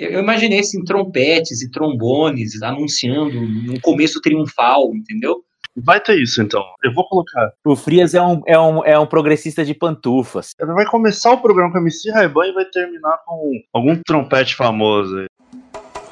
Eu 0.00 0.20
imaginei 0.20 0.60
assim, 0.60 0.82
trompetes 0.82 1.60
e 1.62 1.70
trombones 1.70 2.62
anunciando 2.62 3.38
um 3.38 3.78
começo 3.82 4.20
triunfal, 4.22 4.94
entendeu? 4.94 5.44
Vai 5.76 6.00
ter 6.00 6.18
isso, 6.18 6.42
então. 6.42 6.64
Eu 6.82 6.92
vou 6.92 7.06
colocar. 7.06 7.52
O 7.64 7.76
Frias 7.76 8.14
é 8.14 8.22
um, 8.22 8.40
é 8.46 8.58
um, 8.58 8.84
é 8.84 8.98
um 8.98 9.06
progressista 9.06 9.64
de 9.64 9.74
pantufas. 9.74 10.52
Ele 10.58 10.72
vai 10.72 10.86
começar 10.86 11.32
o 11.32 11.38
programa 11.38 11.70
com 11.70 11.78
a 11.78 11.80
MC 11.80 12.10
Raiban 12.10 12.46
e 12.46 12.52
vai 12.52 12.64
terminar 12.64 13.18
com 13.26 13.52
algum 13.72 13.96
trompete 14.04 14.56
famoso 14.56 15.16
aí. 15.18 15.26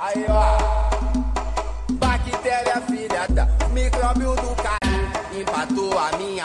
Aí, 0.00 0.24
ó. 0.28 0.78
Bactéria 1.94 2.80
filha 2.82 3.26
da 3.30 3.46
micróbio 3.72 4.34
do 4.36 4.54
caralho. 4.56 5.40
Empatou 5.40 5.98
a 5.98 6.16
minha. 6.18 6.44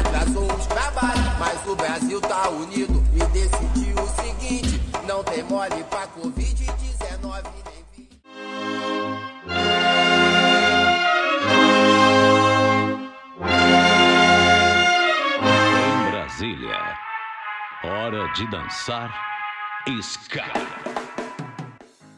Atrasou 0.00 0.52
os 0.52 0.66
trabalhos. 0.66 1.38
Mas 1.38 1.66
o 1.68 1.76
Brasil 1.76 2.20
tá 2.20 2.48
unido 2.50 3.02
e 3.14 3.24
decidiu 3.32 3.94
o 4.02 4.08
seguinte: 4.22 4.80
não 5.06 5.22
tem 5.22 5.44
mole 5.44 5.84
pra 5.88 6.08
Covid-19. 6.08 6.61
Brasília. 16.10 16.78
Hora 17.84 18.28
de 18.34 18.48
dançar 18.50 19.12
ska. 20.00 20.44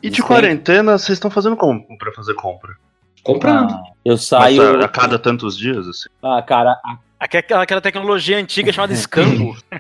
E 0.02 0.10
de 0.10 0.22
quarentena, 0.22 0.98
vocês 0.98 1.16
estão 1.16 1.30
fazendo 1.30 1.56
como 1.56 1.82
pra 1.98 2.12
fazer 2.12 2.34
compra? 2.34 2.74
Comprando. 3.22 3.72
Ah, 3.72 3.82
eu 4.04 4.18
saio. 4.18 4.62
Mas 4.62 4.82
a, 4.82 4.84
a 4.84 4.88
cada 4.88 5.18
tantos 5.18 5.56
dias, 5.56 5.86
assim. 5.88 6.08
Ah, 6.22 6.42
cara. 6.42 6.72
a- 6.84 6.98
Aquela, 7.18 7.62
aquela 7.62 7.80
tecnologia 7.80 8.36
antiga 8.36 8.70
chamada 8.70 8.92
escambo. 8.92 9.56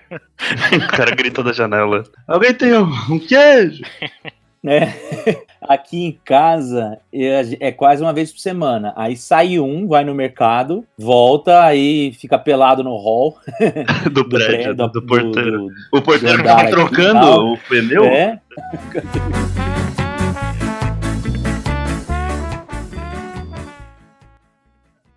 O 0.72 0.88
cara 0.96 1.14
grita 1.14 1.42
da 1.42 1.52
janela. 1.52 2.04
Alguém 2.26 2.54
tem 2.54 2.72
um, 2.74 2.90
um 3.10 3.18
queijo? 3.18 3.82
né? 4.64 4.94
Aqui 5.60 6.06
em 6.06 6.18
casa 6.24 6.98
é, 7.12 7.68
é 7.68 7.72
quase 7.72 8.02
uma 8.02 8.12
vez 8.14 8.32
por 8.32 8.38
semana. 8.38 8.94
Aí 8.96 9.14
sai 9.16 9.58
um, 9.58 9.86
vai 9.86 10.04
no 10.04 10.14
mercado, 10.14 10.84
volta, 10.98 11.62
aí 11.64 12.12
fica 12.14 12.38
pelado 12.38 12.82
no 12.82 12.96
hall. 12.96 13.36
Do 14.10 14.26
prédio, 14.28 14.74
do, 14.74 14.88
do- 14.88 15.00
do 15.00 15.06
porteiro. 15.06 15.68
o 15.92 16.00
porteiro 16.02 16.42
e 16.42 16.70
trocando 16.70 17.52
o 17.52 17.58
pneu? 17.68 18.04
É, 18.04 18.40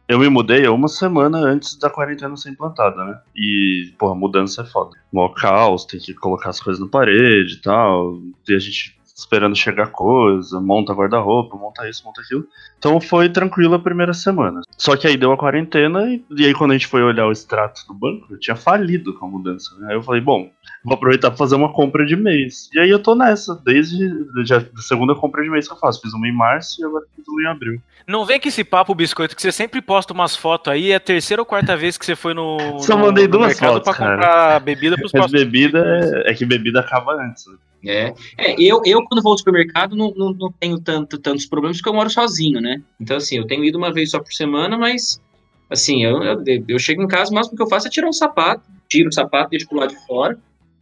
Eu 0.09 0.19
me 0.19 0.29
mudei 0.29 0.65
há 0.65 0.71
uma 0.71 0.87
semana 0.87 1.37
antes 1.39 1.77
da 1.77 1.89
quarentena 1.89 2.37
ser 2.37 2.49
implantada, 2.51 3.03
né? 3.03 3.19
E, 3.35 3.93
porra, 3.99 4.15
mudança 4.15 4.61
é 4.61 4.65
foda. 4.65 4.91
Mó 5.11 5.27
caos, 5.27 5.83
tem 5.83 5.99
que 5.99 6.13
colocar 6.13 6.49
as 6.49 6.61
coisas 6.61 6.81
na 6.81 6.87
parede 6.89 7.55
e 7.55 7.61
tal. 7.61 8.17
E 8.47 8.53
a 8.55 8.59
gente 8.59 8.96
esperando 9.17 9.55
chegar 9.55 9.87
coisa, 9.87 10.61
monta 10.61 10.93
guarda-roupa, 10.93 11.57
monta 11.57 11.89
isso, 11.89 12.03
monta 12.05 12.21
aquilo. 12.21 12.45
Então 12.77 13.01
foi 13.01 13.27
tranquilo 13.29 13.73
a 13.73 13.79
primeira 13.79 14.13
semana. 14.13 14.61
Só 14.77 14.95
que 14.95 15.07
aí 15.07 15.17
deu 15.17 15.31
a 15.31 15.37
quarentena 15.37 16.03
e, 16.05 16.23
e 16.37 16.45
aí 16.45 16.53
quando 16.53 16.71
a 16.71 16.73
gente 16.75 16.85
foi 16.87 17.01
olhar 17.01 17.25
o 17.25 17.31
extrato 17.31 17.81
do 17.87 17.93
banco, 17.95 18.27
eu 18.29 18.39
tinha 18.39 18.55
falido 18.55 19.13
com 19.17 19.25
a 19.25 19.29
mudança. 19.29 19.75
Né? 19.79 19.87
Aí 19.89 19.95
eu 19.95 20.03
falei, 20.03 20.21
bom, 20.21 20.49
vou 20.85 20.93
aproveitar 20.93 21.29
pra 21.31 21.37
fazer 21.37 21.55
uma 21.55 21.73
compra 21.73 22.05
de 22.05 22.15
mês. 22.15 22.69
E 22.73 22.79
aí 22.79 22.89
eu 22.89 22.99
tô 22.99 23.15
nessa, 23.15 23.59
desde 23.65 23.97
já, 24.45 24.57
a 24.59 24.81
segunda 24.81 25.15
compra 25.15 25.43
de 25.43 25.49
mês 25.49 25.67
que 25.67 25.73
eu 25.73 25.77
faço. 25.79 25.99
Fiz 25.99 26.13
uma 26.13 26.27
em 26.27 26.31
março 26.35 26.79
e 26.79 26.85
agora 26.85 27.03
fiz 27.15 27.27
uma 27.27 27.41
em 27.41 27.47
abril. 27.47 27.81
Não 28.07 28.23
vem 28.23 28.39
com 28.39 28.47
esse 28.47 28.63
papo, 28.63 28.93
biscoito, 28.95 29.35
que 29.35 29.41
você 29.41 29.51
sempre 29.51 29.81
posta 29.81 30.13
umas 30.13 30.35
fotos 30.35 30.71
aí. 30.71 30.91
É 30.91 30.95
a 30.95 30.99
terceira 30.99 31.41
ou 31.41 31.45
quarta 31.45 31.75
vez 31.75 31.97
que 31.97 32.05
você 32.05 32.15
foi 32.15 32.33
no. 32.35 32.79
Só 32.79 32.95
no- 32.95 33.05
mandei 33.05 33.25
no 33.25 33.31
duas 33.31 33.47
mercado 33.47 33.73
fotos, 33.73 33.83
pra 33.83 33.93
cara. 33.93 34.15
comprar 34.15 34.59
bebida 34.61 34.95
pros 34.95 35.11
próximos. 35.11 35.43
bebida 35.43 36.23
é, 36.25 36.31
é 36.31 36.33
que 36.33 36.45
bebida 36.45 36.79
acaba 36.79 37.13
antes. 37.21 37.47
né? 37.47 37.55
É, 37.85 38.13
é 38.37 38.55
eu, 38.59 38.81
eu 38.85 39.03
quando 39.05 39.21
vou 39.21 39.31
ao 39.31 39.37
supermercado 39.37 39.95
não, 39.95 40.11
não, 40.15 40.33
não 40.33 40.51
tenho 40.51 40.79
tanto, 40.79 41.17
tantos 41.17 41.45
problemas 41.45 41.77
porque 41.77 41.89
eu 41.89 41.93
moro 41.93 42.09
sozinho, 42.09 42.59
né? 42.59 42.81
Então, 42.99 43.17
assim, 43.17 43.37
eu 43.37 43.45
tenho 43.45 43.63
ido 43.63 43.77
uma 43.77 43.93
vez 43.93 44.11
só 44.11 44.19
por 44.19 44.33
semana, 44.33 44.77
mas, 44.77 45.21
assim, 45.69 46.03
eu, 46.03 46.23
eu, 46.23 46.43
eu 46.67 46.79
chego 46.79 47.03
em 47.03 47.07
casa, 47.07 47.31
o 47.31 47.35
máximo 47.35 47.55
que 47.55 47.63
eu 47.63 47.69
faço 47.69 47.87
é 47.87 47.89
tirar 47.89 48.09
o 48.09 48.13
sapato, 48.13 48.63
tiro 48.89 49.09
o 49.09 49.13
sapato, 49.13 49.51
deixo 49.51 49.67
pro 49.67 49.79
lado 49.79 49.93
de 49.93 50.07
fora, 50.07 50.37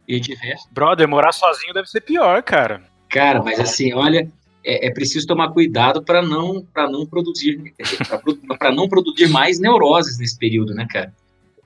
e 0.08 0.20
de 0.20 0.34
resto. 0.34 0.68
Brother, 0.72 1.08
morar 1.08 1.32
sozinho 1.32 1.74
deve 1.74 1.88
ser 1.88 2.00
pior, 2.00 2.42
cara. 2.42 2.82
Cara, 3.08 3.42
mas 3.42 3.58
assim, 3.58 3.92
olha, 3.92 4.30
é, 4.64 4.88
é 4.88 4.90
preciso 4.90 5.26
tomar 5.26 5.50
cuidado 5.50 6.02
para 6.02 6.22
não, 6.22 6.64
pra 6.72 6.88
não 6.88 7.06
produzir, 7.06 7.74
para 8.58 8.72
não 8.72 8.88
produzir 8.88 9.28
mais 9.28 9.58
neuroses 9.58 10.18
nesse 10.18 10.38
período, 10.38 10.74
né, 10.74 10.86
cara? 10.90 11.12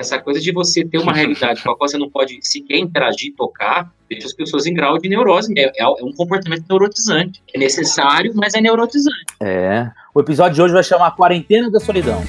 Essa 0.01 0.19
coisa 0.19 0.41
de 0.41 0.51
você 0.51 0.83
ter 0.83 0.97
uma 0.97 1.13
realidade 1.13 1.63
com 1.63 1.71
a 1.71 1.77
qual 1.77 1.87
você 1.87 1.99
não 1.99 2.09
pode 2.09 2.39
sequer 2.41 2.79
interagir, 2.79 3.35
tocar, 3.37 3.93
deixa 4.09 4.27
as 4.29 4.33
pessoas 4.33 4.65
em 4.65 4.73
grau 4.73 4.97
de 4.99 5.11
neurose. 5.11 5.53
É, 5.59 5.71
é 5.77 5.87
um 5.87 6.11
comportamento 6.15 6.65
neurotizante. 6.71 7.43
É 7.55 7.59
necessário, 7.59 8.33
mas 8.35 8.55
é 8.55 8.63
neurotizante. 8.63 9.27
é. 9.43 9.91
O 10.15 10.21
episódio 10.21 10.55
de 10.55 10.63
hoje 10.63 10.73
vai 10.73 10.83
chamar 10.83 11.11
Quarentena 11.15 11.71
da 11.71 11.79
Solidão. 11.79 12.21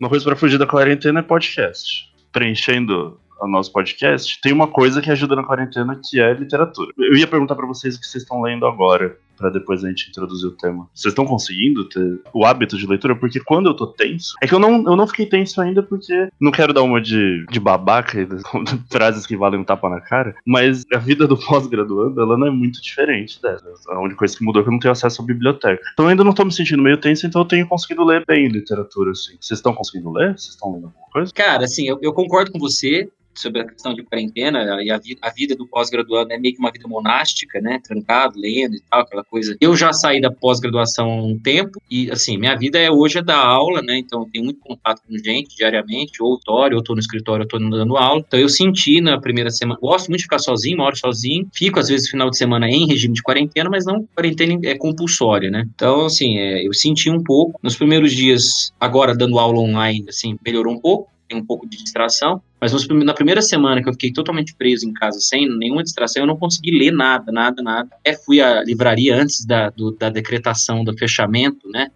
Uma 0.00 0.08
coisa 0.08 0.24
pra 0.24 0.34
fugir 0.34 0.58
da 0.58 0.66
quarentena 0.66 1.20
é 1.20 1.22
podcast. 1.22 2.10
Preenchendo 2.32 3.20
o 3.40 3.46
nosso 3.46 3.70
podcast, 3.72 4.40
tem 4.40 4.52
uma 4.52 4.66
coisa 4.66 5.02
que 5.02 5.10
ajuda 5.10 5.36
na 5.36 5.44
quarentena 5.44 6.00
que 6.02 6.18
é 6.18 6.32
literatura. 6.32 6.90
Eu 6.98 7.14
ia 7.14 7.26
perguntar 7.26 7.54
pra 7.54 7.66
vocês 7.66 7.94
o 7.94 8.00
que 8.00 8.06
vocês 8.06 8.22
estão 8.22 8.40
lendo 8.40 8.66
agora, 8.66 9.16
pra 9.36 9.50
depois 9.50 9.84
a 9.84 9.88
gente 9.88 10.08
introduzir 10.08 10.48
o 10.48 10.52
tema. 10.52 10.88
Vocês 10.94 11.12
estão 11.12 11.24
conseguindo 11.24 11.88
ter 11.88 12.20
o 12.32 12.44
hábito 12.44 12.76
de 12.76 12.86
leitura? 12.86 13.16
Porque 13.16 13.40
quando 13.40 13.68
eu 13.68 13.74
tô 13.74 13.86
tenso, 13.86 14.34
é 14.42 14.46
que 14.46 14.54
eu 14.54 14.58
não, 14.58 14.84
eu 14.84 14.96
não 14.96 15.06
fiquei 15.06 15.26
tenso 15.26 15.60
ainda 15.60 15.82
porque 15.82 16.28
não 16.40 16.50
quero 16.50 16.72
dar 16.72 16.82
uma 16.82 17.00
de, 17.00 17.44
de 17.50 17.60
babaca 17.60 18.20
e 18.20 18.26
frases 18.90 19.26
que 19.26 19.36
valem 19.36 19.60
um 19.60 19.64
tapa 19.64 19.88
na 19.88 20.00
cara, 20.00 20.34
mas 20.46 20.84
a 20.92 20.98
vida 20.98 21.26
do 21.26 21.36
pós-graduando, 21.36 22.20
ela 22.20 22.36
não 22.36 22.46
é 22.46 22.50
muito 22.50 22.80
diferente 22.80 23.40
dessa. 23.40 23.64
A 23.88 24.00
única 24.00 24.16
coisa 24.16 24.36
que 24.36 24.44
mudou 24.44 24.60
é 24.60 24.62
que 24.62 24.68
eu 24.68 24.72
não 24.72 24.78
tenho 24.78 24.92
acesso 24.92 25.22
à 25.22 25.24
biblioteca. 25.24 25.82
Então 25.92 26.06
eu 26.06 26.10
ainda 26.10 26.24
não 26.24 26.32
tô 26.32 26.44
me 26.44 26.52
sentindo 26.52 26.82
meio 26.82 26.98
tenso, 26.98 27.26
então 27.26 27.42
eu 27.42 27.46
tenho 27.46 27.66
conseguido 27.66 28.04
ler 28.04 28.24
bem 28.26 28.48
literatura, 28.48 29.10
assim. 29.12 29.36
Vocês 29.40 29.58
estão 29.58 29.74
conseguindo 29.74 30.10
ler? 30.12 30.38
Vocês 30.38 30.54
estão 30.54 30.72
lendo 30.72 30.86
alguma 30.86 31.06
coisa? 31.12 31.32
Cara, 31.32 31.64
assim, 31.64 31.88
eu, 31.88 31.98
eu 32.02 32.12
concordo 32.12 32.52
com 32.52 32.58
você 32.58 33.08
sobre 33.36 33.60
a 33.62 33.66
questão 33.66 33.94
de 33.94 34.02
quarentena 34.02 34.82
e 34.82 34.90
a, 34.90 34.98
vi- 34.98 35.18
a 35.20 35.30
vida 35.30 35.54
do 35.54 35.66
pós-graduando 35.66 36.32
é 36.32 36.38
meio 36.38 36.54
que 36.54 36.60
uma 36.60 36.70
vida 36.70 36.86
monástica, 36.88 37.60
né? 37.60 37.80
Trancado, 37.82 38.38
lendo 38.38 38.74
e 38.76 38.82
tal, 38.90 39.00
aquela 39.00 39.24
coisa. 39.24 39.56
Eu 39.60 39.76
já 39.76 39.92
saí 39.92 40.20
da 40.20 40.30
pós-graduação 40.30 41.10
há 41.10 41.22
um 41.22 41.38
tempo 41.38 41.80
e, 41.90 42.10
assim, 42.10 42.36
minha 42.38 42.56
vida 42.56 42.78
é 42.78 42.90
hoje 42.90 43.18
é 43.18 43.22
dar 43.22 43.38
aula, 43.44 43.82
né? 43.82 43.98
Então, 43.98 44.22
eu 44.22 44.28
tenho 44.32 44.44
muito 44.44 44.60
contato 44.60 45.02
com 45.06 45.16
gente 45.18 45.56
diariamente, 45.56 46.22
ou 46.22 46.32
auditório, 46.32 46.76
ou 46.76 46.82
tô 46.82 46.94
no 46.94 47.00
escritório, 47.00 47.42
ou 47.44 47.48
tô 47.48 47.58
dando 47.58 47.96
aula. 47.96 48.22
Então, 48.26 48.38
eu 48.38 48.48
senti 48.48 49.00
na 49.00 49.20
primeira 49.20 49.50
semana, 49.50 49.78
gosto 49.80 50.08
muito 50.08 50.18
de 50.18 50.24
ficar 50.24 50.38
sozinho, 50.38 50.76
moro 50.78 50.96
sozinho, 50.96 51.48
fico 51.54 51.78
às 51.78 51.88
vezes 51.88 52.06
no 52.06 52.10
final 52.12 52.30
de 52.30 52.36
semana 52.38 52.68
em 52.68 52.86
regime 52.86 53.14
de 53.14 53.22
quarentena, 53.22 53.68
mas 53.70 53.84
não 53.84 54.06
quarentena 54.14 54.58
é 54.64 54.76
compulsória, 54.76 55.50
né? 55.50 55.64
Então, 55.74 56.06
assim, 56.06 56.38
é, 56.38 56.66
eu 56.66 56.72
senti 56.72 57.10
um 57.10 57.22
pouco. 57.22 57.58
Nos 57.62 57.76
primeiros 57.76 58.12
dias, 58.12 58.72
agora 58.80 59.14
dando 59.16 59.38
aula 59.38 59.58
online, 59.58 60.04
assim, 60.08 60.36
melhorou 60.44 60.72
um 60.72 60.80
pouco 60.80 61.13
tem 61.34 61.40
um 61.40 61.44
pouco 61.44 61.68
de 61.68 61.76
distração, 61.76 62.40
mas 62.60 62.72
nos 62.72 62.86
na 62.88 63.12
primeira 63.12 63.42
semana 63.42 63.82
que 63.82 63.88
eu 63.88 63.92
fiquei 63.92 64.12
totalmente 64.12 64.54
preso 64.54 64.88
em 64.88 64.92
casa, 64.92 65.18
sem 65.20 65.48
nenhuma 65.58 65.82
distração, 65.82 66.22
eu 66.22 66.26
não 66.26 66.36
consegui 66.36 66.70
ler 66.70 66.92
nada, 66.92 67.32
nada, 67.32 67.62
nada. 67.62 67.88
Até 67.92 68.14
fui 68.14 68.40
à 68.40 68.62
livraria 68.62 69.16
antes 69.16 69.44
da, 69.44 69.70
do- 69.70 69.92
da 69.92 70.08
decretação 70.08 70.84
do 70.84 70.96
fechamento, 70.96 71.68
né, 71.68 71.90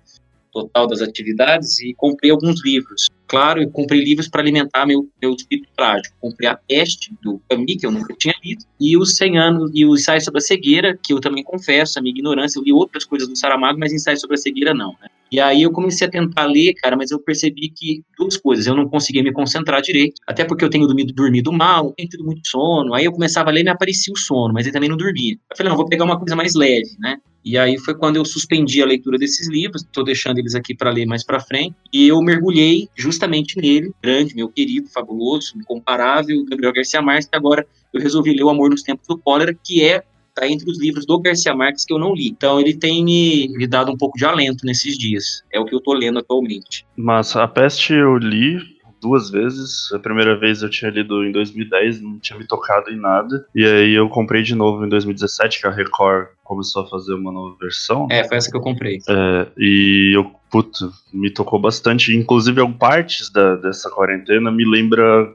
total 0.53 0.87
das 0.87 1.01
atividades 1.01 1.79
e 1.81 1.95
comprei 1.95 2.31
alguns 2.31 2.65
livros. 2.65 3.09
Claro, 3.29 3.63
eu 3.63 3.71
comprei 3.71 4.03
livros 4.03 4.27
para 4.27 4.41
alimentar 4.41 4.87
meu, 4.87 5.07
meu 5.21 5.35
espírito 5.35 5.69
trágico. 5.77 6.17
Comprei 6.19 6.49
A 6.49 6.57
Peste, 6.57 7.15
do 7.23 7.41
Camus, 7.49 7.77
que 7.79 7.87
eu 7.87 7.91
nunca 7.91 8.15
tinha 8.19 8.35
lido, 8.43 8.65
e 8.81 8.97
os 8.97 9.17
100 9.17 9.39
anos, 9.39 9.71
e 9.75 9.85
o 9.85 9.95
Ensaio 9.95 10.21
sobre 10.23 10.39
a 10.39 10.41
Cegueira, 10.41 10.99
que 11.01 11.13
eu 11.13 11.21
também 11.21 11.45
confesso, 11.45 11.99
a 11.99 12.03
minha 12.03 12.13
ignorância, 12.13 12.59
eu 12.59 12.65
li 12.65 12.73
outras 12.73 13.05
coisas 13.05 13.29
do 13.29 13.37
Saramago, 13.37 13.79
mas 13.79 13.93
Ensaio 13.93 14.19
sobre 14.19 14.37
a 14.37 14.39
Cegueira 14.39 14.73
não, 14.73 14.93
né. 15.03 15.09
E 15.31 15.39
aí 15.39 15.61
eu 15.61 15.71
comecei 15.71 16.07
a 16.07 16.11
tentar 16.11 16.47
ler, 16.47 16.73
cara, 16.75 16.97
mas 16.97 17.11
eu 17.11 17.21
percebi 17.21 17.69
que 17.69 18.03
duas 18.19 18.39
coisas, 18.39 18.67
eu 18.67 18.75
não 18.75 18.89
conseguia 18.89 19.23
me 19.23 19.31
concentrar 19.31 19.83
direito, 19.83 20.23
até 20.27 20.43
porque 20.43 20.65
eu 20.65 20.71
tenho 20.71 20.87
dormido, 20.87 21.13
dormido 21.13 21.53
mal, 21.53 21.93
tenho 21.93 22.09
tido 22.09 22.25
muito 22.25 22.49
sono, 22.49 22.95
aí 22.95 23.05
eu 23.05 23.13
começava 23.13 23.51
a 23.51 23.53
ler 23.53 23.61
e 23.61 23.65
me 23.65 23.71
aparecia 23.71 24.13
o 24.15 24.17
sono, 24.17 24.55
mas 24.55 24.67
eu 24.67 24.73
também 24.73 24.89
não 24.89 24.97
dormia. 24.97 25.35
Eu 25.35 25.57
falei, 25.57 25.69
não, 25.69 25.77
vou 25.77 25.87
pegar 25.87 26.05
uma 26.05 26.19
coisa 26.19 26.35
mais 26.35 26.55
leve, 26.55 26.97
né? 26.99 27.19
E 27.45 27.57
aí 27.57 27.79
foi 27.79 27.95
quando 27.95 28.17
eu 28.17 28.25
suspendi 28.25 28.83
a 28.83 28.87
leitura 28.87 29.17
desses 29.17 29.49
livros, 29.49 29.83
estou 29.83 30.05
deixando 30.05 30.39
eles 30.39 30.55
aqui 30.55 30.75
para 30.75 30.91
ler 30.91 31.07
mais 31.07 31.25
para 31.25 31.41
frente, 31.41 31.75
e 31.93 32.09
eu 32.09 32.21
mergulhei 32.21 32.89
justamente 32.97 33.18
nele, 33.27 33.93
grande, 34.03 34.35
meu 34.35 34.49
querido, 34.49 34.89
fabuloso, 34.89 35.53
incomparável, 35.57 36.45
Gabriel 36.45 36.73
Garcia 36.73 37.03
Marques, 37.03 37.29
que 37.29 37.37
agora 37.37 37.67
eu 37.93 38.01
resolvi 38.01 38.35
ler 38.35 38.45
O 38.45 38.51
Amor 38.51 38.71
nos 38.71 38.83
Tempos 38.83 39.07
do 39.07 39.19
Cólera, 39.19 39.57
que 39.65 39.83
é 39.83 40.03
tá 40.35 40.47
entre 40.47 40.71
os 40.71 40.81
livros 40.81 41.05
do 41.05 41.19
Garcia 41.19 41.55
Marques 41.55 41.85
que 41.85 41.93
eu 41.93 41.99
não 41.99 42.15
li. 42.15 42.29
Então 42.29 42.61
ele 42.61 42.75
tem 42.75 43.05
me, 43.05 43.49
me 43.57 43.67
dado 43.67 43.91
um 43.91 43.97
pouco 43.97 44.17
de 44.17 44.25
alento 44.25 44.65
nesses 44.65 44.97
dias. 44.97 45.43
É 45.53 45.59
o 45.59 45.65
que 45.65 45.75
eu 45.75 45.81
tô 45.81 45.93
lendo 45.93 46.19
atualmente. 46.19 46.87
Mas 46.97 47.35
a 47.35 47.49
peste 47.49 47.93
eu 47.93 48.17
li 48.17 48.79
duas 49.01 49.31
vezes. 49.31 49.93
A 49.93 49.99
primeira 49.99 50.39
vez 50.39 50.63
eu 50.63 50.71
tinha 50.71 50.91
lido 50.91 51.25
em 51.25 51.33
2010, 51.33 52.01
não 52.01 52.19
tinha 52.19 52.39
me 52.39 52.47
tocado 52.47 52.91
em 52.91 52.97
nada. 52.97 53.47
E 53.55 53.65
aí 53.65 53.95
eu 53.95 54.09
comprei 54.09 54.43
de 54.43 54.55
novo 54.55 54.85
em 54.85 54.89
2017, 54.89 55.61
que 55.61 55.67
a 55.67 55.71
Record 55.71 56.29
começou 56.45 56.83
a 56.83 56.89
fazer 56.89 57.15
uma 57.15 57.33
nova 57.33 57.57
versão. 57.61 58.07
É, 58.11 58.27
foi 58.27 58.37
essa 58.37 58.51
que 58.51 58.57
eu 58.57 58.61
comprei. 58.61 58.99
É, 59.09 59.47
e 59.57 60.13
eu, 60.15 60.31
puto, 60.51 60.93
me 61.13 61.31
tocou 61.31 61.59
bastante. 61.59 62.15
Inclusive, 62.15 62.67
partes 62.75 63.31
da, 63.31 63.57
dessa 63.57 63.91
quarentena 63.91 64.51
me 64.51 64.65
lembra 64.65 65.33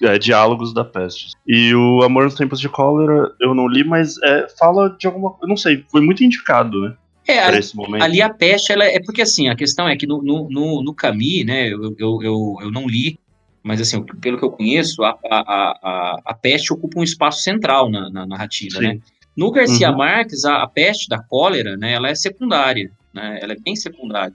é, 0.00 0.18
Diálogos 0.18 0.72
da 0.74 0.84
Peste. 0.84 1.32
E 1.46 1.74
o 1.74 2.02
Amor 2.02 2.24
nos 2.24 2.34
Tempos 2.34 2.60
de 2.60 2.68
Cólera 2.68 3.32
eu 3.40 3.54
não 3.54 3.66
li, 3.68 3.84
mas 3.84 4.16
é, 4.22 4.48
fala 4.58 4.90
de 4.98 5.06
alguma. 5.06 5.34
Eu 5.42 5.48
não 5.48 5.56
sei, 5.56 5.84
foi 5.90 6.00
muito 6.00 6.22
indicado, 6.24 6.80
né? 6.82 6.94
É, 7.26 7.38
ali, 7.38 7.58
esse 7.58 7.76
momento. 7.76 8.02
ali 8.02 8.20
a 8.20 8.28
peste, 8.28 8.72
ela 8.72 8.84
é 8.84 8.98
porque 9.00 9.22
assim, 9.22 9.48
a 9.48 9.54
questão 9.54 9.88
é 9.88 9.96
que 9.96 10.08
no, 10.08 10.20
no, 10.22 10.48
no, 10.50 10.82
no 10.82 10.92
Camus, 10.92 11.44
né, 11.46 11.68
eu, 11.72 11.94
eu, 11.96 12.18
eu, 12.20 12.56
eu 12.62 12.70
não 12.72 12.88
li, 12.88 13.16
mas 13.62 13.80
assim, 13.80 14.02
pelo 14.20 14.36
que 14.36 14.44
eu 14.44 14.50
conheço, 14.50 15.04
a, 15.04 15.10
a, 15.30 15.36
a, 15.38 15.78
a- 15.82 16.20
a 16.26 16.34
peste 16.34 16.72
ocupa 16.72 16.98
um 16.98 17.04
espaço 17.04 17.40
central 17.42 17.88
na, 17.88 18.10
na 18.10 18.26
narrativa, 18.26 18.78
Sim. 18.78 18.82
né? 18.86 18.98
No 19.36 19.52
Garcia 19.52 19.90
Uhum. 19.92 19.98
Marques, 19.98 20.44
a, 20.44 20.62
a 20.64 20.66
peste 20.66 21.08
da 21.08 21.22
cólera, 21.22 21.76
né, 21.76 21.92
ela 21.92 22.08
é 22.08 22.14
secundária, 22.16 22.90
né, 23.14 23.38
ela 23.40 23.52
é 23.52 23.56
bem 23.56 23.76
secundária. 23.76 24.34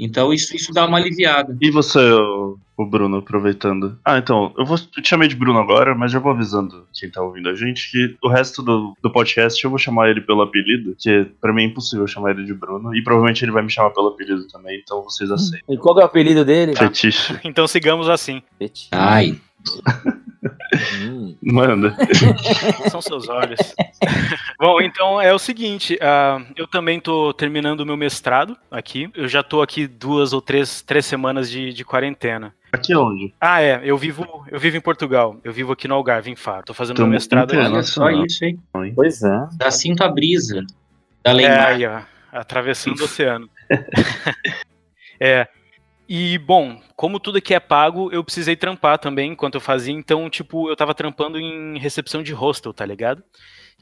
Então 0.00 0.32
isso, 0.32 0.56
isso 0.56 0.72
dá 0.72 0.86
uma 0.86 0.98
aliviada. 0.98 1.56
E 1.60 1.70
você, 1.70 1.98
o, 2.00 2.86
Bruno, 2.86 3.18
aproveitando? 3.18 3.98
Ah, 4.04 4.18
então, 4.18 4.52
eu, 4.56 4.64
vou, 4.64 4.78
eu 4.96 5.02
te 5.02 5.08
chamei 5.08 5.28
de 5.28 5.36
Bruno 5.36 5.58
agora, 5.58 5.94
mas 5.94 6.10
já 6.10 6.18
vou 6.18 6.32
avisando 6.32 6.86
quem 6.94 7.10
tá 7.10 7.22
ouvindo 7.22 7.50
a 7.50 7.54
gente 7.54 7.90
que 7.90 8.16
o 8.22 8.28
resto 8.28 8.62
do, 8.62 8.96
do 9.02 9.12
podcast 9.12 9.62
eu 9.62 9.70
vou 9.70 9.78
chamar 9.78 10.08
ele 10.08 10.22
pelo 10.22 10.42
apelido, 10.42 10.96
que 10.98 11.26
pra 11.40 11.52
mim 11.52 11.64
é 11.64 11.66
impossível 11.66 12.06
chamar 12.06 12.30
ele 12.30 12.44
de 12.44 12.54
Bruno, 12.54 12.94
e 12.94 13.02
provavelmente 13.02 13.44
ele 13.44 13.52
vai 13.52 13.62
me 13.62 13.70
chamar 13.70 13.90
pelo 13.90 14.08
apelido 14.08 14.48
também, 14.48 14.80
então 14.82 15.02
vocês 15.02 15.30
aceitam. 15.30 15.74
E 15.74 15.76
qual 15.76 15.98
é 15.98 16.02
o 16.02 16.06
apelido 16.06 16.44
dele? 16.44 16.74
Fetiche. 16.74 17.38
Então 17.44 17.66
sigamos 17.66 18.08
assim. 18.08 18.42
Petit. 18.58 18.88
Ai, 18.92 19.38
Hum. 21.02 21.36
Manda. 21.42 21.94
São 22.90 23.02
seus 23.02 23.28
olhos. 23.28 23.58
Bom, 24.58 24.80
então 24.80 25.20
é 25.20 25.32
o 25.34 25.38
seguinte, 25.38 25.98
ah, 26.00 26.40
eu 26.56 26.66
também 26.66 26.98
tô 27.00 27.32
terminando 27.34 27.80
o 27.80 27.86
meu 27.86 27.96
mestrado 27.96 28.56
aqui. 28.70 29.10
Eu 29.14 29.28
já 29.28 29.42
tô 29.42 29.60
aqui 29.62 29.86
duas 29.86 30.32
ou 30.32 30.40
três, 30.40 30.80
três 30.82 31.04
semanas 31.04 31.50
de, 31.50 31.72
de 31.72 31.84
quarentena. 31.84 32.54
Aqui 32.72 32.94
onde? 32.94 33.34
Ah, 33.40 33.60
é, 33.60 33.80
eu 33.82 33.98
vivo, 33.98 34.46
eu 34.50 34.58
vivo 34.58 34.76
em 34.76 34.80
Portugal. 34.80 35.38
Eu 35.42 35.52
vivo 35.52 35.72
aqui 35.72 35.88
no 35.88 35.94
Algarve, 35.94 36.30
em 36.30 36.36
Faro. 36.36 36.64
Tô 36.64 36.72
fazendo 36.74 36.96
Tamo 36.96 37.08
meu 37.08 37.14
mestrado 37.16 37.52
aqui. 37.52 37.60
olha 37.60 37.82
só 37.82 38.08
isso, 38.10 38.44
hein? 38.44 38.58
Pois 38.94 39.22
é. 39.22 39.48
Dá 39.56 39.70
cinto 39.70 40.02
a 40.04 40.08
brisa 40.08 40.64
da 41.22 41.32
É, 41.32 41.34
Leimar. 41.34 41.66
aí, 41.66 41.86
ó, 41.86 42.00
atravessando 42.32 43.00
o 43.00 43.04
oceano. 43.04 43.48
é. 45.20 45.48
E, 46.12 46.38
bom, 46.38 46.82
como 46.96 47.20
tudo 47.20 47.38
aqui 47.38 47.54
é 47.54 47.60
pago, 47.60 48.10
eu 48.10 48.24
precisei 48.24 48.56
trampar 48.56 48.98
também 48.98 49.30
enquanto 49.30 49.54
eu 49.54 49.60
fazia. 49.60 49.94
Então, 49.94 50.28
tipo, 50.28 50.68
eu 50.68 50.74
tava 50.74 50.92
trampando 50.92 51.38
em 51.38 51.78
recepção 51.78 52.20
de 52.20 52.32
hostel, 52.32 52.74
tá 52.74 52.84
ligado? 52.84 53.22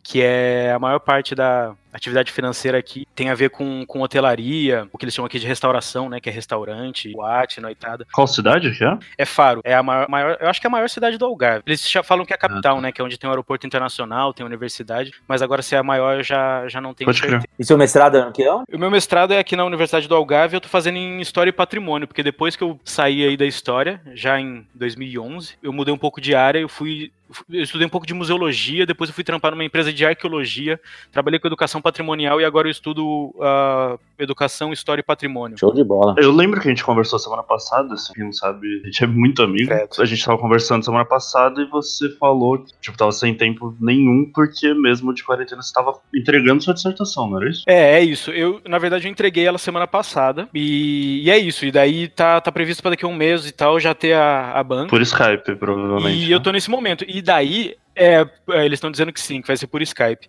Que 0.05 0.21
é 0.21 0.71
a 0.71 0.79
maior 0.79 0.99
parte 0.99 1.35
da 1.35 1.75
atividade 1.93 2.33
financeira 2.33 2.79
aqui. 2.79 3.07
Tem 3.15 3.31
a 3.31 3.35
ver 3.35 3.51
com, 3.51 3.85
com 3.87 4.01
hotelaria, 4.01 4.89
o 4.93 4.99
que 4.99 5.05
eles 5.05 5.15
chamam 5.15 5.27
aqui 5.27 5.39
de 5.39 5.47
restauração, 5.47 6.09
né? 6.09 6.21
Que 6.21 6.29
é 6.29 6.33
restaurante, 6.33 7.13
boate, 7.13 7.61
noitada. 7.61 8.07
Qual 8.13 8.27
cidade 8.27 8.71
que 8.71 8.85
é? 8.85 9.25
Faro, 9.25 9.61
é 9.65 9.75
a 9.75 9.83
maior, 9.83 10.09
maior- 10.09 10.37
eu 10.41 10.49
acho 10.49 10.61
que 10.61 10.67
é 10.67 10.69
a 10.69 10.71
maior 10.71 10.89
cidade 10.89 11.19
do 11.19 11.25
Algarve. 11.25 11.63
Eles 11.67 11.89
já 11.89 12.03
falam 12.03 12.25
que 12.25 12.33
é 12.33 12.37
a 12.37 12.39
capital, 12.39 12.81
né? 12.81 12.93
Que 12.93 13.01
é 13.01 13.05
onde 13.05 13.19
tem 13.19 13.29
o 13.29 13.33
aeroporto 13.33 13.67
internacional, 13.67 14.33
tem 14.33 14.45
a 14.45 14.47
universidade. 14.47 15.13
Mas 15.27 15.43
agora, 15.43 15.63
se 15.63 15.75
é 15.75 15.79
a 15.79 15.83
maior, 15.83 16.17
eu 16.19 16.23
já, 16.23 16.67
já 16.69 16.81
não 16.81 16.95
tenho 16.95 17.07
Pode 17.09 17.21
crer. 17.21 17.43
E 17.59 17.65
seu 17.65 17.77
mestrado 17.79 18.17
é 18.17 18.25
no 18.25 18.33
que 18.33 18.43
é? 18.43 18.53
O 18.53 18.79
meu 18.79 18.91
mestrado 18.91 19.33
é 19.33 19.39
aqui 19.39 19.57
na 19.57 19.65
Universidade 19.65 20.09
do 20.09 20.15
Algarve, 20.15 20.55
eu 20.57 20.61
tô 20.61 20.69
fazendo 20.69 20.97
em 20.97 21.21
História 21.21 21.51
e 21.51 21.53
Patrimônio, 21.53 22.07
porque 22.07 22.23
depois 22.23 22.57
que 22.57 22.63
eu 22.63 22.79
saí 22.85 23.25
aí 23.25 23.37
da 23.37 23.47
História, 23.47 24.01
já 24.15 24.39
em 24.41 24.67
2011, 24.75 25.55
eu 25.63 25.73
mudei 25.73 25.93
um 25.93 25.99
pouco 25.99 26.21
de 26.21 26.35
área, 26.35 26.59
eu 26.59 26.69
fui... 26.69 27.13
Eu 27.51 27.63
estudei 27.63 27.87
um 27.87 27.91
pouco 27.91 28.07
de 28.07 28.15
museologia, 28.15 28.87
depois 28.87 29.11
eu 29.11 29.15
fui 29.15 29.23
trampar 29.23 29.51
numa 29.51 29.63
empresa 29.63 29.93
de 29.93 30.03
arqueologia, 30.03 30.81
trabalhei 31.13 31.39
com 31.39 31.47
educação 31.47 31.78
patrimonial 31.81 32.41
e 32.41 32.45
agora 32.45 32.69
eu 32.69 32.73
estudo 32.73 33.35
ah, 33.41 33.97
educação, 34.19 34.73
história 34.73 35.01
e 35.01 35.05
patrimônio. 35.05 35.59
Show 35.59 35.73
de 35.73 35.85
bola. 35.85 36.15
Eu 36.19 36.33
lembro 36.33 36.61
que 36.61 36.69
a 36.69 36.71
gente 36.71 36.85
conversou 36.85 37.19
semana 37.19 37.43
passada, 37.43 37.95
assim, 37.95 38.13
quem 38.13 38.25
não 38.25 38.33
sabe, 38.33 38.81
a 38.83 38.87
gente 38.87 39.05
é 39.05 39.07
muito 39.07 39.43
amigo. 39.43 39.71
A 39.99 40.05
gente 40.05 40.25
tava 40.25 40.39
conversando 40.39 40.85
semana 40.85 41.05
passada 41.05 41.61
e 41.63 41.67
você 41.67 42.09
falou 42.17 42.59
que, 42.59 42.73
tipo, 42.81 42.97
tava 42.97 43.13
sem 43.13 43.35
tempo 43.35 43.77
nenhum, 43.81 44.31
porque 44.35 44.75
mesmo 44.75 45.15
de 45.15 45.25
quarentena 45.25 45.63
você 45.63 45.73
tava 45.73 45.99
entregando 46.15 46.63
sua 46.63 46.75
dissertação, 46.75 47.29
não 47.29 47.39
era 47.39 47.51
isso? 47.51 47.65
É, 47.67 47.99
é 47.99 48.03
isso. 48.03 48.31
Eu, 48.31 48.61
na 48.67 48.79
verdade, 48.79 49.07
eu 49.07 49.11
entreguei 49.11 49.47
ela 49.47 49.59
semana 49.59 49.87
passada 49.87 50.49
e, 50.55 51.23
e 51.25 51.31
é 51.31 51.39
isso. 51.39 51.65
E 51.65 51.71
daí 51.71 52.09
tá, 52.09 52.41
tá 52.41 52.51
previsto 52.51 52.83
para 52.83 52.93
daqui 52.93 53.05
a 53.05 53.09
um 53.09 53.15
mês 53.15 53.47
e 53.47 53.53
tal 53.53 53.79
já 53.79 53.95
ter 53.95 54.15
a, 54.15 54.53
a 54.53 54.63
banca. 54.63 54.91
Por 54.91 55.01
Skype, 55.03 55.57
provavelmente. 55.57 56.27
E 56.27 56.33
eu 56.33 56.39
né? 56.39 56.45
tô 56.45 56.53
nesse 56.53 56.71
momento. 56.71 57.05
E 57.07 57.23
daí, 57.23 57.77
é, 57.99 58.31
é, 58.51 58.65
eles 58.65 58.77
estão 58.77 58.91
dizendo 58.91 59.13
que 59.13 59.21
sim, 59.21 59.41
que 59.43 59.49
vai 59.49 59.57
ser 59.57 59.67
por 59.67 59.83
Skype. 59.83 60.29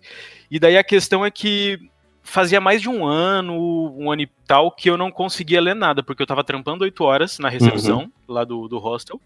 E 0.50 0.58
daí 0.58 0.76
a 0.76 0.84
questão 0.84 1.24
é 1.24 1.30
que 1.30 1.78
fazia 2.22 2.60
mais 2.60 2.82
de 2.82 2.88
um 2.88 3.06
ano, 3.06 3.54
um 3.96 4.10
ano 4.10 4.22
e 4.22 4.30
tal, 4.46 4.70
que 4.72 4.90
eu 4.90 4.96
não 4.96 5.10
conseguia 5.10 5.60
ler 5.60 5.74
nada, 5.74 6.02
porque 6.02 6.22
eu 6.22 6.26
tava 6.26 6.44
trampando 6.44 6.82
oito 6.82 7.04
horas 7.04 7.38
na 7.38 7.48
recepção 7.48 8.10
lá 8.28 8.44
do, 8.44 8.68
do 8.68 8.78
hostel. 8.78 9.20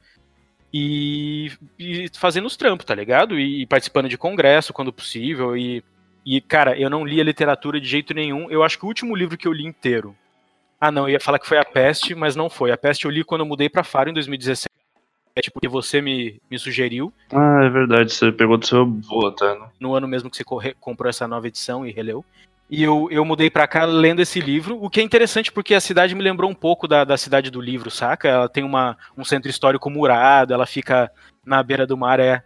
E, 0.73 1.53
e 1.79 2.11
fazendo 2.15 2.47
os 2.47 2.57
trampos, 2.57 2.85
tá 2.85 2.95
ligado? 2.95 3.39
E, 3.39 3.65
participando 3.67 4.09
de 4.09 4.19
congresso 4.19 4.73
quando 4.73 4.93
possível. 4.93 5.57
E, 5.57 5.85
e, 6.27 6.41
cara, 6.41 6.79
eu 6.79 6.91
não 6.91 7.05
lia 7.05 7.23
literatura 7.23 7.81
de 7.81 7.87
jeito 7.87 8.13
nenhum. 8.13 8.51
Eu 8.51 8.63
acho 8.63 8.77
que 8.79 8.85
o 8.85 8.89
último 8.89 9.15
livro 9.15 9.39
que 9.39 9.47
eu 9.47 9.53
li 9.53 9.65
inteiro. 9.65 10.17
Ah, 10.81 10.91
não, 10.91 11.05
eu 11.09 11.11
ia 11.11 11.21
falar 11.21 11.39
que 11.39 11.47
foi 11.47 11.59
A 11.59 11.65
Peste, 11.65 12.15
mas 12.15 12.35
não 12.35 12.51
foi. 12.51 12.73
A 12.73 12.77
Peste 12.77 13.05
eu 13.05 13.11
li 13.11 13.23
quando 13.23 13.43
eu 13.43 13.47
mudei 13.47 13.69
pra 13.69 13.85
Faro 13.85 14.11
em 14.11 14.13
2017. 14.13 14.74
É 15.37 15.41
tipo 15.41 15.61
que 15.61 15.69
você 15.69 16.01
me, 16.01 16.41
me 16.49 16.59
sugeriu, 16.59 17.13
Ah, 17.33 17.65
é 17.65 17.69
verdade, 17.69 18.13
você 18.13 18.31
pegou 18.31 18.57
do 18.57 18.65
seu 18.65 18.83
avô 18.83 19.27
até, 19.27 19.59
né? 19.59 19.67
no 19.81 19.95
ano 19.95 20.07
mesmo 20.07 20.31
que 20.31 20.37
você 20.37 20.45
corre- 20.45 20.77
comprou 20.81 21.11
essa 21.11 21.27
nova 21.27 21.49
edição 21.49 21.85
e 21.85 21.91
releu. 21.91 22.25
E 22.71 22.83
eu, 22.83 23.09
eu 23.11 23.25
mudei 23.25 23.51
pra 23.51 23.67
cá 23.67 23.85
lendo 23.85 24.21
esse 24.23 24.41
livro, 24.41 24.79
o 24.83 24.89
que 24.89 25.01
é 25.01 25.03
interessante 25.03 25.51
porque 25.53 25.75
a 25.75 25.81
cidade 25.81 26.15
me 26.15 26.23
lembrou 26.23 26.49
um 26.49 26.55
pouco 26.55 26.87
da, 26.89 27.05
da 27.05 27.17
cidade 27.17 27.51
do 27.51 27.61
livro, 27.61 27.91
saca? 27.91 28.29
Ela 28.29 28.49
tem 28.49 28.63
uma, 28.65 28.97
um 29.19 29.25
centro 29.25 29.51
histórico 29.51 29.91
murado, 29.91 30.55
ela 30.55 30.67
fica 30.67 31.11
na 31.45 31.63
beira 31.63 31.87
do 31.87 31.97
mar, 31.97 32.21
é. 32.21 32.43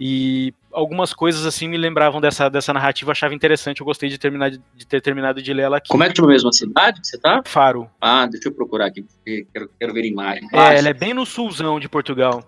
E 0.00 0.54
algumas 0.72 1.12
coisas 1.12 1.44
assim 1.46 1.68
me 1.68 1.76
lembravam 1.76 2.20
dessa, 2.20 2.48
dessa 2.48 2.72
narrativa, 2.72 3.08
eu 3.08 3.12
achava 3.12 3.34
interessante, 3.34 3.80
eu 3.80 3.86
gostei 3.86 4.08
de, 4.08 4.18
terminar, 4.18 4.50
de, 4.50 4.60
de 4.76 4.86
ter 4.86 5.00
terminado 5.00 5.40
de 5.42 5.52
ler 5.52 5.62
ela 5.64 5.76
aqui. 5.78 5.88
Como 5.88 6.02
é 6.04 6.08
que 6.08 6.16
chama 6.16 6.28
mesmo 6.28 6.48
a 6.48 6.52
cidade 6.52 7.00
que 7.00 7.06
você 7.06 7.18
tá? 7.18 7.42
Faro. 7.44 7.88
Ah, 8.00 8.26
deixa 8.26 8.48
eu 8.48 8.52
procurar 8.52 8.86
aqui, 8.86 9.02
porque 9.02 9.46
quero, 9.52 9.70
quero 9.78 9.92
ver 9.94 10.04
imagem. 10.04 10.48
É, 10.52 10.78
ela 10.78 10.88
é 10.88 10.92
bem 10.94 11.14
no 11.14 11.24
sulzão 11.26 11.78
de 11.80 11.88
Portugal. 11.88 12.46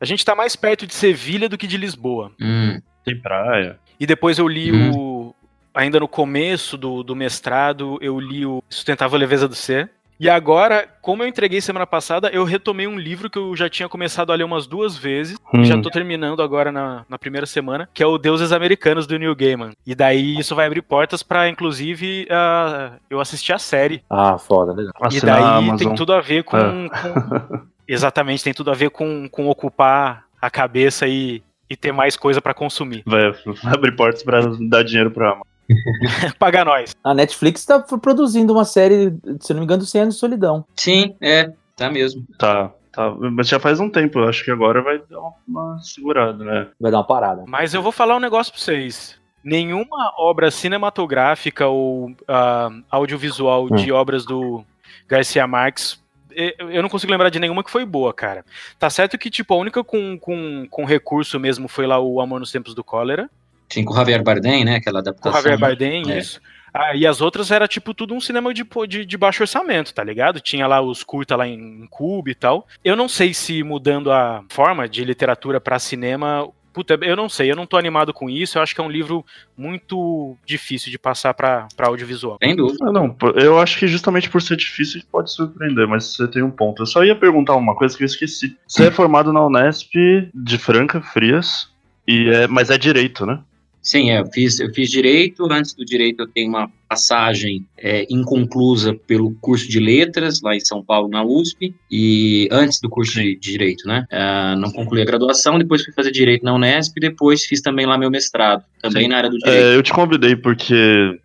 A 0.00 0.04
gente 0.04 0.24
tá 0.24 0.34
mais 0.34 0.56
perto 0.56 0.86
de 0.86 0.94
Sevilha 0.94 1.48
do 1.48 1.56
que 1.56 1.66
de 1.66 1.76
Lisboa. 1.76 2.32
Hum, 2.40 2.80
Tem 3.04 3.16
praia. 3.20 3.78
E 3.98 4.06
depois 4.06 4.38
eu 4.38 4.48
li 4.48 4.70
Uhum. 4.72 4.90
o. 4.96 5.34
Ainda 5.74 5.98
no 6.00 6.06
começo 6.08 6.76
do, 6.76 7.02
do 7.02 7.16
mestrado, 7.16 7.96
eu 8.02 8.20
li 8.20 8.44
o 8.44 8.62
Sustentável 8.68 9.18
Leveza 9.18 9.48
do 9.48 9.54
Ser. 9.54 9.90
E 10.20 10.28
agora, 10.30 10.86
como 11.00 11.22
eu 11.22 11.26
entreguei 11.26 11.60
semana 11.60 11.86
passada, 11.86 12.28
eu 12.28 12.44
retomei 12.44 12.86
um 12.86 12.96
livro 12.98 13.28
que 13.28 13.38
eu 13.38 13.56
já 13.56 13.68
tinha 13.68 13.88
começado 13.88 14.30
a 14.30 14.34
ler 14.36 14.44
umas 14.44 14.66
duas 14.66 14.96
vezes. 14.96 15.36
Hum. 15.52 15.62
E 15.62 15.64
já 15.64 15.80
tô 15.80 15.90
terminando 15.90 16.42
agora 16.42 16.70
na, 16.70 17.04
na 17.08 17.18
primeira 17.18 17.46
semana, 17.46 17.88
que 17.92 18.02
é 18.02 18.06
o 18.06 18.18
Deuses 18.18 18.52
Americanos 18.52 19.06
do 19.06 19.18
Neil 19.18 19.34
Gaiman. 19.34 19.72
E 19.86 19.94
daí 19.94 20.38
isso 20.38 20.54
vai 20.54 20.66
abrir 20.66 20.82
portas 20.82 21.22
pra, 21.22 21.48
inclusive, 21.48 22.28
ah, 22.30 22.92
eu 23.10 23.20
assistir 23.20 23.52
a 23.52 23.58
série. 23.58 24.02
Ah, 24.08 24.38
foda, 24.38 24.72
legal. 24.72 24.92
E 25.02 25.06
Assinar 25.06 25.40
daí 25.40 25.76
tem 25.76 25.94
tudo 25.94 26.12
a 26.12 26.20
ver 26.20 26.44
com. 26.44 26.56
É. 26.56 26.62
com- 26.88 27.60
exatamente, 27.88 28.44
tem 28.44 28.54
tudo 28.54 28.70
a 28.70 28.74
ver 28.74 28.90
com, 28.90 29.28
com 29.28 29.48
ocupar 29.48 30.24
a 30.40 30.48
cabeça 30.50 31.06
e, 31.08 31.42
e 31.68 31.76
ter 31.76 31.92
mais 31.92 32.16
coisa 32.16 32.40
pra 32.40 32.54
consumir. 32.54 33.02
Vai 33.06 33.32
abrir 33.64 33.96
portas 33.96 34.22
pra 34.22 34.40
dar 34.68 34.82
dinheiro 34.82 35.10
pra 35.10 35.26
Amazon. 35.30 35.42
Paga 36.38 36.64
nós. 36.64 36.94
A 37.02 37.14
Netflix 37.14 37.64
tá 37.64 37.78
produzindo 37.80 38.52
uma 38.52 38.64
série, 38.64 39.14
se 39.40 39.52
não 39.52 39.60
me 39.60 39.64
engano, 39.64 39.84
100 39.84 40.00
anos 40.02 40.14
de 40.14 40.20
solidão. 40.20 40.64
sim, 40.76 41.14
é, 41.20 41.52
tá 41.76 41.90
mesmo. 41.90 42.26
Tá, 42.38 42.70
tá. 42.90 43.10
Mas 43.10 43.48
já 43.48 43.58
faz 43.58 43.80
um 43.80 43.88
tempo, 43.88 44.18
eu 44.18 44.28
acho 44.28 44.44
que 44.44 44.50
agora 44.50 44.82
vai 44.82 44.98
dar 44.98 45.20
uma 45.46 45.78
segurada, 45.80 46.44
né? 46.44 46.68
Vai 46.80 46.90
dar 46.90 46.98
uma 46.98 47.06
parada. 47.06 47.44
Mas 47.46 47.74
eu 47.74 47.82
vou 47.82 47.92
falar 47.92 48.16
um 48.16 48.20
negócio 48.20 48.52
pra 48.52 48.60
vocês. 48.60 49.20
Nenhuma 49.44 50.14
obra 50.18 50.50
cinematográfica 50.50 51.66
ou 51.66 52.14
ah, 52.28 52.70
audiovisual 52.90 53.68
de 53.70 53.90
obras 53.90 54.24
do 54.24 54.64
Garcia 55.08 55.46
Marques. 55.46 56.00
Eu 56.34 56.80
não 56.80 56.88
consigo 56.88 57.12
lembrar 57.12 57.28
de 57.28 57.40
nenhuma 57.40 57.62
que 57.62 57.70
foi 57.70 57.84
boa, 57.84 58.14
cara. 58.14 58.44
Tá 58.78 58.88
certo 58.88 59.18
que, 59.18 59.28
tipo, 59.28 59.52
a 59.52 59.56
única 59.56 59.84
com, 59.84 60.18
com, 60.18 60.66
com 60.70 60.84
recurso 60.84 61.38
mesmo 61.38 61.68
foi 61.68 61.86
lá 61.86 61.98
o 61.98 62.20
Amor 62.20 62.40
nos 62.40 62.50
Tempos 62.50 62.74
do 62.74 62.82
Cólera. 62.82 63.28
Sim, 63.70 63.84
com 63.84 63.92
o 63.92 63.96
Javier 63.96 64.22
Bardem, 64.22 64.64
né? 64.64 64.76
Aquela 64.76 65.02
Com 65.02 65.08
adaptação. 65.08 65.40
Javier 65.42 65.58
Bardem, 65.58 66.10
É. 66.10 66.18
isso. 66.18 66.40
Ah, 66.74 66.96
e 66.96 67.06
as 67.06 67.20
outras 67.20 67.50
era 67.50 67.68
tipo 67.68 67.92
tudo 67.92 68.14
um 68.14 68.20
cinema 68.20 68.52
de, 68.54 68.64
de, 68.88 69.04
de 69.04 69.18
baixo 69.18 69.42
orçamento, 69.42 69.92
tá 69.92 70.02
ligado? 70.02 70.40
Tinha 70.40 70.66
lá 70.66 70.80
os 70.80 71.02
curta 71.04 71.36
lá 71.36 71.46
em 71.46 71.86
Cube 71.90 72.30
e 72.30 72.34
tal. 72.34 72.66
Eu 72.82 72.96
não 72.96 73.08
sei 73.10 73.34
se 73.34 73.62
mudando 73.62 74.10
a 74.10 74.42
forma 74.48 74.88
de 74.88 75.04
literatura 75.04 75.60
pra 75.60 75.78
cinema. 75.78 76.48
Puta, 76.72 76.98
eu 77.02 77.14
não 77.14 77.28
sei, 77.28 77.50
eu 77.52 77.56
não 77.56 77.66
tô 77.66 77.76
animado 77.76 78.14
com 78.14 78.30
isso. 78.30 78.56
Eu 78.56 78.62
acho 78.62 78.74
que 78.74 78.80
é 78.80 78.84
um 78.84 78.90
livro 78.90 79.22
muito 79.54 80.34
difícil 80.46 80.90
de 80.90 80.98
passar 80.98 81.34
pra, 81.34 81.68
pra 81.76 81.88
audiovisual. 81.88 82.38
Sem 82.42 82.56
dúvida. 82.56 82.78
Ah, 82.88 82.90
não, 82.92 83.14
eu 83.36 83.58
acho 83.60 83.78
que 83.78 83.86
justamente 83.86 84.30
por 84.30 84.40
ser 84.40 84.56
difícil 84.56 85.02
pode 85.12 85.30
surpreender, 85.30 85.86
mas 85.86 86.04
você 86.06 86.26
tem 86.26 86.42
um 86.42 86.50
ponto. 86.50 86.80
Eu 86.82 86.86
só 86.86 87.04
ia 87.04 87.14
perguntar 87.14 87.54
uma 87.54 87.74
coisa 87.74 87.94
que 87.94 88.02
eu 88.02 88.06
esqueci. 88.06 88.56
Você 88.66 88.86
é 88.86 88.90
formado 88.90 89.30
na 89.30 89.44
Unesp 89.46 89.92
de 90.34 90.56
Franca, 90.58 91.02
Frias, 91.02 91.70
e 92.08 92.30
é, 92.30 92.46
mas 92.46 92.70
é 92.70 92.78
direito, 92.78 93.26
né? 93.26 93.38
Sim, 93.82 94.10
é, 94.10 94.20
eu 94.20 94.26
fiz, 94.26 94.60
eu 94.60 94.72
fiz 94.72 94.88
direito. 94.88 95.44
Antes 95.50 95.74
do 95.74 95.84
direito, 95.84 96.20
eu 96.20 96.28
tenho 96.28 96.48
uma 96.48 96.70
passagem 96.88 97.66
é, 97.76 98.06
inconclusa 98.08 98.94
pelo 98.94 99.34
curso 99.40 99.68
de 99.68 99.80
letras 99.80 100.40
lá 100.40 100.54
em 100.54 100.60
São 100.60 100.84
Paulo, 100.84 101.08
na 101.08 101.24
USP, 101.24 101.74
e 101.90 102.48
antes 102.52 102.80
do 102.80 102.88
curso 102.88 103.14
de, 103.14 103.34
de 103.34 103.50
direito, 103.50 103.88
né? 103.88 104.06
Uh, 104.12 104.60
não 104.60 104.70
concluí 104.70 105.02
a 105.02 105.04
graduação, 105.04 105.58
depois 105.58 105.82
fui 105.82 105.92
fazer 105.92 106.12
direito 106.12 106.44
na 106.44 106.54
Unesp, 106.54 106.96
e 106.96 107.00
depois 107.00 107.44
fiz 107.44 107.60
também 107.60 107.86
lá 107.86 107.98
meu 107.98 108.10
mestrado, 108.10 108.62
também 108.80 109.04
Sim. 109.04 109.08
na 109.08 109.16
área 109.16 109.30
do 109.30 109.38
direito. 109.38 109.66
É, 109.66 109.74
eu 109.74 109.82
te 109.82 109.92
convidei 109.92 110.36
porque 110.36 111.18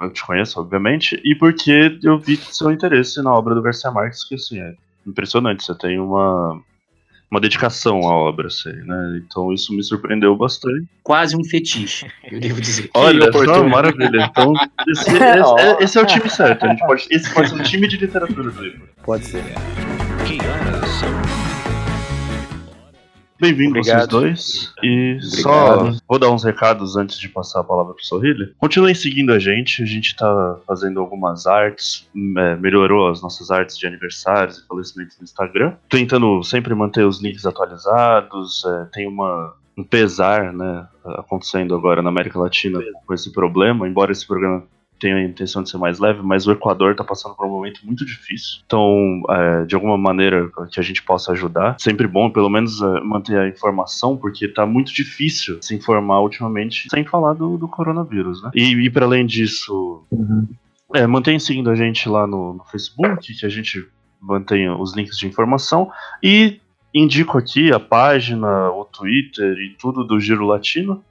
eu 0.00 0.10
te 0.10 0.24
conheço, 0.24 0.60
obviamente, 0.60 1.20
e 1.24 1.34
porque 1.34 1.98
eu 2.02 2.18
vi 2.18 2.36
seu 2.36 2.70
interesse 2.72 3.22
na 3.22 3.32
obra 3.32 3.54
do 3.54 3.62
Garcia 3.62 3.90
Marques, 3.90 4.24
que 4.24 4.34
assim, 4.34 4.58
é 4.58 4.74
impressionante. 5.06 5.64
Você 5.64 5.74
tem 5.74 5.98
uma 5.98 6.60
uma 7.32 7.40
dedicação 7.40 8.00
à 8.00 8.14
obra, 8.14 8.50
sei, 8.50 8.74
né? 8.74 9.22
Então 9.24 9.50
isso 9.54 9.74
me 9.74 9.82
surpreendeu 9.82 10.36
bastante. 10.36 10.86
Quase 11.02 11.34
um 11.34 11.42
fetiche, 11.42 12.06
eu 12.30 12.38
devo 12.38 12.60
dizer. 12.60 12.90
Olha, 12.92 13.32
só, 13.32 13.66
maravilha. 13.66 14.28
Então, 14.30 14.52
esse, 14.86 15.08
esse, 15.16 15.22
é, 15.22 15.82
esse, 15.82 15.98
é 15.98 16.02
o 16.02 16.06
time 16.06 16.28
certo. 16.28 16.66
A 16.66 16.68
gente 16.68 16.86
pode, 16.86 17.06
esse 17.10 17.32
pode 17.32 17.48
ser 17.48 17.54
um 17.54 17.62
time 17.62 17.88
de 17.88 17.96
literatura 17.96 18.50
do 18.50 18.62
livro. 18.62 18.86
Pode 19.02 19.24
ser. 19.24 19.42
Que 20.26 20.38
horas 20.46 20.90
são? 20.90 21.31
Bem-vindo 23.42 23.82
vocês 23.82 24.06
dois. 24.06 24.72
E 24.84 25.16
Obrigado. 25.16 25.42
só 25.42 25.92
vou 26.08 26.16
dar 26.16 26.30
uns 26.30 26.44
recados 26.44 26.96
antes 26.96 27.18
de 27.18 27.28
passar 27.28 27.58
a 27.58 27.64
palavra 27.64 27.92
pro 27.92 28.04
Sorrilha. 28.04 28.52
Continuem 28.56 28.94
seguindo 28.94 29.32
a 29.32 29.38
gente, 29.40 29.82
a 29.82 29.84
gente 29.84 30.14
tá 30.14 30.60
fazendo 30.64 31.00
algumas 31.00 31.44
artes, 31.44 32.08
é, 32.38 32.54
melhorou 32.54 33.08
as 33.08 33.20
nossas 33.20 33.50
artes 33.50 33.76
de 33.76 33.84
aniversários 33.84 34.58
e 34.58 34.66
falecimentos 34.68 35.18
no 35.18 35.24
Instagram. 35.24 35.72
Tentando 35.88 36.40
sempre 36.44 36.72
manter 36.72 37.04
os 37.04 37.20
links 37.20 37.44
atualizados, 37.44 38.64
é, 38.64 38.84
tem 38.92 39.08
uma 39.08 39.52
um 39.76 39.82
pesar, 39.82 40.52
né, 40.52 40.86
acontecendo 41.02 41.74
agora 41.74 42.02
na 42.02 42.10
América 42.10 42.38
Latina 42.38 42.78
com 43.06 43.14
esse 43.14 43.32
problema, 43.32 43.88
embora 43.88 44.12
esse 44.12 44.26
programa 44.26 44.62
tem 45.02 45.12
a 45.12 45.24
intenção 45.24 45.64
de 45.64 45.68
ser 45.68 45.78
mais 45.78 45.98
leve, 45.98 46.20
mas 46.22 46.46
o 46.46 46.52
Equador 46.52 46.92
está 46.92 47.02
passando 47.02 47.34
por 47.34 47.44
um 47.44 47.50
momento 47.50 47.80
muito 47.84 48.06
difícil. 48.06 48.60
Então, 48.64 49.20
é, 49.28 49.64
de 49.64 49.74
alguma 49.74 49.98
maneira 49.98 50.48
que 50.70 50.78
a 50.78 50.82
gente 50.82 51.02
possa 51.02 51.32
ajudar, 51.32 51.74
sempre 51.80 52.06
bom, 52.06 52.30
pelo 52.30 52.48
menos, 52.48 52.80
é, 52.80 53.00
manter 53.00 53.36
a 53.36 53.48
informação, 53.48 54.16
porque 54.16 54.44
está 54.44 54.64
muito 54.64 54.94
difícil 54.94 55.58
se 55.60 55.74
informar 55.74 56.20
ultimamente, 56.20 56.86
sem 56.88 57.04
falar 57.04 57.32
do, 57.32 57.58
do 57.58 57.66
coronavírus, 57.66 58.40
né? 58.44 58.52
E, 58.54 58.74
e 58.74 58.88
para 58.88 59.04
além 59.04 59.26
disso, 59.26 60.04
uhum. 60.08 60.46
é, 60.94 61.04
mantenha 61.04 61.40
seguindo 61.40 61.68
a 61.68 61.74
gente 61.74 62.08
lá 62.08 62.24
no, 62.24 62.54
no 62.54 62.64
Facebook, 62.66 63.34
que 63.34 63.44
a 63.44 63.48
gente 63.48 63.84
mantenha 64.20 64.76
os 64.76 64.94
links 64.94 65.18
de 65.18 65.26
informação 65.26 65.90
e 66.22 66.60
indico 66.94 67.36
aqui 67.38 67.72
a 67.72 67.80
página, 67.80 68.70
o 68.70 68.84
Twitter 68.84 69.58
e 69.58 69.74
tudo 69.80 70.04
do 70.04 70.20
Giro 70.20 70.46
Latino 70.46 71.02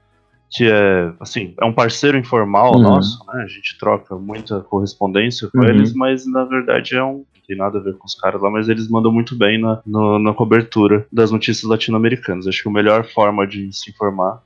que 0.52 0.70
é, 0.70 1.12
assim, 1.18 1.54
é 1.58 1.64
um 1.64 1.72
parceiro 1.72 2.18
informal 2.18 2.74
uhum. 2.74 2.82
nosso, 2.82 3.18
né? 3.32 3.42
A 3.42 3.46
gente 3.46 3.78
troca 3.78 4.14
muita 4.16 4.60
correspondência 4.60 5.48
com 5.48 5.58
uhum. 5.58 5.68
eles, 5.68 5.94
mas 5.94 6.26
na 6.26 6.44
verdade 6.44 6.94
é 6.94 7.02
um. 7.02 7.24
Não 7.42 7.46
tem 7.48 7.56
nada 7.56 7.78
a 7.78 7.82
ver 7.82 7.94
com 7.96 8.06
os 8.06 8.14
caras 8.14 8.40
lá, 8.40 8.48
mas 8.50 8.68
eles 8.68 8.88
mandam 8.88 9.10
muito 9.10 9.34
bem 9.34 9.60
na, 9.60 9.82
no, 9.84 10.18
na 10.18 10.32
cobertura 10.32 11.06
das 11.10 11.32
notícias 11.32 11.68
latino-americanas. 11.68 12.46
Acho 12.46 12.62
que 12.62 12.68
a 12.68 12.72
melhor 12.72 13.04
forma 13.04 13.46
de 13.46 13.72
se 13.72 13.90
informar 13.90 14.40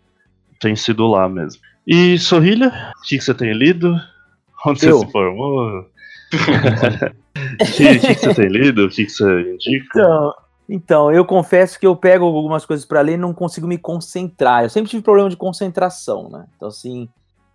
tem 0.61 0.75
sido 0.75 1.07
lá 1.07 1.29
mesmo. 1.29 1.61
E 1.87 2.19
Sorrilha, 2.19 2.69
o 2.97 3.03
que, 3.03 3.19
que 3.19 3.25
você 3.25 3.35
tem 3.35 3.53
lido? 3.53 3.95
Onde 4.65 4.87
Eu? 4.87 4.99
você 4.99 5.07
se 5.07 5.13
formou? 5.13 5.87
O 7.37 7.67
que, 7.67 7.99
que, 7.99 8.15
que, 8.15 8.15
você 8.15 8.35
tem 8.35 8.49
lido? 8.49 8.87
O 8.87 8.89
que, 8.89 9.05
que 9.05 9.11
você 9.11 9.53
indica? 9.53 9.87
Então, 9.91 10.33
então, 10.69 11.13
eu 11.13 11.25
confesso 11.25 11.79
que 11.79 11.87
eu 11.87 11.95
pego 11.95 12.25
algumas 12.25 12.67
coisas 12.67 12.85
para 12.85 13.01
ler 13.01 13.15
e 13.15 13.17
não 13.17 13.33
consigo 13.33 13.67
me 13.67 13.79
concentrar. 13.79 14.65
Eu 14.65 14.71
sempre 14.71 14.91
tive 14.91 15.03
problema 15.03 15.31
de 15.31 15.37
concentração, 15.37 16.29
né? 16.29 16.47
Então, 16.57 16.69
assim, 16.69 17.09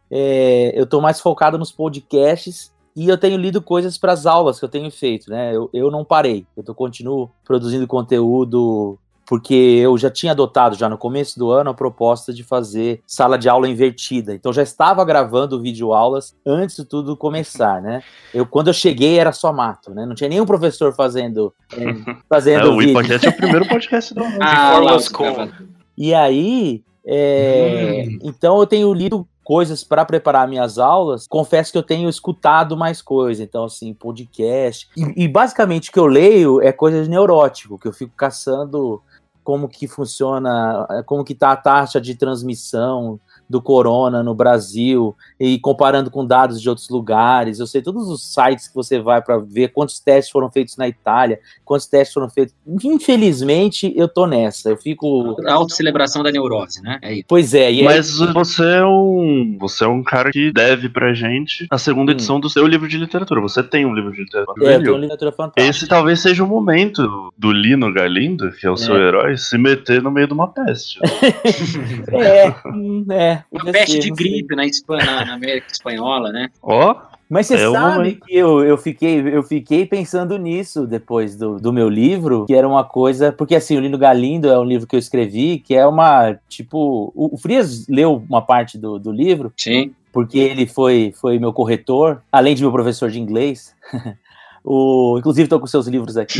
é, 0.09 0.71
eu 0.73 0.85
estou 0.85 1.01
mais 1.01 1.19
focado 1.19 1.57
nos 1.57 1.71
podcasts 1.71 2.73
e 2.95 3.09
eu 3.09 3.17
tenho 3.17 3.37
lido 3.37 3.61
coisas 3.61 3.97
para 3.97 4.13
as 4.13 4.25
aulas 4.25 4.59
que 4.59 4.65
eu 4.65 4.69
tenho 4.69 4.89
feito, 4.91 5.29
né? 5.29 5.55
Eu, 5.55 5.69
eu 5.73 5.91
não 5.91 6.05
parei, 6.05 6.45
eu 6.55 6.63
tô, 6.63 6.73
continuo 6.73 7.29
produzindo 7.43 7.85
conteúdo 7.85 8.97
porque 9.31 9.53
eu 9.53 9.97
já 9.97 10.11
tinha 10.11 10.33
adotado 10.33 10.75
já 10.75 10.89
no 10.89 10.97
começo 10.97 11.39
do 11.39 11.51
ano 11.51 11.69
a 11.69 11.73
proposta 11.73 12.33
de 12.33 12.43
fazer 12.43 13.01
sala 13.07 13.37
de 13.37 13.47
aula 13.47 13.65
invertida. 13.65 14.35
Então 14.35 14.51
já 14.51 14.61
estava 14.61 15.05
gravando 15.05 15.61
vídeo 15.61 15.93
aulas 15.93 16.35
antes 16.45 16.75
de 16.75 16.83
tudo 16.83 17.15
começar, 17.15 17.81
né? 17.81 18.03
Eu 18.33 18.45
quando 18.45 18.67
eu 18.67 18.73
cheguei 18.73 19.17
era 19.17 19.31
só 19.31 19.53
mato, 19.53 19.93
né? 19.93 20.05
Não 20.05 20.15
tinha 20.15 20.29
nenhum 20.29 20.45
professor 20.45 20.93
fazendo 20.93 21.53
fazendo 22.27 22.67
é, 22.67 22.69
o 22.71 22.77
vídeo. 22.77 22.91
O 22.91 22.95
podcast 22.95 23.25
é 23.25 23.29
o 23.29 23.37
primeiro 23.37 23.67
podcast 23.69 24.13
do 24.13 24.21
ah, 24.43 24.81
com. 25.13 25.49
E 25.97 26.13
aí, 26.13 26.83
é... 27.05 28.03
hum. 28.09 28.19
então 28.23 28.59
eu 28.59 28.67
tenho 28.67 28.93
lido 28.93 29.25
coisas 29.45 29.81
para 29.81 30.03
preparar 30.03 30.45
minhas 30.45 30.77
aulas, 30.77 31.25
confesso 31.25 31.71
que 31.71 31.77
eu 31.77 31.83
tenho 31.83 32.09
escutado 32.09 32.75
mais 32.75 33.01
coisa, 33.01 33.41
então 33.41 33.63
assim, 33.63 33.93
podcast. 33.93 34.89
E, 34.95 35.23
e, 35.23 35.27
basicamente 35.29 35.89
o 35.89 35.93
que 35.93 35.99
eu 35.99 36.05
leio 36.05 36.61
é 36.61 36.73
coisa 36.73 37.01
de 37.01 37.09
neurótico, 37.09 37.79
que 37.79 37.87
eu 37.87 37.93
fico 37.93 38.11
caçando 38.15 39.01
como 39.43 39.67
que 39.67 39.87
funciona, 39.87 40.87
como 41.05 41.23
que 41.23 41.33
está 41.33 41.51
a 41.51 41.57
taxa 41.57 41.99
de 41.99 42.15
transmissão 42.15 43.19
do 43.51 43.61
corona 43.61 44.23
no 44.23 44.33
Brasil 44.33 45.15
e 45.39 45.59
comparando 45.59 46.09
com 46.09 46.25
dados 46.25 46.61
de 46.61 46.69
outros 46.69 46.89
lugares. 46.89 47.59
Eu 47.59 47.67
sei 47.67 47.81
todos 47.81 48.07
os 48.07 48.33
sites 48.33 48.69
que 48.69 48.73
você 48.73 48.99
vai 48.99 49.21
para 49.21 49.37
ver 49.37 49.73
quantos 49.73 49.99
testes 49.99 50.31
foram 50.31 50.49
feitos 50.49 50.77
na 50.77 50.87
Itália, 50.87 51.39
quantos 51.65 51.85
testes 51.85 52.13
foram 52.13 52.29
feitos. 52.29 52.55
Infelizmente, 52.83 53.93
eu 53.95 54.07
tô 54.07 54.25
nessa. 54.25 54.69
Eu 54.69 54.77
fico 54.77 55.35
a 55.45 55.53
autocelebração 55.53 56.23
da 56.23 56.31
neurose, 56.31 56.81
né? 56.81 56.97
É 57.01 57.13
isso. 57.13 57.25
Pois 57.27 57.53
é, 57.53 57.71
e 57.71 57.83
Mas 57.83 58.17
você 58.17 58.63
é 58.63 58.85
um, 58.85 59.57
você 59.59 59.83
é 59.83 59.87
um 59.87 60.01
cara 60.01 60.31
que 60.31 60.51
deve 60.51 60.89
pra 60.89 61.13
gente 61.13 61.67
a 61.69 61.77
segunda 61.77 62.11
hum. 62.11 62.15
edição 62.15 62.39
do 62.39 62.49
seu 62.49 62.65
livro 62.65 62.87
de 62.87 62.97
literatura. 62.97 63.41
Você 63.41 63.61
tem 63.61 63.85
um 63.85 63.93
livro 63.93 64.11
de 64.13 64.21
literatura. 64.21 64.71
É, 64.71 64.75
eu 64.77 64.83
tenho 64.83 64.95
um 64.95 64.99
literatura 64.99 65.31
fantástica. 65.33 65.69
Esse 65.69 65.87
talvez 65.87 66.21
seja 66.21 66.43
o 66.43 66.47
momento 66.47 67.33
do 67.37 67.51
Lino 67.51 67.93
Galindo, 67.93 68.51
que 68.53 68.65
é 68.65 68.69
o 68.69 68.75
é. 68.75 68.77
seu 68.77 68.95
herói, 68.95 69.37
se 69.37 69.57
meter 69.57 70.01
no 70.01 70.09
meio 70.09 70.27
de 70.27 70.33
uma 70.33 70.47
peste. 70.47 70.99
é, 72.13 72.53
hum, 72.67 73.05
é. 73.51 73.61
Uma 73.61 73.71
peste 73.71 73.99
de 73.99 74.11
gripe 74.11 74.55
na, 74.55 74.65
Espanha, 74.65 75.25
na 75.25 75.33
América 75.33 75.67
Espanhola, 75.71 76.31
né? 76.31 76.49
Ó. 76.61 76.91
Oh. 76.91 77.11
Mas 77.31 77.47
você 77.47 77.53
é 77.53 77.71
sabe 77.71 78.15
que 78.15 78.35
eu, 78.35 78.61
eu, 78.61 78.77
fiquei, 78.77 79.21
eu 79.21 79.41
fiquei 79.41 79.85
pensando 79.85 80.37
nisso 80.37 80.85
depois 80.85 81.33
do, 81.37 81.61
do 81.61 81.71
meu 81.71 81.87
livro, 81.87 82.45
que 82.45 82.53
era 82.53 82.67
uma 82.67 82.83
coisa. 82.83 83.31
Porque 83.31 83.55
assim, 83.55 83.77
o 83.77 83.79
Lino 83.79 83.97
Galindo 83.97 84.49
é 84.49 84.59
um 84.59 84.65
livro 84.65 84.85
que 84.85 84.97
eu 84.97 84.99
escrevi, 84.99 85.57
que 85.57 85.73
é 85.73 85.87
uma. 85.87 86.37
Tipo. 86.49 87.13
O, 87.15 87.33
o 87.33 87.37
Frias 87.37 87.87
leu 87.87 88.21
uma 88.27 88.41
parte 88.41 88.77
do, 88.77 88.99
do 88.99 89.13
livro. 89.13 89.53
Sim. 89.55 89.95
Porque 90.11 90.37
ele 90.37 90.65
foi, 90.65 91.13
foi 91.21 91.39
meu 91.39 91.53
corretor, 91.53 92.21
além 92.29 92.53
de 92.53 92.61
meu 92.61 92.71
professor 92.71 93.09
de 93.09 93.21
inglês. 93.21 93.73
O, 94.63 95.17
inclusive, 95.17 95.45
estou 95.45 95.59
com 95.59 95.65
seus 95.65 95.87
livros 95.87 96.17
aqui. 96.17 96.39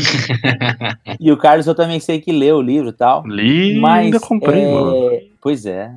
e 1.20 1.32
o 1.32 1.38
Carlos, 1.38 1.66
eu 1.66 1.74
também 1.74 2.00
sei 2.00 2.22
que 2.22 2.32
leu 2.32 2.58
o 2.58 2.62
livro 2.62 2.90
e 2.90 2.94
tal. 2.94 3.26
Li, 3.26 3.80
mas, 3.80 4.06
ainda 4.06 4.20
comprei, 4.20 4.62
é, 4.62 4.72
mano. 4.72 5.20
Pois 5.42 5.66
é. 5.66 5.92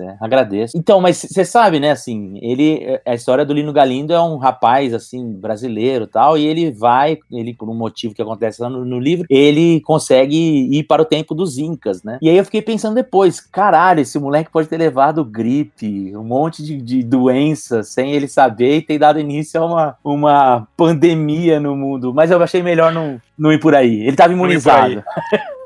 É, 0.00 0.16
agradeço. 0.20 0.76
Então, 0.76 1.00
mas 1.00 1.18
você 1.18 1.44
sabe, 1.44 1.78
né, 1.78 1.92
assim, 1.92 2.38
ele, 2.42 3.00
a 3.06 3.14
história 3.14 3.44
do 3.44 3.52
Lino 3.52 3.72
Galindo 3.72 4.12
é 4.12 4.20
um 4.20 4.36
rapaz, 4.36 4.92
assim, 4.92 5.32
brasileiro 5.32 6.06
tal, 6.06 6.36
e 6.36 6.46
ele 6.46 6.70
vai, 6.72 7.18
ele, 7.30 7.54
por 7.54 7.68
um 7.68 7.74
motivo 7.74 8.14
que 8.14 8.22
acontece 8.22 8.60
lá 8.60 8.68
no, 8.68 8.84
no, 8.84 8.98
livro, 8.98 9.26
ele 9.30 9.80
consegue 9.80 10.36
ir 10.36 10.82
para 10.84 11.02
o 11.02 11.04
tempo 11.04 11.34
dos 11.34 11.58
Incas, 11.58 12.02
né? 12.02 12.18
E 12.20 12.28
aí 12.28 12.36
eu 12.36 12.44
fiquei 12.44 12.60
pensando 12.60 12.96
depois, 12.96 13.40
caralho, 13.40 14.00
esse 14.00 14.18
moleque 14.18 14.50
pode 14.50 14.68
ter 14.68 14.78
levado 14.78 15.24
gripe, 15.24 16.16
um 16.16 16.24
monte 16.24 16.62
de, 16.62 16.76
de 16.80 17.02
doença 17.02 17.82
sem 17.82 18.12
ele 18.12 18.26
saber 18.26 18.78
e 18.78 18.82
ter 18.82 18.98
dado 18.98 19.20
início 19.20 19.62
a 19.62 19.66
uma, 19.66 19.96
uma 20.02 20.68
pandemia 20.76 21.60
no 21.60 21.76
mundo. 21.76 22.12
Mas 22.12 22.30
eu 22.30 22.42
achei 22.42 22.62
melhor 22.62 22.92
não, 22.92 23.20
não 23.38 23.52
ir 23.52 23.60
por 23.60 23.74
aí. 23.74 24.00
Ele 24.00 24.10
estava 24.10 24.32
imunizado. 24.32 25.02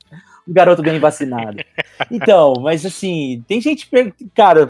um 0.46 0.52
garoto 0.52 0.82
bem 0.82 0.98
vacinado. 0.98 1.58
Então, 2.10 2.54
mas 2.60 2.84
assim, 2.84 3.44
tem 3.46 3.60
gente. 3.60 3.88
Cara, 4.34 4.68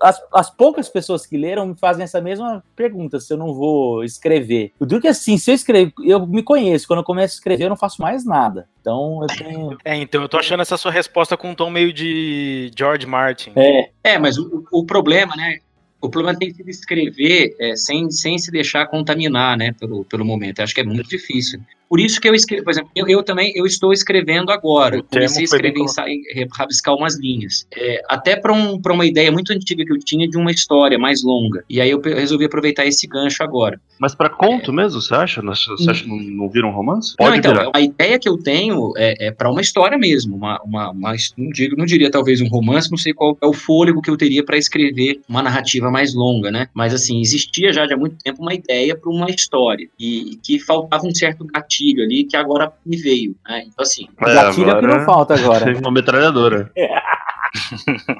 as, 0.00 0.20
as, 0.32 0.50
poucas 0.50 0.88
pessoas 0.88 1.26
que 1.26 1.36
leram 1.36 1.66
me 1.66 1.76
fazem 1.76 2.02
essa 2.02 2.20
mesma 2.20 2.64
pergunta, 2.74 3.20
se 3.20 3.32
eu 3.32 3.36
não 3.36 3.52
vou 3.52 4.02
escrever. 4.02 4.72
Eu 4.80 4.86
digo 4.86 5.00
que 5.00 5.08
assim, 5.08 5.36
se 5.36 5.50
eu 5.50 5.54
escrevo, 5.54 5.92
eu 6.02 6.26
me 6.26 6.42
conheço, 6.42 6.86
quando 6.86 7.00
eu 7.00 7.04
começo 7.04 7.34
a 7.34 7.36
escrever, 7.36 7.64
eu 7.64 7.68
não 7.68 7.76
faço 7.76 8.00
mais 8.00 8.24
nada. 8.24 8.68
Então 8.80 9.20
eu 9.22 9.26
tenho. 9.26 9.78
É, 9.84 9.96
então 9.96 10.22
eu 10.22 10.28
tô 10.28 10.38
achando 10.38 10.62
essa 10.62 10.76
sua 10.76 10.90
resposta 10.90 11.36
com 11.36 11.50
um 11.50 11.54
tom 11.54 11.70
meio 11.70 11.92
de 11.92 12.70
George 12.76 13.06
Martin. 13.06 13.52
É, 13.56 13.90
é 14.02 14.18
mas 14.18 14.38
o, 14.38 14.64
o 14.72 14.84
problema, 14.84 15.36
né? 15.36 15.58
O 16.02 16.08
problema 16.08 16.38
tem 16.38 16.52
sido 16.52 16.70
escrever 16.70 17.54
é, 17.60 17.76
sem, 17.76 18.10
sem 18.10 18.38
se 18.38 18.50
deixar 18.50 18.86
contaminar, 18.86 19.58
né, 19.58 19.74
pelo, 19.78 20.02
pelo 20.06 20.24
momento. 20.24 20.58
Eu 20.58 20.64
acho 20.64 20.74
que 20.74 20.80
é 20.80 20.84
muito 20.84 21.10
difícil. 21.10 21.60
Por 21.90 21.98
isso 21.98 22.20
que 22.20 22.28
eu 22.28 22.34
escrevo, 22.36 22.62
por 22.62 22.70
exemplo, 22.70 22.88
eu, 22.94 23.08
eu 23.08 23.20
também 23.20 23.52
eu 23.56 23.66
estou 23.66 23.92
escrevendo 23.92 24.52
agora. 24.52 25.00
O 25.00 25.02
Comecei 25.02 25.42
a 25.42 25.44
escrever, 25.44 25.74
bem 25.74 25.82
ensaio, 25.82 26.20
rabiscar 26.56 26.94
umas 26.94 27.18
linhas. 27.18 27.66
É, 27.76 28.00
até 28.08 28.36
para 28.36 28.52
um, 28.52 28.80
pra 28.80 28.92
uma 28.92 29.04
ideia 29.04 29.32
muito 29.32 29.52
antiga 29.52 29.84
que 29.84 29.92
eu 29.92 29.98
tinha 29.98 30.28
de 30.28 30.38
uma 30.38 30.52
história 30.52 30.96
mais 30.96 31.24
longa. 31.24 31.64
E 31.68 31.80
aí 31.80 31.90
eu 31.90 32.00
resolvi 32.00 32.44
aproveitar 32.44 32.86
esse 32.86 33.08
gancho 33.08 33.42
agora. 33.42 33.80
Mas 33.98 34.14
pra 34.14 34.30
conto 34.30 34.72
mesmo, 34.72 35.02
você 35.02 35.12
acha? 35.12 35.42
Você 35.42 35.90
acha 35.90 36.04
que 36.04 36.08
não, 36.08 36.16
não 36.16 36.48
vira 36.48 36.64
um 36.64 36.70
romance? 36.70 37.16
Pode 37.16 37.30
não, 37.30 37.36
então, 37.38 37.52
virar. 37.54 37.70
a 37.74 37.80
ideia 37.80 38.20
que 38.20 38.28
eu 38.28 38.38
tenho 38.38 38.92
é, 38.96 39.26
é 39.26 39.30
para 39.32 39.50
uma 39.50 39.60
história 39.60 39.98
mesmo, 39.98 40.36
uma, 40.36 40.62
uma, 40.62 40.90
uma- 40.92 41.14
não, 41.36 41.50
digo, 41.50 41.76
não 41.76 41.84
diria 41.84 42.08
talvez 42.08 42.40
um 42.40 42.46
romance, 42.46 42.88
não 42.88 42.98
sei 42.98 43.12
qual 43.12 43.36
é 43.42 43.46
o 43.46 43.52
fôlego 43.52 44.00
que 44.00 44.08
eu 44.10 44.16
teria 44.16 44.44
para 44.44 44.56
escrever 44.56 45.20
uma 45.28 45.42
narrativa 45.42 45.90
mais 45.90 46.14
longa, 46.14 46.52
né? 46.52 46.68
Mas 46.72 46.94
assim, 46.94 47.20
existia 47.20 47.72
já 47.72 47.84
de 47.84 47.94
há 47.94 47.96
muito 47.96 48.14
tempo 48.22 48.40
uma 48.40 48.54
ideia 48.54 48.96
para 48.96 49.10
uma 49.10 49.28
história 49.28 49.88
e, 49.98 50.34
e 50.34 50.36
que 50.36 50.60
faltava 50.60 51.04
um 51.04 51.12
certo 51.12 51.44
gatilho 51.44 51.79
ali 52.02 52.24
que 52.24 52.36
agora 52.36 52.72
me 52.84 52.96
veio, 52.96 53.34
né? 53.48 53.62
Então 53.66 53.82
assim, 53.82 54.06
É, 54.20 54.34
Gatilho 54.34 54.70
é 54.70 54.74
o 54.74 54.80
que 54.80 54.86
não 54.86 54.92
agora 54.94 55.04
falta 55.04 55.34
agora. 55.34 55.64
Uma 55.78 55.90
metralhadora. 55.90 56.70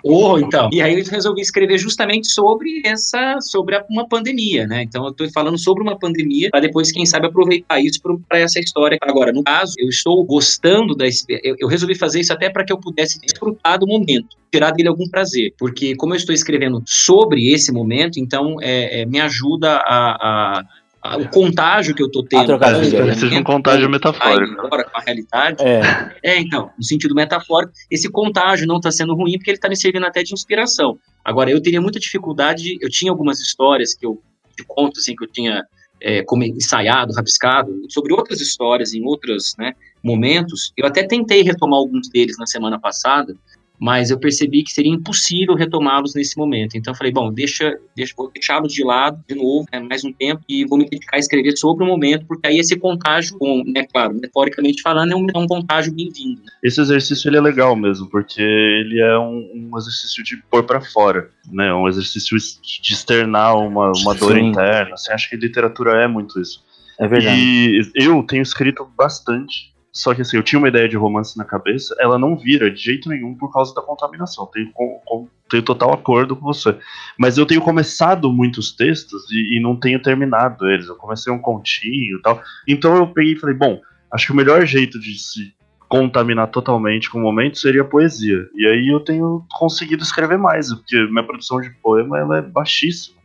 Ou 0.03 0.41
então. 0.41 0.69
E 0.73 0.81
aí 0.83 0.99
eu 0.99 1.05
resolvi 1.05 1.41
escrever 1.41 1.79
justamente 1.79 2.27
sobre 2.29 2.83
essa, 2.85 3.39
sobre 3.41 3.77
a- 3.77 3.85
uma 3.89 4.09
pandemia, 4.09 4.67
né? 4.67 4.83
Então 4.83 5.05
eu 5.05 5.11
estou 5.11 5.31
falando 5.31 5.59
sobre 5.59 5.83
uma 5.83 5.97
pandemia 5.99 6.51
para 6.51 6.61
depois, 6.61 6.91
quem 6.91 7.07
sabe, 7.07 7.27
aproveitar 7.27 7.81
isso 7.81 8.01
para 8.29 8.39
essa 8.39 8.59
história. 8.59 8.99
Agora, 9.03 9.33
no 9.33 9.43
caso, 9.45 9.75
eu 9.79 9.89
estou 9.89 10.23
gostando 10.25 10.95
da, 10.97 11.05
eu, 11.45 11.57
eu 11.59 11.69
resolvi 11.69 11.95
fazer 11.95 12.21
isso 12.21 12.33
até 12.33 12.51
para 12.51 12.65
que 12.65 12.73
eu 12.73 12.79
pudesse 12.79 13.21
desfrutar 13.21 13.79
do 13.79 13.87
momento, 13.87 14.37
tirar 14.53 14.73
dele 14.73 14.89
algum 14.89 15.09
prazer, 15.09 15.53
porque 15.59 15.95
como 15.95 16.13
eu 16.13 16.17
estou 16.17 16.35
escrevendo 16.35 16.83
sobre 16.87 17.53
esse 17.53 17.71
momento, 17.73 18.19
então 18.19 18.57
é, 18.61 19.03
é, 19.03 19.07
me 19.07 19.21
ajuda 19.21 19.77
a, 19.77 20.11
a- 20.59 20.65
a- 21.03 21.17
o 21.17 21.29
contágio 21.29 21.95
que 21.95 22.03
eu 22.03 22.07
estou 22.07 22.25
tendo. 22.25 22.47
trocar 22.47 22.75
com 22.75 22.81
de. 22.83 22.91
Seja 23.19 23.39
um 23.39 23.43
contágio 23.45 23.83
vai 23.83 23.91
metafórico. 23.93 24.53
embora 24.67 24.85
com 24.85 24.97
a 24.99 25.01
realidade. 25.01 25.63
É. 25.63 25.81
É, 26.23 26.39
então, 26.41 26.71
no 26.77 26.85
sentido 26.85 27.15
metafórico, 27.15 27.73
esse 27.91 28.11
contágio 28.11 28.67
não 28.67 28.77
está 28.77 28.91
sendo 28.91 29.15
ruim 29.15 29.33
porque 29.39 29.51
ele 29.51 29.57
está 29.59 29.69
me 29.69 29.77
servindo 29.77 30.05
até 30.05 30.23
de 30.23 30.33
inspiração. 30.35 30.99
Agora, 31.25 31.51
eu 31.51 31.61
teria 31.63 31.81
muita 31.81 31.99
dificuldade, 31.99 32.63
de- 32.63 32.79
eu 32.81 32.89
tinha 32.91 33.11
algumas 33.11 33.41
histórias 33.41 33.95
que 33.95 34.05
eu, 34.05 34.21
de 34.57 34.65
contos, 34.67 35.03
assim, 35.03 35.15
que 35.17 35.25
eu 35.25 35.29
tinha 35.29 35.65
é, 36.03 36.23
como 36.23 36.43
ensaiado, 36.43 37.13
rabiscado, 37.13 37.71
sobre 37.91 38.15
outras 38.15 38.41
histórias 38.41 38.95
em 38.95 39.05
outros 39.05 39.55
né, 39.59 39.75
momentos. 40.03 40.73
Eu 40.75 40.87
até 40.87 41.03
tentei 41.07 41.43
retomar 41.43 41.79
alguns 41.79 42.09
deles 42.09 42.37
na 42.39 42.47
semana 42.47 42.81
passada, 42.81 43.37
mas 43.81 44.11
eu 44.11 44.19
percebi 44.19 44.63
que 44.63 44.71
seria 44.71 44.93
impossível 44.93 45.55
retomá-los 45.55 46.15
nesse 46.15 46.37
momento. 46.37 46.77
Então 46.77 46.93
eu 46.93 46.97
falei, 46.97 47.13
bom, 47.13 47.33
deixa, 47.33 47.79
deixa 47.97 48.13
vou 48.17 48.31
deixá-los 48.31 48.73
de 48.73 48.85
lado 48.85 49.19
de 49.27 49.35
novo, 49.35 49.65
né, 49.73 49.81
mais 49.81 50.05
um 50.05 50.13
tempo, 50.13 50.43
e 50.47 50.67
vou 50.67 50.77
me 50.77 50.89
dedicar 50.89 51.17
a 51.17 51.19
escrever 51.19 51.57
sobre 51.57 51.83
o 51.85 51.87
momento, 51.87 52.27
porque 52.27 52.47
aí 52.47 52.59
esse 52.59 52.77
contágio, 52.77 53.39
com, 53.39 53.65
né, 53.67 53.87
claro, 53.91 54.15
metaforicamente 54.15 54.83
falando, 54.83 55.13
é 55.13 55.17
um, 55.17 55.27
é 55.35 55.39
um 55.39 55.47
contágio 55.47 55.93
bem-vindo. 55.93 56.43
né? 56.43 56.51
Esse 56.63 56.81
exercício 56.81 57.29
ele 57.29 57.39
é 57.39 57.41
legal 57.41 57.75
mesmo, 57.75 58.09
porque 58.11 58.43
ele 58.43 59.01
é 59.01 59.19
um, 59.19 59.71
um 59.73 59.79
exercício 59.79 60.23
de 60.23 60.37
pôr 60.51 60.65
pra 60.65 60.81
fora, 60.81 61.31
né? 61.51 61.73
Um 61.73 61.89
exercício 61.89 62.37
de 62.37 62.93
externar 62.93 63.57
uma, 63.57 63.93
uma 63.97 64.15
dor 64.15 64.35
Sim. 64.35 64.47
interna. 64.47 64.97
Você 64.97 65.13
acha 65.13 65.29
que 65.29 65.37
literatura 65.37 66.03
é 66.03 66.07
muito 66.07 66.41
isso? 66.41 66.63
É 66.99 67.09
verdade. 67.09 67.39
E 67.39 67.83
eu 67.95 68.23
tenho 68.25 68.43
escrito 68.43 68.87
bastante. 68.97 69.73
Só 69.93 70.15
que 70.15 70.23
assim, 70.23 70.37
eu 70.37 70.43
tinha 70.43 70.59
uma 70.59 70.69
ideia 70.69 70.89
de 70.89 70.97
romance 70.97 71.37
na 71.37 71.45
cabeça, 71.45 71.95
ela 71.99 72.19
não 72.19 72.37
vira 72.37 72.71
de 72.71 72.81
jeito 72.81 73.09
nenhum 73.09 73.35
por 73.35 73.53
causa 73.53 73.75
da 73.75 73.83
contaminação. 73.83 74.47
Tenho, 74.53 74.71
com- 74.73 75.01
com- 75.05 75.29
tenho 75.49 75.63
total 75.63 75.93
acordo 75.93 76.37
com 76.37 76.45
você. 76.45 76.77
Mas 77.19 77.37
eu 77.39 77.45
tenho 77.45 77.61
começado 77.61 78.33
muitos 78.33 78.71
textos 78.73 79.31
e, 79.31 79.57
e 79.57 79.61
não 79.61 79.75
tenho 79.75 80.01
terminado 80.01 80.69
eles. 80.71 80.87
Eu 80.87 80.95
comecei 80.97 81.33
um 81.33 81.39
continho 81.41 82.19
e 82.19 82.23
tal. 82.23 82.41
Então 82.69 82.97
eu 82.97 83.07
peguei 83.09 83.33
e 83.33 83.37
falei, 83.39 83.57
bom, 83.57 83.81
acho 84.13 84.27
que 84.27 84.33
o 84.33 84.37
melhor 84.37 84.65
jeito 84.65 84.99
de 85.01 85.19
se 85.19 85.53
contaminar 85.89 86.47
totalmente 86.53 87.11
com 87.11 87.19
o 87.19 87.23
momento 87.23 87.59
seria 87.59 87.85
poesia. 87.85 88.49
E 88.55 88.65
aí 88.67 88.89
eu 88.89 89.01
tenho 89.01 89.45
conseguido 89.51 90.05
escrever 90.05 90.39
mais, 90.39 90.73
porque 90.73 90.97
minha 91.07 91.25
produção 91.25 91.61
de 91.61 91.69
poema 91.83 92.17
ela 92.17 92.39
é 92.39 92.43
baixíssima. 92.43 93.20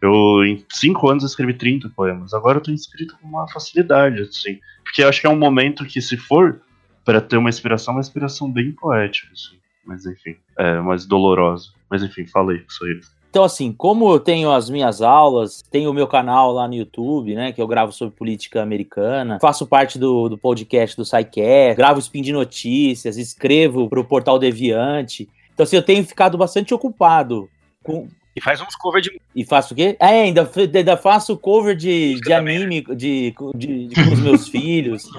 Eu, 0.00 0.44
em 0.44 0.64
cinco 0.70 1.08
anos, 1.08 1.24
eu 1.24 1.28
escrevi 1.28 1.54
30 1.54 1.88
poemas. 1.90 2.32
Agora 2.32 2.58
eu 2.58 2.62
tenho 2.62 2.74
escrito 2.74 3.16
com 3.20 3.26
uma 3.26 3.48
facilidade, 3.48 4.22
assim. 4.22 4.58
Porque 4.84 5.02
eu 5.02 5.08
acho 5.08 5.20
que 5.20 5.26
é 5.26 5.30
um 5.30 5.38
momento 5.38 5.84
que, 5.84 6.00
se 6.00 6.16
for 6.16 6.60
para 7.04 7.20
ter 7.20 7.36
uma 7.36 7.48
inspiração, 7.48 7.94
uma 7.94 8.00
inspiração 8.00 8.50
bem 8.50 8.72
poética, 8.72 9.32
assim. 9.32 9.56
Mas 9.84 10.04
enfim, 10.04 10.36
é 10.58 10.80
mais 10.80 11.06
dolorosa. 11.06 11.70
Mas 11.90 12.02
enfim, 12.02 12.26
falei 12.26 12.64
isso 12.68 12.84
aí. 12.84 13.00
Então, 13.30 13.44
assim, 13.44 13.72
como 13.72 14.10
eu 14.10 14.18
tenho 14.18 14.50
as 14.50 14.70
minhas 14.70 15.02
aulas, 15.02 15.62
tenho 15.70 15.90
o 15.90 15.94
meu 15.94 16.06
canal 16.06 16.50
lá 16.52 16.66
no 16.66 16.74
YouTube, 16.74 17.34
né, 17.34 17.52
que 17.52 17.60
eu 17.60 17.66
gravo 17.66 17.92
sobre 17.92 18.16
política 18.16 18.62
americana, 18.62 19.38
faço 19.40 19.66
parte 19.66 19.98
do, 19.98 20.30
do 20.30 20.38
podcast 20.38 20.96
do 20.96 21.04
SciCast, 21.04 21.76
gravo 21.76 21.98
spin 22.00 22.22
de 22.22 22.32
notícias, 22.32 23.18
escrevo 23.18 23.88
pro 23.88 24.04
Portal 24.04 24.38
Deviante. 24.38 25.28
Então, 25.52 25.64
assim, 25.64 25.76
eu 25.76 25.82
tenho 25.82 26.04
ficado 26.04 26.38
bastante 26.38 26.72
ocupado 26.72 27.50
com, 27.82 28.08
E 28.38 28.40
faz 28.40 28.60
uns 28.60 28.76
cover 28.76 29.02
de 29.02 29.20
e 29.34 29.44
faço 29.44 29.74
o 29.74 29.76
quê? 29.76 29.96
É, 29.98 30.06
ainda, 30.22 30.48
ainda 30.74 30.96
faço 30.96 31.36
cover 31.36 31.74
de, 31.74 32.10
Música 32.10 32.30
de 32.30 32.36
também, 32.36 32.56
anime 32.56 32.82
de, 32.94 33.34
de, 33.56 33.88
de- 33.88 33.94
com 33.94 34.12
os 34.14 34.20
meus 34.20 34.46
filhos. 34.48 35.10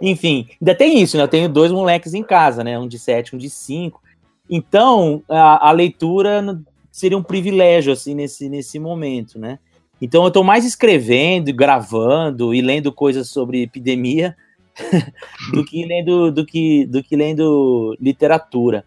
Enfim, 0.00 0.46
ainda 0.60 0.74
tem 0.74 1.00
isso, 1.00 1.16
né? 1.16 1.22
Eu 1.22 1.28
tenho 1.28 1.48
dois 1.48 1.72
moleques 1.72 2.12
em 2.12 2.22
casa, 2.22 2.62
né? 2.62 2.78
Um 2.78 2.86
de 2.86 2.98
sete, 2.98 3.34
um 3.34 3.38
de 3.38 3.48
cinco. 3.48 4.02
Então, 4.48 5.22
a, 5.26 5.70
a 5.70 5.72
leitura 5.72 6.60
seria 6.92 7.16
um 7.16 7.22
privilégio, 7.22 7.94
assim, 7.94 8.14
nesse, 8.14 8.46
nesse 8.50 8.78
momento, 8.78 9.38
né? 9.38 9.58
Então, 10.02 10.22
eu 10.24 10.30
tô 10.30 10.44
mais 10.44 10.66
escrevendo, 10.66 11.50
gravando 11.54 12.52
e 12.54 12.60
lendo 12.60 12.92
coisas 12.92 13.30
sobre 13.30 13.62
epidemia 13.62 14.36
do 15.50 15.64
que 15.64 15.86
lendo, 15.86 16.30
do 16.30 16.44
que, 16.44 16.84
do 16.84 17.02
que 17.02 17.16
lendo 17.16 17.96
literatura. 17.98 18.84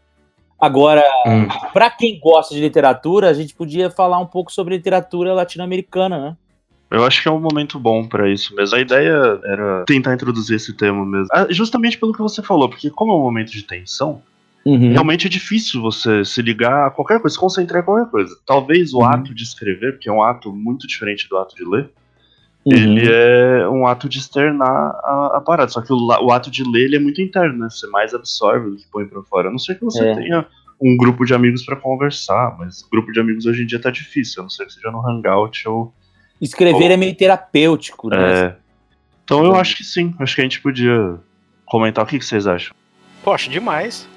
Agora, 0.60 1.04
para 1.74 1.90
quem 1.90 2.20
gosta 2.20 2.54
de 2.54 2.62
literatura, 2.62 3.30
a 3.30 3.34
gente 3.34 3.54
podia 3.56 3.90
falar 3.90 4.20
um 4.20 4.26
pouco 4.26 4.52
sobre 4.52 4.76
literatura 4.76 5.34
latino-americana, 5.34 6.20
né? 6.20 6.38
Eu 6.92 7.06
acho 7.06 7.22
que 7.22 7.28
é 7.28 7.32
um 7.32 7.40
momento 7.40 7.80
bom 7.80 8.08
pra 8.08 8.28
isso 8.30 8.54
mesmo. 8.56 8.76
A 8.76 8.80
ideia 8.82 9.40
era 9.44 9.84
tentar 9.86 10.14
introduzir 10.14 10.56
esse 10.56 10.76
tema 10.76 11.06
mesmo. 11.06 11.28
Ah, 11.32 11.46
Justamente 11.50 11.98
pelo 12.00 12.12
que 12.14 12.22
você 12.22 12.42
falou, 12.42 12.68
porque 12.68 12.90
como 12.90 13.12
é 13.12 13.16
um 13.16 13.22
momento 13.22 13.52
de 13.52 13.62
tensão, 13.64 14.22
Uhum. 14.66 14.92
realmente 14.92 15.28
é 15.28 15.30
difícil 15.30 15.82
você 15.82 16.26
se 16.26 16.42
ligar 16.42 16.88
a 16.88 16.90
qualquer 16.90 17.22
coisa, 17.22 17.34
se 17.36 17.40
concentrar 17.40 17.82
em 17.82 17.86
qualquer 17.86 18.10
coisa. 18.10 18.36
Talvez 18.46 18.92
o 18.94 19.00
Uhum. 19.00 19.06
ato 19.06 19.34
de 19.36 19.44
escrever, 19.44 19.94
porque 19.94 20.10
é 20.10 20.12
um 20.12 20.22
ato 20.24 20.52
muito 20.52 20.86
diferente 20.88 21.30
do 21.30 21.38
ato 21.38 21.56
de 21.56 21.64
ler, 21.64 21.90
Uhum. 22.66 22.74
ele 22.74 23.10
é 23.12 23.68
um 23.70 23.88
ato 23.88 24.08
de 24.10 24.20
externar 24.20 24.70
a, 25.04 25.38
a 25.38 25.42
parada. 25.42 25.72
Só 25.72 25.82
que 25.82 25.92
o, 25.94 25.98
o 25.98 26.32
ato 26.32 26.52
de 26.52 26.64
ler 26.64 26.86
ele 26.86 26.96
é 26.98 27.00
muito 27.00 27.22
interno, 27.22 27.58
né? 27.58 27.68
Você 27.70 27.88
mais 27.88 28.14
absorve 28.14 28.70
do 28.72 28.76
que 28.78 28.88
põe 28.92 29.06
pra 29.06 29.22
fora. 29.24 29.48
A 29.48 29.52
não 29.52 29.58
ser 29.60 29.76
que 29.76 29.86
você 29.86 30.04
É. 30.08 30.16
tenha 30.16 30.46
um 30.82 30.96
grupo 30.98 31.26
de 31.26 31.34
amigos 31.34 31.66
pra 31.66 31.76
conversar, 31.76 32.56
mas 32.58 32.82
grupo 32.92 33.12
de 33.12 33.20
amigos 33.20 33.46
hoje 33.46 33.64
em 33.64 33.66
dia 33.66 33.80
tá 33.82 33.90
difícil, 33.92 34.42
a 34.42 34.44
não 34.44 34.50
ser 34.50 34.66
que 34.66 34.74
seja 34.74 34.92
no 34.92 35.06
Hangout 35.08 35.68
ou. 35.68 35.94
Escrever 36.42 36.92
é 36.92 36.98
meio 36.98 37.14
terapêutico, 37.16 38.10
né? 38.10 38.46
É. 38.46 38.56
Então 39.24 39.46
eu 39.46 39.56
acho 39.56 39.76
que 39.76 39.84
sim. 39.84 40.14
Acho 40.20 40.36
que 40.36 40.42
a 40.42 40.44
gente 40.44 40.62
podia 40.62 41.16
comentar 41.66 42.04
o 42.04 42.08
que, 42.08 42.18
que 42.18 42.26
vocês 42.26 42.48
acham. 42.48 42.74
Poxa, 43.24 43.50
demais. 43.50 44.08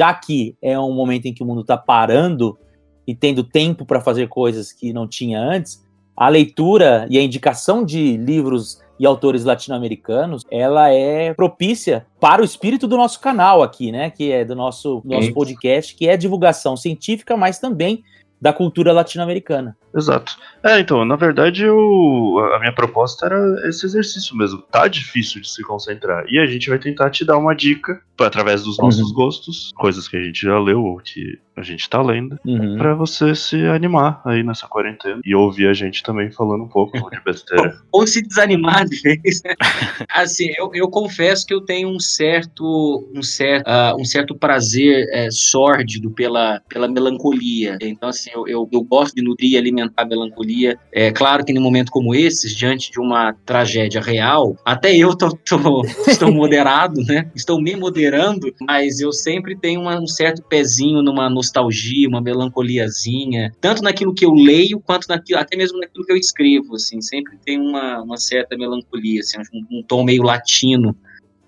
Já 0.00 0.14
que 0.14 0.56
é 0.62 0.80
um 0.80 0.94
momento 0.94 1.26
em 1.26 1.34
que 1.34 1.42
o 1.42 1.46
mundo 1.46 1.60
está 1.60 1.76
parando 1.76 2.58
e 3.06 3.14
tendo 3.14 3.44
tempo 3.44 3.84
para 3.84 4.00
fazer 4.00 4.30
coisas 4.30 4.72
que 4.72 4.94
não 4.94 5.06
tinha 5.06 5.38
antes, 5.38 5.84
a 6.16 6.26
leitura 6.26 7.06
e 7.10 7.18
a 7.18 7.22
indicação 7.22 7.84
de 7.84 8.16
livros 8.16 8.80
e 8.98 9.04
autores 9.04 9.44
latino-americanos, 9.44 10.46
ela 10.50 10.90
é 10.90 11.34
propícia 11.34 12.06
para 12.18 12.40
o 12.40 12.44
espírito 12.46 12.88
do 12.88 12.96
nosso 12.96 13.20
canal 13.20 13.62
aqui, 13.62 13.92
né, 13.92 14.08
que 14.08 14.32
é 14.32 14.42
do 14.42 14.56
nosso 14.56 15.02
nosso 15.04 15.34
podcast, 15.34 15.94
que 15.94 16.08
é 16.08 16.16
divulgação 16.16 16.78
científica, 16.78 17.36
mas 17.36 17.58
também 17.58 18.02
da 18.40 18.54
cultura 18.54 18.94
latino-americana. 18.94 19.76
Exato. 19.94 20.36
É, 20.62 20.78
então, 20.78 21.04
na 21.04 21.16
verdade, 21.16 21.64
eu, 21.64 22.38
a 22.54 22.58
minha 22.58 22.72
proposta 22.74 23.26
era 23.26 23.68
esse 23.68 23.86
exercício 23.86 24.36
mesmo. 24.36 24.62
Tá 24.70 24.86
difícil 24.86 25.40
de 25.40 25.50
se 25.50 25.62
concentrar. 25.62 26.24
E 26.28 26.38
a 26.38 26.46
gente 26.46 26.68
vai 26.68 26.78
tentar 26.78 27.10
te 27.10 27.24
dar 27.24 27.38
uma 27.38 27.54
dica, 27.54 28.00
através 28.18 28.62
dos 28.62 28.76
nossos 28.78 29.10
gostos, 29.12 29.72
coisas 29.74 30.06
que 30.06 30.16
a 30.16 30.22
gente 30.22 30.42
já 30.42 30.58
leu 30.58 30.84
ou 30.84 30.98
que 30.98 31.38
a 31.56 31.62
gente 31.62 31.88
tá 31.88 32.00
lendo, 32.02 32.38
Uhum. 32.46 32.76
pra 32.76 32.94
você 32.94 33.34
se 33.34 33.56
animar 33.66 34.22
aí 34.24 34.42
nessa 34.42 34.66
quarentena 34.66 35.20
e 35.24 35.34
ouvir 35.34 35.68
a 35.68 35.72
gente 35.74 36.02
também 36.02 36.30
falando 36.30 36.64
um 36.64 36.68
pouco 36.68 37.10
de 37.10 37.20
besteira. 37.22 37.78
ou 37.92 38.06
se 38.06 38.22
desanimar 38.22 38.86
de 38.86 39.00
vez. 39.00 39.42
assim, 40.14 40.48
eu, 40.58 40.70
eu 40.74 40.88
confesso 40.88 41.46
que 41.46 41.52
eu 41.52 41.60
tenho 41.60 41.88
um 41.88 41.98
certo, 42.00 43.08
um 43.14 43.22
certo, 43.22 43.66
ah, 43.66 43.94
um 43.98 44.04
certo 44.04 44.34
prazer 44.34 45.06
é, 45.10 45.30
sórdido 45.30 46.10
pela, 46.10 46.60
pela 46.68 46.88
melancolia. 46.88 47.76
Então, 47.80 48.08
assim, 48.08 48.30
eu, 48.32 48.46
eu, 48.46 48.68
eu 48.72 48.82
gosto 48.82 49.14
de 49.14 49.22
nutrir 49.22 49.52
e 49.52 49.56
alimentar 49.80 50.02
a 50.02 50.06
melancolia. 50.06 50.78
É 50.92 51.10
claro 51.10 51.44
que 51.44 51.52
em 51.52 51.58
um 51.58 51.62
momento 51.62 51.90
como 51.90 52.14
esses, 52.14 52.54
diante 52.54 52.90
de 52.90 53.00
uma 53.00 53.32
tragédia 53.44 54.00
real, 54.00 54.56
até 54.64 54.94
eu 54.96 55.16
tô, 55.16 55.30
tô- 55.36 55.82
estou 56.06 56.32
moderado, 56.32 57.02
né? 57.04 57.30
Estou 57.34 57.60
me 57.60 57.74
moderando, 57.76 58.52
mas 58.60 59.00
eu 59.00 59.12
sempre 59.12 59.56
tenho 59.56 59.80
uma- 59.80 59.98
um 60.00 60.06
certo 60.06 60.42
pezinho 60.42 61.02
numa 61.02 61.28
nostalgia, 61.30 62.08
uma 62.08 62.20
melancoliazinha, 62.20 63.52
tanto 63.60 63.82
naquilo 63.82 64.14
que 64.14 64.24
eu 64.24 64.32
leio, 64.32 64.80
quanto 64.80 65.06
naquilo, 65.08 65.38
até 65.40 65.56
mesmo 65.56 65.78
naquilo 65.78 66.04
que 66.04 66.12
eu 66.12 66.16
escrevo, 66.16 66.74
assim, 66.76 67.00
sempre 67.00 67.36
tem 67.44 67.58
uma, 67.58 68.02
uma 68.02 68.16
certa 68.16 68.56
melancolia, 68.56 69.20
assim, 69.20 69.38
um, 69.52 69.78
um 69.78 69.82
tom 69.82 70.04
meio 70.04 70.22
latino, 70.22 70.96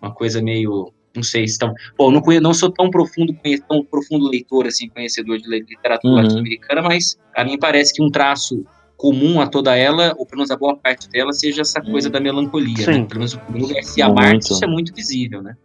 uma 0.01 0.13
coisa 0.13 0.43
meio, 0.43 0.93
não 1.15 1.23
sei 1.23 1.47
se 1.47 1.59
tão, 1.59 1.73
eu 1.99 2.11
não, 2.11 2.21
conhe- 2.21 2.41
não 2.41 2.55
sou 2.55 2.71
tão 2.71 2.91
profundo, 2.91 3.35
tão 3.69 3.85
profundo 3.85 4.29
leitor, 4.29 4.67
assim, 4.67 4.89
conhecedor 4.89 5.39
de 5.39 5.49
literatura 5.49 6.13
Uhum. 6.15 6.23
latino-americana, 6.23 6.83
mas 6.83 7.17
a 7.37 7.45
mim 7.45 7.59
parece 7.59 7.93
que 7.93 8.03
um 8.03 8.11
traço 8.11 8.65
comum 8.97 9.41
a 9.41 9.47
toda 9.47 9.77
ela, 9.77 10.15
ou 10.17 10.25
pelo 10.25 10.39
menos 10.39 10.51
a 10.51 10.57
boa 10.57 10.77
parte 10.77 11.09
dela, 11.11 11.33
seja 11.33 11.63
essa 11.63 11.81
coisa 11.81 12.09
da 12.09 12.21
melancolia, 12.21 12.87
né? 12.87 13.05
Pelo 13.07 13.19
menos 13.21 13.35
no 13.49 13.69
Garcia. 13.69 14.09
Marques 14.09 14.51
isso 14.51 14.65
é 14.65 14.69
muito 14.69 14.95
visível, 14.95 15.43
né? 15.43 15.57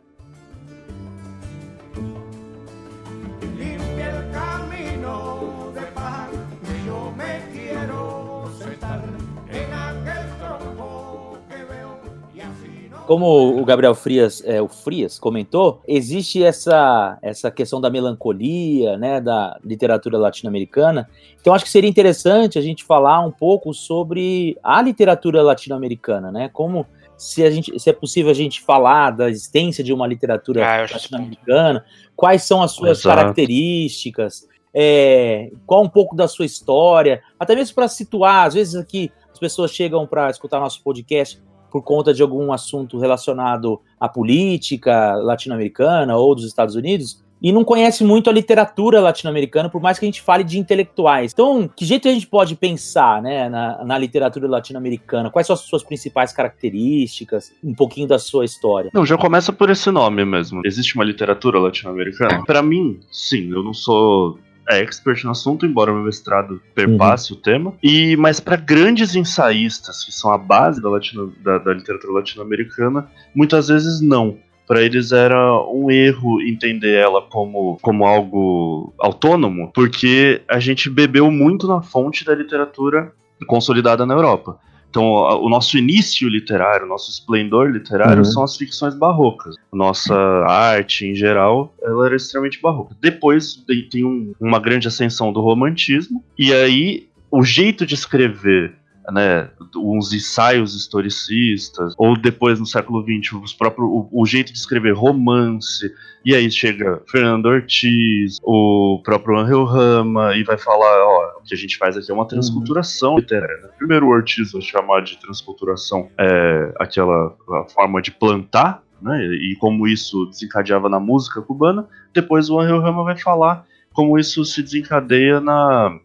Como 13.08 13.58
o 13.58 13.64
Gabriel 13.64 13.96
Frias, 13.96 14.44
é, 14.46 14.62
o 14.62 14.68
Frias 14.68 15.18
comentou, 15.18 15.82
existe 15.88 16.44
essa, 16.44 17.18
essa 17.22 17.50
questão 17.50 17.80
da 17.80 17.90
melancolia, 17.90 18.98
né, 18.98 19.22
da 19.22 19.58
literatura 19.64 20.18
latino-americana. 20.18 21.10
Então 21.40 21.54
acho 21.54 21.64
que 21.64 21.72
seria 21.72 21.90
interessante 21.90 22.60
a 22.60 22.62
gente 22.62 22.84
falar 22.84 23.22
um 23.22 23.32
pouco 23.32 23.74
sobre 23.74 24.58
a 24.62 24.82
literatura 24.82 25.42
latino-americana, 25.42 26.34
né? 26.34 26.50
Como 26.52 26.86
se 27.16 27.44
a 27.46 27.50
gente, 27.50 27.80
se 27.80 27.90
é 27.90 27.94
possível 27.94 28.30
a 28.30 28.34
gente 28.34 28.62
falar 28.62 29.12
da 29.12 29.30
existência 29.30 29.82
de 29.82 29.94
uma 29.94 30.06
literatura 30.06 30.66
Ah, 30.66 30.82
latino-americana, 30.82 31.86
quais 32.14 32.44
são 32.44 32.62
as 32.62 32.74
suas 32.74 33.00
Exato. 33.00 33.16
características, 33.16 34.50
é, 34.74 35.50
qual 35.66 35.82
um 35.82 35.90
pouco 35.90 36.14
da 36.14 36.28
sua 36.28 36.46
história, 36.46 37.24
até 37.40 37.56
mesmo 37.56 37.74
para 37.74 37.88
situar, 37.88 38.48
às 38.48 38.54
vezes 38.54 38.76
aqui 38.76 39.10
as 39.32 39.40
pessoas 39.40 39.72
chegam 39.72 40.06
para 40.06 40.30
escutar 40.30 40.60
nosso 40.60 40.84
podcast 40.84 41.42
por 41.72 41.82
conta 41.84 42.14
de 42.14 42.22
algum 42.22 42.52
assunto 42.52 42.98
relacionado 42.98 43.80
à 44.00 44.08
política 44.08 45.16
latino-americana 45.16 46.16
ou 46.16 46.36
dos 46.36 46.46
Estados 46.46 46.76
Unidos 46.76 47.22
e 47.42 47.52
não 47.52 47.64
conhece 47.64 48.04
muito 48.04 48.30
a 48.30 48.34
literatura 48.34 49.00
latino-americana, 49.00 49.70
por 49.70 49.82
mais 49.82 50.00
que 50.00 50.06
a 50.06 50.08
gente 50.08 50.22
fale 50.22 50.44
de 50.44 50.58
intelectuais. 50.58 51.34
Então, 51.34 51.70
que 51.74 51.86
jeito 51.86 52.08
a 52.08 52.12
gente 52.12 52.28
pode 52.28 52.56
pensar 52.56 53.22
né, 53.22 53.48
na, 53.48 53.84
na 53.86 53.98
literatura 53.98 54.48
latino-americana? 54.48 55.30
Quais 55.30 55.46
são 55.46 55.54
as 55.54 55.62
suas 55.62 55.84
principais 55.84 56.34
características? 56.34 57.54
Um 57.64 57.74
pouquinho 57.74 58.08
da 58.08 58.18
sua 58.18 58.46
história. 58.46 58.90
Não, 58.94 59.06
já 59.06 59.18
começa 59.18 59.54
por 59.54 59.70
esse 59.70 59.92
nome 59.92 60.26
mesmo. 60.26 60.62
Existe 60.66 60.96
uma 60.96 61.04
literatura 61.04 61.60
latino-americana? 61.60 62.44
Pra 62.46 62.62
mim, 62.62 63.00
sim, 63.12 63.52
eu 63.52 63.64
não 63.64 63.74
sou 63.74 64.40
expert 64.70 65.24
no 65.24 65.32
assunto, 65.32 65.66
embora 65.66 65.94
meu 65.94 66.04
mestrado 66.04 66.62
perpasse 66.76 67.34
o 67.34 67.36
tema. 67.36 67.74
E 67.82 68.16
mas 68.18 68.40
para 68.40 68.56
grandes 68.56 69.16
ensaístas 69.16 70.04
que 70.04 70.12
são 70.12 70.32
a 70.32 70.38
base 70.38 70.82
da, 70.82 70.90
latino- 70.90 71.34
da- 71.44 71.58
da 71.58 71.74
literatura 71.74 72.14
latino-americana, 72.14 73.08
muitas 73.36 73.68
vezes 73.68 74.02
não. 74.02 74.38
Para 74.68 74.82
eles 74.82 75.14
era 75.14 75.62
um 75.72 75.90
erro 75.90 76.42
entender 76.42 76.96
ela 76.96 77.22
como, 77.22 77.78
como 77.82 78.06
algo 78.06 78.94
autônomo, 79.00 79.72
porque 79.74 80.42
a 80.48 80.60
gente 80.60 80.90
bebeu 80.90 81.32
muito 81.32 81.68
na 81.70 81.82
fonte 81.82 82.26
da 82.26 82.36
literatura 82.36 83.14
consolidada 83.48 84.06
na 84.06 84.14
Europa. 84.14 84.60
Então, 84.98 85.44
o 85.44 85.48
nosso 85.48 85.78
início 85.78 86.28
literário, 86.28 86.86
o 86.88 86.90
nosso 86.90 87.12
esplendor 87.12 87.70
literário 87.70 88.18
Uhum. 88.20 88.24
são 88.26 88.44
as 88.44 88.58
ficções 88.58 88.96
barrocas. 88.96 89.56
Nossa 89.72 90.16
arte, 90.48 91.06
em 91.06 91.14
geral, 91.14 91.72
ela 91.84 92.08
era 92.08 92.16
extremamente 92.16 92.60
barroca. 92.60 92.96
Depois 93.00 93.56
tem 93.68 93.88
tem 93.88 94.04
um- 94.04 94.34
uma 94.40 94.60
grande 94.60 94.88
ascensão 94.88 95.32
do 95.32 95.40
romantismo, 95.40 96.24
e 96.38 96.52
aí 96.52 97.08
o 97.30 97.44
jeito 97.44 97.86
de 97.86 97.94
escrever, 97.94 98.74
né, 99.12 99.50
uns 99.76 100.14
ensaios 100.14 100.76
historicistas, 100.76 101.94
ou 101.98 102.18
depois 102.18 102.60
no 102.60 102.66
século 102.66 103.04
XX, 103.04 103.34
os 103.42 103.54
próprios, 103.54 103.88
o, 103.88 104.10
o 104.12 104.26
jeito 104.26 104.52
de 104.52 104.58
escrever 104.58 104.94
romance, 104.94 105.92
e 106.26 106.36
aí 106.36 106.52
chega 106.52 107.02
Fernando 107.10 107.46
Ortiz, 107.46 108.38
o 108.44 109.02
próprio 109.04 109.38
Angel 109.38 109.64
Rama, 109.64 110.36
e 110.36 110.44
vai 110.44 110.58
falar, 110.58 111.06
ó, 111.06 111.40
o 111.40 111.44
que 111.44 111.54
a 111.54 111.58
gente 111.58 111.78
faz 111.78 111.96
aqui 111.96 112.12
é 112.12 112.14
uma 112.14 112.28
transculturação 112.28 113.18
literária. 113.18 113.62
né? 113.64 113.70
Primeiro 113.78 114.08
o 114.08 114.10
Ortiz 114.10 114.52
vai 114.52 114.62
chamar 114.62 115.02
de 115.02 115.18
transculturação 115.20 116.10
é, 116.18 116.74
aquela 116.80 117.36
forma 117.74 118.02
de 118.02 118.12
plantar, 118.12 118.84
né, 119.02 119.24
e 119.26 119.56
como 119.60 119.88
isso 119.88 120.26
desencadeava 120.26 120.90
na 120.90 121.00
música 121.00 121.42
cubana. 121.42 121.88
Depois 122.14 122.50
o 122.50 122.60
Angel 122.60 122.82
Rama 122.82 123.04
vai 123.04 123.18
falar 123.18 123.64
como 123.94 124.18
isso 124.18 124.44
se 124.44 124.62
desencadeia 124.62 125.40
na, 125.40 125.98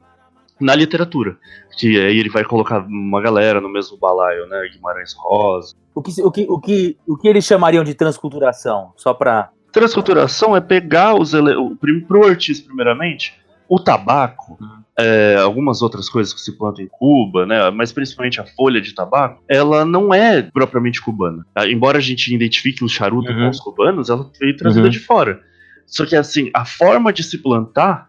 na 0.62 0.74
literatura. 0.74 1.36
Que 1.78 1.98
aí 1.98 2.18
ele 2.18 2.28
vai 2.30 2.44
colocar 2.44 2.80
uma 2.86 3.20
galera 3.20 3.60
no 3.60 3.68
mesmo 3.68 3.96
balaio, 3.96 4.46
né, 4.46 4.68
Guimarães 4.72 5.14
Rosa. 5.14 5.74
O 5.94 6.02
que, 6.02 6.22
o 6.22 6.30
que, 6.30 6.46
o 6.48 6.60
que, 6.60 6.96
o 7.06 7.16
que 7.16 7.28
eles 7.28 7.44
chamariam 7.44 7.84
de 7.84 7.94
transculturação? 7.94 8.92
Só 8.96 9.12
para. 9.14 9.50
Transculturação 9.72 10.54
é 10.56 10.60
pegar 10.60 11.14
os 11.18 11.32
ele... 11.34 11.54
o 11.54 11.76
pro 12.06 12.26
Ortiz, 12.26 12.60
primeiramente, 12.60 13.40
o 13.68 13.80
tabaco, 13.80 14.58
é, 14.98 15.36
algumas 15.40 15.80
outras 15.80 16.10
coisas 16.10 16.34
que 16.34 16.40
se 16.42 16.58
plantam 16.58 16.84
em 16.84 16.88
Cuba, 16.88 17.46
né? 17.46 17.70
Mas 17.70 17.90
principalmente 17.90 18.38
a 18.38 18.44
folha 18.44 18.82
de 18.82 18.94
tabaco, 18.94 19.42
ela 19.48 19.82
não 19.84 20.12
é 20.12 20.42
propriamente 20.42 21.00
cubana. 21.00 21.46
Ah, 21.54 21.66
Embora 21.66 21.96
a 21.96 22.02
gente 22.02 22.34
identifique 22.34 22.84
o 22.84 22.88
charuto 22.88 23.30
Uhum. 23.32 23.44
com 23.44 23.48
os 23.48 23.60
cubanos, 23.60 24.10
ela 24.10 24.30
veio 24.38 24.54
trazida 24.56 24.84
Uhum. 24.84 24.90
de 24.90 24.98
fora. 24.98 25.40
Só 25.86 26.04
que 26.04 26.14
assim, 26.16 26.50
a 26.54 26.66
forma 26.66 27.10
de 27.12 27.22
se 27.22 27.38
plantar, 27.38 28.08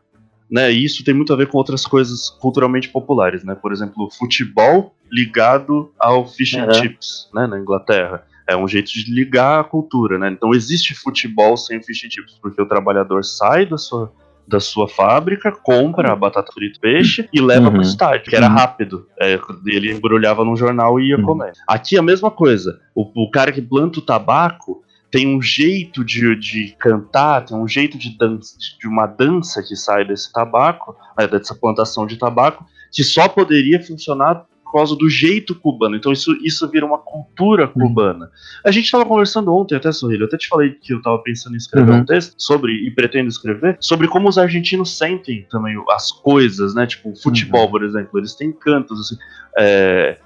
né? 0.54 0.72
E 0.72 0.86
isso 0.86 1.04
tem 1.04 1.16
muito 1.16 1.34
a 1.34 1.36
ver 1.36 1.48
com 1.48 1.58
outras 1.58 1.84
coisas 1.88 2.30
culturalmente 2.30 2.88
populares, 2.90 3.44
né? 3.44 3.56
Por 3.56 3.72
exemplo, 3.74 4.08
futebol 4.12 4.94
ligado 5.12 5.92
ao 6.00 6.28
fish 6.28 6.54
and 6.56 6.66
Uhum. 6.68 6.74
chips, 6.76 7.28
né? 7.34 7.48
Na 7.48 7.58
Inglaterra. 7.60 8.24
É 8.48 8.56
um 8.56 8.68
jeito 8.68 8.92
de 8.92 9.12
ligar 9.12 9.62
a 9.62 9.64
cultura, 9.64 10.20
né? 10.20 10.38
Não 10.42 10.54
existe 10.54 10.94
futebol 10.94 11.58
sem 11.58 11.82
fish 11.82 12.04
and 12.06 12.12
chips, 12.12 12.38
porque 12.42 12.62
o 12.62 12.66
trabalhador 12.68 13.24
sai 13.24 13.66
da 13.66 13.78
sua, 13.78 14.12
da 14.48 14.60
sua 14.60 14.88
fábrica, 14.88 15.52
compra 15.64 16.12
a 16.12 16.16
batata 16.16 16.52
frita 16.54 16.78
e 16.78 16.80
peixe 16.82 17.30
e 17.34 17.40
leva 17.42 17.68
Uhum. 17.68 17.74
pro 17.74 17.82
estádio, 17.82 18.30
que 18.30 18.36
era 18.36 18.48
Uhum. 18.50 18.54
rápido. 18.56 19.08
É, 19.20 19.40
ele 19.66 19.92
embrulhava 19.94 20.44
num 20.44 20.56
jornal 20.58 21.00
e 21.00 21.10
ia 21.10 21.18
Uhum. 21.18 21.24
comer. 21.24 21.54
Aqui 21.68 21.98
a 21.98 22.02
mesma 22.04 22.30
coisa. 22.30 22.80
O, 22.94 23.24
o 23.26 23.32
cara 23.32 23.52
que 23.52 23.62
planta 23.62 24.00
o 24.00 24.02
tabaco 24.02 24.83
tem 25.14 25.28
um 25.28 25.40
jeito 25.40 26.04
de, 26.04 26.36
de 26.36 26.76
cantar, 26.80 27.46
tem 27.46 27.56
um 27.56 27.68
jeito 27.68 28.00
de, 28.00 28.18
dança, 28.18 28.58
de 28.80 28.88
uma 28.88 29.06
dança 29.06 29.62
que 29.62 29.76
sai 29.76 30.04
desse 30.04 30.34
tabaco, 30.34 30.96
né, 31.16 31.28
dessa 31.28 31.54
plantação 31.54 32.08
de 32.08 32.18
tabaco, 32.18 32.66
que 32.92 33.04
só 33.04 33.30
poderia 33.30 33.80
funcionar 33.80 34.48
por 34.64 34.74
causa 34.74 34.96
do 34.96 35.08
jeito 35.08 35.54
cubano. 35.54 35.96
Então 35.96 36.12
isso, 36.12 36.36
isso 36.44 36.68
vira 36.68 36.84
uma 36.84 36.98
cultura 36.98 37.68
cubana. 37.68 38.32
A 38.66 38.72
gente 38.72 38.86
estava 38.86 39.06
conversando 39.06 39.54
ontem, 39.54 39.76
até 39.76 39.92
Sorrilho, 39.92 40.24
eu 40.24 40.26
até 40.26 40.36
te 40.36 40.48
falei 40.48 40.72
que 40.72 40.92
eu 40.92 40.98
estava 40.98 41.20
pensando 41.20 41.54
em 41.54 41.58
escrever 41.58 41.92
Uhum. 41.92 42.00
um 42.00 42.06
texto 42.06 42.34
sobre, 42.36 42.74
e 42.74 42.90
pretendo 42.90 43.30
escrever, 43.30 43.78
sobre 43.80 44.08
como 44.08 44.28
os 44.28 44.40
argentinos 44.40 44.98
sentem 44.98 45.46
também 45.48 45.76
as 45.92 46.12
coisas, 46.12 46.74
né? 46.74 46.88
Tipo, 46.88 47.12
o 47.12 47.16
futebol, 47.16 47.70
por 47.70 47.84
exemplo, 47.84 48.20
eles 48.20 48.34
têm 48.34 48.52
cantos, 48.52 49.00
assim. 49.00 49.16
É, 49.60 50.18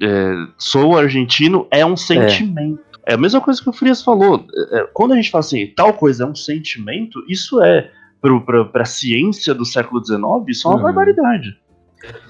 é, 0.00 0.34
sou 0.56 0.96
argentino 0.96 1.66
é 1.70 1.84
um 1.84 1.98
sentimento. 1.98 2.80
É. 2.88 2.91
a 3.06 3.16
mesma 3.16 3.40
coisa 3.40 3.60
que 3.62 3.68
o 3.68 3.72
Frias 3.72 4.02
falou. 4.02 4.46
É, 4.72 4.78
é, 4.80 4.86
quando 4.92 5.12
a 5.12 5.16
gente 5.16 5.30
fala 5.30 5.40
assim, 5.40 5.66
tal 5.76 5.92
coisa 5.94 6.24
é 6.24 6.26
um 6.26 6.34
sentimento, 6.34 7.22
isso 7.28 7.60
é, 7.62 7.90
para 8.20 8.82
a 8.82 8.84
ciência 8.84 9.52
do 9.54 9.64
século 9.64 10.04
XIX, 10.04 10.22
isso 10.48 10.66
é 10.68 10.70
uma 10.70 10.76
Uhum. 10.78 10.82
barbaridade. 10.84 11.58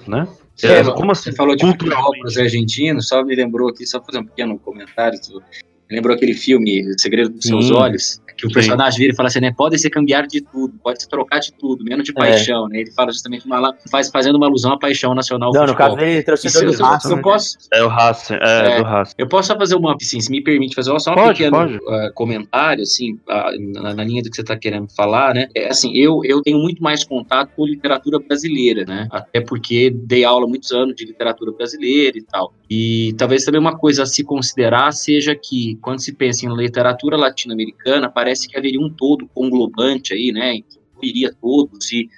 Né? 0.07 0.27
Você, 0.55 0.67
É, 0.69 0.83
falou- 0.85 0.95
como 0.99 1.13
assim? 1.13 1.31
você 1.31 1.37
falou 1.37 1.57
de 1.57 1.63
Culturalmente. 1.65 2.41
argentinos, 2.41 3.09
só 3.09 3.25
me 3.25 3.35
lembrou 3.35 3.69
aqui, 3.71 3.87
só 3.87 4.03
fazer 4.03 4.19
um 4.19 4.25
pequeno 4.27 4.59
comentário. 4.59 5.19
Me 5.91 5.97
lembrou 5.97 6.15
aquele 6.15 6.35
filme 6.35 6.91
O 6.91 6.99
Segredo 6.99 7.31
dos 7.31 7.45
Seus. 7.45 7.71
Olhos. 7.71 8.21
Que 8.37 8.47
o 8.47 8.49
Sim. 8.49 8.55
personagem 8.55 8.99
vira 8.99 9.13
e 9.13 9.17
fala 9.17 9.29
assim, 9.29 9.41
né? 9.41 9.53
Pode 9.57 9.79
ser 9.79 9.91
cambiar 9.91 10.27
de 10.27 10.41
tudo, 10.41 10.75
pode 10.83 11.03
se 11.03 11.09
trocar 11.09 11.39
de 11.41 11.53
tudo, 11.53 11.85
menos 11.85 12.05
de 12.05 12.13
paixão, 12.13 12.69
né? 12.69 12.81
Ele 12.81 12.91
fala 12.93 13.11
justamente 13.13 13.47
uma, 13.47 13.75
faz, 13.91 14.09
fazendo 14.11 14.37
uma 14.37 14.47
alusão 14.47 14.73
à 14.73 14.79
paixão 14.79 15.15
nacional. 15.15 15.53
Não, 15.53 15.67
no 15.67 15.75
caso 15.75 15.99
ele 15.99 16.23
trouxe 16.23 16.47
Isso, 16.47 16.59
do 16.65 16.73
eu, 16.73 16.79
Racing, 16.85 17.11
eu 17.11 17.17
né? 17.17 17.23
posso, 17.23 17.59
É 17.73 17.83
o 17.85 17.89
Racing, 17.89 18.35
é, 18.35 18.71
É. 18.73 18.77
do 18.79 18.85
Racing. 18.85 19.15
eu 19.19 19.29
posso 19.29 19.49
só 19.49 19.57
fazer 19.57 19.75
uma, 19.75 19.95
assim, 20.01 20.21
se 20.21 20.31
me 20.31 20.43
permite 20.43 20.75
fazer 20.75 20.99
só 21.01 21.13
um 21.13 21.15
Pode, 21.15 21.39
pequeno 21.39 21.57
pode. 21.57 21.79
ah, 21.89 22.11
comentário, 22.15 22.83
assim, 22.83 23.19
ah, 23.29 23.51
na, 23.59 23.95
na 23.95 24.05
linha 24.05 24.23
do 24.23 24.31
que 24.31 24.37
você 24.37 24.43
está 24.43 24.57
querendo 24.57 24.89
falar, 24.95 25.35
né? 25.35 25.49
É, 25.55 25.69
assim, 25.69 25.97
eu, 25.97 26.21
eu 26.25 26.43
tenho 26.43 26.59
muito 26.59 26.83
mais 26.83 27.05
contato 27.05 27.51
com 27.57 27.65
literatura 27.67 28.19
brasileira, 28.19 28.85
né? 28.87 29.09
Até 29.11 29.41
porque 29.41 29.91
dei 29.91 30.25
aula 30.25 30.47
muitos 30.47 30.71
anos 30.73 30.95
de 30.95 31.05
literatura 31.05 31.53
brasileira 31.53 32.17
e 32.19 32.23
tal. 32.23 32.53
E 32.71 33.15
talvez 33.19 33.45
também 33.45 33.61
uma 33.61 33.77
coisa 33.77 34.03
a 34.05 34.07
se 34.07 34.25
considerar 34.25 34.93
seja 34.93 35.35
que, 35.35 35.77
quando 35.83 36.01
se 36.01 36.13
pensa 36.15 36.47
em 36.47 36.55
literatura 36.57 37.17
latino-americana, 37.17 38.09
parece 38.23 38.47
que 38.49 38.57
haveria 38.57 38.81
um 38.81 38.89
todo 38.89 39.27
conglobante 39.35 40.15
aí, 40.15 40.31
né? 40.31 40.55
Que 40.55 40.79
incluiria 40.95 41.35
todos 41.41 41.91
e 41.91 42.09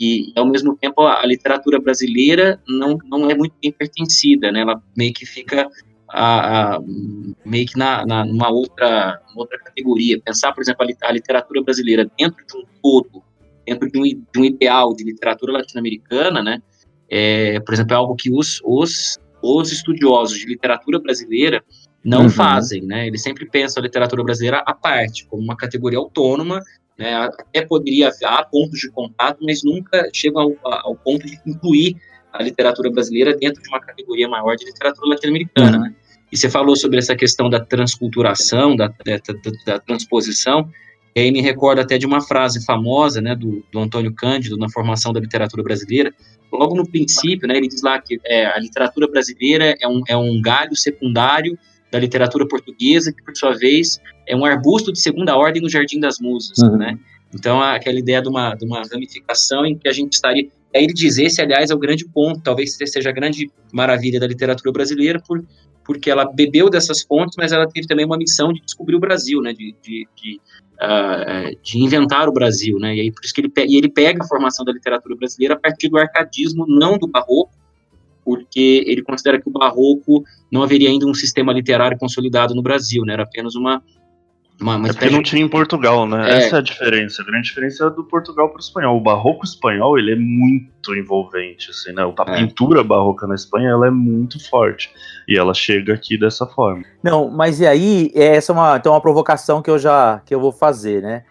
e 0.00 0.32
ao 0.34 0.46
mesmo 0.46 0.74
tempo 0.76 1.02
a, 1.02 1.24
literatura 1.26 1.78
brasileira 1.78 2.58
não, 2.66 2.98
não 3.04 3.30
é 3.30 3.34
muito 3.36 3.54
bem 3.62 3.70
pertencida, 3.70 4.50
né? 4.50 4.60
Ela 4.62 4.82
meio 4.96 5.12
que 5.12 5.26
fica 5.26 5.68
a, 6.08 6.74
a- 6.76 6.80
meio 7.44 7.66
que 7.66 7.78
na, 7.78 8.04
na 8.06 8.24
numa 8.24 8.50
outra 8.50 9.20
outra 9.36 9.58
categoria. 9.58 10.18
Pensar, 10.20 10.52
por 10.54 10.62
exemplo, 10.62 10.82
a, 10.82 10.86
li- 10.86 10.96
a 11.02 11.12
literatura 11.12 11.62
brasileira 11.62 12.10
dentro 12.18 12.44
de 12.46 12.56
um 12.56 12.64
todo, 12.82 13.22
dentro 13.66 13.88
de 13.92 13.98
um, 13.98 14.02
de 14.02 14.38
um 14.40 14.44
ideal 14.44 14.94
de 14.94 15.04
literatura 15.04 15.52
latino-americana, 15.52 16.42
né? 16.42 16.60
É, 17.08 17.60
por 17.60 17.74
exemplo, 17.74 17.92
é 17.92 17.96
algo 17.96 18.16
que 18.16 18.30
os, 18.32 18.60
os 18.64 19.20
os 19.42 19.72
estudiosos 19.72 20.38
de 20.38 20.46
literatura 20.46 21.00
brasileira 21.00 21.62
não 22.04 22.22
Uhum. 22.22 22.30
fazem, 22.30 22.82
né? 22.82 23.06
Eles 23.06 23.22
sempre 23.22 23.46
pensam 23.46 23.80
a 23.80 23.84
literatura 23.84 24.24
brasileira 24.24 24.62
à 24.66 24.74
parte, 24.74 25.26
como 25.26 25.42
uma 25.42 25.56
categoria 25.56 25.98
autônoma 25.98 26.60
né, 26.98 27.14
até 27.14 27.62
poderia 27.62 28.08
haver 28.08 28.46
pontos 28.50 28.78
de 28.78 28.90
contato, 28.90 29.38
mas 29.42 29.62
nunca 29.64 30.08
chegam 30.12 30.56
ao, 30.62 30.72
ao 30.86 30.94
ponto 30.94 31.26
de 31.26 31.38
incluir 31.46 31.96
a 32.32 32.42
literatura 32.42 32.90
brasileira 32.90 33.36
dentro 33.36 33.62
de 33.62 33.68
uma 33.68 33.80
categoria 33.80 34.28
maior 34.28 34.54
de 34.56 34.64
literatura 34.64 35.08
latino-americana. 35.08 35.78
Né? 35.78 35.94
E 36.30 36.36
você 36.36 36.48
falou 36.48 36.76
sobre 36.76 36.98
essa 36.98 37.14
questão 37.14 37.50
da 37.50 37.60
transculturação, 37.60 38.74
da, 38.74 38.88
da, 38.88 39.16
da, 39.16 39.50
da 39.66 39.78
transposição, 39.80 40.70
e 41.14 41.20
aí 41.20 41.30
me 41.30 41.42
recordo 41.42 41.80
até 41.80 41.98
de 41.98 42.06
uma 42.06 42.22
frase 42.22 42.64
famosa 42.64 43.20
né, 43.20 43.34
do, 43.34 43.62
do 43.70 43.78
Antônio 43.78 44.14
Cândido 44.14 44.56
na 44.56 44.70
formação 44.70 45.12
da 45.12 45.20
literatura 45.20 45.62
brasileira. 45.62 46.14
Logo 46.50 46.74
no 46.74 46.88
princípio, 46.88 47.46
né, 47.46 47.56
ele 47.56 47.68
diz 47.68 47.82
lá 47.82 48.00
que 48.00 48.18
é, 48.24 48.46
a 48.46 48.58
literatura 48.58 49.06
brasileira 49.08 49.74
é 49.78 49.86
um, 49.86 50.02
é 50.08 50.16
um 50.16 50.40
galho 50.40 50.74
secundário 50.74 51.58
da 51.92 51.98
literatura 51.98 52.48
portuguesa, 52.48 53.12
que 53.12 53.22
por 53.22 53.36
sua 53.36 53.52
vez 53.52 54.00
é 54.26 54.34
um 54.34 54.44
arbusto 54.44 54.90
de 54.92 54.98
segunda 54.98 55.36
ordem 55.36 55.62
no 55.62 55.68
Jardim 55.68 56.00
das 56.00 56.18
Musas, 56.18 56.58
Uhum. 56.58 56.76
né? 56.78 56.98
Então, 57.34 57.62
aquela 57.62 57.98
ideia 57.98 58.20
de 58.20 58.28
uma, 58.28 58.54
de 58.54 58.64
uma 58.66 58.82
ramificação 58.90 59.64
em 59.64 59.76
que 59.78 59.88
a 59.88 59.92
gente 59.92 60.14
estaria... 60.14 60.48
Aí 60.74 60.84
ele 60.84 60.92
diz, 60.92 61.18
esse, 61.18 61.40
aliás, 61.40 61.70
é 61.70 61.74
o 61.74 61.78
grande 61.78 62.06
ponto, 62.06 62.40
talvez 62.42 62.76
seja 62.76 63.10
a 63.10 63.12
grande 63.12 63.50
maravilha 63.72 64.18
da 64.18 64.26
literatura 64.26 64.72
brasileira, 64.72 65.20
por, 65.26 65.44
porque 65.84 66.10
ela 66.10 66.24
bebeu 66.24 66.68
dessas 66.70 67.02
fontes, 67.02 67.34
mas 67.38 67.52
ela 67.52 67.66
teve 67.68 67.86
também 67.86 68.04
uma 68.06 68.16
missão 68.16 68.52
de 68.52 68.60
descobrir 68.62 68.96
o 68.96 69.00
Brasil, 69.00 69.40
né? 69.42 69.52
De, 69.52 69.74
de, 69.82 70.06
de, 70.16 70.40
ah, 70.80 71.50
de 71.62 71.78
inventar 71.78 72.28
o 72.28 72.32
Brasil, 72.32 72.78
né? 72.78 72.96
E 72.96 73.00
aí, 73.02 73.12
por 73.12 73.22
isso 73.24 73.32
que 73.34 73.40
ele, 73.42 73.48
pe- 73.50 73.66
e 73.66 73.76
ele 73.76 73.88
pega 73.90 74.22
a 74.24 74.26
formação 74.26 74.64
da 74.64 74.72
literatura 74.72 75.14
brasileira 75.16 75.54
a 75.54 75.58
partir 75.58 75.88
do 75.88 75.98
arcadismo, 75.98 76.64
não 76.66 76.96
do 76.98 77.06
barroco, 77.06 77.52
porque 78.24 78.84
ele 78.86 79.02
considera 79.02 79.40
que 79.40 79.48
o 79.48 79.52
barroco 79.52 80.22
não 80.50 80.62
haveria 80.62 80.88
ainda 80.88 81.06
um 81.06 81.14
sistema 81.14 81.52
literário 81.52 81.98
consolidado 81.98 82.54
no 82.54 82.62
Brasil, 82.62 83.04
né? 83.04 83.14
Era 83.14 83.22
apenas 83.24 83.54
uma 83.54 83.82
uma, 84.60 84.76
uma 84.76 84.88
É 84.88 84.92
porque 84.92 85.10
não 85.10 85.22
tinha 85.22 85.42
em 85.42 85.48
Portugal, 85.48 86.06
né? 86.06 86.30
É. 86.30 86.38
Essa 86.38 86.56
é 86.56 86.58
a 86.60 86.62
diferença. 86.62 87.22
A 87.22 87.24
grande 87.24 87.48
diferença 87.48 87.86
é 87.86 87.90
do 87.90 88.04
Portugal 88.04 88.48
para 88.48 88.58
o 88.58 88.60
espanhol. 88.60 88.96
O 88.96 89.00
barroco 89.00 89.44
espanhol, 89.44 89.98
ele 89.98 90.12
é 90.12 90.16
muito 90.16 90.94
envolvente, 90.94 91.70
assim, 91.70 91.92
né? 91.92 92.02
A 92.02 92.30
É. 92.30 92.36
pintura 92.36 92.84
barroca 92.84 93.26
na 93.26 93.34
Espanha, 93.34 93.70
ela 93.70 93.88
é 93.88 93.90
muito 93.90 94.38
forte. 94.48 94.90
E 95.28 95.36
ela 95.36 95.52
chega 95.52 95.94
aqui 95.94 96.16
dessa 96.16 96.46
forma. 96.46 96.84
Não, 97.02 97.28
mas 97.28 97.60
e 97.60 97.66
aí, 97.66 98.12
essa 98.14 98.52
é 98.52 98.54
uma, 98.54 98.76
então, 98.76 98.92
uma 98.92 99.00
provocação 99.00 99.60
que 99.60 99.70
eu 99.70 99.78
já 99.78 100.20
que 100.24 100.34
eu 100.34 100.40
vou 100.40 100.52
fazer, 100.52 101.02
né? 101.02 101.24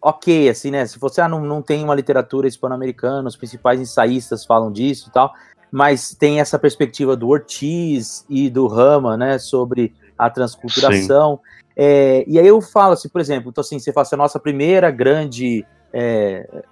Ok, 0.00 0.48
assim, 0.48 0.72
né? 0.72 0.84
Se 0.84 0.98
você 0.98 1.20
ah, 1.20 1.28
não, 1.28 1.40
não 1.44 1.62
tem 1.62 1.84
uma 1.84 1.94
literatura 1.94 2.48
hispano-americana, 2.48 3.28
os 3.28 3.36
principais 3.36 3.80
ensaístas 3.80 4.44
falam 4.44 4.72
disso 4.72 5.08
e 5.08 5.12
tal, 5.12 5.32
mas 5.72 6.14
tem 6.14 6.38
essa 6.38 6.58
perspectiva 6.58 7.16
do 7.16 7.30
Ortiz 7.30 8.26
e 8.28 8.50
do 8.50 8.66
Rama, 8.66 9.16
né? 9.16 9.38
Sobre 9.38 9.94
a 10.18 10.28
transculturação. 10.28 11.40
É, 11.74 12.24
e 12.28 12.38
aí 12.38 12.46
eu 12.46 12.60
falo 12.60 12.92
assim, 12.92 13.08
por 13.08 13.22
exemplo, 13.22 13.48
então 13.48 13.62
assim, 13.62 13.78
você 13.78 13.90
fala 13.90 14.02
assim, 14.02 14.14
a 14.14 14.18
nossa 14.18 14.38
primeira 14.38 14.90
grande. 14.90 15.66
é, 15.90 16.62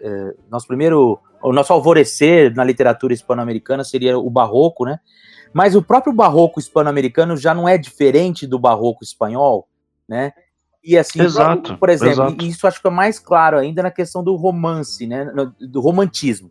é, 0.00 0.34
nosso 0.50 0.66
primeiro. 0.66 1.20
O 1.42 1.52
nosso 1.52 1.70
alvorecer 1.72 2.52
na 2.56 2.64
literatura 2.64 3.12
hispano-americana 3.12 3.84
seria 3.84 4.18
o 4.18 4.30
barroco, 4.30 4.86
né? 4.86 4.98
Mas 5.52 5.76
o 5.76 5.82
próprio 5.82 6.12
barroco 6.12 6.58
hispano-americano 6.58 7.36
já 7.36 7.54
não 7.54 7.68
é 7.68 7.76
diferente 7.76 8.46
do 8.46 8.58
barroco 8.58 9.04
espanhol, 9.04 9.68
né? 10.08 10.32
E 10.82 10.96
assim, 10.96 11.20
Exato, 11.20 11.76
por 11.76 11.90
exemplo, 11.90 12.24
exato. 12.24 12.44
isso 12.44 12.66
acho 12.66 12.80
que 12.80 12.88
é 12.88 12.90
mais 12.90 13.18
claro 13.18 13.58
ainda 13.58 13.82
na 13.82 13.90
questão 13.90 14.24
do 14.24 14.34
romance, 14.34 15.06
né? 15.06 15.30
Do 15.60 15.80
romantismo, 15.80 16.50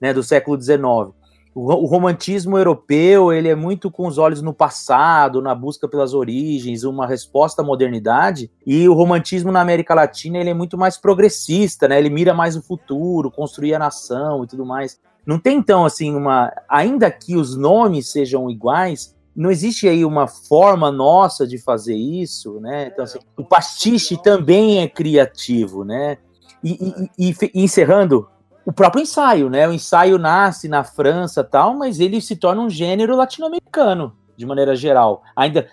né? 0.00 0.14
Do 0.14 0.22
século 0.22 0.60
XIX. 0.60 1.12
O, 1.54 1.66
ro- 1.66 1.82
o 1.82 1.86
romantismo 1.86 2.56
europeu 2.56 3.32
ele 3.32 3.48
é 3.48 3.54
muito 3.54 3.90
com 3.90 4.06
os 4.06 4.16
olhos 4.16 4.40
no 4.40 4.54
passado, 4.54 5.42
na 5.42 5.54
busca 5.54 5.86
pelas 5.86 6.14
origens, 6.14 6.82
uma 6.82 7.06
resposta 7.06 7.60
à 7.62 7.64
modernidade. 7.64 8.50
E 8.66 8.88
o 8.88 8.94
romantismo 8.94 9.52
na 9.52 9.60
América 9.60 9.94
Latina 9.94 10.38
ele 10.38 10.50
é 10.50 10.54
muito 10.54 10.78
mais 10.78 10.96
progressista, 10.96 11.86
né? 11.88 11.98
Ele 11.98 12.08
mira 12.10 12.32
mais 12.32 12.56
o 12.56 12.62
futuro, 12.62 13.30
construir 13.30 13.74
a 13.74 13.78
nação 13.78 14.44
e 14.44 14.46
tudo 14.46 14.64
mais. 14.64 14.98
Não 15.26 15.38
tem 15.38 15.58
então 15.58 15.84
assim 15.84 16.14
uma, 16.16 16.50
ainda 16.68 17.10
que 17.10 17.36
os 17.36 17.56
nomes 17.56 18.10
sejam 18.10 18.50
iguais, 18.50 19.14
não 19.36 19.50
existe 19.50 19.86
aí 19.88 20.04
uma 20.04 20.26
forma 20.26 20.90
nossa 20.90 21.46
de 21.46 21.58
fazer 21.58 21.94
isso, 21.94 22.60
né? 22.60 22.88
Então 22.92 23.04
assim, 23.04 23.18
o 23.36 23.44
pastiche 23.44 24.20
também 24.22 24.80
é 24.80 24.88
criativo, 24.88 25.84
né? 25.84 26.16
E, 26.64 27.08
e- 27.18 27.30
e- 27.30 27.50
e 27.54 27.62
encerrando, 27.64 28.28
o 28.64 28.72
próprio 28.72 29.02
ensaio, 29.02 29.48
né? 29.48 29.68
O 29.68 29.72
ensaio 29.72 30.18
nasce 30.18 30.68
na 30.68 30.84
França 30.84 31.42
tal, 31.42 31.76
mas 31.76 32.00
ele 32.00 32.20
se 32.20 32.36
torna 32.36 32.62
um 32.62 32.70
gênero 32.70 33.16
latino-americano, 33.16 34.12
de 34.36 34.46
maneira 34.46 34.74
geral. 34.76 35.22
Ainda 35.36 35.66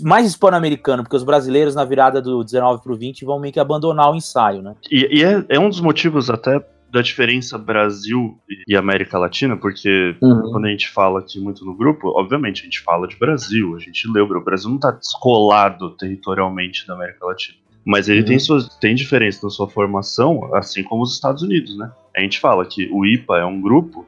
mais 0.00 0.26
hispano-americano, 0.26 1.02
porque 1.02 1.16
os 1.16 1.24
brasileiros 1.24 1.74
na 1.74 1.84
virada 1.84 2.20
do 2.20 2.42
19 2.44 2.82
para 2.82 2.92
o 2.92 2.96
20 2.96 3.24
vão 3.24 3.40
meio 3.40 3.52
que 3.52 3.60
abandonar 3.60 4.10
o 4.10 4.14
ensaio, 4.14 4.62
né? 4.62 4.74
E, 4.90 5.20
e 5.20 5.24
é, 5.24 5.44
é 5.48 5.58
um 5.58 5.68
dos 5.68 5.80
motivos 5.80 6.30
até 6.30 6.64
da 6.90 7.02
diferença 7.02 7.56
Brasil 7.56 8.38
e 8.66 8.76
América 8.76 9.16
Latina, 9.18 9.56
porque 9.56 10.16
quando 10.18 10.64
a 10.66 10.70
gente 10.70 10.88
fala 10.88 11.20
aqui 11.20 11.38
muito 11.38 11.64
no 11.64 11.74
grupo, 11.74 12.08
obviamente 12.08 12.62
a 12.62 12.64
gente 12.64 12.80
fala 12.80 13.06
de 13.06 13.16
Brasil, 13.16 13.76
a 13.76 13.78
gente 13.78 14.08
Brasil. 14.08 14.38
O 14.38 14.44
Brasil 14.44 14.68
não 14.68 14.76
está 14.76 14.90
descolado 14.90 15.90
territorialmente 15.96 16.86
da 16.86 16.94
América 16.94 17.24
Latina. 17.24 17.58
Mas 17.84 18.08
ele 18.08 18.20
Uhum. 18.20 18.26
tem, 18.26 18.38
suas, 18.38 18.68
tem 18.76 18.94
diferença 18.94 19.40
na 19.42 19.50
sua 19.50 19.68
formação, 19.68 20.54
assim 20.54 20.82
como 20.82 21.02
os 21.02 21.14
Estados 21.14 21.42
Unidos, 21.42 21.76
né? 21.78 21.90
A 22.16 22.20
gente 22.20 22.38
fala 22.38 22.64
que 22.66 22.88
o 22.92 23.04
IPA 23.06 23.38
é 23.38 23.44
um 23.44 23.60
grupo. 23.60 24.06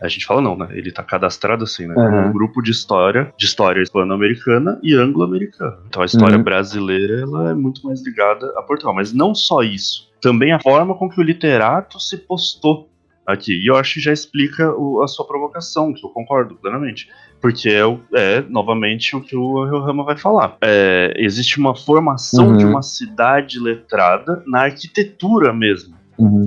A 0.00 0.08
gente 0.08 0.26
fala 0.26 0.40
não, 0.40 0.56
né? 0.56 0.66
Ele 0.72 0.90
tá 0.90 1.02
cadastrado 1.04 1.62
assim, 1.62 1.86
né? 1.86 1.94
Uhum. 1.96 2.02
É 2.02 2.26
um 2.28 2.32
grupo 2.32 2.60
de 2.60 2.72
história, 2.72 3.32
de 3.38 3.44
história 3.46 3.80
hispano-americana 3.80 4.80
e 4.82 4.94
anglo-americana. 4.94 5.78
Então 5.86 6.02
a 6.02 6.06
história 6.06 6.36
Uhum. 6.36 6.42
brasileira 6.42 7.20
ela 7.20 7.50
é 7.50 7.54
muito 7.54 7.86
mais 7.86 8.04
ligada 8.04 8.52
a 8.56 8.62
Portugal. 8.62 8.92
Mas 8.94 9.12
não 9.12 9.32
só 9.34 9.62
isso. 9.62 10.10
Também 10.20 10.52
a 10.52 10.60
forma 10.60 10.94
com 10.96 11.08
que 11.08 11.20
o 11.20 11.22
literato 11.22 12.00
se 12.00 12.16
postou 12.18 12.88
aqui. 13.24 13.52
E 13.52 13.68
eu 13.68 13.76
acho 13.76 13.94
que 13.94 14.00
já 14.00 14.12
explica 14.12 14.72
o- 14.74 15.00
a 15.02 15.06
sua 15.06 15.24
provocação, 15.24 15.92
que 15.94 16.04
eu 16.04 16.10
concordo 16.10 16.56
plenamente. 16.56 17.08
Porque 17.42 17.68
é, 17.68 17.82
é, 18.14 18.40
novamente, 18.48 19.14
o 19.16 19.20
que 19.20 19.36
o 19.36 19.64
Rama 19.80 20.04
vai 20.04 20.16
falar. 20.16 20.56
É, 20.62 21.12
existe 21.16 21.58
uma 21.58 21.74
formação 21.74 22.48
Uhum. 22.50 22.56
de 22.56 22.64
uma 22.64 22.82
cidade 22.82 23.58
letrada 23.58 24.42
na 24.46 24.62
arquitetura 24.62 25.52
mesmo 25.52 26.00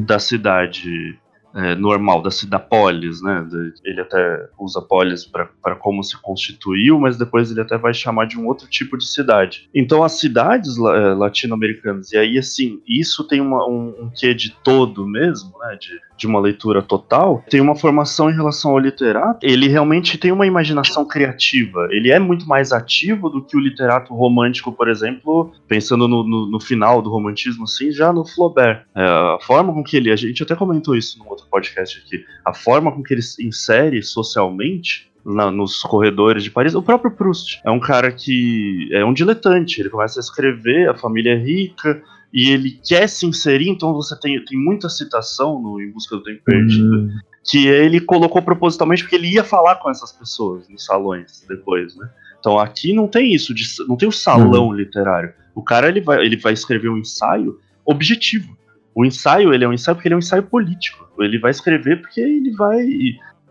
da 0.06 0.20
cidade 0.20 1.20
é, 1.54 1.74
normal, 1.76 2.22
da 2.22 2.30
cidade 2.30 2.66
polis, 2.70 3.22
né? 3.22 3.48
Ele 3.86 4.02
até 4.02 4.50
usa 4.60 4.82
polis 4.82 5.26
para 5.26 5.76
como 5.76 6.04
se 6.04 6.22
constituiu, 6.22 7.00
mas 7.00 7.18
depois 7.18 7.50
ele 7.50 7.62
até 7.62 7.78
vai 7.78 7.94
chamar 7.94 8.26
de 8.26 8.38
um 8.38 8.46
outro 8.46 8.68
tipo 8.70 8.98
de 8.98 9.06
cidade. 9.06 9.70
Então 9.74 10.04
as 10.04 10.14
cidades 10.14 10.78
eh, 10.78 11.14
latino-americanas, 11.14 12.12
e 12.12 12.18
aí 12.18 12.38
assim, 12.38 12.82
isso 12.86 13.24
tem 13.26 13.40
uma, 13.40 13.66
um, 13.70 13.88
um 14.02 14.12
quê 14.14 14.34
de 14.34 14.52
todo 14.64 15.08
mesmo, 15.08 15.58
né? 15.60 15.78
De, 15.80 15.98
de 16.18 16.28
uma 16.28 16.40
leitura 16.40 16.82
total, 16.82 17.44
tem 17.50 17.60
uma 17.62 17.76
formação 17.76 18.30
em 18.30 18.34
relação 18.34 18.72
ao 18.72 18.80
literato, 18.80 19.40
ele 19.46 19.68
realmente 19.68 20.18
tem 20.18 20.32
uma 20.32 20.46
imaginação 20.46 21.06
criativa, 21.06 21.88
ele 21.92 22.12
é 22.12 22.20
muito 22.20 22.48
mais 22.48 22.72
ativo 22.72 23.30
do 23.30 23.42
que 23.42 23.58
o 23.58 23.60
literato 23.60 24.14
romântico, 24.14 24.72
por 24.72 24.88
exemplo, 24.88 25.52
pensando 25.68 26.08
no, 26.08 26.24
no, 26.24 26.46
no 26.50 26.60
final 26.60 27.02
do 27.02 27.10
romantismo, 27.10 27.64
assim, 27.66 27.92
já 27.92 28.14
no 28.14 28.26
Flaubert. 28.26 28.84
É, 28.96 29.02
a 29.04 29.38
forma 29.42 29.74
com 29.74 29.84
que 29.84 29.98
ele, 29.98 30.12
a 30.12 30.16
gente 30.16 30.42
até 30.44 30.56
comentou 30.56 30.96
isso 30.96 31.20
num 31.20 31.28
outro 31.30 31.46
podcast 31.50 32.02
aqui, 32.06 32.24
a 32.44 32.54
forma 32.54 32.92
com 32.92 33.04
que 33.04 33.14
ele 33.14 33.22
se 33.22 33.46
insere 33.46 34.02
socialmente 34.02 35.10
na- 35.26 35.50
nos 35.52 35.82
corredores 35.82 36.44
de 36.44 36.52
Paris. 36.52 36.76
O 36.76 36.84
próprio 36.84 37.12
Proust 37.12 37.60
é 37.66 37.72
um 37.72 37.80
cara 37.80 38.12
que 38.12 38.90
é 38.92 39.04
um 39.04 39.14
diletante, 39.14 39.82
ele 39.82 39.90
começa 39.90 40.20
a 40.20 40.22
escrever, 40.22 40.90
a 40.90 40.96
família 40.96 41.32
é 41.34 41.38
rica, 41.38 42.02
e 42.36 42.52
ele 42.52 42.78
quer 42.86 43.08
se 43.08 43.26
inserir, 43.26 43.70
então 43.70 43.94
você 43.94 44.14
tem, 44.20 44.44
tem 44.44 44.60
muita 44.60 44.90
citação 44.90 45.58
no 45.62 45.82
Em 45.82 45.90
Busca 45.90 46.18
do 46.18 46.24
Tempo 46.24 46.42
Perdido, 46.44 47.10
que 47.42 47.66
ele 47.66 48.02
colocou 48.02 48.42
propositalmente 48.42 49.04
porque 49.04 49.16
ele 49.16 49.32
ia 49.32 49.44
falar 49.44 49.78
com 49.78 49.90
essas 49.90 50.12
pessoas 50.12 50.68
nos 50.68 50.84
salões 50.84 51.46
depois, 51.48 51.96
né? 51.96 52.10
Então 52.38 52.60
aqui 52.60 52.92
não 52.92 53.08
tem 53.08 53.34
isso, 53.34 53.54
de, 53.54 53.64
não 53.88 53.96
tem 53.96 54.10
o 54.10 54.12
salão 54.12 54.74
literário. 54.74 55.34
O 55.56 55.64
cara 55.64 55.88
ele 55.88 56.02
vai, 56.02 56.26
ele 56.26 56.36
vai 56.36 56.52
escrever 56.52 56.90
um 56.90 56.98
ensaio 56.98 57.58
objetivo. 57.86 58.54
O 58.94 59.06
ensaio 59.06 59.54
ele 59.54 59.64
é 59.64 59.68
um 59.70 59.74
ensaio 59.74 59.96
porque 59.96 60.10
ele 60.10 60.16
é 60.16 60.18
um 60.18 60.20
ensaio 60.20 60.44
político. 60.44 61.08
Ele 61.18 61.40
vai 61.40 61.52
escrever 61.52 62.02
porque 62.02 62.20
ele 62.20 62.52
vai, 62.52 62.86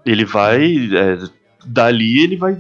ele 0.05 0.25
vai 0.27 0.91
é, 0.95 1.19
dali 1.65 2.23
ele 2.23 2.37
vai 2.37 2.59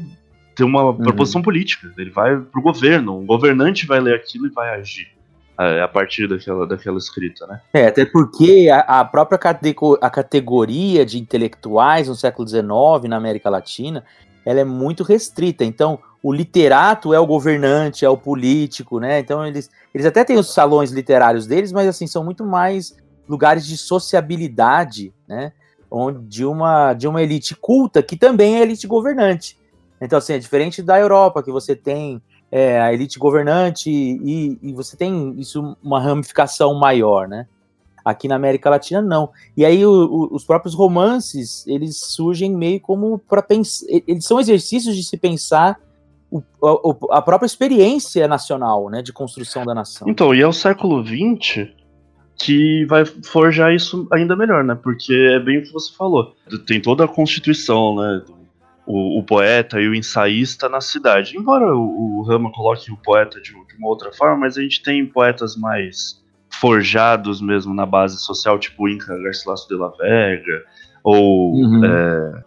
ter 0.57 0.65
uma 0.65 0.95
proposição 0.95 1.43
política. 1.43 1.93
Ele 1.99 2.11
vai 2.11 2.41
pro 2.41 2.63
governo, 2.63 3.19
um 3.19 3.27
governante 3.27 3.85
vai 3.85 4.01
ler 4.01 4.15
aquilo 4.15 4.47
e 4.47 4.51
vai 4.51 4.75
agir 4.75 5.13
é, 5.59 5.83
a 5.83 5.88
partir 5.88 6.29
daquela, 6.29 6.67
daquela 6.67 6.99
escrita, 6.99 7.47
né? 7.47 7.61
É, 7.73 7.87
até 7.87 8.05
porque 8.05 8.69
a, 8.73 9.01
a 9.01 9.05
própria 9.05 9.38
a 10.01 10.11
categoria 10.11 11.07
de 11.07 11.19
intelectuais 11.19 12.09
no 12.09 12.17
século 12.17 12.49
XIX, 12.49 13.09
na 13.09 13.17
América 13.17 13.49
Latina, 13.49 14.05
ela 14.45 14.61
é 14.61 14.64
muito 14.64 15.05
restrita. 15.05 15.64
Então, 15.64 15.99
o 16.23 16.33
literato 16.33 17.14
é 17.14 17.21
o 17.21 17.27
governante, 17.27 18.05
é 18.05 18.09
o 18.09 18.17
político, 18.17 18.99
né? 18.99 19.21
Então, 19.21 19.47
eles, 19.47 19.71
eles 19.95 20.07
até 20.07 20.25
têm 20.25 20.38
os 20.38 20.53
salões 20.53 20.90
literários 20.90 21.47
deles, 21.47 21.71
mas, 21.71 21.87
assim, 21.87 22.07
são 22.07 22.25
muito 22.25 22.45
mais 22.45 22.97
lugares 23.29 23.67
de 23.67 23.77
sociabilidade, 23.77 25.12
né? 25.29 25.53
De, 26.23 26.45
uma, 26.45 26.93
de 26.93 27.07
uma 27.07 27.23
elite 27.23 27.55
culta, 27.55 28.03
que 28.03 28.17
também 28.17 28.57
é 28.57 28.62
elite 28.62 28.87
governante. 28.87 29.57
Então, 30.01 30.19
assim, 30.19 30.33
é 30.33 30.38
diferente 30.38 30.83
da 30.83 30.99
Europa, 30.99 31.43
que 31.43 31.53
você 31.53 31.77
tem 31.77 32.21
é, 32.57 32.81
a 32.81 32.93
elite 32.95 33.19
governante 33.19 33.90
e, 33.90 34.57
e 34.62 34.73
você 34.73 34.97
tem 34.97 35.35
isso 35.40 35.77
uma 35.83 36.01
ramificação 36.01 36.73
maior, 36.75 37.27
né? 37.27 37.49
Aqui 38.05 38.29
na 38.29 38.37
América 38.37 38.71
Latina 38.71 39.03
não. 39.03 39.31
E 39.57 39.64
aí 39.64 39.85
o- 39.85 39.90
o- 39.90 40.35
os 40.37 40.45
próprios 40.45 40.73
romances 40.73 41.67
eles 41.67 41.97
surgem 41.99 42.55
meio 42.55 42.79
como 42.81 43.19
para 43.19 43.43
pensar, 43.43 43.85
eles 44.07 44.25
são 44.25 44.38
exercícios 44.38 44.95
de 44.95 45.03
se 45.03 45.17
pensar 45.17 45.81
o- 46.31 46.43
o- 46.62 47.12
a 47.12 47.21
própria 47.21 47.47
experiência 47.47 48.29
nacional, 48.29 48.88
né, 48.88 49.03
de 49.03 49.12
construção 49.12 49.64
da 49.64 49.75
nação. 49.75 50.09
Então, 50.09 50.33
e 50.33 50.40
é 50.40 50.47
o 50.47 50.53
século 50.53 51.05
XX 51.05 51.67
que 52.37 52.85
vai 52.87 53.05
forjar 53.05 53.75
isso 53.75 54.07
ainda 54.12 54.37
melhor, 54.37 54.62
né? 54.62 54.77
Porque 54.81 55.12
é 55.12 55.40
bem 55.40 55.59
o 55.59 55.62
que 55.64 55.73
você 55.73 55.93
falou. 55.93 56.35
Tem 56.69 56.81
toda 56.81 57.05
a 57.05 57.09
constituição, 57.09 57.97
né? 57.97 58.23
O, 58.87 59.18
o 59.18 59.23
poeta 59.23 59.81
e 59.81 59.88
o 59.88 59.94
ensaísta 59.94 60.68
na 60.68 60.81
cidade. 60.81 61.37
Embora 61.38 61.75
o, 61.75 62.18
o 62.18 62.23
Rama 62.23 62.53
coloque 62.53 62.92
o 62.92 62.97
poeta 62.99 63.40
de, 63.40 63.51
de 63.51 63.77
uma 63.79 63.88
outra 63.88 64.12
forma, 64.12 64.37
mas 64.37 64.59
a 64.59 64.62
gente 64.62 64.83
tem 64.83 65.07
poetas 65.07 65.57
mais 65.57 66.23
forjados 66.61 67.40
mesmo 67.40 67.75
na 67.75 67.87
base 67.87 68.18
social, 68.18 68.59
tipo 68.59 68.85
o 68.85 68.88
Inca 68.88 69.16
Garcilaso 69.23 69.66
de 69.68 69.75
la 69.77 69.88
Vega, 69.88 70.62
ou 71.03 71.55
Uhum. 71.55 71.85
é, 71.85 72.44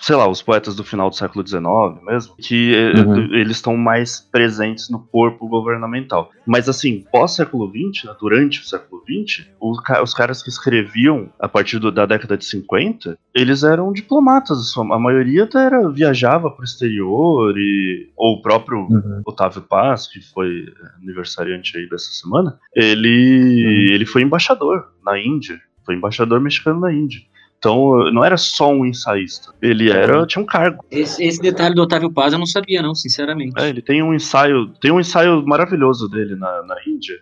sei 0.00 0.16
lá, 0.16 0.28
os 0.28 0.42
poetas 0.42 0.74
do 0.76 0.84
final 0.84 1.08
do 1.10 1.16
século 1.16 1.46
XIX 1.46 1.62
mesmo, 2.04 2.34
que 2.36 2.74
eh, 2.74 3.00
Uhum. 3.00 3.34
eles 3.34 3.56
estão 3.56 3.76
mais 3.76 4.20
presentes 4.20 4.88
no 4.90 4.98
corpo 4.98 5.46
governamental. 5.48 6.30
Mas 6.46 6.68
assim, 6.68 7.04
pós-século 7.12 7.70
XX, 7.70 8.04
né, 8.04 8.14
durante 8.20 8.60
o 8.60 8.64
século 8.64 9.02
XX, 9.08 9.46
os, 9.60 9.78
os 10.02 10.14
caras 10.14 10.42
que 10.42 10.48
escreviam 10.48 11.28
a 11.38 11.48
partir 11.48 11.78
do- 11.78 11.90
da 11.92 12.04
década 12.06 12.36
de 12.36 12.44
50, 12.44 13.16
eles 13.34 13.62
eram 13.62 13.92
diplomatas, 13.92 14.74
a 14.76 14.98
maioria 14.98 15.44
até 15.44 15.64
era, 15.66 15.88
viajava 15.90 16.50
para 16.50 16.62
o 16.62 16.64
exterior, 16.64 17.54
e, 17.56 18.10
ou 18.16 18.34
o 18.34 18.42
próprio 18.42 18.78
Uhum. 18.80 19.22
Otávio 19.24 19.62
Paz, 19.62 20.06
que 20.06 20.20
foi 20.20 20.66
aniversariante 21.00 21.76
aí 21.76 21.88
dessa 21.88 22.10
semana, 22.12 22.58
ele, 22.74 23.88
ele 23.92 24.06
foi 24.06 24.22
embaixador 24.22 24.86
na 25.04 25.18
Índia, 25.18 25.58
foi 25.84 25.94
embaixador 25.94 26.40
mexicano 26.40 26.80
na 26.80 26.92
Índia. 26.92 27.20
Então, 27.64 28.12
não 28.12 28.22
era 28.22 28.36
só 28.36 28.70
um 28.70 28.84
ensaísta. 28.84 29.54
Ele 29.62 29.90
era, 29.90 30.26
tinha 30.26 30.42
um 30.42 30.46
cargo. 30.46 30.84
Esse, 30.90 31.24
esse 31.24 31.40
detalhe 31.40 31.74
do 31.74 31.80
Otávio 31.80 32.12
Paz 32.12 32.34
eu 32.34 32.38
não 32.38 32.44
sabia, 32.44 32.82
não, 32.82 32.94
sinceramente. 32.94 33.54
É, 33.58 33.70
ele 33.70 33.80
tem 33.80 34.02
um 34.02 34.12
ensaio, 34.12 34.68
tem 34.80 34.90
um 34.92 35.00
ensaio 35.00 35.42
maravilhoso 35.46 36.06
dele 36.06 36.36
na, 36.36 36.62
na 36.62 36.76
Índia. 36.86 37.14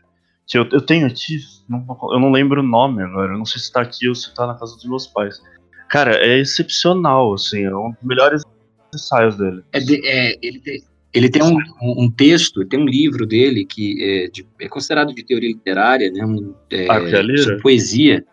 Que 0.48 0.59
eu, 0.59 0.66
eu 0.72 0.81
tenho 0.81 1.07
aqui, 1.07 1.38
não- 1.68 1.87
eu 2.12 2.18
não 2.18 2.33
lembro 2.33 2.61
o 2.61 2.64
nome 2.66 3.02
agora, 3.05 3.33
eu 3.35 3.38
não 3.38 3.44
sei 3.44 3.61
se 3.61 3.70
tá 3.72 3.81
aqui 3.83 4.09
ou 4.09 4.14
se 4.16 4.35
tá 4.35 4.44
na 4.44 4.55
casa 4.55 4.74
dos 4.74 4.85
meus 4.85 5.07
pais. 5.07 5.40
Cara, 5.88 6.16
é 6.16 6.40
excepcional, 6.40 7.33
assim, 7.35 7.62
é 7.62 7.76
um 7.76 7.90
dos 7.92 8.02
melhores 8.02 8.42
ensaios 8.92 9.37
dele. 9.37 9.62
É 9.72 9.78
de- 9.78 10.05
é, 10.05 10.37
ele 10.42 10.59
tem, 10.59 10.83
ele 11.14 11.31
tem 11.31 11.42
um, 11.44 11.57
um- 11.81 12.05
um 12.05 12.11
texto, 12.11 12.66
tem 12.66 12.81
um 12.81 12.87
livro 12.87 13.24
dele 13.26 13.64
que 13.64 14.02
é, 14.02 14.28
de- 14.28 14.44
é 14.61 14.68
considerado 14.68 15.14
de 15.14 15.22
teoria 15.22 15.50
literária, 15.50 16.11
né? 16.11 16.24
Um, 16.26 16.52
é, 16.68 16.87
sobre 17.44 17.62
poesia. 17.62 18.24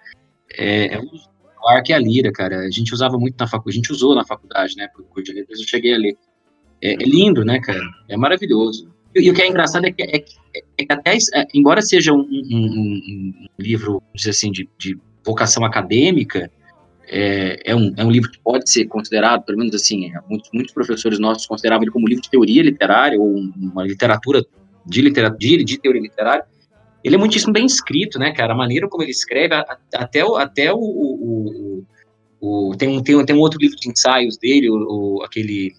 É, 0.58 0.96
é 0.96 1.00
um, 1.00 1.29
o 1.64 1.68
Arco 1.70 1.92
e 1.92 1.94
a 1.94 2.00
Lira, 2.00 2.32
cara. 2.32 2.60
A 2.60 2.70
gente 2.72 2.94
usava 2.94 3.18
muito 3.18 3.36
na 3.40 3.48
faculdade, 3.48 3.76
a 3.78 3.80
gente 3.82 3.92
usou 3.92 4.16
na 4.16 4.26
faculdade, 4.26 4.76
né? 4.76 4.88
Por 4.96 5.04
curso 5.06 5.32
de 5.32 5.40
letras, 5.40 5.60
eu 5.60 5.68
cheguei 5.68 5.94
a 5.94 5.98
ler. 5.98 6.18
É, 6.82 6.94
é 6.94 7.06
lindo, 7.06 7.44
né, 7.44 7.60
cara? 7.60 7.82
É 8.08 8.16
maravilhoso. 8.16 8.90
E, 9.16 9.22
e 9.22 9.32
o 9.32 9.34
que 9.34 9.42
é 9.42 9.48
engraçado 9.48 9.86
é 9.86 9.92
que, 9.92 10.04
é 10.04 10.24
é 10.78 10.86
que 10.86 10.94
até, 10.94 11.18
é, 11.34 11.46
embora 11.54 11.82
seja 11.82 12.14
um, 12.14 12.20
um- 12.22 12.24
um- 12.52 13.34
um 13.42 13.48
livro, 13.60 14.02
assim, 14.28 14.52
de, 14.52 14.68
de 14.78 14.98
vocação 15.26 15.66
acadêmica, 15.66 16.50
é, 17.08 17.72
é, 17.72 17.76
um, 17.76 17.94
é 17.98 18.04
um 18.06 18.12
livro 18.12 18.32
que 18.32 18.40
pode 18.40 18.70
ser 18.70 18.86
considerado, 18.86 19.44
pelo 19.44 19.58
menos 19.58 19.74
assim, 19.76 20.06
é, 20.06 20.20
muitos, 20.30 20.50
muitos 20.54 20.74
professores 20.74 21.20
nossos 21.20 21.46
consideravam 21.48 21.84
ele 21.84 21.92
como 21.92 22.08
livro 22.08 22.22
de 22.24 22.30
teoria 22.30 22.64
literária, 22.64 23.20
ou 23.20 23.36
uma 23.58 23.84
literatura 23.84 24.46
de, 24.86 25.02
litera, 25.02 25.30
de, 25.30 25.64
de 25.64 25.78
teoria 25.80 26.02
literária. 26.02 26.46
Ele 27.04 27.16
é 27.16 27.18
muitíssimo 27.18 27.54
bem 27.54 27.66
escrito, 27.66 28.20
né, 28.20 28.32
cara? 28.34 28.54
A 28.54 28.58
maneira 28.58 28.88
como 28.90 29.04
ele 29.04 29.12
escreve, 29.12 29.54
a- 29.56 29.62
a- 29.62 29.78
até 30.04 30.24
o. 30.26 30.36
Até 30.36 30.74
o, 30.74 30.78
o- 30.80 31.84
o- 32.42 32.76
tem, 32.78 32.90
um, 32.90 33.02
tem, 33.04 33.26
tem 33.26 33.36
um 33.36 33.40
outro 33.40 33.60
livro 33.60 33.78
de 33.78 33.90
ensaios 33.90 34.38
dele, 34.38 34.70
o, 34.70 35.22
aquele 35.24 35.74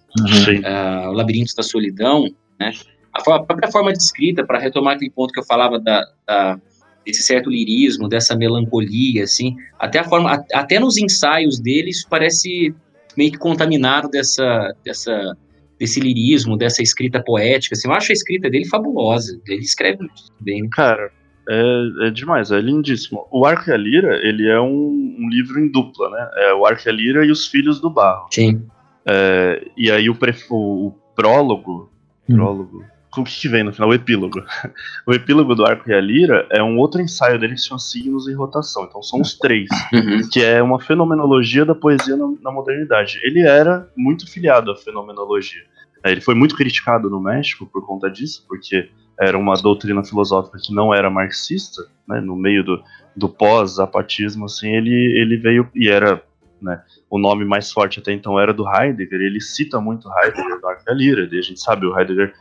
ah, 0.65 1.09
O 1.11 1.13
Labirinto 1.13 1.55
da 1.57 1.63
Solidão, 1.63 2.25
né? 2.59 2.73
A, 3.13 3.19
a 3.35 3.43
própria 3.43 3.71
forma 3.71 3.93
de 3.93 3.99
escrita, 4.03 4.45
para 4.45 4.59
retomar 4.59 4.95
aquele 4.97 5.11
ponto 5.11 5.33
que 5.33 5.41
eu 5.41 5.45
falava 5.45 5.79
da, 5.79 6.05
da- 6.27 6.61
desse 7.05 7.23
certo 7.23 7.49
lirismo, 7.51 8.09
dessa 8.09 8.37
melancolia, 8.37 9.25
assim, 9.25 9.57
até 9.79 9.99
a 10.01 10.05
forma, 10.05 10.45
até 10.53 10.79
nos 10.79 10.99
ensaios 10.99 11.59
dele, 11.59 11.91
isso 11.91 12.07
parece 12.11 12.75
meio 13.17 13.33
que 13.33 13.39
contaminado 13.39 14.09
dessa, 14.11 14.75
dessa, 14.85 15.35
desse 15.81 15.99
lirismo, 15.99 16.57
dessa 16.57 16.83
escrita 16.83 17.21
poética, 17.25 17.75
assim, 17.75 17.89
eu 17.89 17.95
acho 17.95 18.13
a 18.13 18.15
escrita 18.15 18.49
dele 18.51 18.67
fabulosa, 18.69 19.41
ele 19.49 19.63
escreve 19.63 19.99
muito 20.01 20.13
bem, 20.39 20.63
né? 20.63 20.69
Cara, 20.71 21.11
é, 21.49 22.07
é 22.07 22.11
demais, 22.11 22.51
é 22.53 22.61
lindíssimo. 22.61 23.27
O 23.33 23.45
Arco 23.47 23.71
e 23.71 23.73
a 23.73 23.77
Lira, 23.77 24.17
ele 24.23 24.47
é 24.49 24.61
um, 24.61 25.17
um 25.19 25.29
livro 25.31 25.59
em 25.59 25.69
dupla, 25.73 26.11
né? 26.11 26.31
É 26.37 26.55
o 26.55 26.67
Arco 26.67 26.83
e 26.87 26.89
a 26.91 26.93
Lira 26.93 27.25
e 27.25 27.31
os 27.31 27.47
Filhos 27.49 27.81
do 27.81 27.89
Barro. 27.91 28.29
Sim. 28.31 28.63
É, 29.07 29.67
e 29.77 29.91
aí 29.91 30.09
o, 30.11 30.15
pref- 30.15 30.47
o- 30.51 30.89
o 30.89 30.91
prólogo, 31.17 31.91
Hum. 32.29 32.37
prólogo, 32.37 32.85
o 33.17 33.25
que, 33.25 33.49
vem 33.49 33.65
no 33.65 33.73
final? 33.73 33.89
O 33.91 33.95
epílogo. 33.95 34.43
O 35.07 35.13
epílogo 35.13 35.55
do 35.55 35.65
Arco 35.65 35.91
e 35.91 35.95
a 35.95 36.01
Lira 36.01 36.47
é 36.51 36.63
um 36.63 36.79
outro 36.79 37.01
ensaio 37.01 37.39
dele 37.39 37.55
que 37.55 37.61
se 37.61 37.69
chama 37.69 37.81
Signos 37.81 38.29
em 38.29 38.35
Rotação. 38.35 38.85
Então 38.85 39.03
são 39.03 39.21
os 39.21 39.37
três, 39.37 39.69
Uhum. 39.93 40.29
que 40.31 40.45
é 40.45 40.63
uma 40.63 40.79
fenomenologia 40.79 41.65
da 41.65 41.75
poesia 41.75 42.17
na, 42.17 42.33
na 42.43 42.53
modernidade. 42.53 43.19
Ele 43.25 43.41
era 43.41 43.89
muito 43.97 44.31
filiado 44.31 44.71
à 44.71 44.77
fenomenologia. 44.77 45.63
É, 46.05 46.13
Ele 46.13 46.21
foi 46.21 46.35
muito 46.35 46.55
criticado 46.55 47.11
no 47.11 47.21
México 47.21 47.67
por 47.67 47.85
conta 47.85 48.11
disso, 48.11 48.45
porque 48.49 48.89
era 49.19 49.37
uma 49.37 49.55
doutrina 49.55 50.03
filosófica 50.03 50.59
que 50.63 50.75
não 50.75 50.95
era 50.95 51.11
marxista, 51.11 51.83
né, 52.09 52.21
no 52.21 52.35
meio 52.35 52.65
do, 52.65 52.83
do 53.15 53.29
pós-zapatismo, 53.29 54.47
assim, 54.47 54.71
ele, 54.75 54.95
ele 55.21 55.37
veio 55.37 55.69
e 55.75 55.89
era, 55.91 56.23
né, 56.61 56.83
o 57.11 57.19
nome 57.19 57.45
mais 57.45 57.71
forte 57.71 58.01
até 58.01 58.13
então 58.13 58.41
era 58.41 58.55
do 58.55 58.67
Heidegger, 58.67 59.21
ele 59.21 59.41
cita 59.41 59.79
muito 59.79 60.09
Heidegger 60.09 60.59
no 60.61 60.67
Arco 60.69 60.83
e 60.87 60.91
a 60.91 60.95
Lira, 60.95 61.29
e 61.31 61.39
a 61.39 61.43
gente 61.43 61.61
sabe, 61.61 61.85
o 61.85 61.99
Heidegger 61.99 62.33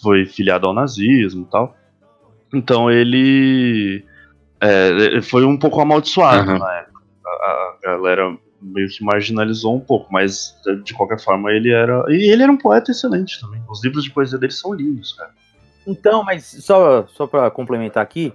foi 0.00 0.24
filiado 0.26 0.66
ao 0.66 0.74
nazismo 0.74 1.42
e 1.42 1.50
tal, 1.50 1.76
então 2.52 2.90
ele 2.90 4.04
é, 4.60 5.20
foi 5.22 5.44
um 5.44 5.56
pouco 5.56 5.80
amaldiçoado 5.80 6.50
Aham. 6.50 6.58
na 6.58 6.72
época, 6.74 7.00
a, 7.26 7.28
a 7.28 7.76
galera 7.82 8.36
meio 8.62 8.88
que 8.88 9.04
marginalizou 9.04 9.74
um 9.74 9.80
pouco, 9.80 10.12
mas 10.12 10.54
de 10.84 10.94
qualquer 10.94 11.18
forma 11.18 11.50
ele 11.50 11.72
era, 11.72 12.04
e 12.08 12.30
ele 12.30 12.44
era 12.44 12.52
um 12.52 12.56
poeta 12.56 12.92
excelente 12.92 13.40
também, 13.40 13.62
os 13.68 13.82
livros 13.82 14.04
de 14.04 14.10
poesia 14.10 14.38
dele 14.38 14.52
são 14.52 14.72
lindos, 14.72 15.12
cara. 15.14 15.30
Então, 15.86 16.22
mas 16.22 16.44
só, 16.44 17.06
só 17.08 17.26
para 17.26 17.50
complementar 17.50 18.02
aqui, 18.02 18.32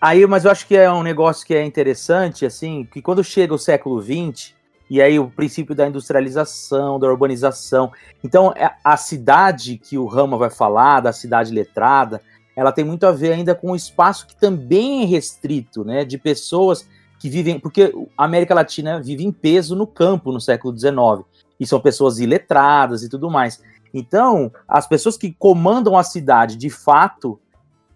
aí, 0.00 0.26
mas 0.26 0.44
eu 0.44 0.50
acho 0.50 0.66
que 0.66 0.76
é 0.76 0.90
um 0.90 1.04
negócio 1.04 1.46
que 1.46 1.54
é 1.54 1.64
interessante, 1.64 2.44
assim, 2.44 2.84
que 2.84 3.00
quando 3.00 3.22
chega 3.22 3.54
o 3.54 3.58
século 3.58 4.02
XX, 4.02 4.52
e 4.90 5.00
aí 5.00 5.18
o 5.18 5.30
princípio 5.30 5.74
da 5.74 5.86
industrialização, 5.88 6.98
da 6.98 7.06
urbanização, 7.08 7.92
então 8.22 8.52
é- 8.56 8.74
a 8.84 8.96
cidade 8.96 9.78
que 9.78 9.96
o 9.96 10.06
Rama 10.06 10.36
vai 10.36 10.50
falar, 10.50 11.00
da 11.00 11.12
cidade 11.12 11.52
letrada, 11.52 12.20
ela 12.56 12.70
tem 12.72 12.84
muito 12.84 13.06
a 13.06 13.12
ver 13.12 13.32
ainda 13.32 13.54
com 13.54 13.72
o 13.72 13.76
espaço 13.76 14.26
que 14.26 14.36
também 14.36 15.02
é 15.02 15.06
restrito, 15.06 15.84
né, 15.84 16.04
de 16.04 16.18
pessoas 16.18 16.86
que 17.18 17.28
vivem, 17.30 17.58
porque 17.58 17.92
a 18.16 18.24
América 18.24 18.54
Latina 18.54 19.00
vive 19.00 19.24
em 19.24 19.32
peso 19.32 19.74
no 19.74 19.86
campo 19.86 20.30
no 20.30 20.40
século 20.40 20.76
XIX, 20.76 21.24
e 21.58 21.66
são 21.66 21.80
pessoas 21.80 22.18
iletradas 22.20 23.02
e 23.02 23.08
tudo 23.08 23.30
mais. 23.30 23.62
Então, 23.92 24.52
as 24.68 24.86
pessoas 24.86 25.16
que 25.16 25.32
comandam 25.32 25.96
a 25.96 26.02
cidade 26.02 26.56
de 26.56 26.68
fato, 26.68 27.38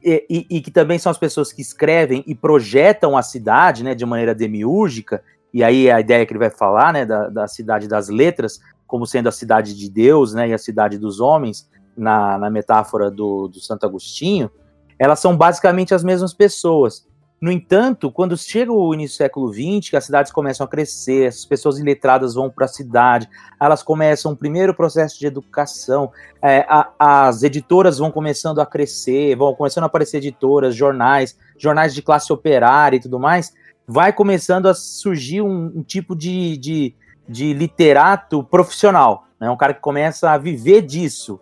e, 0.02 0.24
e- 0.30 0.46
e 0.56 0.60
que 0.60 0.70
também 0.70 0.98
são 0.98 1.10
as 1.10 1.18
pessoas 1.18 1.52
que 1.52 1.60
escrevem 1.60 2.22
e 2.26 2.34
projetam 2.34 3.16
a 3.16 3.22
cidade, 3.22 3.82
né, 3.84 3.94
de 3.94 4.06
maneira 4.06 4.34
demiúrgica, 4.34 5.22
e 5.52 5.64
aí 5.64 5.90
a 5.90 6.00
ideia 6.00 6.24
que 6.26 6.32
ele 6.32 6.38
vai 6.38 6.50
falar, 6.50 6.92
né, 6.92 7.04
da, 7.04 7.28
da 7.28 7.48
cidade 7.48 7.88
das 7.88 8.08
letras, 8.08 8.60
como 8.86 9.06
sendo 9.06 9.28
a 9.28 9.32
cidade 9.32 9.74
de 9.74 9.90
Deus, 9.90 10.34
né, 10.34 10.48
e 10.48 10.52
a 10.54 10.58
cidade 10.58 10.98
dos 10.98 11.20
homens, 11.20 11.68
na, 11.96 12.38
na 12.38 12.48
metáfora 12.48 13.10
do, 13.10 13.48
do 13.48 13.60
Santo 13.60 13.84
Agostinho, 13.84 14.50
elas 14.98 15.18
são 15.18 15.36
basicamente 15.36 15.94
as 15.94 16.04
mesmas 16.04 16.32
pessoas. 16.32 17.06
No 17.40 17.52
entanto, 17.52 18.10
quando 18.10 18.36
chega 18.36 18.72
o 18.72 18.92
início 18.92 19.14
do 19.14 19.18
século 19.18 19.52
XX, 19.52 19.90
que 19.90 19.96
as 19.96 20.04
cidades 20.04 20.32
começam 20.32 20.64
a 20.64 20.68
crescer, 20.68 21.28
as 21.28 21.44
pessoas 21.44 21.78
iletradas 21.78 22.34
vão 22.34 22.50
para 22.50 22.64
a 22.64 22.68
cidade, 22.68 23.28
elas 23.60 23.80
começam 23.80 24.32
o 24.32 24.36
primeiro 24.36 24.74
processo 24.74 25.18
de 25.20 25.26
educação, 25.26 26.10
é, 26.42 26.66
a- 26.68 26.90
as 26.98 27.44
editoras 27.44 27.98
vão 27.98 28.10
começando 28.10 28.60
a 28.60 28.66
crescer, 28.66 29.36
vão 29.36 29.54
começando 29.54 29.84
a 29.84 29.86
aparecer 29.86 30.16
editoras, 30.16 30.74
jornais, 30.74 31.38
jornais 31.56 31.94
de 31.94 32.02
classe 32.02 32.32
operária 32.32 32.96
e 32.96 33.00
tudo 33.00 33.20
mais, 33.20 33.54
vai 33.88 34.12
começando 34.12 34.66
a 34.66 34.74
surgir 34.74 35.40
um, 35.40 35.72
um 35.76 35.82
tipo 35.82 36.14
de, 36.14 36.58
de, 36.58 36.94
de 37.26 37.54
literato 37.54 38.44
profissional, 38.44 39.24
né? 39.40 39.48
um 39.50 39.56
cara 39.56 39.72
que 39.72 39.80
começa 39.80 40.30
a 40.30 40.36
viver 40.36 40.82
disso. 40.82 41.40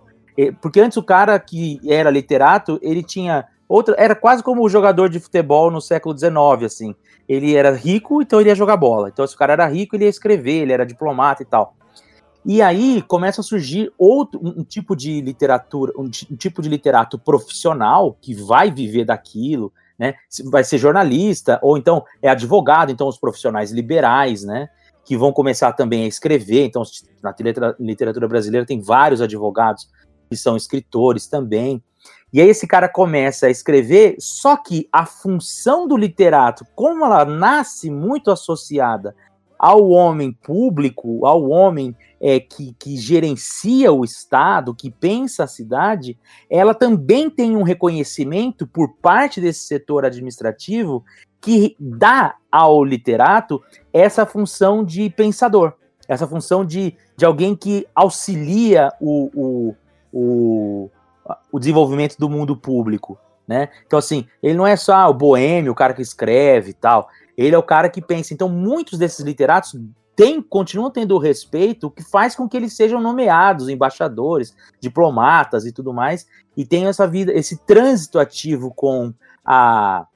Porque 0.61 0.79
antes 0.79 0.97
o 0.97 1.03
cara 1.03 1.37
que 1.41 1.81
era 1.89 2.09
literato, 2.09 2.79
ele 2.83 3.03
tinha 3.03 3.47
outra, 3.69 3.97
era 3.99 4.15
quase 4.15 4.45
como 4.45 4.63
o 4.63 4.69
jogador 4.69 5.09
de 5.09 5.19
futebol 5.19 5.73
no 5.73 5.81
século 5.81 6.17
XIX, 6.17 6.33
assim. 6.65 6.95
Ele 7.29 7.57
era 7.57 7.75
rico, 7.75 8.23
então 8.23 8.41
ele 8.41 8.51
ia 8.51 8.55
jogar 8.55 8.77
bola. 8.77 9.09
Então, 9.09 9.27
se 9.27 9.35
o 9.35 9.39
cara 9.39 9.55
era 9.55 9.67
rico, 9.67 9.97
ele 9.97 10.05
ia 10.05 10.11
escrever, 10.11 10.63
ele 10.63 10.73
era 10.73 10.87
diplomata 10.87 11.43
e 11.43 11.47
tal. 11.47 11.75
E 12.45 12.63
aí 12.63 13.03
começa 13.03 13.41
a 13.41 13.45
surgir 13.45 13.93
outro 13.99 14.41
um, 14.41 14.63
tipo 14.63 14.95
de 14.95 15.21
literatura, 15.21 15.93
um, 15.97 16.05
um 16.05 16.37
tipo 16.37 16.63
de 16.63 16.69
literato 16.69 17.19
profissional 17.19 18.17
que 18.21 18.35
vai 18.35 18.71
viver 18.71 19.05
daquilo, 19.05 19.73
né? 19.99 20.15
Vai 20.51 20.65
ser 20.65 20.79
jornalista 20.79 21.59
ou 21.63 21.77
então 21.77 22.05
é 22.23 22.29
advogado, 22.29 22.91
então 22.91 23.09
os 23.09 23.19
profissionais 23.19 23.71
liberais, 23.71 24.45
né? 24.45 24.69
Que 25.05 25.17
vão 25.17 25.33
começar 25.33 25.73
também 25.73 26.05
a 26.05 26.09
escrever. 26.09 26.65
Então, 26.65 26.83
na 27.23 27.35
litera- 27.39 27.77
literatura 27.79 28.29
brasileira 28.29 28.67
tem 28.67 28.81
vários 28.81 29.21
advogados 29.21 29.89
que 30.29 30.37
são 30.37 30.57
escritores 30.57 31.27
também. 31.27 31.83
E 32.33 32.41
aí 32.41 32.49
esse 32.49 32.67
cara 32.67 32.89
começa 32.89 33.47
a 33.47 33.51
escrever, 33.51 34.17
só 34.19 34.57
que 34.57 34.89
a 34.93 35.07
função 35.07 35.87
do 35.87 35.97
literato, 35.97 36.67
como 36.75 37.05
ela 37.05 37.25
nasce 37.25 37.91
muito 37.91 38.31
associada 38.31 39.15
ao 39.59 39.89
homem 39.89 40.33
público, 40.33 41.27
ao 41.27 41.49
homem 41.49 41.95
é, 42.21 42.41
que, 42.41 42.75
que 42.79 42.97
gerencia 42.97 43.93
o 43.93 44.05
Estado, 44.05 44.75
que 44.75 44.91
pensa 44.91 45.45
a 45.45 45.49
cidade, 45.49 46.19
ela 46.49 46.75
também 46.75 47.29
tem 47.31 47.57
um 47.57 47.63
reconhecimento 47.63 48.67
por 48.67 48.95
parte 49.01 49.41
desse 49.41 49.61
setor 49.61 50.05
administrativo 50.05 51.05
que 51.41 51.77
dá 51.79 52.35
ao 52.51 52.85
literato 52.85 53.63
essa 53.93 54.27
função 54.27 54.85
de 54.85 55.09
pensador, 55.11 55.75
essa 56.09 56.27
função 56.27 56.65
de, 56.65 56.95
de 57.17 57.25
alguém 57.25 57.55
que 57.55 57.87
auxilia 57.95 58.93
o, 59.01 59.31
o, 59.35 59.77
o, 60.13 60.91
o 61.53 61.59
desenvolvimento 61.59 62.17
do 62.19 62.29
mundo 62.29 62.57
público, 62.57 63.19
né? 63.47 63.69
Então, 63.87 63.99
assim, 63.99 64.27
ele 64.43 64.55
não 64.55 64.67
é 64.67 64.75
só 64.75 65.09
o 65.09 65.15
boêmio, 65.15 65.73
o 65.73 65.75
cara 65.75 65.95
que 65.95 66.03
escreve 66.03 66.71
e 66.71 66.75
tal, 66.75 67.09
ele 67.37 67.55
é 67.55 67.59
o 67.59 67.63
cara 67.63 67.89
que 67.89 68.01
pensa. 68.01 68.33
Então, 68.33 68.49
muitos 68.49 68.99
desses 68.99 69.25
literatos 69.25 69.79
têm, 70.17 70.41
continuam 70.41 70.91
tendo 70.91 71.15
o 71.15 71.19
respeito, 71.19 71.89
o 71.89 71.91
que 71.91 72.03
faz 72.03 72.35
com 72.35 72.49
que 72.49 72.57
eles 72.57 72.75
sejam 72.75 73.01
nomeados 73.01 73.69
embaixadores, 73.69 74.57
diplomatas 74.81 75.67
e 75.67 75.73
tudo 75.73 75.93
mais, 75.93 76.27
e 76.57 76.65
tenham 76.65 76.89
essa 76.89 77.07
vida, 77.07 77.33
esse 77.33 77.59
trânsito 77.59 78.19
ativo 78.19 78.73
com 78.75 79.13
a 79.45 80.07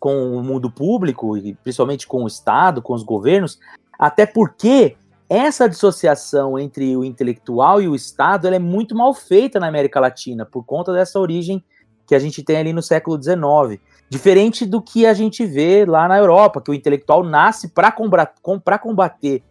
com 0.00 0.36
o 0.36 0.44
mundo 0.44 0.70
público, 0.70 1.36
e 1.36 1.54
principalmente 1.54 2.06
com 2.06 2.22
o 2.22 2.28
Estado, 2.28 2.80
com 2.80 2.94
os 2.94 3.02
governos, 3.02 3.58
até 3.98 4.24
porque 4.24 4.96
essa 5.28 5.68
dissociação 5.68 6.56
entre 6.56 6.96
o 6.96 7.04
intelectual 7.04 7.82
e 7.82 7.88
o 7.88 7.96
Estado 7.96 8.46
é 8.46 8.60
muito 8.60 8.94
mal 8.94 9.12
feita 9.12 9.58
na 9.58 9.66
América 9.66 9.98
Latina, 9.98 10.46
por 10.46 10.64
conta 10.64 10.92
dessa 10.92 11.18
origem 11.18 11.64
que 12.08 12.14
a 12.14 12.18
gente 12.18 12.42
tem 12.42 12.56
ali 12.56 12.72
no 12.72 12.82
século 12.82 13.22
XIX. 13.22 13.78
Diferente 14.08 14.64
do 14.64 14.80
que 14.80 15.06
a 15.06 15.12
gente 15.12 15.44
vê 15.44 15.84
lá 15.84 16.08
na 16.08 16.16
Europa, 16.16 16.62
que 16.62 16.70
o 16.70 16.74
intelectual 16.74 17.22
nasce 17.22 17.68
para 17.68 17.92
combater 17.92 19.42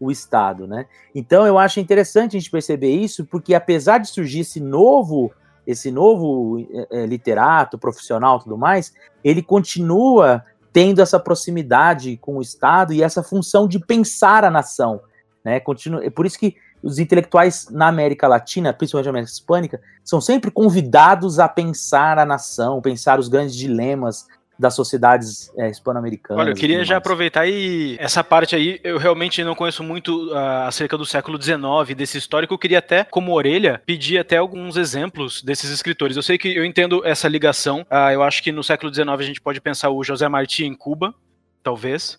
o 0.00 0.10
Estado. 0.10 0.66
Né? 0.66 0.86
Então 1.14 1.46
eu 1.46 1.58
acho 1.58 1.78
interessante 1.78 2.34
a 2.34 2.40
gente 2.40 2.50
perceber 2.50 2.90
isso, 2.90 3.26
porque 3.26 3.54
apesar 3.54 3.98
de 3.98 4.08
surgir 4.08 4.40
esse 4.40 4.60
novo, 4.60 5.30
esse 5.66 5.90
novo 5.90 6.66
é, 6.90 7.04
literato, 7.04 7.78
profissional 7.78 8.38
tudo 8.38 8.56
mais, 8.56 8.94
ele 9.22 9.42
continua 9.42 10.42
tendo 10.72 11.02
essa 11.02 11.20
proximidade 11.20 12.16
com 12.16 12.38
o 12.38 12.42
Estado 12.42 12.94
e 12.94 13.02
essa 13.02 13.22
função 13.22 13.68
de 13.68 13.78
pensar 13.78 14.42
a 14.42 14.50
nação. 14.50 15.02
Né? 15.44 15.60
Continua, 15.60 16.02
é 16.02 16.08
por 16.08 16.24
isso 16.24 16.38
que 16.38 16.56
os 16.86 17.00
intelectuais 17.00 17.68
na 17.70 17.88
América 17.88 18.28
Latina, 18.28 18.72
principalmente 18.72 19.06
na 19.06 19.10
América 19.10 19.32
Hispânica, 19.32 19.80
são 20.04 20.20
sempre 20.20 20.52
convidados 20.52 21.40
a 21.40 21.48
pensar 21.48 22.16
a 22.16 22.24
nação, 22.24 22.80
pensar 22.80 23.18
os 23.18 23.28
grandes 23.28 23.56
dilemas 23.56 24.26
das 24.58 24.74
sociedades 24.74 25.52
é, 25.58 25.68
hispano-americanas. 25.68 26.40
Olha, 26.40 26.50
eu 26.50 26.56
queria 26.56 26.84
já 26.84 26.94
mais. 26.94 26.98
aproveitar 26.98 27.46
e 27.46 27.96
essa 27.98 28.24
parte 28.24 28.54
aí, 28.56 28.80
eu 28.82 28.98
realmente 28.98 29.42
não 29.44 29.54
conheço 29.54 29.82
muito 29.82 30.32
uh, 30.32 30.66
acerca 30.66 30.96
do 30.96 31.04
século 31.04 31.40
XIX, 31.42 31.94
desse 31.94 32.16
histórico, 32.16 32.54
eu 32.54 32.58
queria 32.58 32.78
até, 32.78 33.04
como 33.04 33.34
orelha, 33.34 33.82
pedir 33.84 34.18
até 34.18 34.36
alguns 34.36 34.76
exemplos 34.76 35.42
desses 35.42 35.70
escritores. 35.70 36.16
Eu 36.16 36.22
sei 36.22 36.38
que 36.38 36.56
eu 36.56 36.64
entendo 36.64 37.04
essa 37.04 37.28
ligação, 37.28 37.80
uh, 37.90 38.12
eu 38.12 38.22
acho 38.22 38.42
que 38.42 38.50
no 38.50 38.64
século 38.64 38.94
XIX 38.94 39.08
a 39.10 39.22
gente 39.22 39.40
pode 39.40 39.60
pensar 39.60 39.90
o 39.90 40.02
José 40.02 40.28
Martí 40.28 40.64
em 40.64 40.74
Cuba, 40.74 41.14
talvez, 41.62 42.18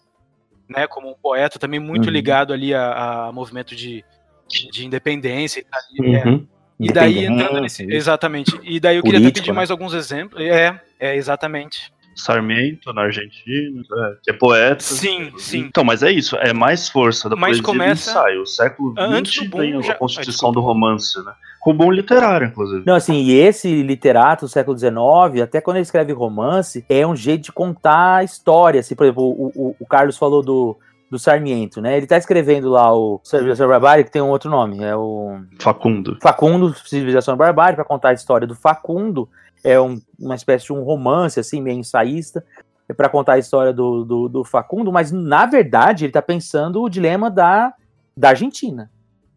né, 0.69 0.85
como 0.85 1.09
um 1.09 1.15
poeta 1.15 1.57
também 1.57 1.79
muito 1.79 2.05
uhum. 2.05 2.11
ligado 2.11 2.53
ali 2.53 2.73
a, 2.73 3.27
a 3.27 3.31
movimento 3.31 3.75
de, 3.75 4.03
de 4.47 4.85
independência. 4.85 5.65
Uhum. 5.99 6.45
É. 6.53 6.57
E 6.79 6.91
daí 6.91 7.25
entrando 7.25 7.59
nesse, 7.59 7.83
exatamente. 7.91 8.57
E 8.63 8.79
daí 8.79 8.97
eu 8.97 9.03
queria 9.03 9.19
Político, 9.19 9.39
até 9.39 9.41
pedir 9.41 9.51
né? 9.51 9.55
mais 9.55 9.71
alguns 9.71 9.93
exemplos. 9.93 10.41
É, 10.41 10.79
é 10.99 11.15
exatamente. 11.15 11.91
Sarmiento 12.15 12.91
na 12.93 13.03
Argentina, 13.03 13.81
é, 13.81 14.15
que 14.23 14.31
é 14.31 14.33
poeta. 14.33 14.81
Sim, 14.81 15.31
sim. 15.37 15.59
Então, 15.59 15.83
mas 15.83 16.01
é 16.01 16.11
isso, 16.11 16.35
é 16.37 16.51
mais 16.51 16.89
força 16.89 17.29
da 17.29 17.35
mas 17.35 17.57
poesia 17.57 17.63
começa... 17.63 18.11
do 18.11 18.17
ensaio. 18.17 18.41
O 18.41 18.45
século 18.45 18.95
XX 19.21 19.85
já... 19.85 19.93
a 19.93 19.95
constituição 19.95 20.49
ah, 20.49 20.53
do 20.53 20.59
romance, 20.59 21.17
né? 21.23 21.31
Com 21.59 21.75
bom 21.75 21.91
literário, 21.91 22.47
inclusive. 22.47 22.83
Não, 22.85 22.95
assim, 22.95 23.23
e 23.23 23.33
esse 23.33 23.83
literato 23.83 24.45
do 24.45 24.49
século 24.49 24.77
XIX, 24.77 25.43
até 25.43 25.61
quando 25.61 25.77
ele 25.77 25.83
escreve 25.83 26.13
romance, 26.13 26.85
é 26.89 27.05
um 27.05 27.15
jeito 27.15 27.43
de 27.43 27.51
contar 27.51 28.17
a 28.17 28.23
história. 28.23 28.79
Assim, 28.79 28.95
por 28.95 29.05
exemplo, 29.05 29.23
o, 29.23 29.51
o, 29.55 29.75
o 29.79 29.85
Carlos 29.85 30.17
falou 30.17 30.41
do, 30.41 30.77
do 31.09 31.17
Sarmiento, 31.17 31.81
né? 31.81 31.97
Ele 31.97 32.07
tá 32.07 32.17
escrevendo 32.17 32.69
lá 32.69 32.93
o 32.93 33.21
Civilização 33.23 33.67
Barbárie, 33.67 34.03
que 34.03 34.11
tem 34.11 34.21
um 34.21 34.29
outro 34.29 34.49
nome, 34.49 34.83
é 34.83 34.95
o... 34.95 35.39
Facundo. 35.59 36.17
Facundo, 36.21 36.73
Civilização 36.73 37.37
Barbárie, 37.37 37.75
para 37.75 37.85
contar 37.85 38.09
a 38.09 38.13
história 38.13 38.45
do 38.45 38.55
Facundo, 38.55 39.29
é 39.63 39.79
um, 39.79 39.99
uma 40.19 40.35
espécie 40.35 40.65
de 40.65 40.73
um 40.73 40.83
romance, 40.83 41.39
assim, 41.39 41.61
meio 41.61 41.79
ensaísta, 41.79 42.43
é 42.89 42.93
para 42.93 43.09
contar 43.09 43.33
a 43.33 43.39
história 43.39 43.73
do, 43.73 44.03
do, 44.03 44.29
do, 44.29 44.43
Facundo, 44.43 44.91
mas 44.91 45.11
na 45.11 45.45
verdade 45.45 46.05
ele 46.05 46.09
está 46.09 46.21
pensando 46.21 46.81
o 46.81 46.89
dilema 46.89 47.29
da, 47.29 47.73
da 48.15 48.29
Argentina. 48.29 48.89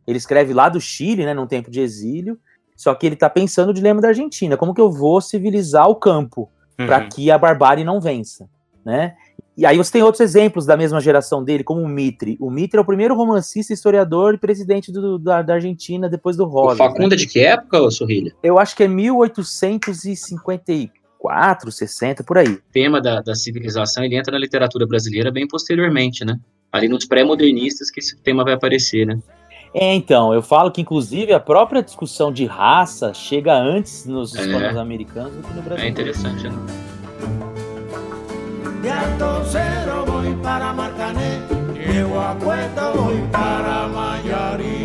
Ele 0.07 0.19
escreve 0.19 0.53
lá 0.53 0.69
do 0.69 0.81
Chile, 0.81 1.25
né, 1.25 1.35
num 1.35 1.47
tempo 1.47 1.71
de 1.71 1.81
exílio, 1.81 2.39
só 2.77 2.95
que 2.95 3.07
ele 3.07 3.15
está 3.15 3.29
pensando 3.29 3.71
o 3.71 3.75
dilema 3.75 4.01
da 4.01 4.09
Argentina. 4.09 4.57
Como 4.57 4.75
que 4.75 4.81
eu 4.81 4.91
vou 4.91 5.21
civilizar 5.21 5.89
o 5.89 5.97
campo 5.97 6.49
uhum. 6.79 6.87
para 6.87 7.07
que 7.07 7.31
a 7.31 7.37
barbárie 7.37 7.85
não 7.85 8.01
vença, 8.01 8.49
né? 8.85 9.17
E 9.57 9.67
aí 9.67 9.77
você 9.77 9.91
tem 9.93 10.03
outros 10.03 10.21
exemplos 10.21 10.65
da 10.65 10.77
mesma 10.77 11.01
geração 11.01 11.43
dele, 11.45 11.65
como 11.65 11.83
o 11.83 11.89
Mitre. 11.89 12.37
O 12.41 12.49
Mitre 12.51 12.79
é 12.79 12.81
o 12.81 12.85
primeiro 12.85 13.15
romancista, 13.15 13.73
historiador 13.73 14.35
e 14.35 14.39
presidente 14.39 14.93
do, 14.93 15.19
da, 15.19 15.43
da, 15.43 15.55
Argentina 15.55 16.09
depois 16.09 16.37
do 16.37 16.45
Rosa. 16.47 16.75
O 16.75 16.77
Facundo 16.77 17.11
né? 17.11 17.15
é 17.15 17.19
de 17.19 17.27
que 17.27 17.41
época, 17.41 17.91
Sorrilha? 17.91 18.33
Eu 18.43 18.59
acho 18.59 18.77
que 18.77 18.83
é 18.85 18.89
1854, 18.89 21.71
60, 21.71 22.25
por 22.25 22.39
aí. 22.39 22.49
O 22.49 22.63
tema 22.73 22.99
da, 23.01 23.21
da 23.21 23.35
civilização 23.35 24.03
ele 24.05 24.17
entra 24.17 24.33
na 24.33 24.39
literatura 24.39 24.87
brasileira 24.87 25.31
bem 25.31 25.47
posteriormente, 25.47 26.25
né? 26.25 26.41
Ali 26.73 26.89
nos 26.89 27.05
pré-modernistas 27.05 27.91
que 27.91 28.01
esse 28.01 28.17
tema 28.17 28.43
vai 28.45 28.55
aparecer, 28.55 29.07
né? 29.07 29.21
É, 29.75 29.95
então, 29.95 30.35
eu 30.35 30.43
falo 30.43 30.71
que 30.71 30.81
inclusive 30.81 31.33
a 31.33 31.39
própria 31.39 31.83
discussão 31.83 32.33
de 32.33 32.45
raça 32.45 33.15
chega 33.15 33.55
antes 33.55 34.05
nos 34.05 34.35
é. 34.35 34.41
hispano-americanos 34.41 35.35
do 35.35 35.43
que 35.43 35.55
no 35.55 35.63
Brasil. 35.63 35.85
É 35.85 35.89
interessante, 35.89 36.49
né? 36.49 36.57
De 38.83 38.91
Alto 38.91 39.45
Cero 39.45 40.05
voy 40.07 40.35
para 40.43 40.73
Marcané, 40.73 41.43
llego 41.75 42.19
a 42.19 42.35
Cuesta 42.37 42.93
voy 42.93 43.21
para 43.31 43.89
Mayarí. 43.89 44.80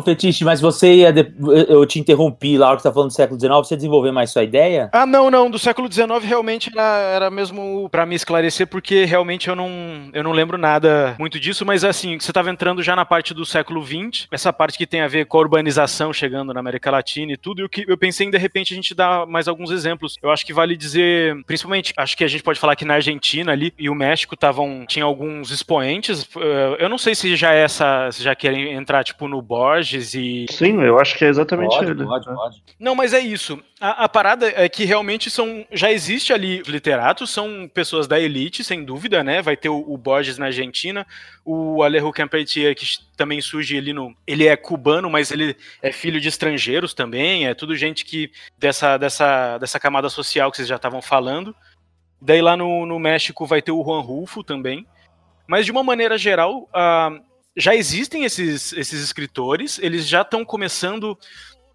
Ô, 0.00 0.02
Fetiche, 0.02 0.44
mas 0.44 0.60
você 0.60 0.94
ia. 0.94 1.12
de- 1.12 1.30
Eu 1.68 1.84
te 1.84 1.98
interrompi 2.00 2.56
lá, 2.56 2.74
que 2.74 2.80
você 2.82 2.88
tá 2.88 2.92
falando 2.94 3.08
do 3.10 3.14
século 3.14 3.38
XIX, 3.38 3.52
você 3.68 3.76
desenvolver 3.76 4.10
mais 4.10 4.30
sua 4.30 4.42
ideia? 4.42 4.88
Ah, 4.92 5.04
não, 5.04 5.30
não, 5.30 5.50
do 5.50 5.58
século 5.58 5.92
XIX 5.92 6.24
realmente 6.24 6.70
era, 6.72 6.98
era 7.14 7.30
mesmo 7.30 7.88
pra 7.90 8.06
me 8.06 8.14
esclarecer, 8.14 8.66
porque 8.66 9.04
realmente 9.04 9.48
eu 9.48 9.54
não, 9.56 9.68
eu 10.12 10.22
não 10.24 10.32
lembro 10.32 10.56
nada 10.56 11.14
muito 11.18 11.38
disso, 11.38 11.64
mas 11.66 11.84
assim, 11.84 12.18
você 12.18 12.32
tava 12.32 12.50
entrando 12.50 12.82
já 12.82 12.96
na 12.96 13.04
parte 13.04 13.34
do 13.34 13.44
século 13.44 13.84
XX, 13.84 14.26
essa 14.32 14.52
parte 14.52 14.78
que 14.78 14.86
tem 14.86 15.02
a 15.02 15.08
ver 15.08 15.26
com 15.26 15.36
a 15.36 15.40
urbanização 15.40 16.12
chegando 16.12 16.54
na 16.54 16.60
América 16.60 16.90
Latina 16.90 17.32
e 17.32 17.36
tudo, 17.36 17.60
e 17.60 17.64
o 17.64 17.68
que 17.68 17.84
eu 17.86 17.98
pensei 17.98 18.26
em 18.26 18.30
de 18.30 18.38
repente 18.38 18.72
a 18.72 18.76
gente 18.76 18.94
dar 18.94 19.26
mais 19.26 19.46
alguns 19.48 19.70
exemplos. 19.70 20.16
Eu 20.22 20.30
acho 20.30 20.46
que 20.46 20.52
vale 20.54 20.76
dizer, 20.76 21.36
principalmente, 21.46 21.92
acho 21.96 22.16
que 22.16 22.24
a 22.24 22.28
gente 22.28 22.42
pode 22.42 22.58
falar 22.58 22.74
que 22.76 22.84
na 22.84 22.94
Argentina 22.94 23.52
ali 23.52 23.72
e 23.78 23.90
o 23.90 23.94
México 23.94 24.34
estavam, 24.34 24.84
tinha 24.88 25.04
alguns 25.04 25.50
expoentes, 25.50 26.26
eh, 26.36 26.76
eu 26.78 26.88
não 26.88 26.96
sei 26.98 27.14
se 27.14 27.36
já 27.36 27.52
é 27.52 27.62
essa, 27.64 28.08
já 28.18 28.34
querem 28.34 28.72
entrar 28.72 29.04
tipo 29.04 29.28
no 29.28 29.42
Borges 29.42 29.89
e 29.98 30.46
Sim, 30.50 30.80
eu 30.82 30.98
acho 30.98 31.16
que 31.16 31.24
é 31.24 31.28
exatamente 31.28 31.74
Pode, 31.76 31.90
ele. 31.90 32.04
pode, 32.04 32.28
É. 32.28 32.34
pode. 32.34 32.62
não, 32.78 32.94
mas 32.94 33.12
é 33.12 33.20
isso. 33.20 33.58
A, 33.80 34.04
a 34.04 34.08
parada 34.08 34.52
é 34.54 34.68
que 34.68 34.84
realmente 34.84 35.30
são. 35.30 35.64
Já 35.72 35.90
existe 35.90 36.32
ali 36.32 36.62
literatos, 36.66 37.30
são 37.30 37.68
pessoas 37.72 38.06
da 38.06 38.18
elite, 38.20 38.62
sem 38.62 38.84
dúvida, 38.84 39.24
né? 39.24 39.42
Vai 39.42 39.56
ter 39.56 39.68
o, 39.68 39.78
o 39.86 39.96
Borges 39.96 40.38
na 40.38 40.46
Argentina, 40.46 41.06
o 41.44 41.82
Alejo 41.82 42.10
Campetier, 42.12 42.74
que 42.74 42.86
também 43.16 43.40
surge 43.40 43.76
ali 43.76 43.92
no. 43.92 44.14
Ele 44.26 44.46
é 44.46 44.56
cubano, 44.56 45.08
mas 45.10 45.30
ele 45.30 45.56
é 45.82 45.90
filho 45.92 46.20
de 46.20 46.28
estrangeiros 46.28 46.94
também. 46.94 47.46
É 47.46 47.54
tudo 47.54 47.74
gente 47.76 48.04
que. 48.04 48.30
dessa, 48.58 48.96
dessa, 48.96 49.58
dessa 49.58 49.80
camada 49.80 50.08
social 50.08 50.50
que 50.50 50.56
vocês 50.56 50.68
já 50.68 50.76
estavam 50.76 51.00
falando. 51.02 51.54
Daí 52.22 52.42
lá 52.42 52.56
no, 52.56 52.84
no 52.84 52.98
México 52.98 53.46
vai 53.46 53.62
ter 53.62 53.72
o 53.72 53.82
Juan 53.82 54.00
Rulfo 54.00 54.44
também. 54.44 54.86
Mas 55.46 55.64
de 55.66 55.72
uma 55.72 55.82
maneira 55.82 56.16
geral, 56.16 56.68
já 57.56 57.74
existem 57.74 58.24
esses, 58.24 58.72
esses 58.72 59.02
escritores, 59.02 59.78
eles 59.82 60.06
já 60.06 60.22
estão 60.22 60.44
começando 60.44 61.18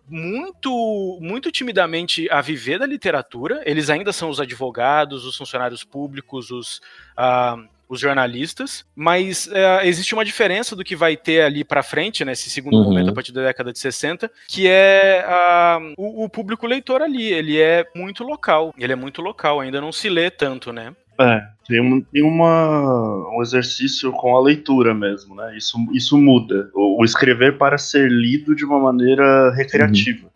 muito 0.07 1.17
muito 1.21 1.51
timidamente 1.51 2.29
a 2.29 2.41
viver 2.41 2.79
da 2.79 2.85
literatura. 2.85 3.61
Eles 3.65 3.89
ainda 3.89 4.13
são 4.13 4.29
os 4.29 4.39
advogados, 4.39 5.25
os 5.25 5.35
funcionários 5.35 5.83
públicos, 5.83 6.51
os, 6.51 6.79
ah, 7.17 7.57
os 7.89 7.99
jornalistas, 7.99 8.85
mas 8.95 9.47
eh, 9.51 9.87
existe 9.87 10.13
uma 10.13 10.25
diferença 10.25 10.75
do 10.75 10.83
que 10.83 10.95
vai 10.95 11.15
ter 11.17 11.41
ali 11.41 11.63
para 11.63 11.83
frente, 11.83 12.23
nesse 12.25 12.49
segundo 12.49 12.77
Uhum. 12.77 12.83
momento, 12.83 13.09
a 13.09 13.13
partir 13.13 13.31
da 13.31 13.43
década 13.43 13.71
de 13.71 13.79
60, 13.79 14.31
que 14.47 14.67
é 14.67 15.23
ah, 15.27 15.79
o, 15.97 16.25
o 16.25 16.29
público 16.29 16.65
leitor 16.67 17.01
ali. 17.01 17.31
Ele 17.33 17.59
é 17.59 17.85
muito 17.95 18.23
local. 18.23 18.73
Ele 18.77 18.93
é 18.93 18.95
muito 18.95 19.21
local, 19.21 19.59
ainda 19.59 19.81
não 19.81 19.91
se 19.91 20.09
lê 20.09 20.29
tanto, 20.29 20.71
né? 20.71 20.95
É, 21.19 21.47
tem, 21.67 21.81
um, 21.81 22.01
tem 22.01 22.23
uma, 22.23 23.29
um 23.35 23.41
exercício 23.41 24.11
com 24.11 24.35
a 24.35 24.41
leitura 24.41 24.93
mesmo, 24.93 25.35
né? 25.35 25.55
Isso, 25.57 25.77
isso 25.91 26.17
muda. 26.17 26.69
O, 26.73 27.01
o 27.01 27.05
escrever 27.05 27.57
para 27.57 27.77
ser 27.77 28.09
lido 28.09 28.55
de 28.55 28.65
uma 28.65 28.79
maneira 28.79 29.51
recreativa, 29.53 30.29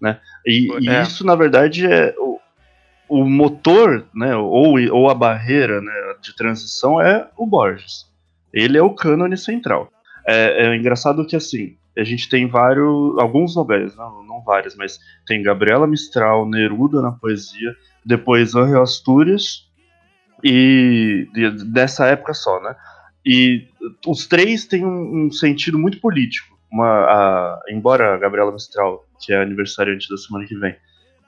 né? 0.00 0.18
E, 0.46 0.68
e 0.80 0.88
É. 0.88 1.02
isso, 1.02 1.24
na 1.24 1.34
verdade, 1.34 1.86
é 1.86 2.14
o, 2.18 2.38
o 3.08 3.24
motor, 3.24 4.06
né? 4.14 4.34
Ou, 4.36 4.80
ou 4.92 5.10
a 5.10 5.14
barreira 5.14 5.80
né, 5.80 5.92
de 6.22 6.34
transição 6.34 7.00
é 7.00 7.28
o 7.36 7.46
Borges. 7.46 8.08
Ele 8.52 8.78
é 8.78 8.82
o 8.82 8.94
cânone 8.94 9.36
central. 9.36 9.90
É, 10.26 10.66
é 10.66 10.76
engraçado 10.76 11.26
que, 11.26 11.36
assim, 11.36 11.76
a 11.96 12.04
gente 12.04 12.28
tem 12.28 12.46
vários, 12.46 13.18
alguns 13.18 13.54
novelas, 13.54 13.96
não, 13.96 14.24
não 14.24 14.42
vários, 14.42 14.76
mas 14.76 14.98
tem 15.26 15.42
Gabriela 15.42 15.86
Mistral, 15.86 16.48
Neruda 16.48 17.02
na 17.02 17.12
poesia, 17.12 17.74
depois 18.04 18.54
Angel 18.54 18.82
Astúrias, 18.82 19.69
e 20.44 21.28
de- 21.32 21.64
dessa 21.72 22.06
época 22.06 22.34
só, 22.34 22.60
né? 22.60 22.74
E 23.24 23.66
os 24.06 24.26
três 24.26 24.64
têm 24.66 24.84
um, 24.84 25.26
um 25.26 25.30
sentido 25.30 25.78
muito 25.78 26.00
político. 26.00 26.56
Uma, 26.72 26.86
a- 26.86 27.60
embora 27.68 28.14
a 28.14 28.18
Gabriela 28.18 28.52
Mistral, 28.52 29.04
que 29.20 29.32
é 29.32 29.42
aniversariante 29.42 30.08
da 30.08 30.16
semana 30.16 30.46
que 30.46 30.54
vem, 30.56 30.74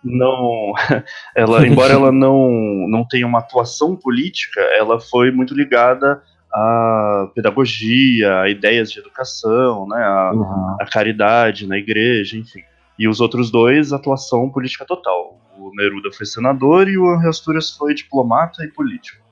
não, 0.04 0.72
ela, 1.36 1.64
embora 1.66 1.92
ela 1.94 2.10
não, 2.12 2.50
não 2.88 3.06
tenha 3.06 3.26
uma 3.26 3.38
atuação 3.40 3.94
política, 3.96 4.60
ela 4.78 5.00
foi 5.00 5.30
muito 5.30 5.54
ligada 5.54 6.22
à 6.52 7.30
pedagogia, 7.34 8.40
a 8.40 8.48
ideias 8.48 8.90
de 8.92 8.98
educação, 9.00 9.86
né? 9.88 10.02
A, 10.02 10.32
Uhum. 10.34 10.76
a 10.80 10.86
caridade 10.86 11.66
na 11.66 11.76
igreja, 11.78 12.36
enfim. 12.36 12.60
E 12.98 13.08
os 13.08 13.20
outros 13.20 13.50
dois, 13.50 13.92
atuação 13.92 14.48
política 14.50 14.84
total. 14.84 15.40
O 15.62 15.74
Neruda 15.76 16.10
foi 16.12 16.26
senador 16.26 16.88
e 16.88 16.98
o 16.98 17.14
Henri 17.14 17.28
Astúrias 17.28 17.70
foi 17.70 17.94
diplomata 17.94 18.64
e 18.64 18.68
político. 18.68 19.22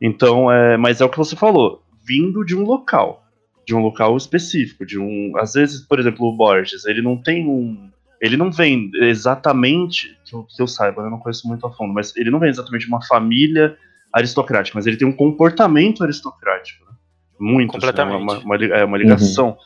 Então, 0.00 0.50
é, 0.50 0.76
mas 0.76 1.00
é 1.00 1.04
o 1.04 1.08
que 1.08 1.18
você 1.18 1.36
falou, 1.36 1.82
vindo 2.06 2.44
de 2.44 2.56
um 2.56 2.64
local, 2.64 3.24
de 3.66 3.74
um 3.74 3.80
local 3.80 4.16
específico, 4.16 4.86
de 4.86 4.98
um, 4.98 5.32
às 5.36 5.52
vezes, 5.54 5.80
por 5.82 5.98
exemplo, 5.98 6.26
o 6.26 6.36
Borges, 6.36 6.84
ele 6.86 7.02
não 7.02 7.20
tem 7.20 7.46
um, 7.46 7.90
ele 8.20 8.36
não 8.36 8.50
vem 8.50 8.90
exatamente, 8.94 10.18
que 10.24 10.34
eu, 10.34 10.44
que 10.44 10.62
eu 10.62 10.66
saiba, 10.66 11.02
eu 11.02 11.10
não 11.10 11.18
conheço 11.18 11.46
muito 11.46 11.66
a 11.66 11.72
fundo, 11.72 11.92
mas 11.92 12.16
ele 12.16 12.30
não 12.30 12.38
vem 12.38 12.48
exatamente 12.48 12.82
de 12.82 12.88
uma 12.88 13.04
família 13.04 13.76
aristocrática, 14.12 14.78
mas 14.78 14.86
ele 14.86 14.96
tem 14.96 15.06
um 15.06 15.12
comportamento 15.12 16.02
aristocrático, 16.02 16.84
né? 16.84 16.92
muito, 17.38 17.70
assim, 17.70 17.80
Completamente. 17.80 18.22
uma, 18.22 18.38
uma, 18.38 18.56
é, 18.56 18.84
uma 18.84 18.98
ligação. 18.98 19.56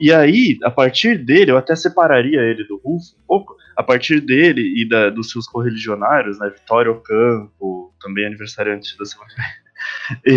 E 0.00 0.12
aí, 0.12 0.58
a 0.62 0.70
partir 0.70 1.18
dele, 1.18 1.50
eu 1.50 1.58
até 1.58 1.74
separaria 1.74 2.40
ele 2.40 2.64
do 2.64 2.76
Rufo 2.84 3.14
um 3.16 3.26
pouco, 3.26 3.56
a 3.76 3.82
partir 3.82 4.20
dele 4.20 4.62
e 4.76 4.88
da- 4.88 5.10
dos 5.10 5.30
seus 5.30 5.46
correligionários, 5.46 6.38
né, 6.38 6.50
Vitório 6.50 6.92
Ocampo, 6.92 7.92
também 8.00 8.26
aniversariante 8.26 8.96
da 8.98 9.04
semana. 9.04 9.30
E, 10.24 10.32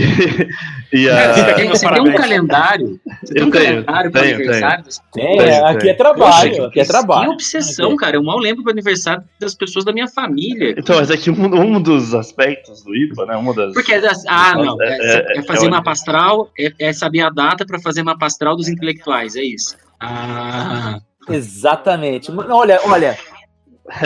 e 0.92 1.04
você 1.06 1.10
a, 1.10 1.54
tem, 1.56 1.70
você 1.70 1.90
tem 1.90 2.02
um 2.02 2.14
calendário? 2.14 3.00
Você 3.24 3.34
tem 3.34 3.42
Eu 3.44 3.48
um 3.48 3.52
tenho, 3.52 3.66
calendário 3.86 4.12
para 4.12 4.22
tenho, 4.22 4.36
aniversário? 4.36 4.84
das- 4.84 5.02
Tem, 5.14 5.38
Tem, 5.38 5.60
aqui 5.66 5.90
é 5.90 5.94
trabalho, 5.94 6.50
Poxa, 6.52 6.66
aqui 6.68 6.80
é 6.82 6.84
trabalho. 6.86 7.28
Que 7.30 7.34
obsessão, 7.36 7.96
cara. 7.96 8.16
Eu 8.18 8.24
mal 8.24 8.38
lembro 8.38 8.64
do 8.64 8.70
aniversário 8.70 9.24
das 9.40 9.56
pessoas 9.56 9.86
da 9.86 9.94
minha 9.94 10.08
família. 10.10 10.76
então, 10.78 10.98
mas 10.98 11.10
é 11.10 11.16
que 11.18 11.32
um, 11.32 11.46
um 11.76 11.82
dos 11.82 12.14
aspectos 12.14 12.84
do 12.84 12.94
IPA, 12.96 13.26
né, 13.28 13.36
uma 13.38 13.54
das... 13.54 13.74
Porque, 13.74 13.94
é 13.94 14.02
das- 14.02 14.26
ah, 14.28 14.56
não. 14.56 14.82
É, 14.82 14.98
É- 15.36 15.38
é 15.40 15.42
fazer 15.44 15.68
é- 15.68 15.70
mapa 15.70 15.92
astral, 15.92 16.50
é, 16.60 16.74
é 16.80 16.92
saber 16.94 17.22
a 17.22 17.30
data 17.30 17.66
para 17.66 17.80
fazer 17.80 18.04
mapa 18.04 18.26
astral 18.26 18.56
dos 18.58 18.68
intelectuais, 18.68 19.36
é 19.38 19.44
isso. 19.44 19.76
Ah, 20.00 21.00
Exatamente. 21.30 22.32
Olha, 22.50 22.80
olha. 22.86 23.18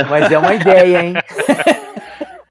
Mas 0.09 0.31
é 0.31 0.37
uma 0.37 0.53
ideia, 0.53 1.01
hein? 1.03 1.13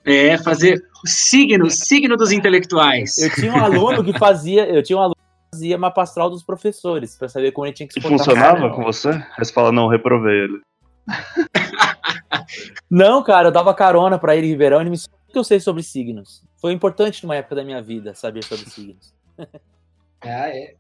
é 0.05 0.37
fazer 0.39 0.83
o 1.05 1.09
signo, 1.09 1.71
signo 1.71 2.17
dos 2.17 2.31
intelectuais. 2.31 3.19
Eu 3.19 3.35
tinha 3.35 3.53
um 3.53 3.65
aluno 3.65 4.05
que 4.05 4.17
fazia, 4.19 4.67
eu 4.69 4.83
tinha 4.83 4.99
um 4.99 5.03
aluno 5.03 5.17
que 5.17 5.57
fazia 5.57 5.79
mapa 5.79 6.03
astral 6.03 6.29
dos 6.29 6.43
professores, 6.43 7.17
pra 7.17 7.29
saber 7.29 7.53
como 7.53 7.67
ele 7.67 7.75
tinha 7.75 7.87
que 7.87 7.95
se 7.95 8.01
portar. 8.01 8.19
funcionava 8.19 8.71
com 8.71 8.83
você? 8.83 9.11
Aí 9.11 9.45
você 9.45 9.53
fala, 9.53 9.73
não, 9.73 9.89
reprovei 9.89 10.45
ele. 10.45 10.61
Não, 12.91 13.23
cara, 13.23 13.49
eu 13.49 13.53
dava 13.53 13.75
carona 13.75 14.19
pra 14.19 14.37
ele 14.37 14.47
em 14.47 14.51
Ribeirão, 14.51 14.81
ele 14.81 14.91
me 14.91 14.97
ensinou 14.97 15.19
o 15.29 15.33
que 15.33 15.39
eu 15.39 15.45
sei 15.45 15.59
sobre 15.59 15.83
signos. 15.83 16.43
Foi 16.61 16.73
importante 16.73 17.23
numa 17.23 17.37
época 17.37 17.57
da 17.57 17.65
minha 17.65 17.83
vida 17.83 18.15
saber 18.15 18.45
sobre 18.45 18.69
signos. 18.71 19.15
Ah, 20.27 20.49
é. 20.49 20.75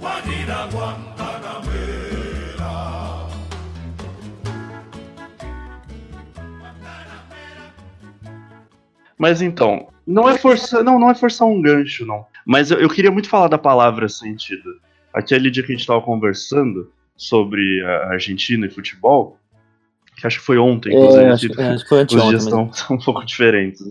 Guajira 0.00 0.66
Guantanamera. 0.72 1.49
Mas 9.20 9.42
então, 9.42 9.86
não 10.06 10.26
é 10.26 10.38
forçar, 10.38 10.82
não, 10.82 10.98
não 10.98 11.10
é 11.10 11.14
forçar 11.14 11.46
um 11.46 11.60
gancho, 11.60 12.06
não. 12.06 12.24
Mas 12.46 12.70
eu, 12.70 12.78
eu 12.80 12.88
queria 12.88 13.10
muito 13.10 13.28
falar 13.28 13.48
da 13.48 13.58
palavra 13.58 14.08
sentido. 14.08 14.80
Aquele 15.12 15.50
dia 15.50 15.62
que 15.62 15.70
a 15.70 15.74
gente 15.74 15.82
estava 15.82 16.00
conversando 16.00 16.90
sobre 17.18 17.82
a 17.84 18.12
Argentina 18.12 18.64
e 18.64 18.70
futebol, 18.70 19.38
que 20.16 20.26
acho 20.26 20.38
que 20.38 20.44
foi 20.46 20.56
ontem, 20.56 20.94
inclusive. 20.94 21.22
É, 21.24 21.30
acho, 21.32 21.48
que- 21.50 21.60
acho 21.60 21.82
que 21.82 21.88
foi 21.90 22.02
Os 22.04 22.28
dias 22.28 22.44
estão 22.44 22.72
são 22.72 22.96
um 22.96 22.98
pouco 22.98 23.22
diferentes. 23.26 23.82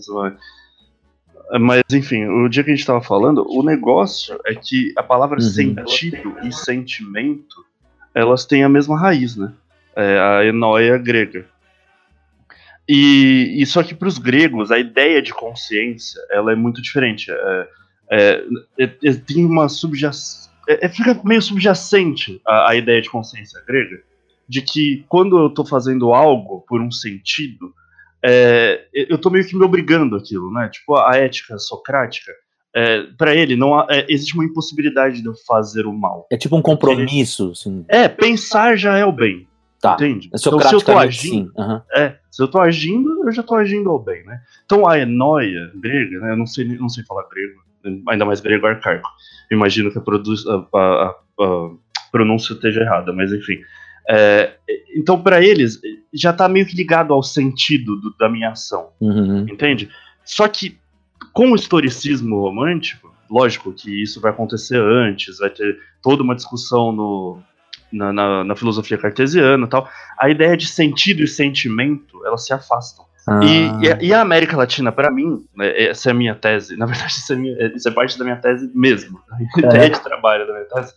Mas, 1.60 1.84
enfim, 1.94 2.26
o 2.26 2.48
dia 2.50 2.64
que 2.64 2.72
a 2.72 2.74
gente 2.74 2.82
estava 2.82 3.02
falando, 3.02 3.46
o 3.48 3.62
negócio 3.64 4.40
é 4.48 4.56
que 4.56 4.92
a 4.98 5.04
palavra 5.04 5.38
Uhum. 5.38 5.42
sentido 5.44 6.36
e 6.44 6.52
sentimento, 6.52 7.64
elas 8.16 8.46
têm 8.46 8.64
a 8.64 8.70
mesma 8.70 8.98
raiz, 9.00 9.36
né? 9.36 9.54
É 9.96 10.20
a 10.20 10.46
enóia 10.46 10.98
grega. 10.98 11.46
E, 12.92 13.62
e 13.62 13.66
só 13.68 13.84
que 13.84 13.94
para 13.94 14.08
os 14.08 14.18
gregos, 14.18 14.72
a 14.72 14.80
ideia 14.80 15.22
de 15.22 15.32
consciência, 15.32 16.20
ela 16.32 16.52
é 16.52 16.56
muito 16.56 16.82
diferente. 16.82 17.30
É, 17.32 17.68
é, 18.12 18.44
é- 18.80 18.92
é- 19.04 19.14
tem 19.14 19.46
uma 19.46 19.70
subjacência... 19.70 20.50
É, 20.68 20.88
é- 20.88 20.90
fica 20.90 21.20
meio 21.24 21.42
subjacente 21.42 22.42
a, 22.48 22.72
a 22.72 22.76
ideia 22.76 23.00
de 23.00 23.08
consciência 23.10 23.62
grega, 23.68 24.02
de 24.48 24.64
que 24.64 25.06
quando 25.08 25.38
eu 25.38 25.48
estou 25.48 25.64
fazendo 25.66 26.12
algo 26.14 26.66
por 26.68 26.82
um 26.82 26.92
sentido, 26.92 27.72
é, 28.26 28.88
eu 28.92 29.20
tô 29.20 29.30
meio 29.30 29.46
que 29.48 29.56
me 29.56 29.64
obrigando 29.64 30.16
aquilo, 30.16 30.52
né? 30.52 30.68
Tipo, 30.70 30.96
a 30.96 31.16
ética 31.16 31.60
socrática, 31.60 32.32
é, 32.76 33.04
para 33.18 33.36
ele, 33.36 33.56
não 33.56 33.78
há- 33.78 33.86
é, 33.90 34.06
existe 34.10 34.34
uma 34.34 34.46
impossibilidade 34.46 35.22
de 35.22 35.28
eu 35.28 35.36
fazer 35.48 35.86
o 35.86 35.94
mal. 35.94 36.26
É 36.32 36.38
tipo 36.38 36.56
um 36.56 36.62
compromisso, 36.62 37.52
assim. 37.52 37.86
É, 37.88 38.08
pensar 38.08 38.76
já 38.76 38.98
é 38.98 39.06
o 39.06 39.12
bem, 39.12 39.48
Tá. 39.82 39.94
entende? 39.94 40.28
É 40.34 40.38
Então, 40.38 40.60
se 40.60 40.76
eu 40.76 40.82
tô 40.82 40.98
agindo, 40.98 41.52
aham. 41.58 41.82
é, 41.96 42.18
se 42.30 42.42
eu 42.44 42.48
tô 42.50 42.60
agindo, 42.60 43.26
eu 43.26 43.32
já 43.32 43.42
tô 43.42 43.56
agindo 43.56 43.90
ao 43.90 43.98
bem, 43.98 44.26
né? 44.26 44.42
Então 44.66 44.88
a 44.88 45.00
enóia 45.00 45.72
grega, 45.76 46.20
né? 46.20 46.34
Eu 46.34 46.38
não 46.38 46.46
sei, 46.46 46.66
não 46.78 46.90
sei 46.90 47.04
falar 47.06 47.24
grego, 47.30 47.60
Ainda 48.10 48.26
mais 48.26 48.42
grego 48.42 48.68
arcaico. 48.68 49.10
Imagino 49.50 49.90
que 49.90 49.98
a, 49.98 50.02
produz, 50.02 50.46
a- 50.46 50.68
a- 50.76 51.16
a 51.40 51.70
pronúncia 52.12 52.52
esteja 52.54 52.82
errada, 52.82 53.14
mas 53.14 53.32
enfim. 53.32 53.58
É, 54.10 54.58
então, 54.98 55.22
para 55.22 55.42
eles, 55.42 55.80
já 56.14 56.34
tá 56.34 56.50
meio 56.50 56.66
que 56.66 56.76
ligado 56.76 57.14
ao 57.14 57.24
sentido 57.24 57.96
do- 58.02 58.14
da 58.18 58.28
minha 58.28 58.50
ação 58.50 58.90
Uhum. 59.00 59.46
entende? 59.48 59.90
Só 60.26 60.46
que 60.50 60.78
com 61.32 61.52
o 61.52 61.56
historicismo 61.56 62.42
romântico, 62.42 63.16
lógico 63.32 63.72
que 63.72 64.04
isso 64.04 64.20
vai 64.20 64.32
acontecer 64.32 64.78
antes, 64.82 65.38
vai 65.38 65.50
ter 65.50 65.78
toda 66.02 66.22
uma 66.22 66.36
discussão 66.36 66.92
no, 66.92 67.42
na, 67.92 68.12
na- 68.14 68.44
na 68.44 68.56
filosofia 68.56 68.98
cartesiana 68.98 69.66
e 69.66 69.70
tal. 69.70 69.90
A 70.20 70.30
ideia 70.30 70.56
de 70.56 70.68
sentido 70.68 71.24
e 71.24 71.28
sentimento, 71.28 72.26
elas 72.26 72.46
se 72.46 72.54
afastam. 72.54 73.06
Ah. 73.28 73.40
E, 73.44 73.86
e 73.86 73.92
a- 73.92 73.98
e 74.02 74.14
a 74.14 74.22
América 74.22 74.56
Latina, 74.58 74.92
para 74.92 75.12
mim, 75.12 75.46
né, 75.56 75.84
essa 75.90 76.10
é 76.10 76.12
a 76.12 76.16
minha 76.16 76.34
tese, 76.36 76.76
na 76.78 76.86
verdade, 76.86 77.12
isso 77.14 77.32
é, 77.34 77.36
minha- 77.36 77.68
isso 77.76 77.88
é 77.88 77.92
parte 77.92 78.18
da 78.18 78.24
minha 78.24 78.38
tese 78.38 78.72
mesmo, 78.74 79.20
a 79.56 79.60
ideia 79.60 79.90
de 79.90 80.00
trabalho 80.02 80.48
da 80.48 80.54
minha 80.54 80.66
tese, 80.66 80.94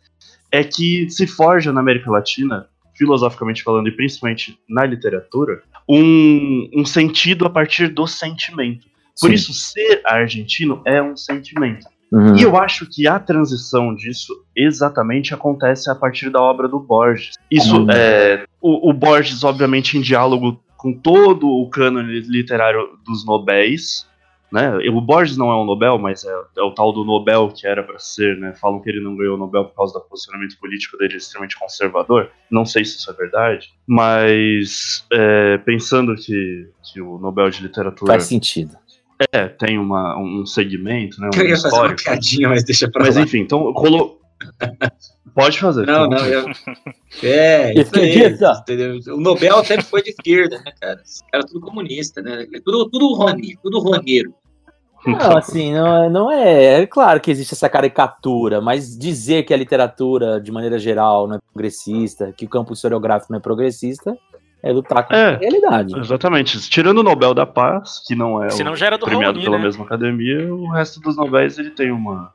é 0.51 0.63
que 0.65 1.09
se 1.11 1.27
forja 1.27 1.73
na 1.73 1.81
América 1.81 2.11
Latina, 2.11 2.67
filosoficamente 2.95 3.63
falando, 3.63 3.89
e 3.89 3.93
principalmente 3.93 4.59
na 4.69 4.85
literatura, 4.87 5.63
um, 5.89 6.71
um 6.75 6.85
sentido 6.85 7.45
a 7.47 7.51
partir 7.51 7.89
do 7.89 8.07
sentimento. 8.07 8.87
Por 9.21 9.29
Sim. 9.29 9.35
isso, 9.35 9.53
ser 9.53 10.01
argentino 10.07 10.81
é 10.87 11.03
um 11.03 11.17
sentimento. 11.17 11.87
Uhum. 12.13 12.37
E 12.37 12.43
eu 12.43 12.57
acho 12.59 12.87
que 12.87 13.09
a 13.09 13.19
transição 13.19 13.95
disso 13.95 14.45
exatamente 14.55 15.33
acontece 15.33 15.91
a 15.91 15.95
partir 15.95 16.29
da 16.29 16.41
obra 16.43 16.69
do 16.69 16.79
Borges. 16.79 17.37
Isso 17.51 17.79
Uhum. 17.79 17.91
é. 17.91 18.45
O, 18.61 18.91
o 18.91 18.93
Borges, 18.93 19.43
obviamente, 19.43 19.97
em 19.97 20.01
diálogo 20.03 20.61
com 20.77 20.93
todo 20.93 21.49
o 21.49 21.71
cânone 21.71 22.21
literário 22.21 22.99
dos 23.05 23.25
Nobéis. 23.25 24.07
Né? 24.53 24.71
O 24.91 25.01
Borges 25.01 25.39
não 25.39 25.51
é 25.51 25.57
um 25.57 25.65
Nobel, 25.65 25.97
mas 25.97 26.25
é, 26.25 26.35
é 26.59 26.63
o 26.63 26.73
tal 26.73 26.93
do 26.93 27.05
Nobel 27.05 27.49
que 27.49 27.67
era 27.67 27.83
para 27.83 27.99
ser, 27.99 28.37
né? 28.37 28.53
Falam 28.61 28.81
que 28.81 28.91
ele 28.91 29.01
não 29.01 29.17
ganhou 29.17 29.35
o 29.35 29.39
Nobel 29.39 29.65
por 29.65 29.75
causa 29.75 29.95
do 29.95 30.01
posicionamento 30.01 30.59
político 30.59 30.99
dele 30.99 31.17
extremamente 31.17 31.59
conservador. 31.59 32.31
Não 32.51 32.67
sei 32.67 32.85
se 32.85 32.99
isso 32.99 33.11
é 33.11 33.15
verdade, 33.15 33.73
mas 33.87 35.07
é, 35.11 35.57
pensando 35.57 36.15
que, 36.17 36.69
que 36.83 37.01
o 37.01 37.17
Nobel 37.17 37.49
de 37.49 37.63
Literatura 37.63 38.13
Faz 38.13 38.25
sentido. 38.25 38.77
É, 39.33 39.49
tem 39.49 39.79
uma, 39.79 40.19
um 40.19 40.45
segmento, 40.47 41.21
né? 41.21 41.31
Um 41.35 41.37
Eu 41.41 41.49
ia 41.49 41.57
fazer 41.57 41.77
uma 41.77 41.95
piadinha, 41.95 42.49
mas 42.49 42.65
deixa 42.65 42.91
pra 42.91 43.05
Mas 43.05 43.17
lá. 43.17 43.23
enfim, 43.23 43.41
então 43.41 43.73
rolou. 43.73 44.21
Pode 45.35 45.59
fazer. 45.59 45.87
Não, 45.87 46.07
não, 46.09 46.19
eu... 46.27 46.47
É, 47.23 47.73
isso 47.81 47.97
aí? 47.99 48.37
O 49.13 49.17
Nobel 49.19 49.65
sempre 49.65 49.85
foi 49.85 50.03
de 50.03 50.11
esquerda, 50.11 50.59
né, 50.59 50.73
cara? 50.79 51.01
Os 51.03 51.23
caras 51.31 51.51
tudo 51.51 51.65
comunista, 51.65 52.21
né? 52.21 52.47
Tudo, 52.63 52.91
tudo 52.91 53.15
Rony, 53.15 53.57
tudo 53.63 53.79
roneiro. 53.79 54.35
Não, 55.07 55.37
assim, 55.37 55.73
não, 55.73 56.05
é- 56.05 56.11
não 56.11 56.31
é. 56.31 56.83
É 56.83 56.87
claro 56.87 57.21
que 57.21 57.31
existe 57.31 57.55
essa 57.55 57.69
caricatura, 57.69 58.61
mas 58.61 58.97
dizer 58.97 59.45
que 59.45 59.53
a 59.53 59.57
literatura, 59.57 60.41
de 60.41 60.53
maneira 60.53 60.79
geral, 60.79 61.27
não 61.27 61.37
é 61.37 61.39
progressista, 61.53 62.33
que 62.37 62.45
o 62.45 62.49
campo 62.49 62.73
historiográfico 62.73 63.33
não 63.33 63.39
é 63.39 63.43
progressista, 63.43 64.17
é 64.63 64.73
lutar 64.73 65.07
com 65.07 65.15
É. 65.15 65.35
a 65.35 65.39
realidade. 65.39 65.99
Exatamente. 65.99 66.59
Tirando 66.71 66.99
o 66.99 67.03
Nobel 67.03 67.35
da 67.35 67.45
Paz, 67.47 68.03
que 68.07 68.15
não 68.15 68.43
é 68.43 68.51
Senão 68.51 68.73
o 68.73 68.77
já 68.77 68.87
era 68.87 68.99
do 68.99 69.05
premiado 69.07 69.33
Raoni, 69.39 69.45
pela 69.45 69.59
né? 69.59 69.65
mesma 69.65 69.85
academia, 69.85 70.55
o 70.55 70.71
resto 70.71 71.01
dos 71.01 71.17
Nobéis 71.17 71.59
ele 71.59 71.71
tem 71.71 71.91
uma. 71.91 72.33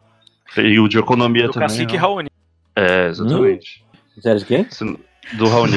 E 0.58 0.80
o 0.80 0.88
de 0.88 0.98
economia 0.98 1.48
Do 1.48 1.54
também. 1.54 1.68
cacique 1.68 1.94
né? 1.94 2.00
Raoni. 2.00 2.30
É, 2.76 3.08
exatamente. 3.08 3.84
Sério 4.20 4.40
de 4.40 4.46
quem? 4.46 4.68
Se- 4.70 5.00
Do 5.34 5.48
Raoni. 5.50 5.74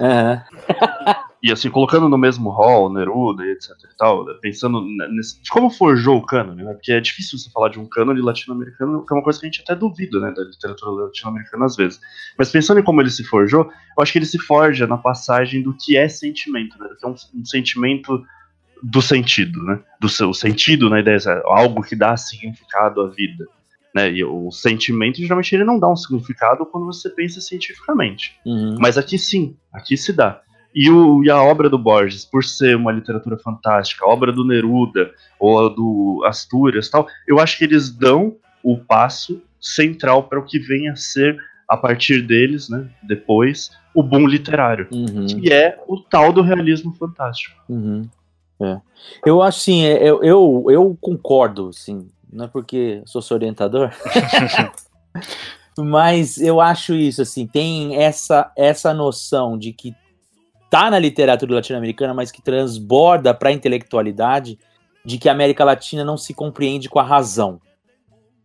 Aham. 0.00 0.42
E 1.42 1.50
assim, 1.50 1.70
colocando 1.70 2.08
no 2.08 2.18
mesmo 2.18 2.50
hall, 2.50 2.92
Neruda 2.92 3.44
e 3.46 3.52
etc 3.52 3.70
e 3.70 3.96
tal, 3.96 4.26
né, 4.26 4.34
pensando 4.42 4.82
ne- 4.82 5.08
nesse, 5.08 5.42
de 5.42 5.48
como 5.50 5.70
forjou 5.70 6.18
o 6.18 6.26
cânone, 6.26 6.62
né? 6.62 6.74
Porque 6.74 6.92
é 6.92 7.00
difícil 7.00 7.38
você 7.38 7.50
falar 7.50 7.70
de 7.70 7.78
um 7.78 7.88
cânone 7.88 8.20
latino-americano, 8.20 9.06
que 9.06 9.14
é 9.14 9.16
uma 9.16 9.22
coisa 9.22 9.40
que 9.40 9.46
a 9.46 9.50
gente 9.50 9.62
até 9.62 9.74
duvida, 9.74 10.20
né, 10.20 10.32
da 10.32 10.42
literatura 10.42 11.06
latino-americana 11.06 11.64
às 11.64 11.76
vezes. 11.76 11.98
Mas 12.36 12.50
pensando 12.50 12.80
em 12.80 12.82
como 12.82 13.00
ele 13.00 13.10
se 13.10 13.24
forjou, 13.24 13.64
eu 13.64 14.02
acho 14.02 14.12
que 14.12 14.18
ele 14.18 14.26
se 14.26 14.38
forja 14.38 14.86
na 14.86 14.98
passagem 14.98 15.62
do 15.62 15.74
que 15.74 15.96
é 15.96 16.08
sentimento, 16.08 16.78
né? 16.78 16.88
Que 16.98 17.06
é 17.06 17.08
um, 17.08 17.14
um 17.34 17.44
sentimento 17.44 18.22
do 18.82 19.00
sentido, 19.00 19.62
né? 19.62 19.80
Do 19.98 20.08
seu 20.08 20.34
sentido 20.34 20.90
na 20.90 21.00
ideia, 21.00 21.16
é 21.16 21.42
algo 21.46 21.82
que 21.82 21.96
dá 21.96 22.16
significado 22.16 23.00
à 23.00 23.08
vida. 23.08 23.46
Né, 23.92 24.08
e 24.08 24.24
o 24.24 24.52
sentimento, 24.52 25.20
geralmente, 25.20 25.52
ele 25.52 25.64
não 25.64 25.76
dá 25.76 25.88
um 25.90 25.96
significado 25.96 26.64
quando 26.64 26.86
você 26.86 27.10
pensa 27.10 27.40
cientificamente. 27.40 28.38
Uhum. 28.46 28.76
Mas 28.78 28.96
aqui 28.96 29.18
sim, 29.18 29.56
aqui 29.72 29.96
se 29.96 30.12
dá. 30.12 30.40
E, 30.74 30.88
o, 30.90 31.24
e 31.24 31.30
a 31.30 31.42
obra 31.42 31.68
do 31.68 31.78
Borges, 31.78 32.24
por 32.24 32.44
ser 32.44 32.76
uma 32.76 32.92
literatura 32.92 33.36
fantástica, 33.36 34.04
a 34.04 34.08
obra 34.08 34.32
do 34.32 34.44
Neruda 34.44 35.10
ou 35.38 35.66
a 35.66 35.68
do 35.68 36.22
Astúrias 36.26 36.88
tal, 36.88 37.06
eu 37.26 37.40
acho 37.40 37.58
que 37.58 37.64
eles 37.64 37.90
dão 37.90 38.36
o 38.62 38.78
passo 38.78 39.42
central 39.60 40.24
para 40.24 40.38
o 40.38 40.44
que 40.44 40.58
vem 40.58 40.88
a 40.88 40.96
ser, 40.96 41.36
a 41.68 41.76
partir 41.76 42.22
deles, 42.22 42.68
né, 42.68 42.88
depois, 43.02 43.70
o 43.94 44.02
boom 44.02 44.26
literário. 44.26 44.88
Uhum. 44.92 45.26
Que 45.26 45.52
é 45.52 45.78
o 45.86 45.98
tal 45.98 46.32
do 46.32 46.42
realismo 46.42 46.94
fantástico. 46.94 47.60
Uhum. 47.68 48.08
É. 48.60 48.80
Eu 49.24 49.42
acho 49.42 49.60
sim, 49.60 49.84
é, 49.84 50.02
eu, 50.02 50.22
eu, 50.22 50.66
eu 50.68 50.98
concordo, 51.00 51.72
sim. 51.72 52.08
Não 52.32 52.44
é 52.44 52.48
porque 52.48 53.02
sou 53.06 53.20
seu 53.20 53.36
orientador, 53.36 53.90
mas 55.78 56.38
eu 56.38 56.60
acho 56.60 56.94
isso 56.94 57.22
assim. 57.22 57.46
Tem 57.46 57.96
essa 57.96 58.52
essa 58.56 58.94
noção 58.94 59.58
de 59.58 59.72
que 59.72 59.94
tá 60.70 60.88
na 60.90 60.98
literatura 60.98 61.56
latino-americana, 61.56 62.14
mas 62.14 62.30
que 62.30 62.40
transborda 62.40 63.34
para 63.34 63.48
a 63.48 63.52
intelectualidade, 63.52 64.58
de 65.04 65.18
que 65.18 65.28
a 65.28 65.32
América 65.32 65.64
Latina 65.64 66.04
não 66.04 66.16
se 66.16 66.32
compreende 66.32 66.88
com 66.88 67.00
a 67.00 67.02
razão. 67.02 67.60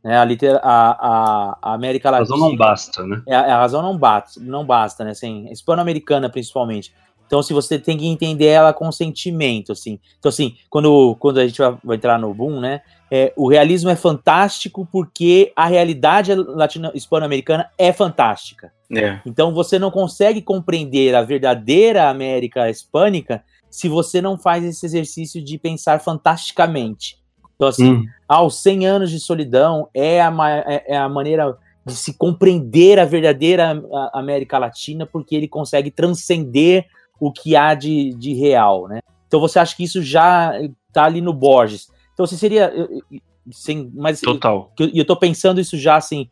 Né? 0.04 0.18
A, 0.18 0.26
liter, 0.26 0.60
a, 0.62 0.62
a, 0.64 1.58
a 1.62 1.74
América 1.74 2.10
A 2.10 2.12
Latina 2.12 2.36
razão 2.36 2.50
não 2.50 2.58
basta, 2.58 3.04
né? 3.04 3.22
é, 3.28 3.36
a 3.36 3.58
razão 3.58 3.82
não 3.82 3.98
basta, 3.98 4.40
não 4.40 4.66
basta, 4.66 5.04
né? 5.04 5.12
Assim, 5.12 5.48
hispano-americana 5.52 6.30
principalmente. 6.30 6.94
Então, 7.26 7.42
se 7.42 7.54
você 7.54 7.80
tem 7.80 7.98
que 7.98 8.06
entender 8.08 8.46
ela 8.46 8.72
com 8.74 8.92
sentimento, 8.92 9.72
assim. 9.72 10.00
Então, 10.20 10.30
assim, 10.30 10.56
quando, 10.70 11.16
quando 11.20 11.40
a 11.40 11.48
gente 11.48 11.58
vai, 11.58 11.76
vai 11.84 11.96
entrar 11.98 12.20
no 12.20 12.34
boom, 12.34 12.60
né? 12.60 12.82
É, 13.12 13.32
o 13.36 13.48
realismo 13.50 13.90
é 13.90 13.96
fantástico 13.96 14.88
porque 14.92 15.52
a 15.56 15.66
realidade 15.68 16.34
latino 16.36 16.92
hispano-americana 16.94 17.70
é 17.78 17.92
fantástica. 17.94 18.72
É. 18.96 19.20
Então, 19.26 19.54
você 19.54 19.78
não 19.80 19.90
consegue 19.92 20.42
compreender 20.42 21.16
a 21.16 21.22
verdadeira 21.24 22.10
América 22.10 22.70
hispânica 22.70 23.44
se 23.70 23.90
você 23.90 24.22
não 24.22 24.38
faz 24.38 24.64
esse 24.64 24.86
exercício 24.86 25.44
de 25.44 25.58
pensar 25.58 26.00
fantasticamente. 26.00 27.18
Então, 27.56 27.68
assim, 27.68 27.92
Hum. 27.94 28.06
aos 28.28 28.62
100 28.62 28.86
anos 28.86 29.12
de 29.12 29.20
solidão 29.20 29.88
é 29.94 30.22
a, 30.22 30.30
ma- 30.30 30.52
é 30.60 30.84
é 30.90 30.98
a 30.98 31.08
maneira 31.10 31.58
de 31.86 31.94
se 31.96 32.14
compreender 32.18 33.00
a 33.00 33.06
verdadeira 33.06 33.82
América 34.14 34.58
Latina, 34.58 35.06
porque 35.06 35.36
ele 35.36 35.48
consegue 35.48 35.92
transcender 35.92 36.86
o 37.20 37.32
que 37.32 37.56
há 37.56 37.74
de, 37.74 38.12
de 38.14 38.34
real, 38.34 38.88
né? 38.88 39.00
Então 39.28 39.40
você 39.40 39.60
acha 39.60 39.76
que 39.76 39.84
isso 39.84 40.02
já 40.02 40.52
tá 40.94 41.06
ali 41.06 41.22
no 41.22 41.34
Borges. 41.34 41.88
Então 42.14 42.26
você 42.26 42.38
seria, 42.38 42.72
eu- 42.74 42.90
eu- 43.12 43.20
sem, 43.52 43.92
mas 43.94 44.22
Total. 44.22 44.72
que 44.76 44.84
eu- 44.84 44.90
e 44.94 45.00
eu 45.00 45.06
tô 45.06 45.16
pensando 45.16 45.60
isso 45.60 45.78
já 45.78 45.96
assim, 45.96 46.30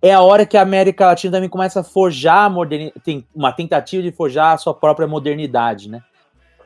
é 0.00 0.12
a 0.12 0.20
hora 0.20 0.46
que 0.46 0.56
a 0.56 0.62
América 0.62 1.06
Latina 1.06 1.32
também 1.32 1.48
começa 1.48 1.80
a 1.80 1.84
forjar 1.84 2.44
a 2.44 2.50
modernidade, 2.50 3.00
tem 3.04 3.26
uma 3.34 3.52
tentativa 3.52 4.02
de 4.02 4.12
forjar 4.12 4.52
a 4.54 4.58
sua 4.58 4.74
própria 4.74 5.06
modernidade, 5.06 5.88
né? 5.88 6.00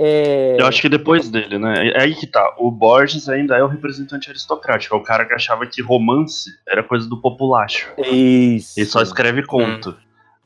É, 0.00 0.56
Eu 0.60 0.66
acho 0.66 0.80
que 0.80 0.88
depois 0.88 1.28
dele, 1.28 1.58
né? 1.58 1.88
É 1.88 2.02
aí 2.02 2.14
que 2.14 2.26
tá. 2.26 2.54
O 2.58 2.70
Borges 2.70 3.28
ainda 3.28 3.56
é 3.56 3.62
o 3.64 3.66
representante 3.66 4.30
aristocrático. 4.30 4.94
É 4.94 4.98
o 4.98 5.02
cara 5.02 5.24
que 5.24 5.34
achava 5.34 5.66
que 5.66 5.82
romance 5.82 6.50
era 6.68 6.84
coisa 6.84 7.08
do 7.08 7.20
populacho. 7.20 7.90
isso. 7.98 8.78
Ele 8.78 8.86
só 8.86 9.02
escreve 9.02 9.44
conto. 9.44 9.96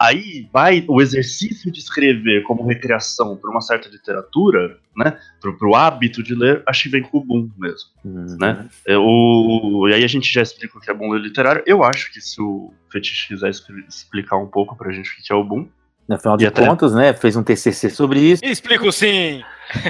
Aí 0.05 0.49
vai 0.53 0.85
o 0.89 1.01
exercício 1.01 1.71
de 1.71 1.79
escrever 1.79 2.43
como 2.43 2.67
recreação 2.67 3.37
para 3.37 3.51
uma 3.51 3.61
certa 3.61 3.89
literatura, 3.89 4.77
né? 4.97 5.17
Pro, 5.41 5.57
pro 5.57 5.75
hábito 5.77 6.23
de 6.23 6.35
ler, 6.35 6.63
acho 6.67 6.83
que 6.85 6.89
vem 6.89 7.03
com 7.03 7.19
o 7.19 7.25
boom 7.25 7.49
mesmo. 7.57 7.89
Uhum. 8.05 8.37
né? 8.41 8.67
É, 8.87 8.97
o, 8.99 9.87
e 9.89 9.95
aí 9.95 10.03
a 10.05 10.09
gente 10.09 10.33
já 10.33 10.43
explica 10.43 10.77
o 10.77 10.81
que 10.81 10.91
é 10.91 10.95
boom 10.95 11.11
ler 11.13 11.21
literário. 11.21 11.63
Eu 11.67 11.85
acho 11.85 12.13
que 12.13 12.21
se 12.21 12.41
o 12.43 12.73
Fetiche 12.91 13.29
quiser 13.29 13.51
expli- 13.51 13.85
explicar 13.89 14.37
um 14.39 14.47
pouco 14.49 14.77
pra 14.77 14.93
gente 14.93 15.09
o 15.11 15.15
que 15.23 15.33
é 15.33 15.37
o 15.37 15.45
boom. 15.45 15.69
Afinal 16.11 16.37
de 16.37 16.47
até- 16.47 16.67
contas, 16.67 16.93
né? 16.95 17.13
Fez 17.15 17.37
um 17.37 17.43
TCC 17.45 17.89
sobre 17.89 18.19
isso. 18.21 18.45
Explico 18.45 18.91
sim. 18.91 19.43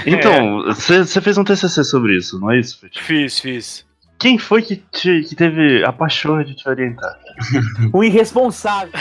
Então, 0.07 0.63
você 0.77 1.21
fez 1.21 1.39
um 1.39 1.43
TCC 1.45 1.83
sobre 1.85 2.17
isso, 2.19 2.39
não 2.39 2.51
é 2.51 2.61
isso, 2.61 2.79
Fetiche? 2.79 3.03
Fiz, 3.05 3.39
fiz. 3.41 3.87
Quem 4.19 4.39
foi 4.39 4.63
que, 4.63 4.77
te- 4.77 5.23
que 5.29 5.35
teve 5.35 5.83
a 5.85 5.93
paixão 5.93 6.41
de 6.45 6.55
te 6.55 6.69
orientar? 6.69 7.19
O 7.93 8.05
irresponsável. 8.05 8.93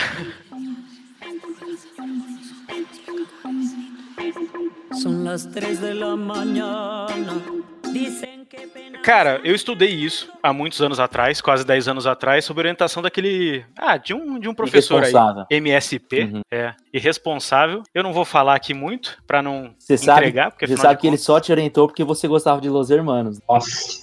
Son 5.00 5.24
las 5.24 5.46
3 5.50 5.80
de 5.80 5.94
la 5.94 6.16
mañana. 6.16 7.06
Dicen 7.92 8.46
que. 8.48 8.70
Cara, 9.02 9.40
eu 9.42 9.54
estudei 9.54 9.88
isso 9.90 10.28
há 10.42 10.52
muitos 10.52 10.80
anos 10.80 11.00
atrás, 11.00 11.40
quase 11.40 11.64
10 11.64 11.88
anos 11.88 12.06
atrás, 12.06 12.44
sob 12.44 12.60
orientação 12.60 13.02
daquele. 13.02 13.64
Ah, 13.76 13.96
de 13.96 14.14
um, 14.14 14.38
de 14.38 14.48
um 14.48 14.54
professor 14.54 15.02
aí. 15.02 15.12
MSP, 15.50 16.22
Uhum. 16.32 16.40
é, 16.52 16.74
irresponsável. 16.92 17.82
Eu 17.92 18.02
não 18.02 18.12
vou 18.12 18.24
falar 18.24 18.54
aqui 18.54 18.72
muito 18.74 19.16
pra 19.26 19.42
não 19.42 19.74
Você 19.78 19.98
sabe, 19.98 20.20
entregar, 20.20 20.50
porque 20.50 20.66
você 20.66 20.76
sabe 20.76 20.94
de 20.94 21.00
que 21.00 21.06
ele 21.08 21.16
só 21.18 21.40
te 21.40 21.50
orientou 21.50 21.86
porque 21.88 22.04
você 22.04 22.28
gostava 22.28 22.60
de 22.60 22.68
Los 22.68 22.90
Hermanos. 22.90 23.40
Nossa. 23.48 24.02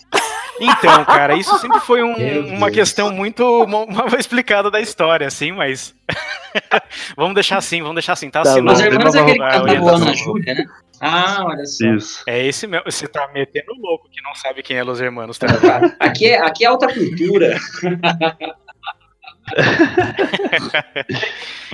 Então, 0.59 1.05
cara, 1.05 1.35
isso 1.35 1.57
sempre 1.59 1.79
foi 1.79 2.03
um- 2.03 2.17
Meu 2.17 2.45
uma 2.47 2.67
Deus. 2.67 2.71
questão 2.75 3.11
muito 3.11 3.65
mal, 3.67 3.87
mal 3.89 4.07
explicada 4.17 4.69
da 4.69 4.79
história, 4.81 5.25
assim, 5.27 5.51
mas. 5.51 5.95
vamos 7.15 7.33
deixar 7.35 7.57
assim, 7.57 7.81
vamos 7.81 7.95
deixar 7.95 8.13
assim, 8.13 8.29
tá, 8.29 8.43
Tá. 8.43 8.49
Os 8.51 8.55
irmãos 8.57 8.79
é 9.15 9.19
aquele 9.21 9.37
que 9.37 9.43
Ah, 9.43 9.61
tá 9.61 9.73
voando 9.75 10.05
na 10.05 10.13
Júlia, 10.13 10.53
né? 10.55 10.65
Ah, 11.01 11.43
olha 11.45 11.65
só. 11.65 11.85
Isso. 11.87 12.23
É 12.27 12.45
esse 12.45 12.67
mesmo. 12.67 12.83
Você 12.91 13.07
tá 13.07 13.29
metendo 13.33 13.73
louco 13.79 14.09
que 14.11 14.21
não 14.21 14.35
sabe 14.35 14.61
quem 14.61 14.75
é 14.77 14.83
Los 14.83 14.99
Hermanos, 14.99 15.37
tá? 15.37 15.47
Aqui 15.99 16.25
é, 16.27 16.41
aqui 16.45 16.65
é 16.65 16.67
alta 16.67 16.87
cultura. 16.93 17.55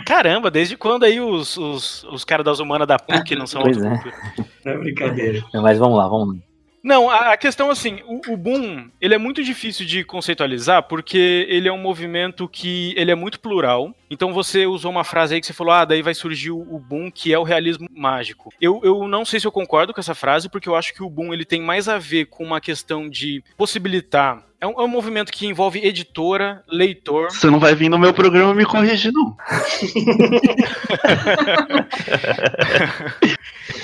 Caramba, 0.06 0.52
desde 0.52 0.78
quando 0.78 1.04
aí 1.04 1.20
os, 1.20 1.58
os, 1.58 2.04
os 2.06 2.24
caras 2.24 2.46
das 2.46 2.60
humanas 2.60 2.88
da 2.88 2.98
PUC 3.00 3.36
não 3.36 3.48
são 3.48 3.62
Pois 3.64 3.78
é. 3.82 3.88
autocultura? 3.88 4.16
Não 4.66 4.72
é 4.74 4.78
brincadeira. 4.78 5.44
Mas 5.54 5.78
vamos 5.78 5.98
lá, 5.98 6.08
vamos 6.08 6.36
lá. 6.36 6.42
Não, 6.86 7.10
a, 7.10 7.36
questão 7.36 7.72
assim, 7.72 7.98
o, 8.06 8.34
o 8.34 8.38
boom, 8.38 8.92
ele 9.02 9.16
é 9.16 9.18
muito 9.18 9.44
difícil 9.44 9.88
de 9.88 10.04
conceitualizar 10.04 10.84
porque 10.84 11.48
ele 11.50 11.68
é 11.68 11.74
um 11.74 11.80
movimento 11.80 12.48
que 12.48 12.94
ele 12.96 13.10
é 13.10 13.16
muito 13.16 13.40
plural. 13.40 13.92
Então 14.16 14.32
você 14.34 14.66
usou 14.66 14.89
uma 14.91 15.03
frase 15.03 15.36
aí 15.36 15.41
que 15.41 15.45
você 15.47 15.51
falou, 15.51 15.74
ah, 15.74 15.84
daí 15.84 16.01
vai 16.01 16.13
surgir 16.13 16.51
o, 16.51 16.80
boom 16.80 17.11
que 17.11 17.34
é 17.34 17.38
o 17.38 17.43
realismo 17.43 17.86
mágico. 17.93 18.49
Eu, 18.61 18.80
eu 18.82 19.05
não 19.09 19.26
sei 19.26 19.41
se 19.41 19.45
eu 19.45 19.51
concordo 19.51 19.93
com 19.93 19.99
essa 19.99 20.16
frase 20.16 20.47
porque 20.49 20.70
eu 20.70 20.76
acho 20.76 20.93
que 20.93 21.03
o 21.03 21.09
boom 21.09 21.34
ele 21.34 21.43
tem 21.43 21.61
mais 21.61 21.89
a 21.89 21.97
ver 21.97 22.28
com 22.28 22.45
uma 22.45 22.61
questão 22.61 23.09
de 23.09 23.43
possibilitar. 23.57 24.41
É 24.61 24.66
um, 24.66 24.72
é 24.80 24.84
um 24.84 24.88
movimento 24.88 25.34
que 25.34 25.45
envolve 25.45 25.86
editora, 25.86 26.63
leitor. 26.68 27.30
Você 27.30 27.49
não 27.49 27.59
vai 27.59 27.76
vir 27.76 27.89
no 27.89 27.99
meu 27.99 28.13
programa 28.13 28.53
me 28.55 28.66
corrigir, 28.66 29.11
não. 29.11 29.36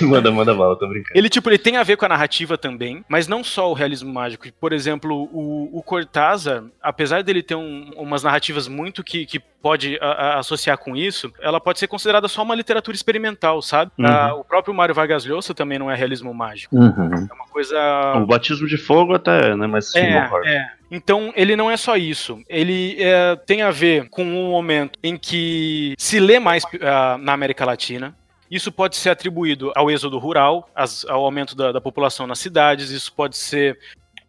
manda, 0.00 0.30
manda 0.30 0.54
bala, 0.54 0.76
tô 0.78 0.86
brincando. 0.88 1.16
Ele, 1.16 1.28
tipo, 1.28 1.48
ele 1.50 1.58
tem 1.58 1.76
a 1.76 1.82
ver 1.82 1.96
com 1.96 2.04
a 2.04 2.08
narrativa 2.08 2.56
também, 2.56 3.04
mas 3.08 3.28
não 3.28 3.44
só 3.44 3.70
o 3.70 3.74
realismo 3.74 4.12
mágico. 4.12 4.46
Por 4.60 4.72
exemplo, 4.72 5.28
o, 5.32 5.78
o 5.78 5.82
Cortázar, 5.82 6.64
apesar 6.82 7.22
dele 7.22 7.42
ter 7.42 7.54
um- 7.54 7.90
umas 7.96 8.22
narrativas 8.22 8.66
muito 8.66 9.04
que, 9.04 9.26
que 9.26 9.38
pode 9.38 9.98
a- 10.00 10.21
a- 10.22 10.38
associar 10.38 10.78
com 10.78 10.96
isso, 10.96 11.32
ela 11.40 11.60
pode 11.60 11.78
ser 11.78 11.86
considerada 11.88 12.28
só 12.28 12.42
uma 12.42 12.54
literatura 12.54 12.94
experimental, 12.94 13.60
sabe? 13.62 13.90
Uhum. 13.98 14.06
Ah, 14.06 14.34
o 14.34 14.44
próprio 14.44 14.74
Mário 14.74 14.94
Vargas 14.94 15.24
Llosa 15.24 15.54
também 15.54 15.78
não 15.78 15.90
é 15.90 15.94
realismo 15.96 16.32
mágico. 16.32 16.74
Uhum. 16.76 17.28
É 17.30 17.34
uma 17.34 17.46
coisa... 17.50 18.14
O 18.16 18.26
batismo 18.26 18.66
de 18.66 18.76
fogo 18.76 19.14
até 19.14 19.50
é, 19.50 19.56
né? 19.56 19.66
Mas 19.66 19.90
sim, 19.92 19.98
É, 19.98 20.28
é. 20.46 20.66
Então, 20.90 21.32
ele 21.34 21.56
não 21.56 21.70
é 21.70 21.76
só 21.76 21.96
isso. 21.96 22.40
Ele 22.48 22.96
é, 22.98 23.34
tem 23.36 23.62
a 23.62 23.70
ver 23.70 24.08
com 24.10 24.22
um 24.24 24.50
momento 24.50 24.98
em 25.02 25.16
que 25.16 25.94
se 25.98 26.20
lê 26.20 26.38
mais 26.38 26.64
ah, 26.82 27.16
na 27.18 27.32
América 27.32 27.64
Latina. 27.64 28.14
Isso 28.50 28.70
pode 28.70 28.96
ser 28.96 29.08
atribuído 29.08 29.72
ao 29.74 29.90
êxodo 29.90 30.18
rural, 30.18 30.68
as- 30.74 31.06
ao 31.08 31.24
aumento 31.24 31.56
da, 31.56 31.72
da 31.72 31.80
população 31.80 32.26
nas 32.26 32.38
cidades. 32.38 32.90
Isso 32.90 33.10
pode 33.10 33.38
ser 33.38 33.78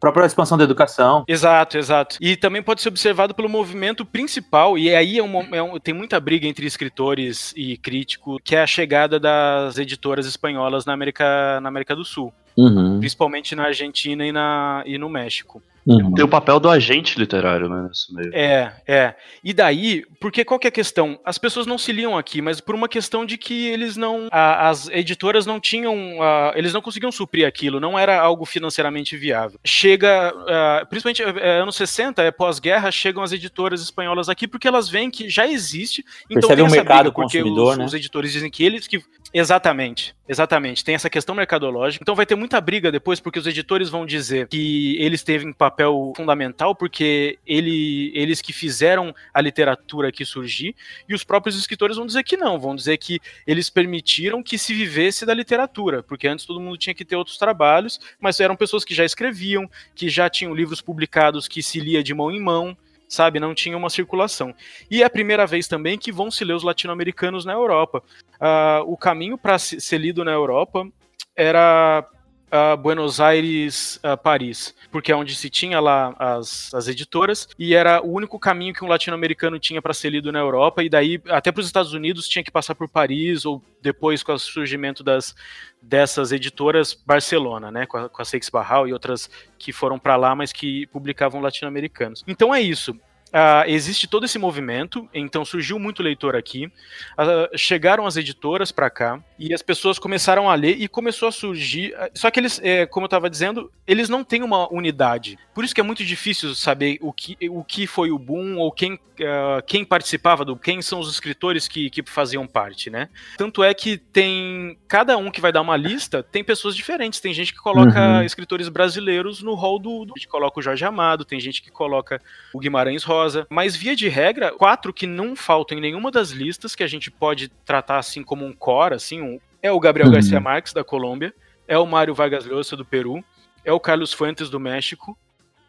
própria 0.03 0.25
expansão 0.25 0.57
da 0.57 0.65
educação. 0.65 1.23
Exato, 1.27 1.77
exato. 1.77 2.17
E 2.19 2.35
também 2.35 2.61
pode 2.61 2.81
ser 2.81 2.89
observado 2.89 3.33
pelo 3.33 3.47
movimento 3.47 4.05
principal, 4.05 4.77
e 4.77 4.93
aí 4.93 5.17
é 5.17 5.23
um, 5.23 5.55
é 5.55 5.63
um- 5.63 5.79
tem 5.79 5.93
muita 5.93 6.19
briga 6.19 6.45
entre 6.45 6.65
escritores 6.65 7.53
e 7.55 7.77
críticos, 7.77 8.39
que 8.43 8.53
é 8.55 8.61
a 8.61 8.67
chegada 8.67 9.17
das 9.19 9.77
editoras 9.77 10.25
espanholas 10.25 10.85
na 10.85 10.91
América, 10.93 11.59
na 11.61 11.69
América 11.69 11.95
do 11.95 12.03
Sul, 12.03 12.33
Uhum. 12.57 12.99
principalmente 12.99 13.55
na 13.55 13.63
Argentina 13.63 14.25
e, 14.25 14.31
na, 14.31 14.83
e 14.85 14.97
no 14.97 15.07
México. 15.09 15.61
Uhum. 15.85 16.13
Tem 16.13 16.23
o 16.23 16.27
papel 16.29 16.59
do 16.59 16.69
agente 16.69 17.19
literário, 17.19 17.67
né? 17.67 17.87
Nesse 17.89 18.13
meio. 18.13 18.31
É, 18.33 18.73
é. 18.87 19.15
E 19.43 19.53
daí, 19.53 20.03
porque 20.19 20.45
qual 20.45 20.59
que 20.59 20.67
é 20.67 20.69
a 20.69 20.71
questão? 20.71 21.19
As 21.25 21.37
pessoas 21.37 21.65
não 21.67 21.77
se 21.77 21.91
liam 21.91 22.17
aqui, 22.17 22.41
mas 22.41 22.61
por 22.61 22.73
uma 22.73 22.87
questão 22.87 23.25
de 23.25 23.37
que 23.37 23.67
eles 23.67 23.97
não. 23.97 24.27
a- 24.31 24.69
as 24.69 24.87
editoras 24.89 25.45
não 25.45 25.59
tinham. 25.59 26.21
a- 26.21 26.53
eles 26.55 26.73
não 26.73 26.81
conseguiam 26.81 27.11
suprir 27.11 27.45
aquilo, 27.45 27.79
não 27.79 27.97
era 27.99 28.19
algo 28.19 28.45
financeiramente 28.45 29.17
viável. 29.17 29.59
Chega. 29.63 30.33
ah, 30.47 30.85
principalmente 30.89 31.21
é, 31.23 31.59
anos 31.59 31.75
60, 31.75 32.21
é 32.21 32.31
pós-guerra, 32.31 32.89
chegam 32.91 33.21
as 33.23 33.31
editoras 33.31 33.81
espanholas 33.81 34.29
aqui 34.29 34.47
porque 34.47 34.67
elas 34.67 34.87
veem 34.89 35.11
que 35.11 35.29
já 35.29 35.45
existe. 35.47 36.03
Então 36.29 36.47
Percebe 36.47 36.55
tem 36.55 36.63
um 36.63 36.67
essa 36.67 36.75
mercado 36.77 36.97
briga, 37.03 37.11
porque 37.13 37.37
consumidor, 37.39 37.71
os, 37.73 37.77
né? 37.77 37.85
os 37.85 37.93
editores 37.93 38.31
dizem 38.31 38.49
que 38.49 38.63
eles 38.63 38.87
que. 38.87 39.03
Exatamente, 39.35 40.15
exatamente. 40.29 40.83
Tem 40.85 40.93
essa 40.93 41.09
questão 41.09 41.33
mercadológica. 41.33 42.03
Então 42.03 42.13
vai 42.13 42.23
ter 42.23 42.35
muita 42.35 42.61
briga 42.61 42.91
depois, 42.91 43.19
porque 43.19 43.39
os 43.39 43.47
editores 43.47 43.89
vão 43.89 44.05
dizer 44.05 44.47
que 44.47 44.95
eles 44.99 45.23
teve 45.23 45.47
um 45.47 45.51
papel 45.51 46.13
fundamental, 46.15 46.75
porque 46.75 47.39
ele, 47.43 48.11
eles 48.13 48.43
que 48.43 48.53
fizeram 48.53 49.13
a 49.33 49.41
literatura 49.41 50.09
aqui 50.09 50.23
surgir, 50.23 50.75
e 51.09 51.15
os 51.15 51.23
próprios 51.23 51.57
escritores 51.57 51.97
vão 51.97 52.05
dizer 52.05 52.23
que 52.23 52.37
não, 52.37 52.59
vão 52.59 52.75
dizer 52.75 52.97
que 52.97 53.19
eles 53.47 53.71
permitiram 53.71 54.43
que 54.43 54.55
se 54.55 54.71
vivesse 54.71 55.25
da 55.25 55.33
literatura, 55.33 56.03
porque 56.03 56.27
antes 56.27 56.45
todo 56.45 56.61
mundo 56.61 56.77
tinha 56.77 56.93
que 56.93 57.03
ter 57.03 57.15
outros 57.15 57.39
trabalhos, 57.39 57.99
mas 58.21 58.39
eram 58.39 58.55
pessoas 58.55 58.85
que 58.85 58.93
já 58.93 59.03
escreviam, 59.03 59.67
que 59.95 60.09
já 60.09 60.29
tinham 60.29 60.53
livros 60.53 60.79
publicados 60.79 61.47
que 61.47 61.63
se 61.63 61.79
lia 61.79 62.03
de 62.03 62.13
mão 62.13 62.29
em 62.29 62.39
mão, 62.39 62.77
sabe? 63.13 63.39
Não 63.39 63.53
tinha 63.53 63.77
uma 63.77 63.89
circulação. 63.89 64.53
E 64.89 65.03
é 65.03 65.05
a 65.05 65.09
primeira 65.09 65.45
vez 65.45 65.67
também 65.67 65.97
que 65.97 66.11
vão 66.11 66.31
se 66.31 66.43
ler 66.43 66.53
os 66.53 66.63
latino-americanos 66.63 67.45
na 67.45 67.53
Europa. 67.53 68.03
Ah, 68.39 68.81
o 68.85 68.97
caminho 68.97 69.37
para 69.37 69.59
ser 69.59 69.97
lido 69.99 70.25
na 70.25 70.31
Europa 70.31 70.87
era 71.35 72.07
ah, 72.53 72.75
Buenos 72.75 73.19
Aires, 73.19 73.99
ah, 74.03 74.15
Paris, 74.15 74.75
porque 74.91 75.11
é 75.11 75.15
onde 75.15 75.35
se 75.35 75.49
tinha 75.49 75.79
lá 75.79 76.15
as, 76.19 76.71
as 76.71 76.87
editoras, 76.87 77.49
e 77.57 77.73
era 77.73 77.99
o 77.99 78.11
único 78.11 78.37
caminho 78.37 78.75
que 78.75 78.85
um 78.85 78.87
latino-americano 78.87 79.57
tinha 79.57 79.81
para 79.81 79.91
ser 79.91 80.11
lido 80.11 80.31
na 80.31 80.37
Europa, 80.37 80.83
e 80.83 80.89
daí 80.89 81.19
até 81.29 81.51
para 81.51 81.61
os 81.61 81.65
Estados 81.65 81.93
Unidos 81.93 82.27
tinha 82.27 82.43
que 82.43 82.51
passar 82.51 82.75
por 82.75 82.87
Paris, 82.87 83.43
ou 83.43 83.59
depois 83.81 84.21
com 84.21 84.33
o 84.33 84.39
surgimento 84.39 85.03
das, 85.03 85.35
dessas 85.81 86.31
editoras, 86.31 86.93
Barcelona, 86.93 87.71
né, 87.71 87.87
com 87.87 87.97
a, 87.97 88.07
com 88.07 88.21
a 88.21 88.25
Seix 88.25 88.49
Barral 88.49 88.87
e 88.87 88.93
outras 88.93 89.27
que 89.57 89.73
foram 89.73 89.97
para 89.97 90.15
lá, 90.15 90.35
mas 90.35 90.53
que 90.53 90.85
publicavam 90.87 91.41
latino-americanos. 91.41 92.23
Então 92.27 92.53
é 92.53 92.61
isso. 92.61 92.95
Ah, 93.35 93.63
existe 93.67 94.05
todo 94.07 94.25
esse 94.25 94.37
movimento, 94.37 95.09
então 95.11 95.43
surgiu 95.43 95.79
muito 95.79 96.03
leitor 96.03 96.35
aqui. 96.35 96.71
Ah, 97.17 97.49
chegaram 97.55 98.05
as 98.05 98.15
editoras 98.15 98.71
para 98.71 98.91
cá 98.91 99.19
e 99.39 99.51
as 99.53 99.63
pessoas 99.63 99.97
começaram 99.97 100.47
a 100.47 100.53
ler 100.53 100.79
e 100.79 100.87
começou 100.87 101.27
a 101.27 101.31
surgir. 101.31 101.95
ah, 101.97 102.09
Só 102.13 102.29
que 102.29 102.39
eles, 102.39 102.61
é, 102.63 102.85
como 102.85 103.05
eu 103.05 103.07
estava 103.07 103.27
dizendo, 103.31 103.71
eles 103.87 104.07
não 104.07 104.23
têm 104.23 104.43
uma 104.43 104.71
unidade. 104.71 105.35
Por 105.51 105.63
isso 105.63 105.73
que 105.73 105.81
é 105.81 105.83
muito 105.83 106.05
difícil 106.05 106.53
saber 106.53 106.99
o 107.01 107.11
que, 107.11 107.35
o 107.49 107.63
que 107.63 107.87
foi 107.87 108.11
o 108.11 108.19
boom 108.19 108.57
ou 108.57 108.71
quem, 108.71 108.99
ah, 109.21 109.63
quem 109.65 109.83
participava 109.83 110.45
do, 110.45 110.55
quem 110.55 110.79
são 110.83 110.99
os 110.99 111.09
escritores 111.11 111.67
que, 111.67 111.89
que 111.89 112.03
faziam 112.03 112.45
parte, 112.45 112.91
né? 112.91 113.09
Tanto 113.35 113.63
é 113.63 113.73
que 113.73 113.97
tem 113.97 114.77
cada 114.87 115.17
um 115.17 115.31
que 115.31 115.41
vai 115.41 115.51
dar 115.51 115.61
uma 115.61 115.75
lista 115.75 116.21
tem 116.21 116.43
pessoas 116.43 116.75
diferentes. 116.75 117.19
Tem 117.19 117.33
gente 117.33 117.51
que 117.51 117.57
coloca 117.59 117.99
Uhum. 117.99 118.21
escritores 118.23 118.69
brasileiros 118.69 119.41
no 119.41 119.55
hall 119.55 119.79
do, 119.79 120.05
do. 120.05 120.13
A 120.15 120.19
gente 120.19 120.27
coloca 120.27 120.59
o 120.59 120.61
Jorge 120.63 120.85
Amado, 120.85 121.25
tem 121.25 121.39
gente 121.39 121.63
que 121.63 121.71
coloca 121.71 122.21
o 122.53 122.59
Guimarães 122.59 123.03
Rosa. 123.03 123.22
Mas, 123.49 123.75
via 123.75 123.95
de 123.95 124.07
regra, 124.09 124.51
quatro 124.51 124.93
que 124.93 125.05
não 125.07 125.35
faltam 125.35 125.77
em 125.77 125.81
nenhuma 125.81 126.11
das 126.11 126.29
listas, 126.31 126.75
que 126.75 126.83
a 126.83 126.87
gente 126.87 127.09
pode 127.11 127.49
tratar 127.65 127.97
assim 127.97 128.23
como 128.23 128.45
um 128.45 128.53
core, 128.53 128.93
assim, 128.95 129.21
um- 129.21 129.39
é 129.61 129.71
o 129.71 129.79
Gabriel 129.79 130.07
Uhum. 130.07 130.13
Garcia 130.13 130.39
Marques, 130.39 130.73
da 130.73 130.83
Colômbia, 130.83 131.33
é 131.67 131.77
o 131.77 131.85
Mário 131.85 132.13
Vargas 132.13 132.45
Llosa, 132.45 132.75
do 132.75 132.85
Peru, 132.85 133.23
é 133.63 133.71
o 133.71 133.79
Carlos 133.79 134.11
Fuentes, 134.13 134.49
do 134.49 134.59
México, 134.59 135.17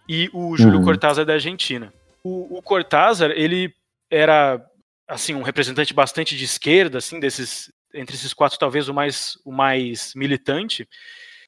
e 0.08 0.28
o 0.32 0.56
Júlio 0.56 0.78
Uhum. 0.78 0.84
Cortázar, 0.84 1.24
da 1.24 1.34
Argentina. 1.34 1.92
O, 2.22 2.58
o 2.58 2.62
Cortázar, 2.62 3.30
ele 3.30 3.72
era, 4.10 4.60
assim, 5.08 5.34
um 5.34 5.42
representante 5.42 5.94
bastante 5.94 6.36
de 6.36 6.44
esquerda, 6.44 6.98
assim, 6.98 7.20
desses 7.20 7.72
entre 7.96 8.16
esses 8.16 8.34
quatro, 8.34 8.58
talvez 8.58 8.88
o 8.88 8.92
mais, 8.94 9.38
o 9.44 9.52
mais 9.52 10.12
militante, 10.16 10.88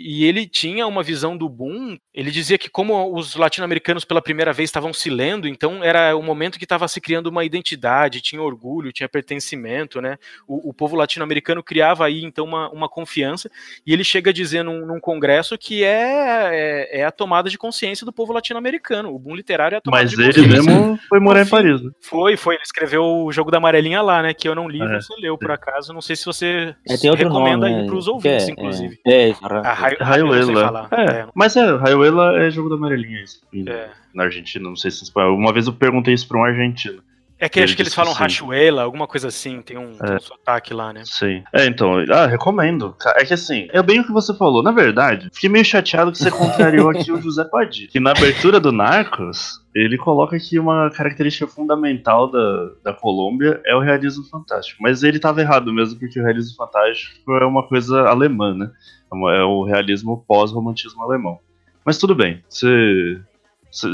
e 0.01 0.25
ele 0.25 0.47
tinha 0.47 0.87
uma 0.87 1.03
visão 1.03 1.37
do 1.37 1.49
boom. 1.49 1.97
Ele 2.15 2.31
dizia 2.31 2.57
que, 2.59 2.69
como 2.71 3.15
os 3.17 3.35
latino-americanos 3.37 4.05
pela 4.05 4.23
primeira 4.23 4.53
vez 4.53 4.69
estavam 4.69 4.93
se 4.93 5.11
lendo, 5.11 5.47
então 5.49 5.83
era 5.85 6.17
o 6.17 6.23
momento 6.23 6.59
que 6.59 6.65
estava 6.65 6.87
se 6.89 7.01
criando 7.01 7.27
uma 7.29 7.45
identidade, 7.45 8.21
tinha 8.21 8.41
orgulho, 8.43 8.93
tinha 8.93 9.09
pertencimento, 9.09 10.01
né? 10.01 10.17
O, 10.47 10.71
o 10.71 10.75
povo 10.75 10.97
latino-americano 10.97 11.63
criava 11.63 12.07
aí, 12.07 12.25
então, 12.25 12.45
uma, 12.45 12.71
uma 12.71 12.89
confiança. 12.89 13.51
E 13.87 13.93
ele 13.93 14.05
chega 14.05 14.31
a 14.31 14.33
dizer 14.33 14.63
num, 14.63 14.87
num 14.87 15.01
congresso 15.01 15.57
que 15.59 15.85
é, 15.85 16.89
é, 16.93 17.01
é 17.01 17.05
a 17.05 17.11
tomada 17.11 17.51
de 17.51 17.59
consciência 17.59 18.05
do 18.05 18.13
povo 18.13 18.33
latino-americano. 18.33 19.15
O 19.15 19.19
boom 19.19 19.35
literário 19.35 19.75
é 19.75 19.79
a 19.79 19.81
tomada 19.81 20.03
Mas 20.03 20.11
de 20.13 20.23
ele 20.23 20.33
consciência. 20.33 20.63
mesmo 20.73 20.99
foi 21.09 21.21
morar 21.21 21.43
em. 21.43 21.47
Paris, 21.49 21.81
né? 21.83 21.91
Foi, 22.01 22.37
foi. 22.37 22.55
Ele 22.57 22.63
escreveu 22.65 23.03
o 23.05 23.31
jogo 23.33 23.51
da 23.51 23.59
amarelinha 23.59 24.03
lá, 24.03 24.23
né? 24.23 24.35
Que 24.35 24.49
eu 24.49 24.55
não 24.55 24.69
li, 24.69 24.81
É. 24.83 25.01
você 25.01 25.15
leu 25.21 25.37
por 25.39 25.51
acaso. 25.51 25.93
Não 25.93 26.01
sei 26.01 26.17
se 26.17 26.25
você 26.25 26.75
É, 26.89 26.95
recomenda 26.95 27.69
nome. 27.69 27.83
aí 27.83 27.87
pros 27.87 28.07
é, 28.07 28.11
ouvintes, 28.11 28.49
é, 28.49 28.51
inclusive. 28.51 28.99
É, 29.07 29.29
é, 29.31 29.35
A 29.65 29.73
Raio- 29.73 29.86
Rayuela. 30.01 30.89
É, 30.91 31.03
É. 31.05 31.27
mas 31.35 31.57
é, 31.57 31.77
Rayuela 31.77 32.39
é 32.43 32.51
jogo 32.51 32.69
da 32.69 32.77
amarelinha 32.77 33.23
isso. 33.23 33.41
É. 33.67 33.89
Na 34.15 34.25
Argentina, 34.25 34.65
não 34.69 34.77
sei 34.77 34.91
se 34.91 35.01
em 35.01 35.05
espanhol. 35.05 35.37
Uma 35.37 35.53
vez 35.53 35.67
eu 35.67 35.73
perguntei 35.73 36.15
isso 36.15 36.27
pra 36.27 36.39
um 36.39 36.45
argentino. 36.45 37.03
É 37.39 37.51
que 37.51 37.61
acho 37.61 37.77
que 37.77 37.83
eles 37.83 37.95
falam. 37.95 38.15
Rachuela, 38.15 38.83
alguma 38.83 39.07
coisa 39.07 39.29
assim, 39.29 39.61
tem 39.61 39.77
um, 39.77 39.93
tem 39.93 40.11
É. 40.11 40.17
um 40.17 40.21
sotaque 40.21 40.73
lá, 40.73 40.91
né? 40.91 41.03
Sim. 41.05 41.45
É, 41.53 41.67
então, 41.67 42.03
ah, 42.11 42.25
recomendo. 42.27 42.97
É 43.15 43.27
que 43.27 43.35
assim, 43.35 43.69
é 43.75 43.83
bem 43.83 44.01
o 44.01 44.07
que 44.07 44.11
você 44.11 44.33
falou. 44.35 44.63
Na 44.63 44.71
verdade, 44.73 45.29
fiquei 45.35 45.51
meio 45.51 45.63
chateado 45.63 46.11
que 46.11 46.17
você 46.17 46.31
contrariou 46.31 46.89
aqui 46.89 47.13
o 47.13 47.21
José 47.21 47.45
Padilha. 47.45 47.89
Que 47.91 48.01
na 48.01 48.13
abertura 48.13 48.59
do 48.59 48.73
Narcos, 48.73 49.61
ele 49.75 49.99
coloca 49.99 50.39
que 50.39 50.59
uma 50.59 50.91
característica 50.91 51.47
fundamental 51.47 52.31
da, 52.31 52.71
da 52.83 52.93
Colômbia 52.95 53.61
é 53.67 53.77
o 53.77 53.81
realismo 53.81 54.25
fantástico. 54.25 54.83
Mas 54.83 55.03
ele 55.03 55.19
tava 55.19 55.43
errado 55.43 55.71
mesmo, 55.75 56.01
porque 56.01 56.19
o 56.19 56.25
realismo 56.25 56.57
fantástico 56.57 57.31
é 57.37 57.45
uma 57.45 57.63
coisa 57.69 58.09
alemã, 58.09 58.55
né? 58.55 58.71
É 59.11 59.15
uma- 59.15 59.35
É 59.35 59.43
o 59.43 59.63
realismo 59.65 60.25
pós-romantismo 60.27 61.03
alemão. 61.03 61.39
Mas 61.85 61.99
tudo 61.99 62.15
bem, 62.15 62.43
você 62.49 63.21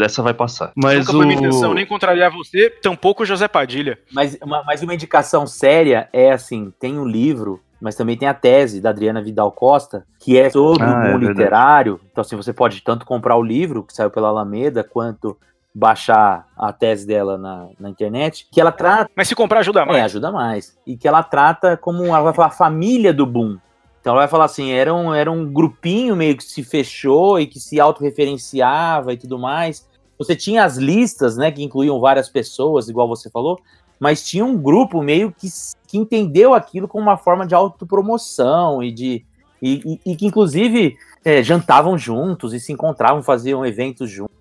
Essa 0.01 0.23
vai 0.23 0.33
passar. 0.33 0.73
Mas 0.77 1.01
Nunca 1.01 1.13
foi 1.13 1.27
minha 1.27 1.37
o... 1.37 1.41
intenção 1.41 1.75
nem 1.75 1.85
contrariar 1.85 2.31
você, 2.31 2.71
tampouco 2.71 3.23
o 3.23 3.27
José 3.27 3.49
Padilha. 3.49 3.99
Mas 4.13 4.39
uma, 4.41 4.63
mas 4.63 4.81
uma 4.83 4.95
indicação 4.95 5.47
séria 5.47 6.09
é 6.13 6.31
assim: 6.31 6.73
tem 6.79 6.99
um 6.99 7.05
livro, 7.05 7.61
mas 7.81 7.97
também 7.97 8.17
tem 8.17 8.29
a 8.29 8.35
tese 8.35 8.81
da 8.81 8.91
Adriana 8.91 9.21
Vidal 9.21 9.51
Costa, 9.51 10.05
que 10.21 10.39
é 10.39 10.51
sobre 10.51 10.85
Ah, 10.85 10.89
o 10.89 11.03
é 11.07 11.13
mundo 11.13 11.29
literário. 11.29 12.01
Então, 12.13 12.23
assim, 12.23 12.37
você 12.37 12.53
pode 12.53 12.81
tanto 12.83 13.05
comprar 13.05 13.35
o 13.37 13.43
livro, 13.43 13.83
que 13.83 13.93
saiu 13.93 14.11
pela 14.11 14.29
Alameda, 14.29 14.85
quanto 14.85 15.37
baixar 15.75 16.47
a 16.57 16.73
tese 16.73 17.07
dela 17.07 17.37
na, 17.37 17.69
na 17.81 17.89
internet, 17.89 18.47
que 18.53 18.61
ela 18.61 18.71
trata. 18.71 19.11
Mas 19.17 19.27
se 19.27 19.35
comprar 19.35 19.61
ajuda 19.61 19.85
mais. 19.85 19.99
É, 19.99 20.03
ajuda 20.03 20.31
mais. 20.31 20.79
E 20.87 20.97
que 20.97 21.09
ela 21.09 21.23
trata 21.23 21.77
como 21.77 22.05
ela 22.05 22.21
vai 22.21 22.35
falar 22.35 22.49
a 22.49 22.51
família 22.51 23.13
do 23.13 23.27
Boom. 23.27 23.59
Então 24.03 24.13
ela 24.15 24.23
vai 24.23 24.29
falar 24.29 24.47
assim, 24.47 24.73
era 24.73 24.93
um, 24.93 25.15
era 25.15 25.31
um 25.31 25.51
grupinho 25.51 26.15
meio 26.17 26.37
que 26.37 26.43
se 26.43 26.63
fechou 26.65 27.39
e 27.39 27.47
que 27.47 27.61
se 27.61 27.79
autorreferenciava 27.81 29.13
e 29.13 29.17
tudo 29.17 29.39
mais. 29.39 29.89
Você 30.19 30.35
tinha 30.37 30.65
as 30.65 30.77
listas, 30.77 31.37
né, 31.37 31.51
que 31.53 31.63
incluíam 31.63 32.01
várias 32.01 32.29
pessoas, 32.29 32.89
igual 32.89 33.07
você 33.09 33.31
falou, 33.31 33.61
mas 34.01 34.25
tinha 34.29 34.45
um 34.45 34.59
grupo 34.59 35.01
meio 35.03 35.33
que, 35.33 35.47
que 35.87 35.97
entendeu 35.97 36.53
aquilo 36.53 36.89
como 36.89 37.05
uma 37.05 37.17
forma 37.17 37.47
de 37.47 37.55
autopromoção 37.55 38.83
e 38.83 38.91
de. 38.91 39.25
E, 39.63 40.01
e- 40.05 40.11
e 40.13 40.17
que 40.17 40.27
inclusive 40.27 40.97
é, 41.25 41.41
jantavam 41.41 41.97
juntos 41.97 42.53
e 42.53 42.59
se 42.59 42.73
encontravam, 42.73 43.23
faziam 43.23 43.65
eventos 43.65 44.11
juntos. 44.11 44.33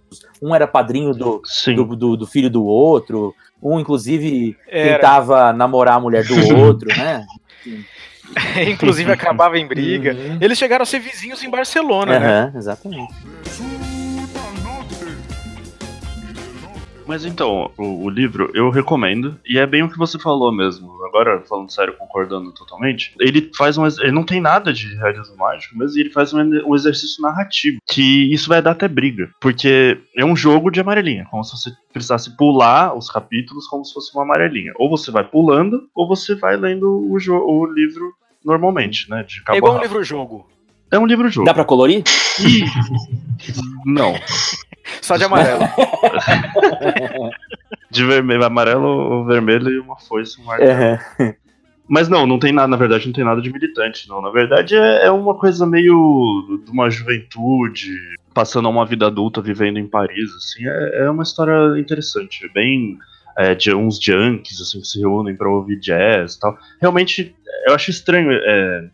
Um 0.41 0.55
era 0.55 0.65
padrinho 0.65 1.13
do, 1.13 1.39
do, 1.75 1.95
do- 1.95 2.17
do 2.17 2.25
filho 2.27 2.49
do 2.49 2.65
outro, 2.65 3.33
um 3.61 3.79
inclusive 3.79 4.57
Era. 4.67 4.95
tentava 4.95 5.53
namorar 5.53 5.97
a 5.97 5.99
mulher 5.99 6.25
do 6.25 6.33
outro, 6.57 6.89
né? 6.97 7.23
Inclusive 8.67 9.11
acabava 9.11 9.57
em 9.57 9.65
briga. 9.65 10.13
Uhum. 10.13 10.37
Eles 10.41 10.57
chegaram 10.57 10.83
a 10.83 10.85
ser 10.85 10.99
vizinhos 10.99 11.43
em 11.43 11.49
Barcelona, 11.49 12.19
né? 12.19 12.25
Aham, 12.25 12.53
exatamente. 12.57 13.13
Mas 17.11 17.25
então, 17.25 17.69
o, 17.77 18.05
o 18.05 18.09
livro 18.09 18.49
eu 18.53 18.69
recomendo, 18.69 19.37
e 19.45 19.57
é 19.59 19.67
bem 19.67 19.83
o 19.83 19.89
que 19.89 19.97
você 19.97 20.17
falou 20.17 20.49
mesmo. 20.49 20.89
Agora, 21.03 21.41
falando 21.41 21.69
sério, 21.69 21.93
concordando 21.97 22.53
totalmente, 22.53 23.13
ele 23.19 23.51
faz 23.57 23.77
um. 23.77 23.85
Ele 23.85 24.13
não 24.13 24.23
tem 24.23 24.39
nada 24.39 24.71
de 24.71 24.95
realismo 24.95 25.35
mágico, 25.35 25.75
mas 25.77 25.97
ele 25.97 26.09
faz 26.09 26.33
um, 26.33 26.39
um 26.39 26.73
exercício 26.73 27.21
narrativo. 27.21 27.79
Que 27.85 28.33
isso 28.33 28.47
vai 28.47 28.61
dar 28.61 28.71
até 28.71 28.87
briga. 28.87 29.29
Porque 29.41 29.97
é 30.15 30.23
um 30.23 30.37
jogo 30.37 30.71
de 30.71 30.79
amarelinha, 30.79 31.27
como 31.29 31.43
se 31.43 31.51
você 31.51 31.71
precisasse 31.91 32.37
pular 32.37 32.97
os 32.97 33.11
capítulos 33.11 33.67
como 33.67 33.83
se 33.83 33.93
fosse 33.93 34.13
uma 34.15 34.23
amarelinha. 34.23 34.71
Ou 34.77 34.89
você 34.89 35.11
vai 35.11 35.25
pulando, 35.25 35.89
ou 35.93 36.07
você 36.07 36.33
vai 36.33 36.55
lendo 36.55 37.11
o, 37.11 37.17
jo- 37.19 37.35
o 37.45 37.65
livro 37.65 38.13
normalmente, 38.45 39.09
né? 39.09 39.21
De 39.27 39.43
cabo 39.43 39.55
É 39.55 39.57
igual 39.57 39.75
um 39.77 39.81
livro-jogo. 39.81 40.47
É 40.89 40.97
um 40.97 41.05
livro-jogo. 41.05 41.45
Dá 41.45 41.53
pra 41.53 41.65
colorir? 41.65 42.03
Não. 43.85 44.13
Só 45.01 45.17
de 45.17 45.23
amarelo. 45.23 45.61
De 47.89 48.05
vermelho, 48.05 48.45
amarelo 48.45 48.87
ou 48.87 49.25
vermelho 49.25 49.69
e 49.69 49.79
uma 49.79 49.99
foice, 49.99 50.39
um 50.39 50.45
martelo. 50.45 50.71
Aham. 50.71 51.35
Mas 51.87 52.07
não, 52.07 52.25
não 52.25 52.39
tem 52.39 52.53
nada, 52.53 52.69
na 52.69 52.77
verdade, 52.77 53.05
não 53.05 53.13
tem 53.13 53.25
nada 53.25 53.41
de 53.41 53.51
militante, 53.51 54.07
não. 54.07 54.21
Na 54.21 54.29
verdade, 54.29 54.75
é, 54.75 55.07
é 55.07 55.11
uma 55.11 55.35
coisa 55.35 55.65
meio 55.65 56.61
de 56.63 56.71
uma 56.71 56.89
juventude, 56.89 57.93
passando 58.33 58.69
a 58.69 58.71
uma 58.71 58.85
vida 58.85 59.07
adulta, 59.07 59.41
vivendo 59.41 59.77
em 59.77 59.85
Paris, 59.85 60.33
assim. 60.37 60.65
É, 60.65 61.03
é 61.03 61.09
uma 61.09 61.23
história 61.23 61.77
interessante, 61.77 62.45
é 62.45 62.49
bem 62.49 62.97
é, 63.37 63.53
de 63.53 63.73
uns 63.75 63.99
junkies, 64.01 64.61
assim, 64.61 64.79
que 64.79 64.87
se 64.87 64.99
reúnem 64.99 65.35
pra 65.35 65.49
ouvir 65.49 65.79
jazz 65.81 66.35
e 66.35 66.39
tal. 66.39 66.57
Realmente, 66.79 67.35
eu 67.67 67.75
acho 67.75 67.91
estranho, 67.91 68.31
é, 68.31 68.89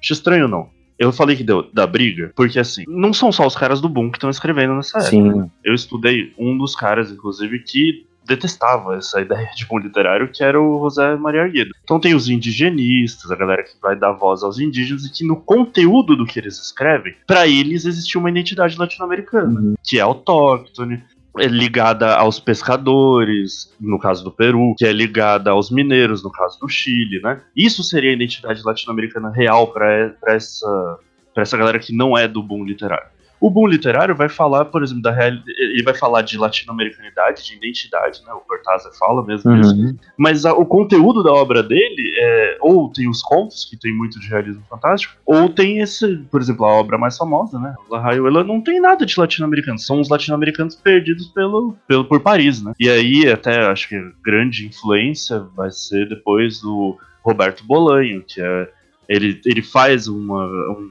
acho 0.00 0.12
estranho 0.12 0.48
não. 0.48 0.68
Eu 1.02 1.12
falei 1.12 1.36
que 1.36 1.42
deu 1.42 1.62
da 1.72 1.86
briga, 1.86 2.32
porque 2.36 2.58
assim, 2.58 2.84
não 2.86 3.12
são 3.12 3.32
só 3.32 3.46
os 3.46 3.56
caras 3.56 3.80
do 3.80 3.88
Boom 3.88 4.10
que 4.10 4.18
estão 4.18 4.30
escrevendo 4.30 4.74
nessa 4.74 4.98
época. 4.98 5.10
Sim. 5.10 5.50
Eu 5.64 5.74
estudei 5.74 6.32
um 6.38 6.56
dos 6.56 6.76
caras, 6.76 7.10
inclusive, 7.10 7.58
que 7.60 8.06
detestava 8.24 8.94
essa 8.96 9.20
ideia 9.20 9.50
de 9.56 9.66
bom 9.66 9.78
literário, 9.78 10.28
que 10.30 10.44
era 10.44 10.60
o 10.60 10.78
José 10.84 11.16
Maria 11.16 11.42
Arguedo. 11.42 11.72
Então 11.82 11.98
tem 11.98 12.14
os 12.14 12.28
indigenistas, 12.28 13.30
a 13.32 13.34
galera 13.36 13.64
que 13.64 13.72
vai 13.82 13.96
dar 13.96 14.12
voz 14.12 14.44
aos 14.44 14.60
indígenas, 14.60 15.04
e 15.04 15.10
que 15.12 15.26
no 15.26 15.34
conteúdo 15.36 16.14
do 16.14 16.24
que 16.24 16.38
eles 16.38 16.56
escrevem, 16.56 17.14
pra 17.26 17.48
eles 17.48 17.84
existia 17.84 18.20
uma 18.20 18.30
identidade 18.30 18.78
latino-americana, 18.78 19.60
Uhum. 19.60 19.74
que 19.82 19.98
é 19.98 20.02
autóctone, 20.02 21.02
é 21.38 21.46
ligada 21.46 22.14
aos 22.14 22.38
pescadores, 22.38 23.72
no 23.80 23.98
caso 23.98 24.22
do 24.22 24.30
Peru, 24.30 24.74
que 24.76 24.84
é 24.84 24.92
ligada 24.92 25.50
aos 25.50 25.70
mineiros, 25.70 26.22
no 26.22 26.30
caso 26.30 26.58
do 26.60 26.68
Chile, 26.68 27.20
né? 27.22 27.40
Isso 27.56 27.82
seria 27.82 28.10
a 28.10 28.14
identidade 28.14 28.62
latino-americana 28.64 29.30
real 29.30 29.68
pra 29.68 30.10
essa, 30.26 30.98
pra 31.32 31.42
essa 31.42 31.56
galera 31.56 31.78
que 31.78 31.94
não 31.94 32.16
é 32.16 32.28
do 32.28 32.42
boom 32.42 32.64
literário. 32.64 33.11
O 33.42 33.50
boom 33.50 33.66
literário 33.66 34.14
vai 34.14 34.28
falar, 34.28 34.66
por 34.66 34.82
exemplo, 34.82 35.02
da 35.02 35.10
real... 35.10 35.32
ele 35.58 35.82
vai 35.82 35.94
falar 35.94 36.22
de 36.22 36.38
latino-americanidade, 36.38 37.44
de 37.44 37.56
identidade, 37.56 38.22
né? 38.24 38.32
O 38.32 38.40
Cortázar 38.40 38.92
fala 38.98 39.24
mesmo 39.24 39.54
isso. 39.56 39.74
Uhum. 39.74 39.96
Mas 40.16 40.44
a- 40.46 40.52
o 40.54 40.64
conteúdo 40.64 41.22
da 41.22 41.32
obra 41.32 41.62
dele 41.62 42.14
é 42.16 42.56
ou 42.60 42.90
tem 42.90 43.08
os 43.08 43.20
contos, 43.22 43.64
que 43.64 43.76
tem 43.76 43.92
muito 43.92 44.20
de 44.20 44.28
realismo 44.28 44.62
fantástico, 44.70 45.14
ou 45.26 45.48
tem 45.48 45.80
esse, 45.80 46.16
por 46.30 46.40
exemplo, 46.40 46.64
a 46.64 46.72
obra 46.72 46.96
mais 46.96 47.16
famosa, 47.16 47.58
né? 47.58 47.74
La 47.90 48.00
Rayuela 48.00 48.44
não 48.44 48.60
tem 48.60 48.80
nada 48.80 49.04
de 49.04 49.18
latino-americano, 49.18 49.78
são 49.78 50.00
os 50.00 50.08
latino-americanos 50.08 50.74
perdidos 50.76 51.26
pelo, 51.28 51.76
pelo 51.88 52.04
por 52.04 52.20
Paris, 52.20 52.62
né? 52.62 52.72
E 52.78 52.88
aí 52.88 53.28
até 53.28 53.66
acho 53.66 53.88
que 53.88 53.96
a 53.96 54.10
grande 54.24 54.66
influência 54.66 55.40
vai 55.56 55.70
ser 55.70 56.08
depois 56.08 56.60
do 56.60 56.96
Roberto 57.24 57.64
Bolanho, 57.64 58.22
que 58.26 58.40
é 58.40 58.68
ele, 59.08 59.40
ele 59.44 59.62
faz 59.62 60.06
uma, 60.08 60.46
um- 60.46 60.90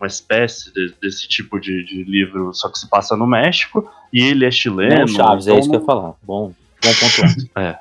uma, 0.00 0.06
espécie 0.06 0.72
de- 0.72 0.94
desse 1.00 1.28
tipo 1.28 1.58
de, 1.60 1.84
de 1.84 2.04
livro, 2.04 2.52
só 2.54 2.68
que 2.68 2.78
se 2.78 2.88
passa 2.88 3.16
no 3.16 3.26
México, 3.26 3.88
e 4.12 4.22
ele 4.22 4.44
é 4.44 4.50
chileno. 4.50 5.00
Não, 5.00 5.08
Chaves, 5.08 5.46
é 5.46 5.50
então 5.50 5.60
isso 5.60 5.70
que 5.70 5.76
eu 5.76 5.80
ia 5.80 5.86
falar. 5.86 6.14
Bom, 6.22 6.52
bom 6.82 6.90
ponto. 7.00 7.50
é, 7.58 7.78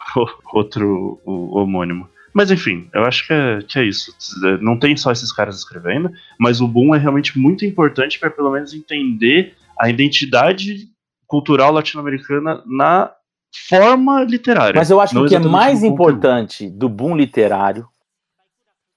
outro 0.53 1.19
o, 1.25 1.57
homônimo. 1.57 2.09
Mas 2.33 2.51
enfim, 2.51 2.87
eu 2.93 3.03
acho 3.03 3.25
que 3.25 3.33
é, 3.33 3.59
que 3.67 3.79
é 3.79 3.83
isso. 3.83 4.13
Não 4.61 4.77
tem 4.77 4.95
só 4.95 5.11
esses 5.11 5.31
caras 5.31 5.57
escrevendo, 5.57 6.11
mas 6.39 6.61
o 6.61 6.67
boom 6.67 6.93
é 6.93 6.97
realmente 6.99 7.37
muito 7.39 7.65
importante 7.65 8.19
para 8.19 8.29
pelo 8.29 8.51
menos 8.51 8.73
entender 8.73 9.55
a 9.79 9.89
identidade 9.89 10.87
cultural 11.25 11.71
latino-americana 11.71 12.61
na 12.65 13.11
forma 13.67 14.23
literária. 14.23 14.77
Mas 14.77 14.89
eu 14.89 15.01
acho 15.01 15.13
que 15.13 15.19
o 15.19 15.27
que 15.27 15.35
é 15.35 15.39
mais 15.39 15.83
importante 15.83 16.69
do 16.69 16.87
boom 16.87 17.15
literário 17.15 17.87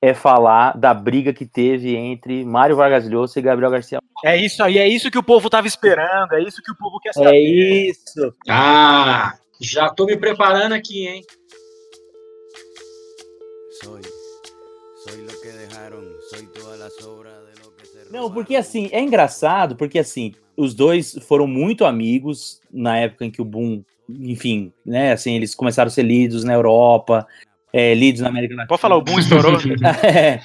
é 0.02 0.14
falar 0.14 0.76
da 0.76 0.94
briga 0.94 1.32
que 1.32 1.44
teve 1.44 1.94
entre 1.94 2.44
Mário 2.44 2.76
Vargas 2.76 3.08
Llosa 3.08 3.38
e 3.38 3.42
Gabriel 3.42 3.70
Garcia. 3.70 3.98
É 4.24 4.36
isso 4.36 4.62
aí, 4.62 4.78
é 4.78 4.88
isso 4.88 5.10
que 5.10 5.18
o 5.18 5.22
povo 5.22 5.50
tava 5.50 5.66
esperando, 5.66 6.32
é 6.32 6.42
isso 6.42 6.62
que 6.62 6.72
o 6.72 6.76
povo 6.76 6.98
quer 7.00 7.12
saber. 7.12 7.34
É 7.34 7.38
isso. 7.38 8.34
Ah, 8.48 9.34
já 9.60 9.90
tô 9.90 10.06
me 10.06 10.16
preparando 10.16 10.72
aqui, 10.72 11.06
hein? 11.06 11.22
Soy, 13.82 14.02
soy 15.04 15.22
lo 15.22 15.40
que 15.40 15.52
dejaron, 15.52 16.04
soy 16.30 16.46
toda 16.46 16.76
la 16.76 16.90
sobra 16.90 17.30
de 17.30 17.62
lo 17.62 17.70
que 17.72 17.86
se 17.86 18.10
Não, 18.10 18.30
porque 18.30 18.56
assim, 18.56 18.88
é 18.92 19.00
engraçado, 19.00 19.76
porque 19.76 19.98
assim, 19.98 20.34
os 20.56 20.74
dois 20.74 21.18
foram 21.26 21.46
muito 21.46 21.84
amigos 21.84 22.60
na 22.70 22.96
época 22.98 23.26
em 23.26 23.30
que 23.30 23.42
o 23.42 23.44
boom, 23.44 23.82
enfim, 24.08 24.72
né, 24.84 25.12
assim, 25.12 25.34
eles 25.34 25.54
começaram 25.54 25.88
a 25.88 25.90
ser 25.90 26.02
lidos 26.02 26.42
na 26.42 26.54
Europa, 26.54 27.26
é, 27.72 27.94
lidos 27.94 28.20
na 28.20 28.28
América 28.28 28.54
Latina. 28.54 28.68
Pode 28.68 28.80
falar, 28.80 28.96
o 28.96 29.02
boom 29.02 29.18
estourou. 29.18 29.52
É. 30.02 30.40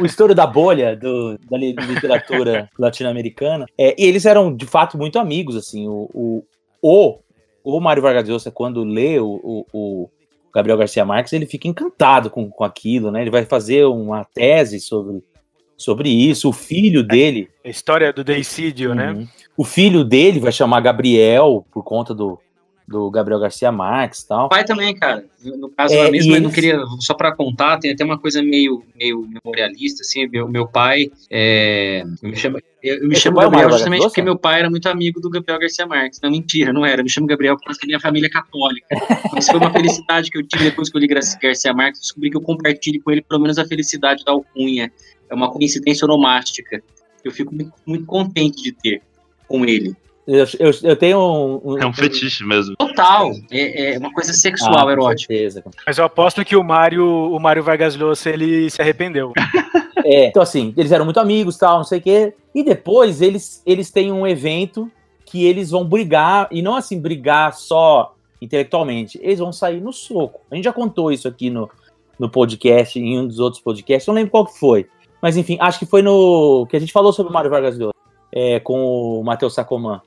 o 0.00 0.04
estouro 0.06 0.34
da 0.34 0.46
bolha 0.46 0.96
do- 0.96 1.38
da 1.50 1.56
li- 1.56 1.72
literatura 1.74 2.68
latino-americana. 2.78 3.66
É, 3.78 3.94
e 4.00 4.06
eles 4.06 4.24
eram, 4.26 4.54
de 4.54 4.66
fato, 4.66 4.96
muito 4.98 5.18
amigos, 5.18 5.56
assim. 5.56 5.88
O, 5.88 6.08
o, 6.12 6.44
o, 6.82 7.18
o 7.64 7.80
Mário 7.80 8.02
Vargas 8.02 8.28
Llosa, 8.28 8.50
quando 8.50 8.84
lê 8.84 9.18
o, 9.18 9.26
o, 9.42 9.66
o 9.72 10.10
Gabriel 10.54 10.78
Garcia 10.78 11.04
Marques, 11.04 11.32
ele 11.32 11.46
fica 11.46 11.66
encantado 11.68 12.30
com, 12.30 12.48
com 12.50 12.64
aquilo, 12.64 13.10
né? 13.10 13.22
Ele 13.22 13.30
vai 13.30 13.44
fazer 13.44 13.84
uma 13.86 14.24
tese 14.24 14.78
sobre, 14.80 15.22
sobre 15.76 16.08
isso. 16.08 16.48
O 16.48 16.52
filho 16.52 17.02
dele... 17.02 17.48
A 17.64 17.68
história 17.68 18.12
do 18.12 18.22
Deicídio, 18.22 18.94
né? 18.94 19.12
Uhum. 19.12 19.26
O 19.56 19.64
filho 19.64 20.04
dele 20.04 20.40
vai 20.40 20.52
chamar 20.52 20.80
Gabriel, 20.80 21.64
por 21.72 21.82
conta 21.82 22.14
do, 22.14 22.38
do 22.86 23.10
Gabriel 23.10 23.40
Garcia 23.40 23.72
Marques 23.72 24.20
e 24.20 24.28
tal. 24.28 24.48
pai 24.48 24.64
também, 24.64 24.94
cara. 24.94 25.24
No 25.42 25.70
caso, 25.70 25.94
É, 25.94 26.10
mesmo, 26.10 26.34
eu 26.34 26.40
não 26.40 26.50
queria, 26.50 26.78
só 27.00 27.14
pra 27.14 27.34
contar, 27.34 27.78
tem 27.78 27.92
até 27.92 28.04
uma 28.04 28.18
coisa 28.18 28.42
meio, 28.42 28.84
meio 28.94 29.26
memorialista, 29.26 30.02
assim, 30.02 30.26
meu, 30.28 30.46
meu 30.48 30.66
pai, 30.66 31.10
é, 31.30 32.02
eu 32.22 32.28
me 32.28 32.36
chamo, 32.36 32.58
eu, 32.82 32.96
eu 32.96 33.08
me 33.08 33.14
Esse 33.14 33.22
chamo 33.22 33.40
é 33.40 33.44
Gabriel 33.44 33.70
justamente 33.70 34.02
porque 34.02 34.22
meu 34.22 34.38
pai 34.38 34.60
era 34.60 34.70
muito 34.70 34.86
amigo 34.88 35.20
do 35.20 35.30
Gabriel 35.30 35.58
Garcia 35.58 35.86
Marques. 35.86 36.20
Não, 36.22 36.30
mentira, 36.30 36.72
não 36.72 36.84
era, 36.84 37.00
eu 37.00 37.04
me 37.04 37.10
chamo 37.10 37.26
Gabriel 37.26 37.56
porque 37.56 37.84
a 37.84 37.86
minha 37.86 38.00
família 38.00 38.26
é 38.26 38.30
católica. 38.30 38.86
Mas 39.32 39.48
foi 39.48 39.58
uma 39.58 39.72
felicidade 39.72 40.30
que 40.30 40.38
eu 40.38 40.46
tive 40.46 40.64
depois 40.64 40.90
que 40.90 40.96
eu 40.96 41.00
li 41.00 41.06
Garcia 41.06 41.38
Garcia 41.40 41.72
Marques, 41.72 42.00
descobri 42.00 42.30
que 42.30 42.36
eu 42.36 42.42
compartilho 42.42 43.02
com 43.02 43.10
ele 43.10 43.22
pelo 43.22 43.40
menos 43.40 43.58
a 43.58 43.64
felicidade 43.64 44.24
da 44.24 44.32
alcunha. 44.32 44.92
É 45.30 45.34
uma 45.34 45.50
coincidência 45.50 46.04
onomástica. 46.04 46.82
Eu 47.24 47.32
fico 47.32 47.54
muito, 47.54 47.72
muito 47.86 48.04
contente 48.04 48.62
de 48.62 48.72
ter 48.72 49.02
com 49.48 49.64
ele. 49.64 49.96
Eu, 50.26 50.46
eu, 50.58 50.70
eu 50.82 50.96
tenho 50.96 51.60
um, 51.62 51.78
É 51.78 51.86
um 51.86 51.92
fetiche 51.92 52.44
mesmo. 52.44 52.74
Total, 52.76 53.30
é, 53.50 53.94
é 53.94 53.98
uma 53.98 54.12
coisa 54.12 54.32
sexual, 54.32 54.88
Ah, 54.88 54.92
erótica. 54.92 55.32
certeza. 55.34 55.62
Mas 55.86 55.98
eu 55.98 56.04
aposto 56.04 56.44
que 56.44 56.56
o 56.56 56.64
Mário, 56.64 57.04
o 57.06 57.38
Mário 57.38 57.62
Vargas 57.62 57.94
Llosa, 57.94 58.30
ele 58.30 58.70
se 58.70 58.80
arrependeu. 58.80 59.32
É, 60.06 60.26
então 60.26 60.42
assim, 60.42 60.74
eles 60.76 60.92
eram 60.92 61.06
muito 61.06 61.18
amigos, 61.18 61.56
tal, 61.56 61.78
não 61.78 61.84
sei 61.84 61.98
o 61.98 62.02
quê. 62.02 62.34
E 62.54 62.62
depois 62.62 63.22
eles, 63.22 63.62
eles 63.64 63.90
têm 63.90 64.12
um 64.12 64.26
evento 64.26 64.90
que 65.24 65.46
eles 65.46 65.70
vão 65.70 65.82
brigar, 65.82 66.46
e 66.50 66.60
não 66.60 66.76
assim, 66.76 67.00
brigar 67.00 67.54
só 67.54 68.14
intelectualmente, 68.40 69.18
eles 69.22 69.38
vão 69.38 69.50
sair 69.50 69.80
no 69.80 69.94
soco. 69.94 70.42
A 70.50 70.54
gente 70.56 70.64
já 70.64 70.74
contou 70.74 71.10
isso 71.10 71.26
aqui 71.26 71.48
no, 71.48 71.70
no 72.18 72.28
podcast, 72.28 72.98
em 73.00 73.18
um 73.18 73.26
dos 73.26 73.38
outros 73.38 73.62
podcasts, 73.62 74.06
não 74.06 74.14
lembro 74.14 74.30
qual 74.30 74.44
que 74.44 74.58
foi. 74.58 74.86
Mas 75.22 75.38
enfim, 75.38 75.56
acho 75.58 75.78
que 75.78 75.86
foi 75.86 76.02
no. 76.02 76.66
que 76.68 76.76
a 76.76 76.80
gente 76.80 76.92
falou 76.92 77.10
sobre 77.10 77.30
o 77.30 77.32
Mário 77.32 77.48
Vargas 77.50 77.78
Llosa, 77.78 77.94
é, 78.30 78.60
com 78.60 79.20
o 79.20 79.24
Matheus 79.24 79.54
Sacomã. 79.54 80.02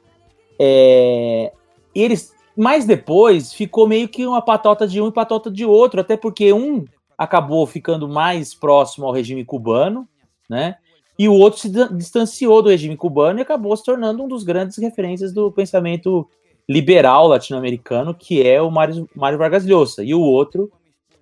É, 0.59 1.51
eles. 1.93 2.35
Mas 2.55 2.85
depois 2.85 3.53
ficou 3.53 3.87
meio 3.87 4.07
que 4.07 4.25
uma 4.25 4.41
patota 4.41 4.87
de 4.87 4.99
um 4.99 5.07
e 5.07 5.11
patota 5.11 5.51
de 5.51 5.63
outro, 5.63 6.01
até 6.01 6.17
porque 6.17 6.51
um 6.51 6.85
acabou 7.17 7.65
ficando 7.67 8.07
mais 8.07 8.53
próximo 8.53 9.05
ao 9.05 9.11
regime 9.11 9.45
cubano, 9.45 10.07
né? 10.49 10.77
E 11.19 11.27
o 11.27 11.33
outro 11.33 11.59
se 11.59 11.69
distanciou 11.93 12.61
do 12.61 12.69
regime 12.69 12.95
cubano 12.95 13.39
e 13.39 13.41
acabou 13.41 13.75
se 13.75 13.83
tornando 13.83 14.23
um 14.23 14.27
dos 14.27 14.43
grandes 14.43 14.77
referências 14.77 15.33
do 15.33 15.51
pensamento 15.51 16.27
liberal 16.69 17.27
latino-americano, 17.27 18.13
que 18.13 18.45
é 18.45 18.61
o 18.61 18.69
Mário, 18.69 19.09
Mário 19.15 19.37
Vargas 19.37 19.65
Llosa, 19.65 20.03
e 20.03 20.13
o 20.13 20.21
outro 20.21 20.71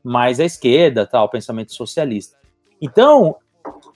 mais 0.03 0.39
à 0.39 0.45
esquerda, 0.45 1.05
tal, 1.05 1.29
pensamento 1.29 1.73
socialista. 1.73 2.37
Então, 2.81 3.37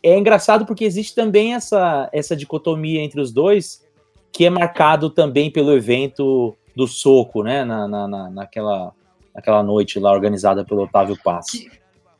é 0.02 0.18
engraçado 0.18 0.66
porque 0.66 0.86
existe 0.86 1.14
também 1.14 1.54
essa, 1.54 2.10
essa 2.14 2.36
dicotomia 2.36 3.02
entre 3.02 3.20
os 3.20 3.32
dois, 3.32 3.84
que 4.32 4.46
é 4.46 4.50
marcado 4.50 5.10
também 5.10 5.52
pelo 5.52 5.74
evento 5.74 6.56
do 6.76 6.88
soco, 6.88 7.44
né, 7.44 7.64
na, 7.66 7.88
na, 7.88 8.08
na- 8.08 8.30
naquela, 8.30 8.92
naquela 9.36 9.62
noite 9.64 10.00
lá 10.00 10.12
organizada 10.12 10.64
pelo 10.64 10.84
Otávio 10.84 11.18
Paz. 11.24 11.46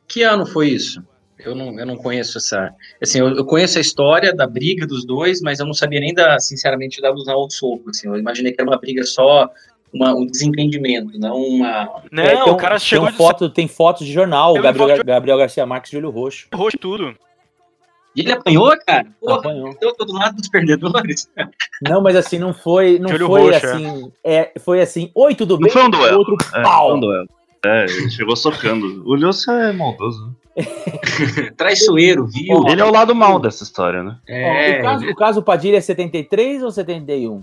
Que 0.06 0.22
ano 0.22 0.44
foi 0.46 0.68
isso? 0.70 1.02
Eu 1.38 1.54
não, 1.54 1.78
eu 1.78 1.86
não 1.86 1.96
conheço 1.96 2.36
essa. 2.36 2.74
Assim, 3.00 3.18
eu, 3.20 3.28
eu 3.34 3.44
conheço 3.46 3.78
a 3.78 3.80
história 3.80 4.34
da 4.34 4.46
briga 4.46 4.86
dos 4.86 5.06
dois, 5.06 5.40
mas 5.40 5.58
eu 5.58 5.64
não 5.66 5.72
sabia 5.72 5.98
nem 6.00 6.12
da, 6.12 6.38
sinceramente, 6.38 7.00
da 7.00 7.08
alusão 7.08 7.34
ao 7.34 7.50
soco. 7.50 7.88
Assim, 7.88 8.08
eu 8.08 8.16
imaginei 8.18 8.52
que 8.52 8.60
era 8.60 8.68
uma 8.68 8.78
briga 8.78 9.02
só, 9.04 9.48
uma, 9.94 10.12
um 10.14 10.26
desentendimento, 10.26 11.18
não 11.18 11.36
uma. 11.40 12.02
Não, 12.12 12.22
É, 12.22 12.44
tem 12.44 12.52
o 12.52 12.56
cara 12.56 12.78
chegou 12.78 13.06
tem, 13.06 13.08
um 13.08 13.16
de 13.16 13.16
foto, 13.16 13.48
tem 13.48 13.66
fotos 13.66 14.06
de 14.06 14.12
jornal, 14.12 14.52
Gabriel, 14.54 14.88
foto 14.88 14.98
de- 14.98 15.04
Gabriel 15.04 15.38
Garcia 15.38 15.64
Marques 15.64 15.90
de 15.90 15.96
olho 15.96 16.10
roxo. 16.10 16.46
roxo 16.52 16.76
tudo. 16.78 17.16
E 18.14 18.20
ele 18.22 18.32
apanhou, 18.32 18.76
cara? 18.86 19.06
Porra, 19.20 19.36
Apanhou. 19.38 19.76
eu 19.80 19.94
tô 19.94 20.04
do 20.04 20.12
lado 20.14 20.36
dos 20.36 20.48
perdedores. 20.48 21.30
Não, 21.82 22.02
mas 22.02 22.16
assim, 22.16 22.38
não 22.38 22.52
foi, 22.52 22.98
não 22.98 23.08
olho 23.10 23.26
foi 23.26 23.40
roxo, 23.52 23.66
é. 23.66 23.70
assim, 23.72 24.12
é, 24.24 24.52
foi 24.60 24.80
assim, 24.80 25.10
oi, 25.14 25.34
tudo 25.34 25.54
Não 25.54 25.60
bem? 25.60 25.70
foi 25.70 25.84
um 25.84 25.90
duelo. 25.90 26.18
Outro 26.18 26.36
É, 26.54 26.62
pau. 26.62 26.88
foi 26.88 26.96
um 26.96 27.00
duelo. 27.00 27.28
É, 27.64 27.84
ele 27.84 28.10
chegou 28.10 28.34
socando. 28.34 29.02
O 29.06 29.14
Lúcio 29.14 29.52
é 29.52 29.72
maldoso. 29.72 30.34
Traiçoeiro, 31.56 32.26
viu? 32.26 32.56
Ó, 32.64 32.68
Ele 32.70 32.80
é 32.80 32.84
o 32.84 32.90
lado 32.90 33.14
mal 33.14 33.38
dessa 33.38 33.62
história, 33.62 34.02
né? 34.02 34.16
Ó, 34.28 34.32
É, 34.32 34.78
o, 34.78 34.82
caso, 34.82 35.06
o 35.10 35.14
caso 35.14 35.42
Padilha 35.42 35.76
é 35.76 35.80
73 35.80 36.62
ou 36.62 36.70
71? 36.70 37.42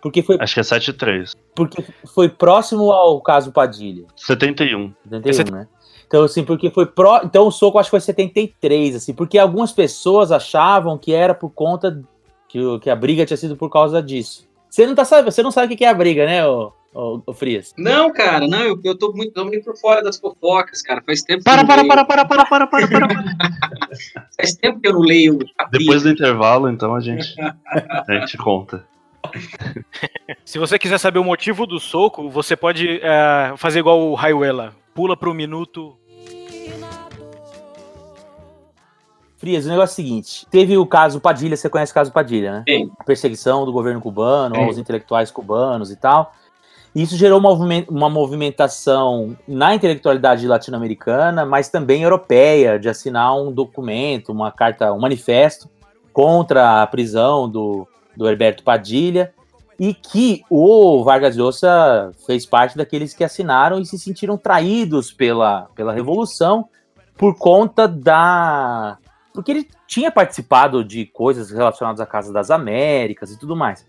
Porque 0.00 0.22
foi, 0.22 0.36
Acho 0.38 0.54
que 0.54 0.60
é 0.60 0.62
7-3. 0.62 1.32
porque 1.54 1.82
foi 2.14 2.28
próximo 2.28 2.92
ao 2.92 3.20
caso 3.22 3.50
Padilha. 3.50 4.04
71. 4.16 4.92
71, 5.10 5.50
né? 5.50 5.66
Então, 6.14 6.22
assim, 6.22 6.44
porque 6.44 6.70
foi 6.70 6.86
pró. 6.86 7.22
Então 7.24 7.48
o 7.48 7.50
soco 7.50 7.76
acho 7.76 7.88
que 7.88 7.90
foi 7.90 8.00
73, 8.00 8.94
assim, 8.94 9.12
porque 9.12 9.36
algumas 9.36 9.72
pessoas 9.72 10.30
achavam 10.30 10.96
que 10.96 11.12
era 11.12 11.34
por 11.34 11.50
conta 11.50 12.00
que, 12.48 12.60
o- 12.60 12.78
que 12.78 12.88
a 12.88 12.94
briga 12.94 13.26
tinha 13.26 13.36
sido 13.36 13.56
por 13.56 13.68
causa 13.68 14.00
disso. 14.00 14.46
Você 14.70 14.86
não 14.86 14.94
tá 14.94 15.04
sabe, 15.04 15.28
você 15.28 15.42
não 15.42 15.50
sabe 15.50 15.74
o 15.74 15.76
que 15.76 15.84
é 15.84 15.88
a 15.88 15.94
briga, 15.94 16.24
né, 16.24 16.46
ô, 16.46 16.70
ô, 16.94 17.20
ô 17.26 17.32
Frias? 17.32 17.74
Não, 17.76 18.12
cara, 18.12 18.46
não, 18.46 18.60
eu, 18.60 18.78
eu 18.84 18.96
tô 18.96 19.12
muito, 19.12 19.32
tô 19.32 19.44
muito 19.44 19.64
por 19.64 19.76
fora 19.76 20.04
das 20.04 20.16
fofocas, 20.16 20.82
cara. 20.82 21.02
Faz 21.04 21.20
tempo 21.22 21.40
que 21.40 21.44
Para, 21.46 21.62
eu 21.62 21.62
não 21.62 21.66
para, 21.66 21.82
leio- 21.82 21.88
para, 21.88 22.04
para, 22.04 22.24
para, 22.24 22.46
para, 22.46 22.66
para, 22.68 22.86
para. 22.86 23.08
para. 23.08 23.24
Faz 24.38 24.54
tempo 24.54 24.78
que 24.80 24.86
eu 24.86 24.92
não 24.92 25.00
leio. 25.00 25.40
Depois 25.72 26.04
do 26.04 26.10
intervalo, 26.10 26.70
então, 26.70 26.94
a 26.94 27.00
gente, 27.00 27.34
a 27.40 28.04
gente 28.20 28.36
conta. 28.38 28.84
Se 30.44 30.60
você 30.60 30.78
quiser 30.78 30.98
saber 30.98 31.18
o 31.18 31.24
motivo 31.24 31.66
do 31.66 31.80
soco, 31.80 32.30
você 32.30 32.54
pode 32.56 33.00
é, 33.02 33.52
fazer 33.56 33.80
igual 33.80 33.98
o 34.00 34.14
Raiuela. 34.14 34.72
Pula 34.94 35.16
pro 35.16 35.34
minuto. 35.34 35.96
Frias, 39.44 39.66
o 39.66 39.68
negócio 39.68 39.92
é 39.92 39.92
o 39.92 39.96
seguinte: 39.96 40.46
teve 40.50 40.78
o 40.78 40.86
caso 40.86 41.20
Padilha, 41.20 41.54
você 41.54 41.68
conhece 41.68 41.92
o 41.92 41.94
caso 41.94 42.10
Padilha, 42.10 42.50
né? 42.50 42.64
Sim. 42.66 42.90
A 42.98 43.04
perseguição 43.04 43.66
do 43.66 43.72
governo 43.72 44.00
cubano 44.00 44.56
Sim. 44.56 44.64
aos 44.64 44.78
intelectuais 44.78 45.30
cubanos 45.30 45.90
e 45.90 45.96
tal. 45.96 46.32
Isso 46.94 47.14
gerou 47.14 47.38
uma 47.38 47.50
movimen- 47.50 47.84
uma 47.90 48.08
movimentação 48.08 49.36
na 49.46 49.74
intelectualidade 49.74 50.48
latino-americana, 50.48 51.44
mas 51.44 51.68
também 51.68 52.04
europeia, 52.04 52.78
de 52.78 52.88
assinar 52.88 53.36
um 53.36 53.52
documento, 53.52 54.32
uma 54.32 54.50
carta, 54.50 54.90
um 54.94 55.00
manifesto 55.00 55.68
contra 56.10 56.80
a 56.80 56.86
prisão 56.86 57.46
do, 57.46 57.86
do 58.16 58.26
Herberto 58.26 58.62
Padilha, 58.62 59.34
e 59.78 59.92
que 59.92 60.42
o 60.48 61.04
Vargas 61.04 61.36
Llosa 61.36 62.12
fez 62.26 62.46
parte 62.46 62.78
daqueles 62.78 63.12
que 63.12 63.24
assinaram 63.24 63.78
e 63.78 63.84
se 63.84 63.98
sentiram 63.98 64.38
traídos 64.38 65.12
pela, 65.12 65.68
pela 65.74 65.92
Revolução 65.92 66.66
por 67.18 67.36
conta 67.36 67.86
da. 67.86 68.96
Porque 69.34 69.50
ele 69.50 69.68
tinha 69.86 70.10
participado 70.12 70.84
de 70.84 71.04
coisas 71.06 71.50
relacionadas 71.50 72.00
à 72.00 72.06
Casa 72.06 72.32
das 72.32 72.50
Américas 72.50 73.32
e 73.32 73.38
tudo 73.38 73.56
mais. 73.56 73.84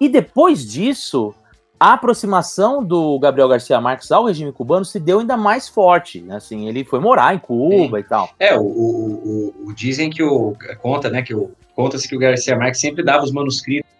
E 0.00 0.08
depois 0.08 0.64
disso, 0.64 1.34
a 1.78 1.94
aproximação 1.94 2.84
do 2.84 3.18
Gabriel 3.18 3.48
Garcia 3.48 3.80
Marques 3.80 4.12
ao 4.12 4.24
regime 4.24 4.52
cubano 4.52 4.84
se 4.84 5.00
deu 5.00 5.18
ainda 5.18 5.36
mais 5.36 5.68
forte. 5.68 6.20
né? 6.20 6.36
Assim, 6.36 6.68
ele 6.68 6.84
foi 6.84 7.00
morar 7.00 7.34
em 7.34 7.38
Cuba 7.38 7.98
e 7.98 8.04
tal. 8.04 8.30
É, 8.38 8.56
o, 8.56 8.62
o, 8.62 9.54
o- 9.64 9.68
o- 9.68 9.74
dizem 9.74 10.08
que 10.08 10.22
o. 10.22 10.54
Conta, 10.80 11.10
né? 11.10 11.20
Que 11.22 11.34
o, 11.34 11.50
conta-se 11.74 12.08
que 12.08 12.14
o 12.14 12.18
Garcia 12.20 12.56
Marques 12.56 12.80
sempre 12.80 13.02
dava 13.02 13.24
os 13.24 13.32
manuscritos 13.32 13.90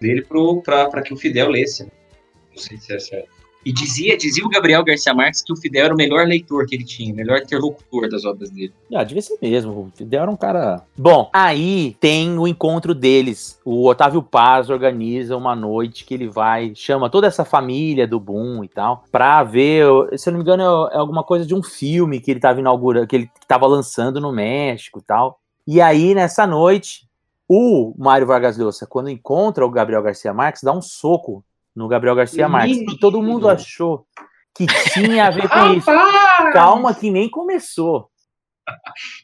dele 0.00 0.26
para 0.64 1.02
que 1.02 1.12
o 1.12 1.16
Fidel 1.16 1.50
lesse. 1.50 1.84
né? 1.84 1.90
Não 2.50 2.58
sei 2.62 2.78
se 2.78 2.94
é 2.94 2.98
certo. 2.98 3.28
E 3.64 3.72
dizia, 3.72 4.16
dizia 4.16 4.44
o 4.44 4.48
Gabriel 4.48 4.84
Garcia 4.84 5.14
Marques 5.14 5.42
que 5.42 5.52
o 5.52 5.56
Fidel 5.56 5.84
era 5.86 5.94
o 5.94 5.96
melhor 5.96 6.26
leitor 6.26 6.66
que 6.66 6.74
ele 6.74 6.84
tinha, 6.84 7.12
o 7.12 7.16
melhor 7.16 7.38
interlocutor 7.38 8.08
das 8.08 8.24
obras 8.24 8.50
dele. 8.50 8.72
Ah, 8.92 9.04
devia 9.04 9.22
ser 9.22 9.38
mesmo. 9.40 9.72
O 9.72 9.90
Fidel 9.94 10.22
era 10.22 10.30
um 10.30 10.36
cara. 10.36 10.82
Bom, 10.96 11.30
aí 11.32 11.96
tem 12.00 12.38
o 12.38 12.48
encontro 12.48 12.94
deles. 12.94 13.60
O 13.64 13.86
Otávio 13.86 14.22
Paz 14.22 14.68
organiza 14.68 15.36
uma 15.36 15.54
noite 15.54 16.04
que 16.04 16.14
ele 16.14 16.28
vai, 16.28 16.72
chama 16.74 17.08
toda 17.08 17.26
essa 17.26 17.44
família 17.44 18.06
do 18.06 18.18
Boom 18.18 18.64
e 18.64 18.68
tal, 18.68 19.04
pra 19.12 19.42
ver, 19.44 19.86
se 20.16 20.28
eu 20.28 20.32
não 20.32 20.38
me 20.38 20.44
engano, 20.44 20.88
é 20.90 20.96
alguma 20.96 21.22
coisa 21.22 21.46
de 21.46 21.54
um 21.54 21.62
filme 21.62 22.20
que 22.20 22.30
ele 22.30 22.40
tava 22.40 22.60
inaugurando, 22.60 23.06
que 23.06 23.16
ele 23.16 23.30
tava 23.46 23.66
lançando 23.66 24.20
no 24.20 24.32
México 24.32 24.98
e 24.98 25.02
tal. 25.02 25.38
E 25.66 25.80
aí, 25.80 26.14
nessa 26.14 26.46
noite, 26.46 27.06
o 27.48 27.94
Mário 27.96 28.26
Vargas 28.26 28.56
Llosa, 28.56 28.86
quando 28.86 29.10
encontra 29.10 29.64
o 29.64 29.70
Gabriel 29.70 30.02
Garcia 30.02 30.32
Marques, 30.32 30.62
dá 30.62 30.72
um 30.72 30.82
soco 30.82 31.44
no 31.74 31.88
Gabriel 31.88 32.14
Garcia 32.14 32.48
Marques. 32.48 32.78
E 32.78 32.98
todo 32.98 33.22
mundo 33.22 33.48
achou 33.48 34.06
que 34.54 34.66
tinha 34.92 35.26
a 35.26 35.30
ver 35.30 35.48
com 35.48 35.72
isso. 35.74 35.86
Calma, 36.52 36.94
que 36.94 37.10
nem 37.10 37.28
começou. 37.28 38.08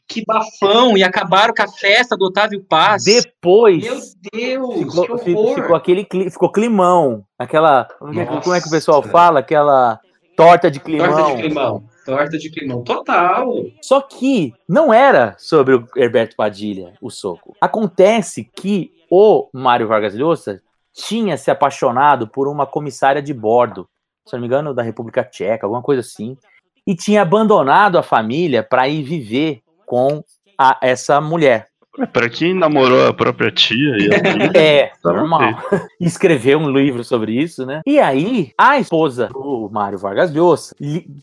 Que 0.07 0.23
bafão! 0.25 0.97
E 0.97 1.03
acabaram 1.03 1.53
com 1.53 1.63
a 1.63 1.67
festa 1.67 2.17
do 2.17 2.25
Otávio 2.25 2.61
Paz. 2.67 3.05
Depois. 3.05 3.83
Meu 3.83 3.99
Deus, 4.33 4.75
ficou, 4.79 5.17
que 5.17 5.23
fi- 5.23 5.33
horror! 5.35 5.55
ficou 5.55 5.75
aquele 5.75 6.07
ficou 6.29 6.51
climão, 6.51 7.23
aquela 7.37 7.85
como 7.97 8.19
é, 8.19 8.25
que- 8.25 8.41
como 8.41 8.53
é 8.55 8.59
que 8.61 8.67
o 8.67 8.71
pessoal 8.71 8.97
Nossa. 8.97 9.09
fala, 9.11 9.39
aquela 9.39 9.99
torta 10.35 10.69
de 10.69 10.79
climão. 10.81 11.07
Torta 11.07 11.31
de 11.35 11.41
climão. 11.41 11.83
Torta 12.05 12.37
de 12.37 12.49
climão. 12.49 12.83
Total. 12.83 13.53
Só 13.81 14.01
que 14.01 14.53
não 14.67 14.93
era 14.93 15.35
sobre 15.37 15.75
o 15.75 15.87
Herberto 15.95 16.35
Padilha 16.35 16.93
o 17.01 17.09
soco. 17.09 17.55
Acontece 17.61 18.43
que 18.43 18.91
o 19.09 19.47
Mário 19.53 19.87
Vargas 19.87 20.13
Llosa 20.15 20.61
tinha 20.93 21.37
se 21.37 21.49
apaixonado 21.51 22.27
por 22.27 22.47
uma 22.47 22.65
comissária 22.65 23.21
de 23.21 23.33
bordo, 23.33 23.87
se 24.25 24.33
não 24.33 24.39
me 24.41 24.47
engano, 24.47 24.73
da 24.73 24.83
República 24.83 25.23
Tcheca, 25.23 25.65
alguma 25.65 25.81
coisa 25.81 26.01
assim, 26.01 26.37
e 26.85 26.95
tinha 26.95 27.21
abandonado 27.21 27.97
a 27.97 28.03
família 28.03 28.63
para 28.63 28.87
ir 28.87 29.03
viver 29.03 29.61
com 29.85 30.23
a- 30.57 30.77
essa 30.81 31.19
mulher. 31.21 31.67
É, 31.97 32.05
Pra 32.05 32.29
quem 32.29 32.53
namorou 32.53 33.07
a 33.07 33.13
própria 33.13 33.51
tia 33.51 33.97
e 33.97 34.09
É, 34.55 34.91
Tá 35.01 35.11
normal. 35.11 35.41
Escreveu 35.99 36.59
um 36.59 36.69
livro 36.69 37.03
sobre 37.03 37.33
isso, 37.33 37.65
né? 37.65 37.81
E 37.85 37.99
aí, 37.99 38.53
a 38.57 38.77
esposa 38.79 39.27
do 39.27 39.69
Mário 39.71 39.97
Vargas 39.97 40.31
Llosa 40.31 40.75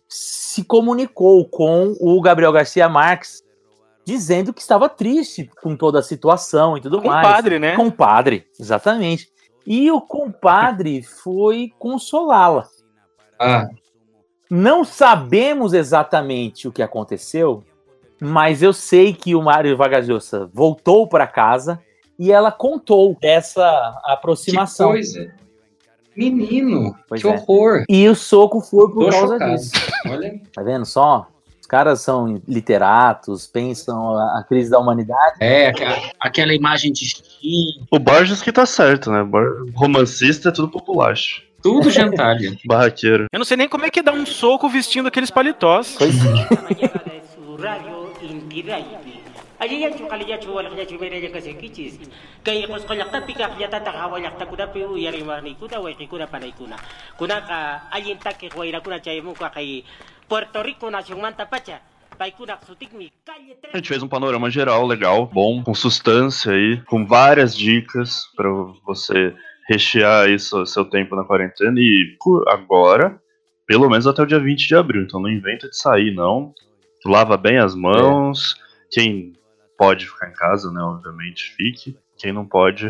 se 0.08 0.64
comunicou 0.64 1.48
com 1.48 1.94
o 2.00 2.20
Gabriel 2.20 2.52
Garcia 2.52 2.88
Marques, 2.88 3.42
dizendo 4.04 4.52
que 4.52 4.60
estava 4.60 4.88
triste 4.88 5.50
com 5.62 5.76
toda 5.76 5.98
a 6.00 6.02
situação 6.02 6.76
e 6.76 6.80
tudo 6.80 7.02
mais. 7.02 7.26
Compadre, 7.26 7.58
né? 7.58 7.76
Compadre, 7.76 8.46
exatamente. 8.60 9.28
E 9.66 9.90
o 9.90 10.00
compadre 10.00 11.02
foi 11.02 11.72
consolá-la. 11.78 12.66
Ah, 13.38 13.68
Não 14.50 14.84
sabemos 14.84 15.72
exatamente 15.74 16.68
o 16.68 16.72
que 16.72 16.82
aconteceu, 16.82 17.64
mas 18.20 18.62
eu 18.62 18.72
sei 18.72 19.12
que 19.12 19.34
o 19.34 19.42
Mário 19.42 19.76
Vargas 19.76 20.06
Llosa 20.08 20.48
voltou 20.54 21.08
para 21.08 21.26
casa 21.26 21.82
e 22.18 22.30
ela 22.32 22.50
contou 22.52 23.16
dessa 23.20 23.60
que 24.04 24.12
aproximação. 24.12 24.90
coisa. 24.90 25.34
Menino, 26.16 26.96
Pois 27.08 27.20
que 27.20 27.28
é. 27.28 27.30
horror. 27.30 27.84
E 27.88 28.08
o 28.08 28.14
soco 28.14 28.60
foi 28.62 28.90
por 28.90 29.04
Tô 29.06 29.10
causa 29.10 29.34
chocado. 29.34 29.52
disso. 29.52 29.72
Olha, 30.08 30.40
Tá 30.54 30.62
vendo 30.62 30.86
só? 30.86 31.26
Os 31.66 31.68
caras 31.68 32.00
são 32.00 32.40
literatos, 32.46 33.48
pensam 33.48 34.16
a, 34.16 34.38
a 34.38 34.44
crise 34.44 34.70
da 34.70 34.78
humanidade. 34.78 35.34
É, 35.40 35.66
aquela, 35.66 36.00
aquela 36.20 36.54
imagem 36.54 36.92
de 36.92 37.08
Steam, 37.08 37.84
O 37.90 37.98
Borges 37.98 38.40
que 38.40 38.52
tá 38.52 38.64
certo, 38.64 39.10
né? 39.10 39.26
Romancista 39.74 40.50
é 40.50 40.52
tudo 40.52 40.68
populacho. 40.68 41.42
tudo 41.60 41.90
gentalha. 41.90 42.56
Barraqueiro. 42.64 43.26
Eu 43.32 43.38
não 43.40 43.44
sei 43.44 43.56
nem 43.56 43.68
como 43.68 43.84
é 43.84 43.90
que 43.90 44.00
dá 44.00 44.12
um 44.12 44.24
soco 44.24 44.68
vestindo 44.68 45.08
aqueles 45.08 45.28
paletós. 45.28 45.96
Pois 45.98 46.14
é. 60.26 60.28
Puerto 60.28 60.62
Rico 60.62 60.90
na 60.90 61.02
pacha. 61.46 61.80
A 63.72 63.76
gente 63.76 63.88
fez 63.88 64.02
um 64.02 64.08
panorama 64.08 64.50
geral 64.50 64.86
legal, 64.86 65.26
bom, 65.26 65.62
com 65.62 65.74
substância 65.74 66.52
aí, 66.52 66.80
com 66.86 67.04
várias 67.06 67.54
dicas 67.54 68.26
pra 68.34 68.48
você 68.86 69.34
rechear 69.68 70.24
aí 70.24 70.38
seu, 70.38 70.84
tempo 70.86 71.14
na 71.14 71.24
quarentena 71.24 71.78
e 71.78 72.16
agora, 72.48 73.20
pelo 73.66 73.90
menos 73.90 74.06
até 74.06 74.22
o 74.22 74.26
dia 74.26 74.38
20 74.38 74.66
de 74.66 74.74
abril. 74.74 75.02
Então 75.02 75.20
não 75.20 75.28
inventa 75.28 75.68
de 75.68 75.76
sair, 75.76 76.14
não. 76.14 76.54
Lava 77.04 77.36
bem 77.36 77.58
as 77.58 77.74
mãos. 77.74 78.56
Quem 78.90 79.34
pode 79.76 80.06
ficar 80.06 80.30
em 80.30 80.34
casa, 80.34 80.70
né? 80.72 80.80
Obviamente, 80.80 81.54
fique. 81.54 81.98
Quem 82.16 82.32
não 82.32 82.46
pode, 82.46 82.86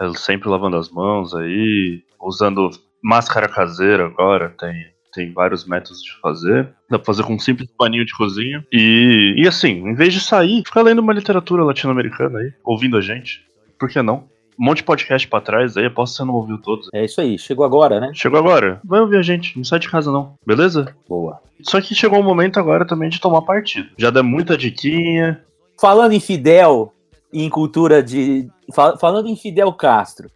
é 0.00 0.08
sempre 0.14 0.48
lavando 0.48 0.76
as 0.76 0.88
mãos 0.88 1.34
aí, 1.34 2.04
usando 2.20 2.70
máscara 3.02 3.48
caseira 3.48 4.06
agora, 4.06 4.50
tem. 4.50 4.91
Tem 5.12 5.32
vários 5.32 5.66
métodos 5.66 6.02
de 6.02 6.12
fazer. 6.20 6.68
Dá 6.90 6.98
pra 6.98 7.04
fazer 7.06 7.22
com 7.24 7.34
um 7.34 7.38
simples 7.38 7.68
paninho 7.76 8.04
de 8.04 8.16
cozinha. 8.16 8.64
E, 8.72 9.34
e 9.36 9.46
assim, 9.46 9.86
em 9.88 9.94
vez 9.94 10.12
de 10.14 10.20
sair, 10.20 10.62
fica 10.66 10.80
lendo 10.82 11.00
uma 11.00 11.12
literatura 11.12 11.62
latino-americana 11.64 12.38
aí, 12.38 12.52
ouvindo 12.64 12.96
a 12.96 13.00
gente. 13.00 13.42
Por 13.78 13.88
que 13.90 14.00
não? 14.00 14.24
Um 14.58 14.66
monte 14.66 14.78
de 14.78 14.84
podcast 14.84 15.26
pra 15.28 15.40
trás 15.40 15.76
aí, 15.76 15.86
aposto 15.86 16.12
que 16.14 16.16
você 16.18 16.24
não 16.24 16.34
ouviu 16.34 16.58
todos. 16.58 16.88
É 16.94 17.04
isso 17.04 17.20
aí, 17.20 17.38
chegou 17.38 17.64
agora, 17.64 17.98
né? 17.98 18.10
Chegou 18.14 18.38
agora, 18.38 18.80
vai 18.84 19.00
ouvir 19.00 19.16
a 19.16 19.22
gente, 19.22 19.56
não 19.56 19.64
sai 19.64 19.78
de 19.78 19.88
casa 19.90 20.12
não, 20.12 20.34
beleza? 20.46 20.94
Boa. 21.08 21.40
Só 21.62 21.80
que 21.80 21.94
chegou 21.94 22.20
o 22.20 22.22
momento 22.22 22.60
agora 22.60 22.86
também 22.86 23.08
de 23.08 23.20
tomar 23.20 23.42
partido. 23.42 23.88
Já 23.98 24.10
deu 24.10 24.22
muita 24.22 24.56
diquinha. 24.56 25.42
Falando 25.80 26.12
em 26.12 26.20
Fidel 26.20 26.92
e 27.32 27.42
em 27.42 27.48
cultura 27.48 28.02
de. 28.02 28.46
fal- 28.74 28.98
Falando 28.98 29.28
em 29.28 29.36
Fidel 29.36 29.72
Castro 29.72 30.28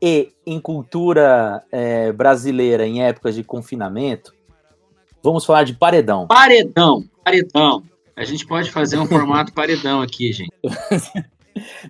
e 0.00 0.32
em 0.46 0.60
cultura 0.60 1.62
é, 1.70 2.12
brasileira 2.12 2.86
em 2.86 3.02
épocas 3.02 3.34
de 3.34 3.42
confinamento, 3.42 4.34
vamos 5.22 5.44
falar 5.44 5.64
de 5.64 5.74
paredão. 5.74 6.26
Paredão, 6.26 7.04
paredão. 7.24 7.82
A 8.16 8.24
gente 8.24 8.46
pode 8.46 8.70
fazer 8.70 8.98
um 8.98 9.06
formato 9.06 9.52
paredão 9.52 10.00
aqui, 10.02 10.32
gente. 10.32 10.52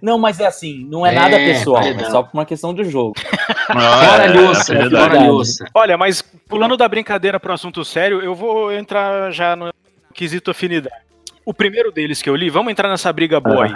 Não, 0.01 0.19
mas 0.19 0.41
é 0.41 0.47
assim, 0.47 0.87
não 0.89 1.05
é, 1.05 1.13
É, 1.13 1.15
nada 1.15 1.37
pessoal, 1.37 1.83
é 1.83 1.93
paredão. 1.93 2.11
só 2.11 2.23
por 2.23 2.33
uma 2.33 2.47
questão 2.47 2.73
do 2.73 2.83
jogo. 2.85 3.15
Fora 3.71 4.25
é, 4.25 4.31
é. 4.31 5.69
Olha, 5.75 5.99
mas 5.99 6.23
pulando 6.23 6.75
da 6.75 6.89
brincadeira 6.89 7.39
para 7.39 7.53
um 7.53 7.55
assunto 7.55 7.85
sério, 7.85 8.23
eu 8.23 8.35
vou 8.35 8.73
entrar 8.73 9.31
já 9.31 9.55
no 9.55 9.71
quesito 10.15 10.51
afinidade. 10.51 10.95
O 11.49 11.55
primeiro 11.55 11.91
deles 11.91 12.21
que 12.21 12.29
eu 12.29 12.37
li, 12.37 12.51
vamos 12.51 12.71
entrar 12.71 12.91
nessa 12.91 13.11
briga 13.11 13.41
boa 13.41 13.65
aí. 13.65 13.73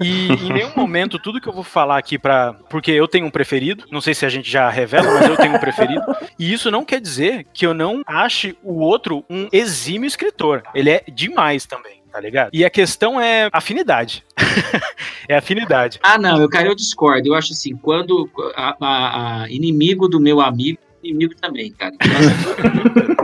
E 0.00 0.28
em 0.32 0.52
nenhum 0.52 0.70
momento, 0.76 1.18
tudo 1.18 1.40
que 1.40 1.48
eu 1.48 1.52
vou 1.52 1.64
falar 1.64 1.98
aqui 1.98 2.16
para 2.16 2.52
Porque 2.68 2.92
eu 2.92 3.08
tenho 3.08 3.26
um 3.26 3.30
preferido, 3.30 3.84
não 3.90 4.00
sei 4.00 4.14
se 4.14 4.24
a 4.24 4.28
gente 4.28 4.48
já 4.48 4.70
revela, 4.70 5.12
mas 5.14 5.28
eu 5.28 5.36
tenho 5.36 5.56
um 5.56 5.58
preferido. 5.58 6.02
E 6.38 6.52
isso 6.52 6.70
não 6.70 6.84
quer 6.84 7.00
dizer 7.00 7.46
que 7.52 7.66
eu 7.66 7.74
não 7.74 8.02
ache 8.06 8.56
o 8.62 8.78
outro 8.78 9.24
um 9.28 9.48
exímio 9.50 10.06
escritor. 10.06 10.62
Ele 10.72 10.88
é 10.88 11.02
demais 11.12 11.66
também, 11.66 12.00
tá 12.12 12.20
ligado? 12.20 12.50
E 12.52 12.64
a 12.64 12.70
questão 12.70 13.20
é 13.20 13.48
afinidade. 13.52 14.24
é 15.28 15.36
afinidade. 15.36 15.98
Ah, 16.04 16.16
não, 16.16 16.40
eu, 16.40 16.48
cara, 16.48 16.68
eu 16.68 16.76
discordo. 16.76 17.26
Eu 17.28 17.34
acho 17.34 17.52
assim, 17.52 17.74
quando 17.76 18.30
a, 18.54 18.76
a- 18.80 19.42
a 19.42 19.50
inimigo 19.50 20.06
do 20.08 20.20
meu 20.20 20.40
amigo, 20.40 20.78
inimigo 21.02 21.34
também, 21.40 21.72
cara. 21.72 21.94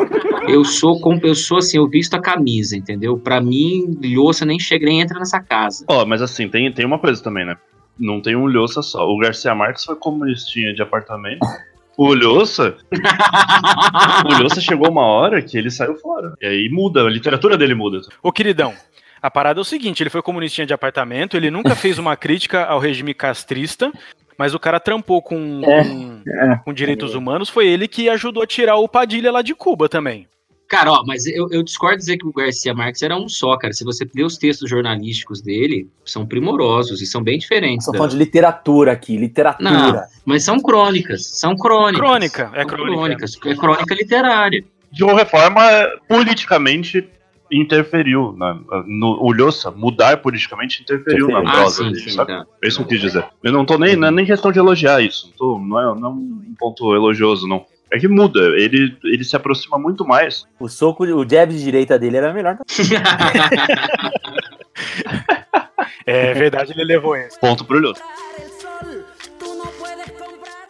Eu 0.49 0.65
sou, 0.65 1.01
com, 1.01 1.19
eu 1.25 1.35
sou 1.35 1.59
assim, 1.59 1.77
eu 1.77 1.89
visto 1.89 2.15
a 2.15 2.21
camisa, 2.21 2.77
entendeu? 2.77 3.19
Pra 3.19 3.41
mim, 3.41 3.99
Lhoça 4.01 4.45
nem 4.45 4.61
chega, 4.61 4.87
nem 4.87 5.01
entra 5.01 5.19
nessa 5.19 5.41
casa. 5.41 5.85
Ó, 5.89 6.07
mas 6.07 6.23
assim, 6.23 6.49
tem, 6.49 6.71
tem 6.73 6.87
uma 6.87 7.01
coisa 7.01 7.21
também, 7.21 7.45
né? 7.45 7.57
Não 7.99 8.21
tem 8.21 8.37
um 8.37 8.47
Lhoça 8.47 8.81
só. 8.81 9.09
O 9.09 9.19
Garcia 9.19 9.55
Marques 9.57 9.85
foi 9.85 9.97
comunistinha 9.97 10.73
de 10.73 10.81
apartamento. 10.81 11.45
O 11.97 12.15
Lhoça, 12.15 12.77
o 14.25 14.43
Lhoça 14.43 14.61
chegou 14.61 14.91
uma 14.91 15.05
hora 15.05 15.43
que 15.43 15.59
ele 15.59 15.71
saiu 15.71 15.97
fora. 15.97 16.35
E 16.41 16.47
aí 16.47 16.69
muda, 16.71 17.05
a 17.05 17.11
literatura 17.11 17.57
dele 17.57 17.75
muda. 17.75 18.03
Ô, 18.23 18.31
queridão, 18.31 18.75
a 19.21 19.31
parada 19.31 19.59
é 19.59 19.63
o 19.63 19.65
seguinte: 19.65 20.03
ele 20.03 20.11
foi 20.11 20.23
comunistinha 20.23 20.67
de 20.67 20.75
apartamento, 20.75 21.37
ele 21.37 21.51
nunca 21.51 21.75
fez 21.77 21.99
uma 21.99 22.17
crítica 22.17 22.65
ao 22.65 22.79
regime 22.79 23.15
castrista, 23.15 23.91
mas 24.39 24.55
o 24.55 24.59
cara 24.59 24.79
trampou 24.81 25.21
com, 25.23 25.63
É, 25.65 25.85
com, 25.85 26.23
com 26.65 26.73
direitos 26.73 27.15
humanos, 27.15 27.49
foi 27.49 27.67
ele 27.67 27.87
que 27.89 28.09
ajudou 28.09 28.43
a 28.43 28.47
tirar 28.47 28.77
o 28.77 28.89
Padilha 28.89 29.31
lá 29.33 29.43
de 29.43 29.55
Cuba 29.55 29.89
também. 29.89 30.27
Cara, 30.69 30.91
ó, 30.91 31.05
mas 31.07 31.27
eu, 31.27 31.49
eu 31.53 31.63
discordo 31.63 31.95
de 31.99 32.01
dizer 32.01 32.17
que 32.19 32.27
o 32.27 32.33
Garcia 32.33 32.75
Marques 32.75 33.01
era 33.01 33.17
um 33.17 33.29
só, 33.29 33.57
cara. 33.57 33.73
Se 33.73 33.85
você 33.85 34.05
ler 34.13 34.25
os 34.25 34.37
textos 34.37 34.69
jornalísticos 34.69 35.41
dele, 35.41 35.89
são 36.05 36.27
primorosos 36.27 37.01
e 37.01 37.07
são 37.07 37.23
bem 37.23 37.39
diferentes. 37.39 37.85
Estamos 37.87 37.93
da- 37.93 37.99
falando 37.99 38.11
de 38.11 38.19
literatura 38.19 38.91
aqui, 38.91 39.17
literatura. 39.17 39.71
Não. 39.71 40.03
Mas 40.25 40.43
são 40.43 40.59
crônicas, 40.59 41.25
são 41.39 41.57
crônicas. 41.57 42.01
Crônica, 42.01 42.51
é 42.53 42.65
crônica. 42.65 42.95
crônicas, 42.95 43.39
é 43.47 43.55
crônica 43.55 43.95
literária. 43.95 44.65
De 44.91 45.05
qualquer 45.05 45.31
forma, 45.31 45.63
politicamente 46.09 47.09
interferiu. 47.51 48.35
Na, 48.37 48.55
no, 48.87 49.19
o 49.23 49.33
Lhoça, 49.33 49.71
mudar 49.71 50.17
politicamente, 50.19 50.83
interferiu 50.83 51.29
na. 51.29 51.39
Ah, 51.41 51.53
prosa 51.53 51.85
sim, 51.85 51.91
dele, 51.93 52.01
sim, 52.01 52.11
sabe? 52.11 52.33
tá. 52.33 52.47
É 52.63 52.69
isso 52.69 52.79
que 52.79 52.83
eu 52.85 52.89
quis 52.89 53.01
dizer. 53.01 53.25
Eu 53.43 53.53
não 53.53 53.65
tô 53.65 53.79
nem, 53.79 53.97
não 53.97 54.09
é 54.09 54.11
nem 54.11 54.27
questão 54.27 54.51
de 54.53 54.59
elogiar 54.59 55.01
isso. 55.01 55.29
Não, 55.31 55.37
tô- 55.37 55.59
não 55.59 55.79
é, 55.81 56.01
não 56.01 56.09
é 56.09 56.13
um 56.13 56.55
ponto 56.59 56.95
elogioso, 56.95 57.47
não. 57.47 57.65
É 57.93 57.99
que 58.01 58.09
muda, 58.09 58.41
ele, 58.59 58.97
ele 59.05 59.23
se 59.23 59.37
aproxima 59.37 59.79
muito 59.79 60.05
mais. 60.05 60.45
O 60.59 60.69
soco, 60.69 61.05
o 61.05 61.29
jab 61.29 61.53
de 61.53 61.63
direita 61.63 61.97
dele 61.99 62.17
era 62.17 62.33
melhor. 62.33 62.59
É 66.09 66.33
verdade, 66.35 66.73
ele 66.73 66.85
levou 66.85 67.17
esse. 67.17 67.39
Ponto 67.41 67.65
pro 67.65 67.81
Lhoça. 67.81 68.01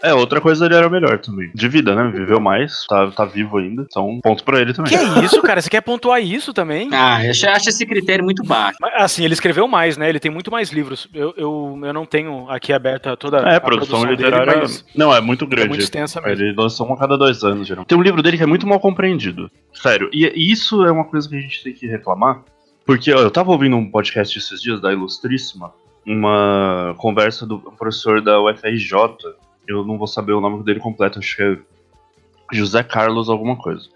É, 0.03 0.13
outra 0.15 0.41
coisa 0.41 0.67
ele 0.67 0.75
era 0.75 0.89
melhor 0.91 1.19
também. 1.19 1.51
De 1.55 1.69
vida, 1.69 1.95
né? 1.95 2.11
Viveu 2.15 2.39
mais, 2.41 2.85
tá, 2.87 3.11
tá 3.11 3.25
vivo 3.25 3.59
ainda. 3.59 3.83
Então, 3.89 4.21
ponto 4.23 4.45
pra 4.45 4.61
ele 4.61 4.73
também. 4.73 4.93
Que 4.97 5.25
isso, 5.25 5.41
cara? 5.43 5.61
Você 5.61 5.71
quer 5.71 5.81
pontuar 5.81 6.23
isso 6.23 6.53
também? 6.53 6.89
ah, 6.93 7.25
eu 7.25 7.31
acho, 7.31 7.49
acho 7.49 7.69
esse 7.71 7.87
critério 7.87 8.25
muito 8.25 8.45
baixo. 8.45 8.79
Mas, 8.81 8.93
Assim, 8.97 9.25
ele 9.25 9.35
escreveu 9.35 9.67
mais, 9.67 9.97
né? 9.97 10.09
Ele 10.09 10.21
tem 10.21 10.31
muito 10.31 10.51
mais 10.51 10.71
livros. 10.71 11.09
Eu, 11.15 11.33
eu, 11.37 11.81
eu 11.83 11.93
não 11.93 12.05
tenho 12.05 12.49
aqui 12.51 12.73
aberta 12.73 13.17
toda 13.17 13.39
É, 13.39 13.57
a 13.57 13.61
produção, 13.61 14.01
dele, 14.03 14.17
literária. 14.17 14.59
mas 14.59 14.85
Não, 14.95 15.15
é 15.15 15.21
muito 15.21 15.45
é 15.45 15.49
grande. 15.49 15.69
muito 15.69 15.83
extensa 15.83 16.21
mesmo. 16.21 16.45
Ele 16.45 16.55
lançou 16.57 16.89
um 16.89 16.93
a 16.93 16.97
cada 16.99 17.17
dois 17.17 17.43
anos, 17.43 17.67
geralmente. 17.67 17.89
Tem 17.89 17.99
um 17.99 18.03
livro 18.03 18.23
dele 18.23 18.37
que 18.37 18.43
é 18.43 18.47
muito 18.47 18.67
mal 18.67 18.79
compreendido. 18.81 19.51
Sério. 19.73 20.09
E, 20.13 20.25
e 20.35 20.53
isso 20.53 20.85
é 20.85 20.91
uma 20.91 21.05
coisa 21.05 21.29
que 21.29 21.37
a 21.37 21.41
gente 21.41 21.63
tem 21.63 21.73
que 21.73 21.87
reclamar. 21.87 22.43
Porque 22.85 23.13
ó, 23.13 23.19
eu 23.21 23.31
tava 23.31 23.51
ouvindo 23.51 23.77
um 23.77 23.91
podcast 23.91 24.39
esses 24.39 24.61
dias 24.63 24.81
da 24.81 24.93
Ilustríssima, 24.93 25.73
uma 26.07 26.95
conversa 26.99 27.45
do 27.47 27.59
professor 27.59 28.21
da 28.21 28.41
UFRJ. 28.41 28.95
Eu 29.69 29.85
não 29.85 29.99
vou 29.99 30.07
saber 30.07 30.33
o 30.33 30.41
nome 30.41 30.63
dele 30.65 30.81
completo, 30.81 31.19
acho 31.19 31.37
que 31.37 31.43
é 31.43 31.59
José 32.53 32.83
Carlos 32.83 33.29
alguma 33.29 33.57
coisa. 33.57 33.89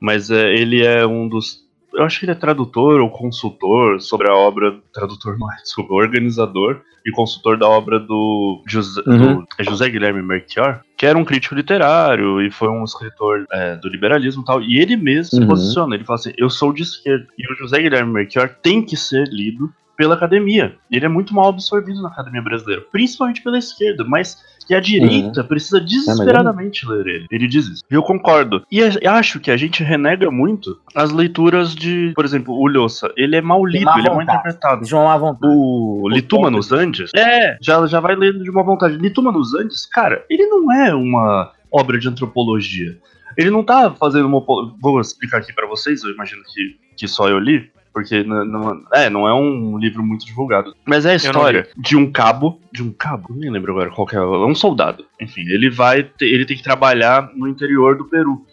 Mas 0.00 0.30
é, 0.30 0.52
ele 0.54 0.84
é 0.84 1.06
um 1.06 1.28
dos. 1.28 1.60
Eu 1.92 2.04
acho 2.04 2.18
que 2.20 2.24
ele 2.24 2.32
é 2.32 2.36
tradutor 2.36 3.00
ou 3.00 3.10
consultor 3.10 4.00
sobre 4.00 4.30
a 4.30 4.34
obra. 4.34 4.78
Tradutor 4.94 5.36
mais, 5.38 5.62
desculpa, 5.62 5.92
organizador 5.94 6.80
e 7.04 7.10
consultor 7.10 7.58
da 7.58 7.66
obra 7.68 7.98
do 7.98 8.62
José, 8.66 9.02
Uhum. 9.06 9.18
do- 9.40 9.46
é 9.58 9.64
José 9.64 9.88
Guilherme 9.90 10.22
Melchior, 10.22 10.80
que 10.96 11.04
era 11.04 11.18
um 11.18 11.24
crítico 11.24 11.54
literário 11.54 12.40
e 12.42 12.50
foi 12.50 12.68
um 12.68 12.84
escritor 12.84 13.46
é, 13.52 13.74
do 13.76 13.88
liberalismo 13.88 14.42
e 14.42 14.44
tal. 14.44 14.62
E 14.62 14.78
ele 14.78 14.96
mesmo 14.96 15.30
se 15.32 15.40
Uhum. 15.40 15.48
posiciona, 15.48 15.94
ele 15.94 16.04
fala 16.04 16.18
assim: 16.18 16.32
eu 16.38 16.48
sou 16.48 16.72
de 16.72 16.82
esquerda. 16.82 17.26
E 17.36 17.52
o 17.52 17.56
José 17.56 17.82
Guilherme 17.82 18.12
Melchior 18.12 18.48
tem 18.62 18.82
que 18.82 18.96
ser 18.96 19.26
lido 19.28 19.70
pela 20.00 20.14
academia. 20.14 20.76
Ele 20.90 21.04
é 21.04 21.08
muito 21.10 21.34
mal 21.34 21.50
absorvido 21.50 22.00
na 22.00 22.08
academia 22.08 22.40
brasileira, 22.40 22.82
principalmente 22.90 23.42
pela 23.42 23.58
esquerda, 23.58 24.02
mas 24.02 24.42
que 24.66 24.74
a 24.74 24.80
direita 24.80 25.44
precisa 25.44 25.78
desesperadamente 25.78 26.88
ler 26.88 27.06
ele. 27.06 27.26
Ele 27.30 27.46
diz 27.46 27.66
isso. 27.66 27.82
E 27.90 27.94
eu 27.94 28.02
concordo. 28.02 28.64
E 28.72 28.82
a- 28.82 29.12
acho 29.18 29.38
que 29.38 29.50
a 29.50 29.58
gente 29.58 29.82
renega 29.84 30.30
muito 30.30 30.78
as 30.94 31.10
leituras 31.10 31.74
de, 31.74 32.12
por 32.16 32.24
exemplo, 32.24 32.54
o 32.54 32.66
Lhoça. 32.66 33.12
Ele 33.14 33.36
é 33.36 33.42
mal 33.42 33.62
lido, 33.66 33.90
ele 33.98 34.06
é 34.06 34.10
mal 34.10 34.22
interpretado. 34.22 34.86
De 34.86 34.94
uma 34.94 35.18
vontade. 35.18 35.52
O 35.54 36.08
Lituma 36.08 36.50
nos 36.50 36.72
Andes, 36.72 37.10
é, 37.14 37.58
já, 37.60 37.86
já 37.86 38.00
vai 38.00 38.16
lendo 38.16 38.42
de 38.42 38.48
uma 38.48 38.62
vontade. 38.62 38.96
Lituma 38.96 39.30
nos 39.30 39.54
Andes, 39.54 39.84
cara, 39.84 40.24
ele 40.30 40.46
não 40.46 40.72
é 40.72 40.94
uma 40.94 41.52
obra 41.70 41.98
de 41.98 42.08
antropologia. 42.08 42.96
Ele 43.36 43.50
não 43.50 43.62
tá 43.62 43.90
fazendo 43.92 44.26
uma. 44.26 44.40
Vou 44.80 44.98
explicar 44.98 45.38
aqui 45.38 45.52
pra 45.52 45.66
vocês, 45.66 46.02
eu 46.02 46.10
imagino 46.10 46.42
que, 46.54 46.76
que 46.96 47.06
só 47.06 47.28
eu 47.28 47.38
li. 47.38 47.70
Porque 47.92 48.22
não, 48.22 48.44
não- 48.44 48.82
é, 48.92 49.10
não 49.10 49.28
é 49.28 49.34
um 49.34 49.76
livro 49.78 50.02
muito 50.02 50.24
divulgado. 50.24 50.74
Mas 50.86 51.04
é 51.04 51.12
a 51.12 51.14
história 51.16 51.68
de 51.76 51.96
um 51.96 52.10
cabo. 52.10 52.60
De 52.72 52.82
um 52.82 52.92
cabo? 52.92 53.28
Nem 53.34 53.50
lembro 53.50 53.72
agora 53.72 53.90
qual 53.90 54.06
que 54.06 54.14
é. 54.16 54.18
É 54.18 54.22
um 54.22 54.54
soldado. 54.54 55.04
Enfim, 55.20 55.42
ele 55.42 55.68
vai. 55.68 56.02
ter- 56.04 56.26
ele 56.28 56.46
tem 56.46 56.56
que 56.56 56.62
trabalhar 56.62 57.30
no 57.34 57.48
interior 57.48 57.96
do 57.96 58.04
Peru. 58.04 58.44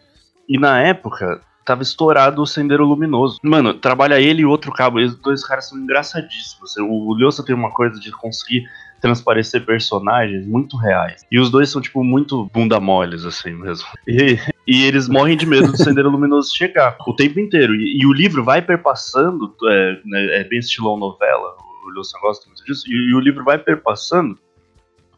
E 0.49 0.57
na 0.57 0.81
época, 0.81 1.41
tava 1.65 1.83
estourado 1.83 2.41
o 2.41 2.47
Sendeiro 2.47 2.85
Luminoso. 2.85 3.37
Mano, 3.43 3.73
trabalha 3.73 4.19
ele 4.19 4.41
e 4.41 4.45
outro 4.45 4.71
cabo, 4.71 4.99
esses 4.99 5.17
dois 5.19 5.45
caras 5.45 5.67
são 5.69 5.77
engraçadíssimos. 5.77 6.75
O 6.77 7.13
Lhosa 7.13 7.43
tem 7.45 7.53
uma 7.53 7.69
coisa 7.71 7.99
de 7.99 8.11
conseguir 8.11 8.63
transparecer 9.01 9.65
personagens 9.65 10.45
muito 10.45 10.77
reais. 10.77 11.25
E 11.31 11.39
os 11.39 11.49
dois 11.49 11.69
são, 11.69 11.81
tipo, 11.81 12.03
muito 12.03 12.49
bunda 12.53 12.79
moles, 12.79 13.25
assim 13.25 13.51
mesmo. 13.51 13.87
E, 14.07 14.37
e 14.65 14.83
eles 14.85 15.07
morrem 15.07 15.37
de 15.37 15.45
medo 15.45 15.71
do 15.71 15.77
Sendeiro 15.77 16.09
Luminoso 16.11 16.55
chegar 16.55 16.97
o 17.05 17.13
tempo 17.13 17.39
inteiro. 17.39 17.75
E, 17.75 18.01
e 18.01 18.05
o 18.05 18.13
livro 18.13 18.43
vai 18.43 18.61
perpassando, 18.61 19.53
é, 19.65 19.99
né, 20.05 20.39
é 20.39 20.43
bem 20.43 20.59
estilão 20.59 20.97
novela, 20.97 21.55
o 21.85 21.89
Lhosa 21.89 22.17
gosta 22.21 22.45
muito 22.47 22.63
disso, 22.65 22.83
e, 22.87 23.11
e 23.11 23.15
o 23.15 23.19
livro 23.19 23.43
vai 23.43 23.57
perpassando 23.57 24.37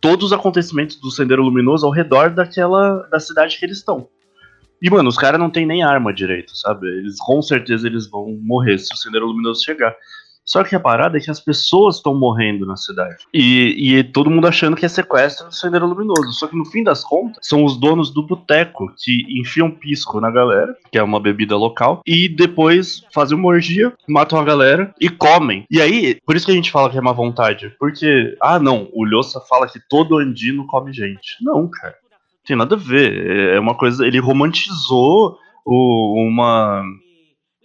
todos 0.01 0.27
os 0.27 0.33
acontecimentos 0.33 0.95
do 0.97 1.11
Sendeiro 1.11 1.43
Luminoso 1.43 1.85
ao 1.85 1.91
redor 1.91 2.29
daquela 2.29 3.07
da 3.09 3.19
cidade 3.19 3.57
que 3.57 3.65
eles 3.65 3.77
estão. 3.77 4.07
E, 4.81 4.89
mano, 4.89 5.09
os 5.09 5.17
caras 5.17 5.39
não 5.39 5.49
tem 5.49 5.65
nem 5.65 5.83
arma 5.83 6.13
direito, 6.13 6.55
sabe? 6.57 6.87
Eles 6.87 7.17
com 7.19 7.41
certeza 7.41 7.85
eles 7.85 8.09
vão 8.09 8.37
morrer 8.41 8.77
se 8.77 8.93
o 8.93 8.97
Sendeiro 8.97 9.27
Luminoso 9.27 9.63
chegar. 9.63 9.93
Só 10.51 10.63
que 10.63 10.75
a 10.75 10.79
parada 10.79 11.15
é 11.17 11.21
que 11.21 11.29
as 11.29 11.39
pessoas 11.39 11.97
estão 11.97 12.15
morrendo 12.15 12.65
na 12.65 12.75
cidade. 12.75 13.17
E, 13.31 13.97
e 13.99 14.03
todo 14.03 14.31
mundo 14.31 14.47
achando 14.47 14.75
que 14.75 14.83
é 14.83 14.89
sequestro 14.89 15.47
do 15.47 15.53
Sendeiro 15.53 15.85
Luminoso. 15.85 16.33
Só 16.33 16.47
que 16.47 16.55
no 16.57 16.65
fim 16.65 16.83
das 16.83 17.03
contas, 17.03 17.37
são 17.47 17.63
os 17.63 17.77
donos 17.79 18.11
do 18.11 18.23
boteco 18.25 18.91
que 18.97 19.25
enfiam 19.39 19.69
pisco 19.69 20.19
na 20.19 20.31
galera, 20.31 20.75
que 20.91 20.97
é 20.97 21.03
uma 21.03 21.19
bebida 21.19 21.55
local, 21.55 22.01
e 22.05 22.27
depois 22.27 23.03
fazem 23.13 23.37
uma 23.37 23.47
orgia, 23.49 23.93
matam 24.07 24.39
a 24.39 24.43
galera 24.43 24.91
e 24.99 25.07
comem. 25.07 25.65
E 25.69 25.79
aí, 25.79 26.17
por 26.25 26.35
isso 26.35 26.47
que 26.47 26.51
a 26.51 26.55
gente 26.55 26.71
fala 26.71 26.89
que 26.89 26.97
é 26.97 27.01
má 27.01 27.11
vontade. 27.11 27.71
Porque, 27.79 28.35
ah, 28.41 28.57
não, 28.57 28.89
o 28.91 29.05
Lhosa 29.05 29.39
fala 29.41 29.67
que 29.67 29.79
todo 29.87 30.17
andino 30.17 30.65
come 30.65 30.91
gente. 30.91 31.35
Não, 31.43 31.67
cara. 31.69 31.93
Tem 32.43 32.55
nada 32.57 32.73
a 32.73 32.77
ver. 32.79 33.53
É 33.53 33.59
uma 33.59 33.75
coisa. 33.75 34.03
Ele 34.07 34.17
romantizou 34.19 35.37
o- 35.63 36.15
uma 36.27 36.83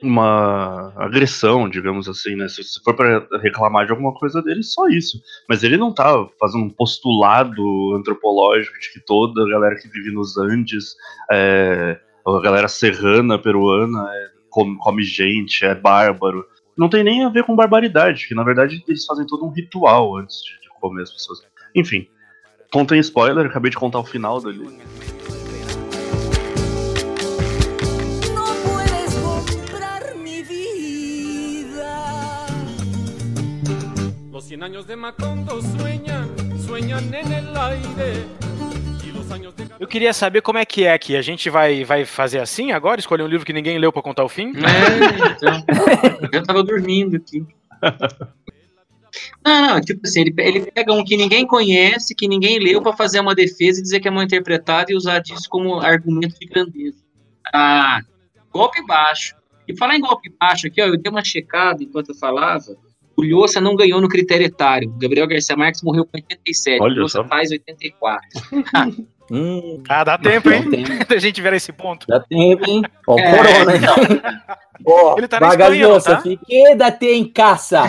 uma 0.06 0.92
agressão, 0.96 1.68
digamos 1.68 2.08
assim, 2.08 2.34
né? 2.36 2.48
Se 2.48 2.62
for 2.82 2.94
pra 2.94 3.26
reclamar 3.40 3.86
de 3.86 3.92
alguma 3.92 4.12
coisa 4.14 4.42
dele, 4.42 4.62
só 4.62 4.88
isso. 4.88 5.20
Mas 5.48 5.62
ele 5.62 5.76
não 5.76 5.92
tá 5.92 6.26
fazendo 6.38 6.64
um 6.64 6.70
postulado 6.70 7.94
antropológico 7.94 8.78
de 8.78 8.92
que 8.92 9.00
toda 9.00 9.42
a 9.42 9.48
galera 9.48 9.76
que 9.76 9.88
vive 9.88 10.10
nos 10.10 10.36
Andes, 10.36 10.94
é, 11.30 11.98
a 12.26 12.40
galera 12.40 12.68
serrana, 12.68 13.38
peruana, 13.38 14.08
é, 14.12 14.30
come, 14.50 14.76
come 14.78 15.02
gente, 15.02 15.64
é 15.64 15.74
bárbaro. 15.74 16.44
Não 16.76 16.88
tem 16.88 17.04
nem 17.04 17.24
a 17.24 17.28
ver 17.28 17.44
com 17.44 17.54
barbaridade, 17.54 18.26
que 18.26 18.34
na 18.34 18.42
verdade 18.42 18.82
eles 18.88 19.04
fazem 19.04 19.26
todo 19.26 19.44
um 19.44 19.50
ritual 19.50 20.16
antes 20.16 20.42
de, 20.42 20.60
de 20.60 20.68
comer 20.80 21.02
as 21.02 21.12
pessoas. 21.12 21.40
Enfim, 21.74 22.08
contem 22.72 22.98
spoiler, 23.00 23.46
acabei 23.46 23.70
de 23.70 23.76
contar 23.76 24.00
o 24.00 24.04
final 24.04 24.40
do 24.40 24.50
cien 34.44 34.62
años 34.62 34.86
de 34.86 34.94
Macondo 34.94 35.62
sueñan, 35.62 36.28
sueñan 36.60 37.14
en 37.14 37.32
el 37.32 37.56
aire. 37.56 38.26
Eu 39.80 39.88
queria 39.88 40.12
saber 40.12 40.42
como 40.42 40.58
é 40.58 40.66
que 40.66 40.84
é 40.84 40.92
aqui. 40.92 41.16
A 41.16 41.22
gente 41.22 41.48
vai, 41.48 41.82
vai 41.82 42.04
fazer 42.04 42.40
assim 42.40 42.70
agora? 42.70 43.00
Escolher 43.00 43.22
um 43.22 43.26
livro 43.26 43.46
que 43.46 43.54
ninguém 43.54 43.78
leu 43.78 43.90
pra 43.90 44.02
contar 44.02 44.22
o 44.22 44.28
fim? 44.28 44.52
É, 44.56 45.32
então. 45.32 45.64
Eu 46.30 46.42
tava 46.42 46.62
dormindo 46.62 47.16
aqui. 47.16 47.44
Não, 49.44 49.66
não, 49.66 49.80
tipo 49.80 50.00
assim, 50.04 50.20
ele, 50.20 50.34
ele 50.38 50.70
pega 50.70 50.92
um 50.92 51.02
que 51.04 51.16
ninguém 51.16 51.46
conhece, 51.46 52.14
que 52.14 52.28
ninguém 52.28 52.58
leu, 52.58 52.82
pra 52.82 52.92
fazer 52.92 53.20
uma 53.20 53.34
defesa 53.34 53.80
e 53.80 53.82
dizer 53.82 54.00
que 54.00 54.08
é 54.08 54.10
mal 54.10 54.22
interpretado 54.22 54.92
e 54.92 54.94
usar 54.94 55.20
disso 55.20 55.48
como 55.48 55.80
argumento 55.80 56.38
de 56.38 56.46
grandeza. 56.46 57.02
Ah, 57.52 58.00
golpe 58.52 58.84
baixo. 58.86 59.34
E 59.66 59.76
falar 59.76 59.96
em 59.96 60.00
golpe 60.00 60.30
baixo 60.38 60.66
aqui, 60.66 60.82
ó, 60.82 60.86
eu 60.86 60.98
dei 60.98 61.10
uma 61.10 61.24
checada 61.24 61.82
enquanto 61.82 62.10
eu 62.10 62.14
falava. 62.14 62.76
O 63.16 63.22
Lhosa 63.22 63.60
não 63.60 63.76
ganhou 63.76 64.00
no 64.00 64.08
critério 64.08 64.46
etário. 64.46 64.92
Gabriel 64.98 65.26
Garcia 65.26 65.56
Marques 65.56 65.82
morreu 65.82 66.04
com 66.04 66.12
87. 66.16 66.80
Olha 66.82 66.94
o 66.94 67.00
Lhosa 67.02 67.22
só. 67.22 67.24
faz 67.28 67.50
84. 67.50 68.28
Hum, 69.30 69.82
Ah, 69.88 70.04
dá 70.04 70.18
tempo, 70.18 70.50
hein? 70.50 70.64
dá 70.64 70.70
tempo. 70.76 71.06
a 71.14 71.18
gente 71.18 71.40
ver 71.40 71.54
esse 71.54 71.72
ponto. 71.72 72.06
Dá 72.06 72.20
tempo, 72.20 72.62
hein? 72.68 72.82
Ó, 73.08 73.18
É, 73.18 73.30
corona, 73.34 73.76
então. 73.76 73.94
Ó, 74.86 75.14
Ele 75.16 75.26
tá 75.26 75.40
na 75.40 75.48
Espanha, 75.48 75.64
Vagalhosa, 75.70 76.10
não 76.10 76.16
tá? 76.16 76.22
fi, 76.22 76.36
quédate 76.46 77.06
em 77.06 77.32
casa. 77.32 77.82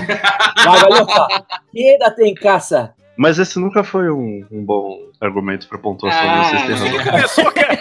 Vagalhosa, 0.63 1.27
quédate 1.73 2.21
em 2.23 2.33
casa. 2.35 2.93
Mas 3.17 3.37
esse 3.37 3.59
nunca 3.59 3.83
foi 3.83 4.09
um, 4.09 4.45
um 4.49 4.63
bom 4.63 4.97
argumento 5.19 5.67
pra 5.67 5.77
pontuação 5.77 6.17
Ah, 6.21 6.51
têm 6.51 6.59
razão. 6.73 7.03
Começou, 7.11 7.51
cara. 7.51 7.79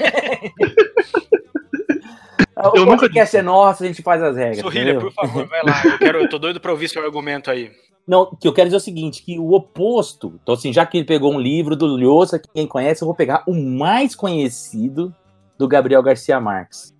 O 2.72 2.76
Eu 2.76 2.86
nunca 2.86 3.00
podcast 3.00 3.36
é 3.36 3.42
nosso, 3.42 3.82
a 3.82 3.86
gente 3.86 4.02
faz 4.02 4.22
as 4.22 4.36
regras. 4.36 4.60
Sorrilha, 4.60 4.92
entendeu? 4.92 5.00
por 5.00 5.12
favor, 5.12 5.46
vai 5.46 5.62
lá. 5.62 5.82
Eu, 5.84 5.98
quero, 5.98 6.18
eu 6.18 6.28
tô 6.28 6.38
doido 6.38 6.60
pra 6.60 6.72
ouvir 6.72 6.88
seu 6.88 7.04
argumento 7.04 7.50
aí. 7.50 7.70
Não, 8.06 8.26
que 8.26 8.46
eu 8.46 8.52
quero 8.52 8.68
dizer 8.68 8.76
é 8.76 8.78
o 8.78 8.82
seguinte, 8.82 9.22
que 9.22 9.38
o 9.38 9.52
oposto, 9.52 10.38
então 10.42 10.54
assim, 10.54 10.72
já 10.72 10.84
que 10.84 10.98
ele 10.98 11.06
pegou 11.06 11.32
um 11.32 11.40
livro 11.40 11.74
do 11.74 11.86
Lhosa, 11.86 12.38
que 12.38 12.48
quem 12.52 12.66
conhece, 12.66 13.02
eu 13.02 13.06
vou 13.06 13.14
pegar 13.14 13.42
o 13.46 13.54
mais 13.54 14.14
conhecido 14.14 15.14
do 15.56 15.66
Gabriel 15.66 16.02
Garcia 16.02 16.38
Marques, 16.40 16.92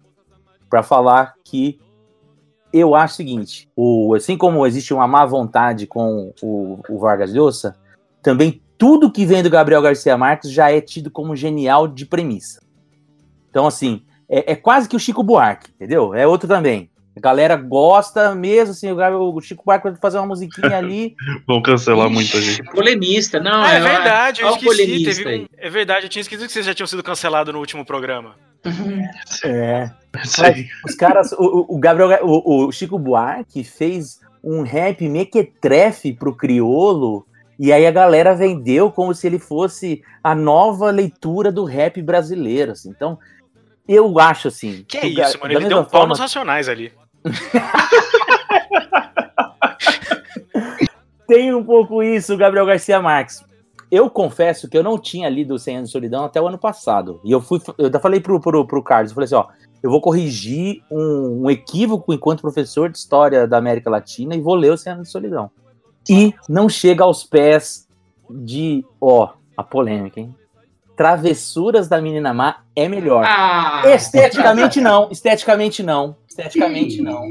Pra 0.70 0.82
falar 0.82 1.34
que 1.44 1.78
eu 2.72 2.94
acho 2.94 3.14
o 3.14 3.16
seguinte, 3.16 3.68
o, 3.76 4.14
assim 4.14 4.36
como 4.36 4.66
existe 4.66 4.92
uma 4.92 5.06
má 5.06 5.24
vontade 5.24 5.86
com 5.86 6.32
o, 6.42 6.80
o 6.88 6.98
Vargas 6.98 7.32
Llosa, 7.32 7.76
também 8.20 8.60
tudo 8.76 9.12
que 9.12 9.24
vem 9.24 9.42
do 9.42 9.50
Gabriel 9.50 9.82
Garcia 9.82 10.16
Marques 10.16 10.50
já 10.50 10.72
é 10.72 10.80
tido 10.80 11.10
como 11.10 11.36
genial 11.36 11.86
de 11.86 12.04
premissa. 12.04 12.60
Então 13.50 13.66
assim, 13.66 14.02
é, 14.28 14.52
é 14.52 14.56
quase 14.56 14.88
que 14.88 14.96
o 14.96 15.00
Chico 15.00 15.22
Buarque, 15.22 15.70
entendeu? 15.74 16.14
É 16.14 16.26
outro 16.26 16.48
também. 16.48 16.90
A 17.16 17.20
galera 17.20 17.54
gosta 17.54 18.34
mesmo, 18.34 18.72
assim, 18.72 18.90
o 18.90 19.40
Chico 19.40 19.62
Buarque 19.64 19.88
vai 19.88 19.96
fazer 20.00 20.18
uma 20.18 20.26
musiquinha 20.26 20.76
ali, 20.76 21.14
Vão 21.46 21.62
cancelar 21.62 22.10
muita 22.10 22.38
Ixi, 22.38 22.52
gente. 22.56 22.70
Polemista, 22.72 23.38
não. 23.38 23.62
Ah, 23.62 23.72
é 23.74 23.80
verdade, 23.80 24.42
eu 24.42 24.50
esqueci. 24.50 25.04
Teve 25.04 25.36
um- 25.42 25.46
é 25.56 25.70
verdade, 25.70 26.06
eu 26.06 26.10
tinha 26.10 26.22
esquecido 26.22 26.46
que 26.48 26.52
vocês 26.52 26.66
já 26.66 26.74
tinham 26.74 26.88
sido 26.88 27.02
cancelados 27.04 27.52
no 27.52 27.60
último 27.60 27.84
programa. 27.84 28.34
É. 29.44 29.90
Sim. 30.24 30.66
Os 30.84 30.94
caras, 30.94 31.32
o, 31.32 31.36
o- 31.44 31.76
o 31.76 31.78
Gabriel, 31.78 32.18
o, 32.24 32.66
o 32.66 32.72
Chico 32.72 32.98
Buarque 32.98 33.62
fez 33.62 34.18
um 34.42 34.62
rap 34.62 35.08
mequetrefe 35.08 36.12
pro 36.12 36.34
criolo, 36.34 37.26
e 37.58 37.72
aí 37.72 37.86
a 37.86 37.90
galera 37.90 38.34
vendeu 38.34 38.90
como 38.90 39.14
se 39.14 39.26
ele 39.26 39.38
fosse 39.38 40.02
a 40.22 40.34
nova 40.34 40.90
leitura 40.90 41.52
do 41.52 41.64
rap 41.64 42.02
brasileiro. 42.02 42.72
assim. 42.72 42.90
Então, 42.90 43.18
eu 43.88 44.18
acho 44.18 44.48
assim. 44.48 44.84
Que 44.88 44.98
é 44.98 45.06
isso, 45.06 45.38
mano. 45.40 45.52
Ele 45.52 45.66
deu 45.66 45.78
um 45.78 45.84
pau 45.84 45.90
forma- 46.00 46.08
nos 46.08 46.18
racionais 46.18 46.68
ali. 46.68 46.92
Tem 51.26 51.54
um 51.54 51.64
pouco 51.64 52.02
isso, 52.02 52.36
Gabriel 52.36 52.66
Garcia 52.66 53.00
Marques. 53.00 53.42
Eu 53.90 54.10
confesso 54.10 54.68
que 54.68 54.76
eu 54.76 54.82
não 54.82 54.98
tinha 54.98 55.28
lido 55.28 55.58
100 55.58 55.76
anos 55.76 55.88
de 55.88 55.92
solidão 55.92 56.24
até 56.24 56.40
o 56.40 56.46
ano 56.46 56.58
passado. 56.58 57.20
E 57.24 57.30
eu 57.32 57.40
fui, 57.40 57.60
eu 57.78 57.86
até 57.86 57.98
falei 57.98 58.20
pro, 58.20 58.40
pro, 58.40 58.66
pro 58.66 58.82
Carlos, 58.82 59.10
eu 59.10 59.14
falei 59.14 59.26
assim, 59.26 59.34
ó, 59.36 59.46
eu 59.82 59.90
vou 59.90 60.00
corrigir 60.00 60.82
um, 60.90 61.44
um 61.44 61.50
equívoco 61.50 62.12
enquanto 62.12 62.40
professor 62.40 62.90
de 62.90 62.98
história 62.98 63.46
da 63.46 63.56
América 63.58 63.88
Latina 63.90 64.34
e 64.34 64.40
vou 64.40 64.54
ler 64.54 64.72
o 64.72 64.76
100 64.76 64.92
anos 64.94 65.06
de 65.06 65.12
solidão. 65.12 65.50
E 66.08 66.34
não 66.48 66.68
chega 66.68 67.04
aos 67.04 67.24
pés 67.24 67.88
de, 68.28 68.84
ó, 69.00 69.30
a 69.56 69.62
polêmica, 69.62 70.20
hein? 70.20 70.34
Travessuras 70.96 71.88
da 71.88 72.00
Menina 72.00 72.32
Má 72.32 72.58
é 72.76 72.88
melhor. 72.88 73.24
Ah, 73.26 73.82
Esteticamente 73.86 74.80
não, 74.80 75.10
esteticamente 75.10 75.82
não, 75.82 76.16
esteticamente 76.28 77.02
não, 77.02 77.24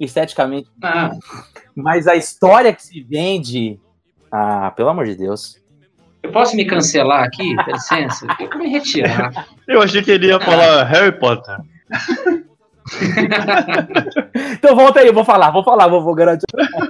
esteticamente 0.00 0.68
Ah, 0.82 1.10
mas 1.74 2.06
a 2.06 2.14
história 2.16 2.72
que 2.72 2.82
se 2.82 3.00
vende. 3.02 3.80
Ah, 4.30 4.70
pelo 4.76 4.88
amor 4.90 5.06
de 5.06 5.14
Deus. 5.16 5.56
eu 6.22 6.30
posso 6.30 6.54
me 6.54 6.64
cancelar 6.64 7.24
aqui? 7.24 7.56
Dá 7.56 7.64
licença? 7.66 8.26
Eu 8.38 8.48
vou 8.48 8.58
me 8.58 8.68
retirar. 8.68 9.46
Eu 9.66 9.82
achei 9.82 10.02
que 10.02 10.10
ele 10.10 10.26
ia 10.28 10.38
falar 10.40 10.84
Harry 10.84 11.12
Potter. 11.18 11.56
Então 14.52 14.74
volta 14.74 15.00
aí, 15.00 15.06
eu 15.08 15.12
vou 15.12 15.24
falar, 15.24 15.50
vou 15.50 15.62
falar, 15.62 15.86
vou, 15.88 16.02
vou 16.02 16.14
garantir. 16.14 16.46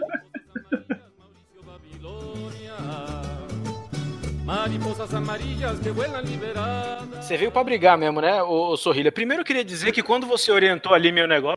Amarillas 5.14 5.78
vuelan 5.80 6.20
liberadas. 6.22 7.24
Você 7.24 7.36
veio 7.36 7.50
pra 7.50 7.64
brigar 7.64 7.96
mesmo, 7.98 8.20
né, 8.20 8.42
ô, 8.42 8.70
ô 8.72 8.76
Sorrilha? 8.76 9.10
Primeiro 9.12 9.40
eu 9.42 9.44
queria 9.46 9.64
dizer 9.64 9.92
que 9.92 10.02
quando 10.02 10.26
você 10.26 10.50
orientou 10.52 10.92
ali 10.94 11.10
meu 11.12 11.26
negócio, 11.26 11.56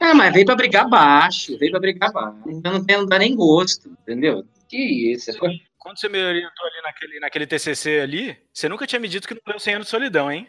Ah, 0.00 0.14
mas 0.14 0.32
veio 0.34 0.44
pra 0.46 0.56
brigar 0.56 0.88
baixo, 0.88 1.56
veio 1.58 1.70
pra 1.70 1.80
brigar 1.80 2.12
baixo. 2.12 2.36
Então 2.46 2.72
não, 2.72 2.84
tem, 2.84 2.96
não 2.96 3.06
dá 3.06 3.18
nem 3.18 3.34
gosto, 3.34 3.88
entendeu? 4.02 4.44
Que 4.68 5.12
isso? 5.12 5.32
Foi- 5.38 5.60
quando 5.78 5.98
você 5.98 6.08
me 6.08 6.22
orientou 6.22 6.66
ali 6.66 6.82
naquele, 6.82 7.20
naquele 7.20 7.46
TCC 7.46 8.00
ali, 8.00 8.36
você 8.52 8.68
nunca 8.68 8.86
tinha 8.86 9.00
me 9.00 9.08
dito 9.08 9.26
que 9.26 9.34
não 9.34 9.40
deu 9.46 9.58
100 9.58 9.74
anos 9.74 9.86
de 9.86 9.90
solidão, 9.90 10.30
hein? 10.30 10.46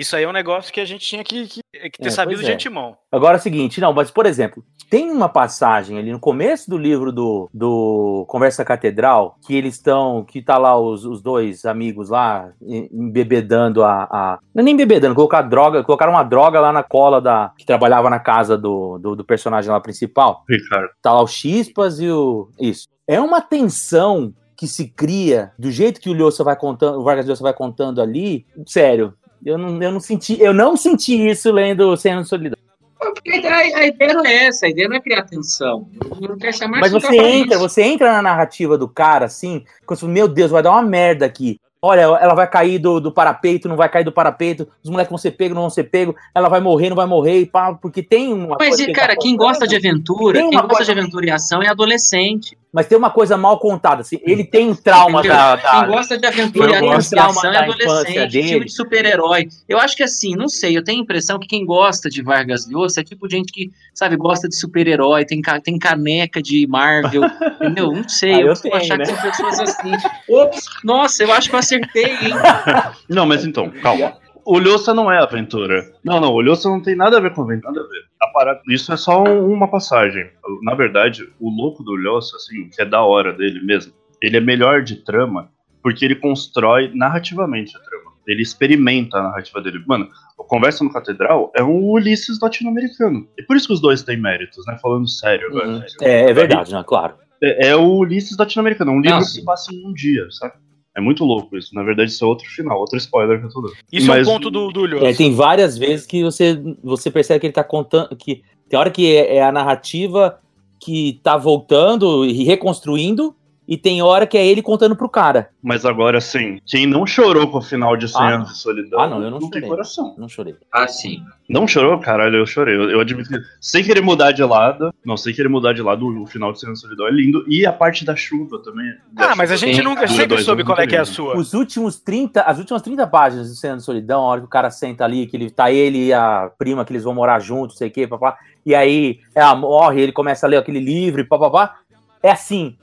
Isso 0.00 0.16
aí 0.16 0.24
é 0.24 0.28
um 0.28 0.32
negócio 0.32 0.72
que 0.72 0.80
a 0.80 0.84
gente 0.84 1.06
tinha 1.06 1.22
que, 1.22 1.46
que, 1.46 1.60
que 1.90 1.98
ter 1.98 2.08
É, 2.08 2.10
sabido 2.10 2.42
de 2.42 2.50
é. 2.50 2.54
antemão. 2.54 2.96
Agora 3.12 3.36
é 3.36 3.38
o 3.38 3.42
seguinte, 3.42 3.80
não, 3.80 3.92
mas 3.92 4.10
por 4.10 4.24
exemplo, 4.26 4.64
tem 4.88 5.10
uma 5.10 5.28
passagem 5.28 5.98
ali 5.98 6.10
no 6.10 6.18
começo 6.18 6.70
do 6.70 6.78
livro 6.78 7.12
do, 7.12 7.48
do 7.52 8.24
Conversa 8.28 8.64
Catedral, 8.64 9.36
que 9.46 9.54
eles 9.54 9.74
estão, 9.74 10.24
que 10.24 10.40
tá 10.42 10.56
lá 10.58 10.76
os, 10.78 11.04
os 11.04 11.20
dois 11.22 11.64
amigos 11.64 12.08
lá, 12.08 12.50
em- 12.62 12.88
embebedando 12.92 13.84
a, 13.84 14.04
a. 14.10 14.38
Não 14.54 14.62
é 14.62 14.64
nem 14.64 14.74
embebedando, 14.74 15.14
colocar 15.14 15.42
droga, 15.42 15.84
colocaram 15.84 16.12
uma 16.12 16.24
droga 16.24 16.60
lá 16.60 16.72
na 16.72 16.82
cola 16.82 17.20
da. 17.20 17.52
que 17.58 17.66
trabalhava 17.66 18.08
na 18.08 18.18
casa 18.18 18.56
do, 18.56 18.98
do, 18.98 19.14
do 19.16 19.24
personagem 19.24 19.70
lá 19.70 19.80
principal. 19.80 20.44
Ricardo. 20.48 20.90
Tá 21.02 21.12
lá 21.12 21.22
o 21.22 21.26
Chispas 21.26 22.00
e 22.00 22.08
o. 22.10 22.48
Isso. 22.58 22.88
É 23.06 23.20
uma 23.20 23.40
tensão 23.40 24.32
que 24.56 24.66
se 24.66 24.88
cria 24.88 25.52
do 25.58 25.70
jeito 25.70 26.00
que 26.00 26.10
o 26.10 26.12
Lhosa 26.12 26.44
vai 26.44 26.54
contando, 26.54 26.98
o 26.98 27.02
Vargas 27.02 27.26
Llosa 27.26 27.42
vai 27.42 27.54
contando 27.54 28.00
ali. 28.00 28.46
Sério, 28.66 29.14
eu 29.44 29.58
não, 29.58 29.82
eu 29.82 29.92
não 29.92 30.00
senti, 30.00 30.40
eu 30.40 30.52
não 30.52 30.76
senti 30.76 31.28
isso 31.28 31.50
lendo 31.50 31.96
Cena 31.96 32.22
de 32.22 32.28
Solidão. 32.28 32.58
Porque 32.98 33.30
a, 33.30 33.86
ideia 33.86 34.12
não 34.12 34.24
é 34.26 34.46
essa, 34.46 34.66
a 34.66 34.68
ideia 34.68 34.86
não 34.86 34.96
é 34.96 35.00
criar 35.00 35.22
tensão. 35.22 35.88
Não 36.20 36.36
quero 36.36 36.56
chamar 36.56 36.80
Mas 36.80 36.92
você 36.92 37.16
entra, 37.16 37.54
isso. 37.54 37.58
você 37.58 37.82
entra 37.82 38.12
na 38.12 38.20
narrativa 38.20 38.76
do 38.76 38.86
cara 38.86 39.24
assim, 39.24 39.64
você 39.88 40.00
fala, 40.00 40.12
meu 40.12 40.28
Deus, 40.28 40.50
vai 40.50 40.62
dar 40.62 40.72
uma 40.72 40.82
merda 40.82 41.24
aqui. 41.24 41.58
Olha, 41.82 42.02
ela 42.02 42.34
vai 42.34 42.46
cair 42.46 42.78
do, 42.78 43.00
do 43.00 43.10
parapeito, 43.10 43.66
não 43.66 43.74
vai 43.74 43.88
cair 43.88 44.04
do 44.04 44.12
parapeito, 44.12 44.68
os 44.84 44.90
moleques 44.90 45.08
vão 45.08 45.16
ser 45.16 45.30
pegos, 45.30 45.54
não 45.54 45.62
vão 45.62 45.70
ser 45.70 45.84
pegos, 45.84 46.14
ela 46.34 46.46
vai 46.50 46.60
morrer, 46.60 46.90
não 46.90 46.96
vai 46.96 47.06
morrer, 47.06 47.46
pá, 47.46 47.72
porque 47.72 48.02
tem 48.02 48.34
uma 48.34 48.56
Mas, 48.58 48.68
coisa 48.68 48.82
ele 48.82 48.92
cara, 48.92 49.14
tá 49.16 49.22
quem 49.22 49.32
contando, 49.34 49.48
gosta 49.48 49.66
de 49.66 49.76
aventura, 49.76 50.38
quem 50.40 50.50
gosta 50.60 50.84
de 50.84 50.90
aventura 50.90 51.26
e 51.26 51.30
ação 51.30 51.62
é 51.62 51.68
adolescente. 51.68 52.58
Mas 52.72 52.86
tem 52.86 52.96
uma 52.96 53.10
coisa 53.10 53.36
mal 53.36 53.58
contada, 53.58 54.02
assim, 54.02 54.20
ele 54.22 54.44
tem 54.44 54.68
um 54.68 54.74
trauma 54.76 55.18
Entendeu? 55.20 55.36
da, 55.36 55.56
da- 55.56 55.70
Quem 55.70 55.86
gosta 55.86 56.16
de 56.18 56.26
aventura 56.26 56.70
e 56.70 57.18
ação 57.18 57.52
é 57.52 57.56
adolescente, 57.56 58.42
filme 58.42 58.64
de 58.66 58.72
super-herói. 58.72 59.48
Eu 59.68 59.78
acho 59.78 59.96
que 59.96 60.02
assim, 60.04 60.36
não 60.36 60.48
sei, 60.48 60.76
eu 60.76 60.84
tenho 60.84 61.00
a 61.00 61.02
impressão 61.02 61.38
que 61.38 61.48
quem 61.48 61.64
gosta 61.64 62.08
de 62.08 62.22
Vargas 62.22 62.68
Llosa 62.70 63.00
é 63.00 63.04
tipo 63.04 63.28
gente 63.28 63.50
que, 63.52 63.72
sabe, 63.92 64.16
gosta 64.16 64.48
de 64.48 64.54
super-herói, 64.54 65.24
tem, 65.24 65.40
ca- 65.40 65.60
tem 65.60 65.78
caneca 65.78 66.40
de 66.40 66.64
Marvel, 66.68 67.22
entendeu? 67.60 67.90
Não 67.92 68.08
sei, 68.08 68.34
Ah, 68.34 68.40
eu, 68.42 68.46
eu 68.48 68.54
tenho, 68.54 68.76
achar 68.76 68.98
né? 68.98 69.04
que 69.04 69.10
são 69.16 69.22
pessoas 69.30 69.60
assim. 69.60 69.92
Ops, 70.30 70.62
nossa, 70.84 71.24
eu 71.24 71.32
acho 71.32 71.48
que 71.50 71.54
eu 71.56 71.58
acertei, 71.74 72.04
hein? 72.04 72.34
Não, 73.08 73.26
mas 73.26 73.44
então, 73.44 73.70
calma. 73.82 74.16
O 74.44 74.58
Lhosa 74.58 74.94
não 74.94 75.12
é 75.12 75.18
aventura. 75.18 75.84
Não, 76.02 76.18
não, 76.18 76.32
o 76.32 76.40
Lhosa 76.40 76.68
não 76.68 76.80
tem 76.82 76.96
nada 76.96 77.18
a 77.18 77.20
ver 77.20 77.32
com 77.34 77.42
aventura. 77.42 77.72
Nada 77.72 77.84
a 77.84 77.88
ver. 77.88 78.00
A 78.22 78.26
parada- 78.28 78.60
isso 78.68 78.92
é 78.92 78.96
só 78.96 79.22
um- 79.22 79.52
uma 79.52 79.68
passagem. 79.68 80.28
Na 80.62 80.74
verdade, 80.74 81.28
o 81.38 81.50
louco 81.50 81.82
do 81.84 81.94
Lhosa, 81.94 82.36
assim, 82.36 82.68
que 82.70 82.80
é 82.80 82.84
da 82.84 83.02
hora 83.02 83.32
dele 83.34 83.60
mesmo, 83.64 83.92
ele 84.22 84.36
é 84.38 84.40
melhor 84.40 84.82
de 84.82 84.96
trama 85.04 85.50
porque 85.82 86.04
ele 86.04 86.14
constrói 86.16 86.90
narrativamente 86.94 87.76
a 87.76 87.80
trama. 87.80 88.10
Ele 88.26 88.42
experimenta 88.42 89.18
a 89.18 89.22
narrativa 89.24 89.60
dele. 89.60 89.82
Mano, 89.86 90.08
o 90.38 90.44
Conversa 90.44 90.82
no 90.84 90.92
Catedral 90.92 91.52
é 91.54 91.62
um 91.62 91.90
Ulisses 91.90 92.38
latino-americano. 92.40 93.28
E 93.38 93.42
por 93.42 93.56
isso 93.56 93.66
que 93.66 93.74
os 93.74 93.80
dois 93.80 94.02
têm 94.02 94.16
méritos, 94.20 94.64
né? 94.66 94.76
Falando 94.80 95.08
sério 95.08 95.48
agora. 95.48 95.68
Uhum. 95.68 95.82
É, 96.02 96.30
é 96.30 96.32
verdade, 96.32 96.72
né? 96.72 96.82
Claro. 96.86 97.14
É, 97.42 97.68
é 97.68 97.76
o 97.76 97.82
Ulisses 97.98 98.36
latino-americano, 98.38 98.92
um 98.92 99.00
livro 99.00 99.18
Não, 99.18 99.24
que 99.26 99.42
passa 99.44 99.72
em 99.72 99.86
um 99.86 99.92
dia, 99.92 100.26
sabe? 100.30 100.54
É 101.00 101.02
muito 101.02 101.24
louco 101.24 101.56
isso. 101.56 101.74
Na 101.74 101.82
verdade, 101.82 102.10
isso 102.10 102.22
é 102.22 102.26
outro 102.28 102.46
final, 102.48 102.78
outro 102.78 102.98
spoiler 102.98 103.40
que 103.40 103.46
eu 103.46 103.50
tô 103.50 103.62
dando. 103.62 103.72
Isso 103.90 104.06
Mas- 104.06 104.28
é 104.28 104.30
um 104.30 104.34
ponto 104.34 104.50
do, 104.50 104.68
do 104.70 104.84
Lhosa. 104.84 105.08
É, 105.08 105.14
tem 105.14 105.34
várias 105.34 105.78
vezes 105.78 106.06
que 106.06 106.22
você, 106.22 106.60
você 106.84 107.10
percebe 107.10 107.40
que 107.40 107.46
ele 107.46 107.52
tá 107.52 107.64
contando. 107.64 108.14
que 108.14 108.42
Tem 108.68 108.78
hora 108.78 108.90
que 108.90 109.16
é, 109.16 109.36
é 109.36 109.42
a 109.42 109.50
narrativa 109.50 110.38
que 110.78 111.18
tá 111.22 111.36
voltando 111.36 112.24
e 112.24 112.44
reconstruindo, 112.44 113.34
e 113.70 113.76
tem 113.78 114.02
hora 114.02 114.26
que 114.26 114.36
é 114.36 114.44
ele 114.44 114.60
contando 114.60 114.96
pro 114.96 115.08
cara. 115.08 115.50
Mas 115.62 115.86
agora, 115.86 116.18
assim, 116.18 116.58
quem 116.66 116.86
não 116.86 117.06
chorou 117.06 117.46
com 117.48 117.58
o 117.58 117.62
final 117.62 117.96
de 117.96 118.08
100 118.08 118.20
Ah, 118.20 118.34
anos 118.34 118.48
de 118.50 118.58
solidão 118.58 119.00
Ah, 119.00 119.06
não, 119.06 119.22
eu 119.22 119.30
não 119.30 119.38
tem 119.38 119.48
chorei. 119.48 119.68
coração. 119.68 120.14
Não 120.18 120.28
chorei. 120.28 120.56
Ah, 120.72 120.88
sim. 120.88 121.22
Não 121.48 121.68
chorou? 121.68 121.98
Caralho, 122.00 122.36
eu 122.38 122.46
chorei. 122.46 122.74
Eu, 122.76 122.90
eu 122.90 123.00
admito 123.00 123.28
que. 123.28 123.38
Sem 123.60 123.84
querer 123.84 124.00
mudar 124.00 124.32
de 124.32 124.42
lado. 124.42 124.92
Não, 125.06 125.16
sem 125.16 125.32
querer 125.32 125.48
mudar 125.48 125.72
de 125.72 125.82
lado, 125.82 126.04
o 126.20 126.26
final 126.26 126.52
de 126.52 126.58
100 126.58 126.66
anos 126.68 126.80
de 126.80 126.86
solidão 126.86 127.06
é 127.06 127.10
lindo. 127.12 127.44
E 127.48 127.64
a 127.64 127.72
parte 127.72 128.04
da 128.04 128.16
chuva 128.16 128.58
também. 128.60 128.92
da 129.12 129.30
Ah, 129.30 129.36
mas 129.36 129.52
a 129.52 129.56
gente 129.56 129.76
Tem- 129.76 129.84
nunca 129.84 130.06
sempre 130.08 130.26
dois 130.26 130.44
soube 130.44 130.62
anos, 130.62 130.74
qual 130.74 130.82
é 130.82 130.86
que 130.88 130.96
é 130.96 131.00
a 131.00 131.04
sua. 131.04 131.36
Os 131.36 131.54
últimos 131.54 132.00
30, 132.00 132.42
as 132.42 132.58
últimas 132.58 132.82
30 132.82 133.06
páginas 133.06 133.48
do 133.50 133.54
Cena 133.54 133.76
de 133.76 133.84
Solidão, 133.84 134.22
a 134.22 134.24
hora 134.26 134.40
que 134.40 134.46
o 134.46 134.50
cara 134.50 134.70
senta 134.70 135.04
ali, 135.04 135.26
que 135.28 135.36
ele 135.36 135.48
tá 135.48 135.70
ele 135.70 136.06
e 136.06 136.12
a 136.12 136.50
prima, 136.58 136.84
que 136.84 136.92
eles 136.92 137.04
vão 137.04 137.14
morar 137.14 137.38
juntos, 137.38 137.76
sei 137.78 137.86
o 137.88 137.90
quê, 137.92 138.06
papá. 138.06 138.36
E 138.66 138.74
aí 138.74 139.20
ela 139.34 139.54
morre, 139.54 140.00
ele 140.02 140.12
começa 140.12 140.44
a 140.46 140.48
ler 140.48 140.56
aquele 140.56 140.80
livro, 140.80 141.20
e 141.20 141.24
papapá. 141.24 141.76
É 142.22 142.30
assim. 142.32 142.76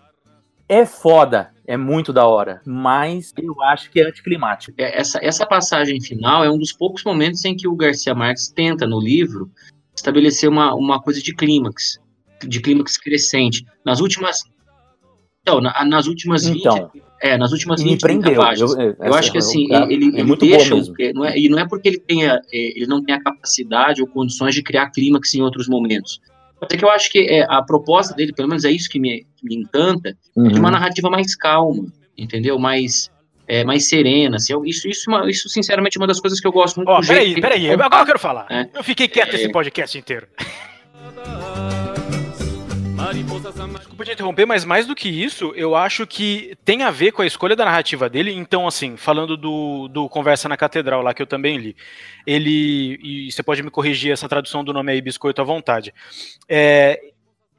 É 0.70 0.86
foda, 0.86 1.52
é 1.66 1.78
muito 1.78 2.12
da 2.12 2.26
hora, 2.28 2.62
mas 2.66 3.34
eu 3.42 3.62
acho 3.64 3.90
que 3.90 4.02
é 4.02 4.08
anticlimático. 4.08 4.74
É, 4.78 5.00
Essa, 5.00 5.20
essa 5.24 5.46
passagem 5.46 6.02
final 6.02 6.44
é 6.44 6.52
um 6.52 6.58
dos 6.58 6.74
poucos 6.74 7.04
momentos 7.06 7.44
em 7.46 7.56
que 7.56 7.68
o 7.68 7.76
Garcia 7.76 8.14
Marques 8.14 8.50
tenta, 8.50 8.86
no 8.86 9.00
livro, 9.00 9.50
estabelecer 9.96 10.50
uma, 10.50 10.74
uma 10.76 11.02
coisa 11.02 11.22
de 11.22 11.34
clímax, 11.34 12.00
de 12.46 12.60
clímax 12.60 12.98
crescente. 12.98 13.66
Nas 13.86 14.02
últimas. 14.02 14.42
Então, 15.42 15.62
na- 15.62 15.86
nas 15.86 16.06
últimas 16.08 16.44
20, 16.46 16.60
Então, 16.60 16.92
é, 17.22 17.38
nas 17.38 17.54
últimas 17.54 17.82
me 17.82 17.92
20 17.92 18.02
30 18.02 18.22
prendeu. 18.24 18.42
páginas. 18.42 18.76
Eu, 18.76 18.96
Eu 19.00 19.14
acho 19.14 19.32
que 19.32 19.38
assim, 19.38 19.74
é, 19.74 19.84
ele, 19.84 20.06
é 20.08 20.20
ele 20.20 20.24
muito 20.26 20.46
deixa, 20.46 20.76
é, 21.00 21.14
não 21.14 21.24
é- 21.24 21.40
e 21.40 21.48
não 21.48 21.58
é 21.58 21.66
porque 21.66 21.88
ele 21.88 22.00
tenha, 22.02 22.42
é, 22.52 22.78
ele 22.78 22.88
não 22.88 23.02
tem 23.02 23.16
a 23.16 23.24
capacidade 23.24 24.02
ou 24.02 24.08
condições 24.10 24.54
de 24.54 24.62
criar 24.62 24.90
clímax 24.92 25.34
em 25.34 25.42
outros 25.42 25.70
momentos. 25.70 26.20
Mas 26.60 26.70
é 26.72 26.78
que 26.78 26.84
eu 26.84 26.90
acho 26.90 27.12
que 27.12 27.20
é, 27.20 27.46
a 27.50 27.62
proposta 27.62 28.16
dele, 28.16 28.34
pelo 28.34 28.48
menos 28.48 28.64
é 28.66 28.72
isso 28.72 28.90
que 28.90 29.00
me, 29.00 29.26
que 29.36 29.46
me 29.46 29.56
encanta, 29.56 30.10
é 30.10 30.14
de 30.14 30.60
uma 30.60 30.68
Uhum. 30.70 30.72
narrativa 30.72 31.10
mais 31.10 31.36
calma, 31.36 31.86
entendeu? 32.18 32.58
Mais, 32.58 33.12
é, 33.48 33.64
mais 33.64 33.88
serena. 33.88 34.38
Assim, 34.38 34.54
Eu- 34.54 34.66
isso, 34.66 34.88
isso, 34.88 35.10
uma- 35.10 35.30
isso, 35.30 35.48
sinceramente, 35.50 35.98
é 35.98 36.00
uma 36.00 36.08
das 36.08 36.20
coisas 36.20 36.40
que 36.40 36.48
eu 36.48 36.52
gosto 36.52 36.78
muito 36.78 36.90
jeito 37.04 37.08
peraí, 37.08 37.36
que 37.36 37.42
peraí, 37.42 37.66
ele 37.68 37.82
agora 37.84 38.02
eu 38.02 38.06
quero 38.08 38.20
falar. 38.20 38.48
É. 38.50 38.68
Eu 38.74 38.84
fiquei 38.84 39.08
quieto 39.08 39.34
É. 39.34 39.36
esse 39.36 39.52
podcast 39.52 39.98
inteiro. 39.98 40.28
Desculpa 43.80 44.06
te 44.06 44.12
interromper, 44.12 44.46
mas 44.46 44.64
mais 44.64 44.86
do 44.86 44.94
que 44.96 45.10
isso, 45.10 45.52
eu 45.56 45.76
acho 45.76 46.06
que 46.06 46.56
tem 46.64 46.84
a 46.84 46.92
ver 46.92 47.12
com 47.12 47.22
a 47.22 47.26
escolha 47.26 47.56
da 47.56 47.66
narrativa 47.66 48.10
dele. 48.10 48.32
Então, 48.32 48.68
assim, 48.68 48.96
falando 48.96 49.36
do, 49.36 49.88
do 49.88 50.08
Conversa 50.10 50.48
na 50.48 50.56
Catedral 50.58 51.02
lá, 51.02 51.14
que 51.14 51.22
eu 51.22 51.28
também 51.28 51.58
li, 51.58 51.76
ele. 52.26 53.00
E 53.02 53.32
você 53.32 53.42
pode 53.42 53.64
me 53.64 53.72
corrigir 53.72 54.12
essa 54.12 54.30
tradução 54.30 54.64
do 54.64 54.72
nome 54.74 54.92
aí, 54.92 55.02
Biscoito, 55.02 55.42
à 55.42 55.44
vontade. 55.44 55.94
É, 56.48 57.00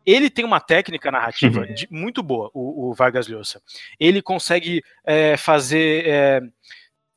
ele 0.07 0.31
tem 0.31 0.45
uma 0.45 0.61
técnica 0.61 1.11
narrativa 1.11 1.67
de- 1.67 1.89
muito 1.91 2.23
boa, 2.23 2.51
o, 2.55 2.91
o 2.91 2.95
Vargas 2.95 3.27
Llosa. 3.29 3.61
Ele 3.99 4.23
consegue 4.23 4.83
é, 5.05 5.37
fazer. 5.37 6.05
é, 6.07 6.41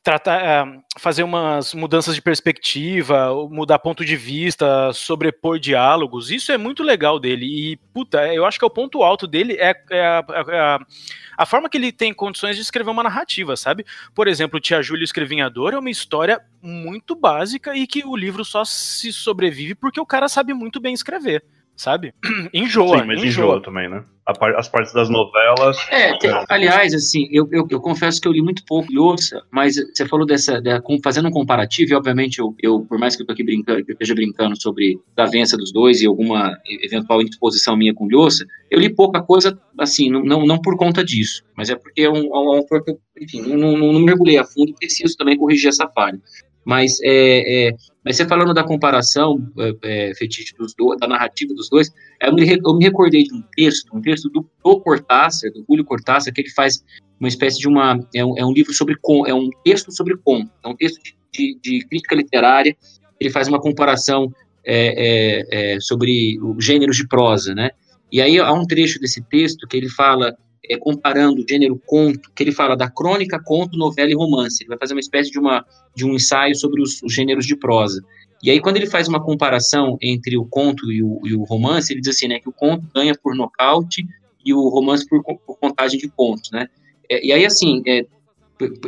tratar, 0.04 0.42
é, 0.44 0.80
fazer 0.98 1.22
umas 1.24 1.74
mudanças 1.76 2.16
de 2.16 2.22
perspectiva, 2.22 3.30
mudar 3.50 3.78
ponto 3.80 4.04
de 4.04 4.16
vista, 4.16 4.92
sobrepor 4.94 5.60
diálogos. 5.60 6.32
Isso 6.32 6.52
é 6.52 6.58
muito 6.58 6.82
legal 6.82 7.20
dele. 7.20 7.46
E, 7.46 7.78
puta, 7.94 8.34
eu 8.34 8.46
acho 8.46 8.58
que 8.58 8.66
é 8.66 8.68
o 8.68 8.72
ponto 8.72 9.04
alto 9.04 9.28
dele 9.28 9.54
é, 9.60 9.76
é 9.92 10.02
a, 10.06 10.26
é 10.50 10.60
a- 10.60 10.80
a 11.38 11.46
forma 11.46 11.70
que 11.70 11.78
ele 11.78 11.92
tem 11.92 12.14
condições 12.14 12.56
de 12.56 12.62
escrever 12.62 12.90
uma 12.90 13.04
narrativa, 13.04 13.56
sabe? 13.56 13.86
Por 14.14 14.28
exemplo, 14.28 14.60
Tia 14.60 14.82
Júlia 14.82 15.04
Escrevinhador 15.04 15.74
é 15.74 15.80
uma 15.80 15.90
história 15.90 16.42
muito 16.62 17.16
básica 17.16 17.76
e 17.76 17.86
que 17.88 18.04
o 18.06 18.16
livro 18.16 18.44
só 18.46 18.64
se 18.66 19.12
sobrevive 19.14 19.76
porque 19.76 20.00
o 20.00 20.06
cara 20.06 20.28
sabe 20.28 20.54
muito 20.54 20.80
bem 20.80 20.94
escrever, 20.94 21.44
sabe? 21.76 22.14
enjoa, 22.54 23.00
Sim, 23.00 23.06
mas 23.08 23.24
enjoa. 23.24 23.46
enjoa 23.46 23.62
também, 23.64 23.90
né? 23.90 24.04
As 24.56 24.70
partes 24.70 24.94
das 24.94 25.10
novelas. 25.10 25.76
É, 25.90 26.18
tem- 26.20 26.32
aliás, 26.48 26.94
assim, 26.94 27.28
eu, 27.32 27.50
eu, 27.52 27.68
eu 27.70 27.82
confesso 27.82 28.22
que 28.22 28.28
eu 28.28 28.32
li 28.32 28.42
muito 28.42 28.64
pouco 28.66 28.88
Lhosa, 28.94 29.42
mas 29.52 29.76
você 29.76 30.06
falou 30.08 30.26
dessa, 30.26 30.62
da- 30.62 30.82
fazendo 31.04 31.28
um 31.28 31.32
comparativo, 31.32 31.92
e 31.92 31.96
obviamente 31.96 32.40
eu, 32.40 32.56
eu, 32.62 32.86
por 32.88 32.98
mais 32.98 33.16
que 33.16 33.24
eu 33.24 33.26
tô 33.28 33.34
aqui 33.34 33.44
brincando, 33.44 33.84
que 33.84 33.92
eu 33.92 33.94
esteja 33.94 34.14
brincando 34.16 34.62
sobre 34.62 34.98
a 35.18 35.26
vença 35.26 35.58
dos 35.58 35.74
dois 35.74 36.02
e 36.02 36.06
alguma 36.06 36.56
eventual 36.84 37.22
indisposição 37.22 37.76
minha 37.76 37.94
com 37.94 38.08
Lhosa, 38.08 38.46
eu 38.70 38.80
li 38.80 38.94
pouca 38.94 39.22
coisa, 39.22 39.60
assim, 39.78 40.10
não, 40.10 40.24
não, 40.24 40.46
não 40.46 40.62
por 40.62 40.78
conta 40.78 41.04
disso, 41.04 41.44
mas 41.58 41.70
é 41.70 41.76
porque 41.76 42.02
é 42.04 42.10
um, 42.10 42.18
é 42.18 42.40
um 42.40 42.54
autor 42.54 42.84
que 42.86 42.92
eu, 42.92 43.00
enfim, 43.20 43.42
não, 43.42 43.76
não, 43.76 43.92
não 43.92 44.00
mergulhei 44.00 44.38
a 44.38 44.46
fundo, 44.46 44.74
preciso 44.76 45.18
também 45.18 45.36
corrigir 45.36 45.70
essa 45.70 45.90
falha. 45.90 46.22
Mas, 46.64 47.00
é, 47.02 47.70
é, 47.70 47.72
mas 48.06 48.16
você 48.16 48.28
falando 48.28 48.54
da 48.54 48.64
comparação, 48.64 49.38
é, 49.58 50.10
é, 50.10 50.16
fetiche 50.16 50.56
dos 50.56 50.74
dois, 50.76 51.00
da 51.00 51.08
narrativa 51.08 51.54
dos 51.54 51.70
dois, 51.70 51.90
eu 52.22 52.34
me, 52.34 52.48
eu 52.48 52.76
me 52.78 52.84
recordei 52.84 53.24
de 53.24 53.34
um 53.34 53.44
texto, 53.56 53.90
um 53.96 54.02
texto 54.02 54.30
do, 54.30 54.48
do 54.64 54.80
Cortázar, 54.80 55.52
do 55.52 55.66
Julio 55.68 55.84
Cortázar, 55.86 56.34
que 56.34 56.42
ele 56.42 56.52
faz 56.52 56.84
uma 57.20 57.28
espécie 57.28 57.60
de 57.60 57.68
uma. 57.68 58.00
É 58.16 58.24
um, 58.24 58.38
é 58.38 58.46
um 58.46 58.54
livro 58.54 58.74
sobre. 58.74 58.96
É 59.28 59.34
um 59.34 59.50
texto 59.64 59.92
sobre 59.92 60.16
conto, 60.18 60.52
é 60.64 60.68
um 60.68 60.76
texto 60.76 61.02
de, 61.04 61.16
de- 61.32 61.60
de 61.62 61.88
crítica 61.88 62.16
literária. 62.16 62.76
Ele 63.20 63.30
faz 63.30 63.48
uma 63.48 63.60
comparação 63.60 64.32
é, 64.64 65.44
é, 65.54 65.76
é, 65.76 65.80
sobre 65.80 66.40
os 66.42 66.64
gêneros 66.64 66.98
de 66.98 67.08
prosa, 67.08 67.54
né? 67.56 67.72
E 68.12 68.22
aí 68.22 68.40
há 68.40 68.52
um 68.52 68.66
trecho 68.66 69.00
desse 69.00 69.22
texto 69.30 69.68
que 69.68 69.78
ele 69.78 69.90
fala, 69.90 70.36
é, 70.70 70.78
comparando 70.78 71.42
o 71.42 71.46
gênero 71.48 71.80
conto, 71.86 72.32
que 72.36 72.44
ele 72.44 72.52
fala 72.52 72.76
da 72.76 72.90
crônica, 72.90 73.42
conto, 73.44 73.78
novela 73.78 74.12
e 74.12 74.16
romance. 74.16 74.64
Ele 74.64 74.70
vai 74.70 74.78
fazer 74.78 74.94
uma 74.94 75.00
espécie 75.00 75.32
de, 75.32 75.40
uma, 75.40 75.66
de 75.96 76.06
um 76.06 76.14
ensaio 76.14 76.56
sobre 76.56 76.82
os, 76.82 77.02
os 77.02 77.14
gêneros 77.14 77.46
de 77.46 77.56
prosa. 77.56 78.04
E 78.44 78.50
aí, 78.50 78.60
quando 78.60 78.78
ele 78.78 78.88
faz 78.88 79.08
uma 79.08 79.24
comparação 79.24 79.98
entre 80.02 80.38
o 80.38 80.46
conto 80.46 80.92
e 80.92 81.04
o, 81.04 81.22
e 81.26 81.36
o 81.36 81.44
romance, 81.44 81.94
ele 81.94 82.02
diz 82.02 82.16
assim, 82.16 82.28
né, 82.28 82.40
que 82.40 82.50
o 82.50 82.54
conto 82.54 82.88
ganha 82.94 83.14
por 83.16 83.36
nocaute 83.36 84.06
e 84.44 84.54
o 84.54 84.70
romance 84.70 85.08
por, 85.08 85.24
por 85.24 85.58
contagem 85.60 86.00
de 86.00 86.10
pontos, 86.10 86.50
né? 86.52 86.68
É, 87.10 87.24
e 87.24 87.32
aí, 87.32 87.46
assim, 87.46 87.84
é, 87.86 88.06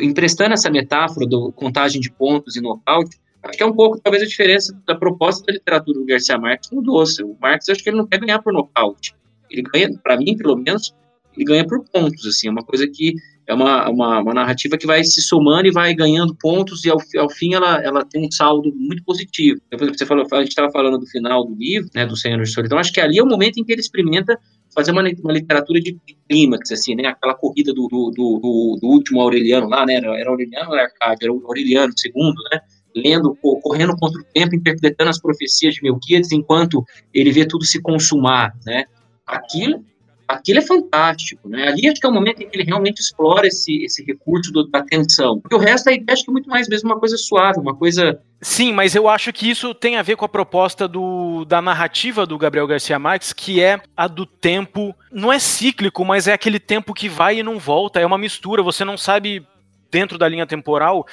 emprestando 0.02 0.54
essa 0.54 0.72
metáfora 0.72 1.28
do 1.28 1.52
contagem 1.52 2.02
de 2.02 2.12
pontos 2.12 2.56
e 2.56 2.62
nocaute, 2.62 3.18
Acho 3.44 3.58
que 3.58 3.64
é 3.64 3.66
um 3.66 3.74
pouco, 3.74 4.00
talvez, 4.00 4.24
a 4.24 4.26
diferença 4.26 4.74
da 4.88 4.96
proposta 4.96 5.44
da 5.46 5.54
literatura 5.54 6.00
do 6.00 6.06
Garcia 6.06 6.38
Marques 6.38 6.72
mudou. 6.72 7.04
O 7.04 7.38
Marx, 7.42 7.68
acho 7.68 7.84
que 7.84 7.90
ele 7.90 7.98
não 7.98 8.08
quer 8.08 8.20
ganhar 8.20 8.42
por 8.42 8.54
nocaute. 8.54 9.14
Ele 9.50 9.64
ganha, 9.64 9.90
para 10.02 10.16
mim, 10.16 10.38
pelo 10.38 10.56
menos, 10.56 10.96
ele 11.36 11.46
ganha 11.46 11.66
por 11.66 11.84
pontos, 11.90 12.26
assim, 12.26 12.48
é 12.48 12.52
uma 12.52 12.64
coisa 12.64 12.88
que 12.88 13.16
é 13.46 13.54
uma, 13.54 13.90
uma, 13.90 14.20
uma, 14.22 14.34
narrativa 14.34 14.78
que 14.78 14.88
vai 14.88 15.04
se 15.04 15.22
somando 15.22 15.68
e 15.68 15.72
vai 15.72 15.94
ganhando 15.94 16.36
pontos 16.36 16.86
e 16.86 16.90
ao, 16.90 16.98
ao 17.18 17.30
fim 17.30 17.54
ela, 17.54 17.84
ela 17.84 18.06
tem 18.06 18.26
um 18.26 18.32
saldo 18.32 18.74
muito 18.74 19.04
positivo. 19.04 19.60
Depois 19.70 19.92
que 19.92 19.98
você 19.98 20.06
falou, 20.06 20.26
a 20.32 20.40
gente 20.40 20.50
estava 20.50 20.72
falando 20.72 20.98
do 20.98 21.06
final 21.08 21.46
do 21.46 21.56
livro, 21.56 21.90
né, 21.94 22.06
do 22.06 22.16
Senhor 22.16 22.42
de 22.42 22.50
Solidão, 22.50 22.78
acho 22.78 22.94
que 22.94 23.02
ali 23.02 23.18
é 23.18 23.24
o 23.24 23.28
momento 23.28 23.58
em 23.58 23.64
que 23.64 23.74
ele 23.74 23.82
experimenta 23.82 24.38
fazer 24.74 24.92
uma, 24.92 25.02
uma 25.02 25.34
literatura 25.34 25.80
de, 25.80 25.98
clímax, 26.28 26.72
assim, 26.72 26.96
né, 26.96 27.08
aquela 27.08 27.36
corrida 27.36 27.74
do, 27.74 27.88
do, 27.88 28.12
do, 28.12 28.80
do, 28.82 28.88
último 28.88 29.22
Aureliano 29.22 29.68
lá, 29.68 29.86
né, 29.86 29.96
era, 29.96 30.30
Aureliano 30.30 30.70
ou 30.70 30.76
era 30.76 30.86
Arcádio? 30.86 31.26
Era 31.26 31.34
Aureliano, 31.46 31.94
segundo, 31.98 32.42
né, 32.52 32.62
lendo, 32.96 33.36
correndo 33.62 33.96
contra 33.98 34.22
o 34.22 34.26
tempo, 34.34 34.56
interpretando 34.56 35.10
as 35.10 35.20
profecias 35.20 35.76
de 35.76 35.84
Melquiades 35.84 36.32
enquanto 36.32 36.84
ele 37.14 37.32
vê 37.32 37.46
tudo 37.46 37.66
se 37.66 37.82
consumar, 37.82 38.54
né, 38.66 38.86
aquilo 39.28 39.84
aquilo 40.28 40.60
é 40.60 40.62
fantástico, 40.62 41.48
né? 41.48 41.68
Ali 41.68 41.88
acho 41.88 42.00
que 42.00 42.06
é 42.06 42.10
o 42.10 42.14
momento 42.14 42.42
em 42.42 42.50
que 42.50 42.56
ele 42.56 42.64
realmente 42.64 43.00
explora 43.00 43.48
esse, 43.48 43.84
esse 43.84 44.04
recurso 44.04 44.52
do, 44.52 44.68
da 44.68 44.82
tensão. 44.82 45.40
Porque 45.40 45.56
o 45.56 45.60
resto 45.60 45.90
aí 45.90 46.04
acho 46.10 46.24
que 46.24 46.30
é 46.30 46.34
muito 46.34 46.50
mais 46.50 46.68
mesmo 46.68 46.90
uma 46.90 47.00
coisa 47.00 47.18
suave, 47.18 47.60
uma 47.60 47.76
coisa. 47.76 48.20
Sim, 48.42 48.74
mas 48.74 48.96
eu 48.96 49.08
acho 49.08 49.32
que 49.32 49.50
isso 49.50 49.74
tem 49.74 49.96
a 49.96 50.02
ver 50.02 50.16
com 50.16 50.26
a 50.26 50.30
proposta 50.30 50.88
do, 50.88 51.46
da 51.46 51.62
narrativa 51.62 52.26
do 52.26 52.38
Gabriel 52.38 52.68
Garcia 52.68 53.00
Marques, 53.00 53.34
que 53.34 53.62
é 53.62 53.80
a 53.96 54.08
do 54.08 54.26
tempo. 54.26 54.96
Não 55.12 55.32
é 55.32 55.40
cíclico, 55.40 56.04
mas 56.04 56.28
é 56.28 56.34
aquele 56.34 56.60
tempo 56.60 56.94
que 56.94 57.08
vai 57.08 57.40
e 57.40 57.44
não 57.44 57.60
volta. 57.60 58.00
É 58.00 58.06
uma 58.06 58.18
mistura, 58.18 58.64
você 58.64 58.84
não 58.84 58.98
sabe 58.98 59.46
dentro 59.92 60.18
da 60.18 60.28
linha 60.28 60.46
temporal. 60.46 61.06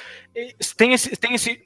Tem 0.75 0.93
esse. 0.93 1.15
Tem 1.15 1.33
esse 1.33 1.61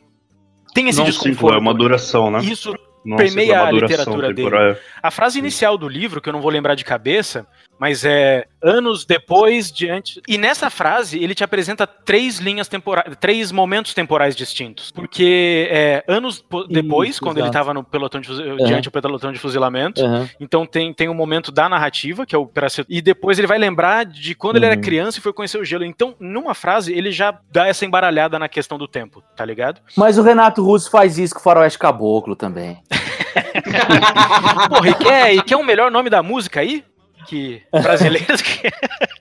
tem 0.74 0.90
esse 0.90 1.00
não 1.00 1.06
desconforto. 1.06 1.36
Ciclo, 1.36 1.54
é 1.54 1.58
uma 1.58 1.74
duração, 1.74 2.30
né? 2.30 2.40
Isso 2.40 2.76
Nossa, 3.06 3.24
permeia 3.24 3.62
a 3.64 3.72
literatura 3.72 4.34
dele. 4.34 4.50
temporal. 4.50 4.76
A 5.02 5.12
frase 5.12 5.38
inicial 5.40 5.78
do 5.78 5.88
livro, 5.88 6.20
que 6.20 6.28
eu 6.30 6.34
não 6.34 6.42
vou 6.42 6.52
lembrar 6.52 6.76
de 6.76 6.84
cabeça, 6.84 7.46
mas 7.78 8.04
é 8.06 8.46
anos 8.64 9.06
depois, 9.06 9.72
diante. 9.72 10.22
E 10.28 10.38
nessa 10.38 10.70
frase, 10.70 11.22
ele 11.22 11.36
te 11.36 11.44
apresenta 11.44 11.86
três 11.86 12.40
linhas 12.40 12.68
temporais, 12.70 13.16
três 13.20 13.52
momentos 13.52 13.94
temporais 13.94 14.36
distintos. 14.36 14.92
Porque 14.92 15.68
é, 15.70 16.04
anos 16.08 16.42
po- 16.42 16.64
depois, 16.64 17.12
Isso, 17.12 17.22
quando 17.22 17.38
ele 17.38 17.48
estava 17.48 17.74
no 17.74 17.84
pelotão 17.84 18.20
de 18.22 18.30
diante 18.66 18.86
do 18.86 18.92
pelotão 18.92 19.32
de 19.32 19.40
fuzilamento, 19.40 20.04
Aham. 20.04 20.28
então 20.40 20.66
tem, 20.66 20.94
tem 20.94 21.10
um 21.10 21.14
momento 21.14 21.52
da 21.52 21.68
narrativa, 21.70 22.26
que 22.26 22.34
é 22.34 22.38
o 22.40 22.50
E 22.90 23.02
depois 23.02 23.38
ele 23.38 23.48
vai 23.48 23.58
lembrar 23.58 24.06
de 24.06 24.34
quando 24.34 24.56
ele 24.56 24.66
era 24.66 24.76
Uhum. 24.76 24.82
criança 24.82 25.20
e 25.20 25.22
foi 25.22 25.34
conhecer 25.34 25.58
o 25.60 25.66
gelo. 25.66 25.84
Então, 25.86 26.16
numa 26.20 26.54
frase, 26.56 26.94
ele 26.94 27.12
já 27.12 27.38
dá 27.52 27.68
essa 27.68 27.86
embaralhada 27.86 28.40
na 28.40 28.48
questão 28.48 28.78
do 28.78 28.88
tempo, 28.88 29.22
tá 29.36 29.44
ligado? 29.46 29.82
Mas 29.98 30.18
o 30.18 30.24
Renato 30.24 30.64
Russo 30.64 30.90
faz 30.90 31.18
isso 31.20 31.34
com 31.36 31.42
o 31.42 31.44
Faroeste 31.44 31.78
Caboclo 31.78 32.36
também. 32.36 32.78
Porra, 34.70 34.90
e 34.90 34.94
quer, 34.96 35.36
e 35.36 35.42
quer 35.44 35.56
um 35.58 35.64
melhor 35.64 35.92
nome 35.92 36.10
da 36.10 36.22
música 36.24 36.60
aí? 36.60 36.84
Que 37.28 37.62
brasileiros 37.72 38.42
que. 38.42 38.70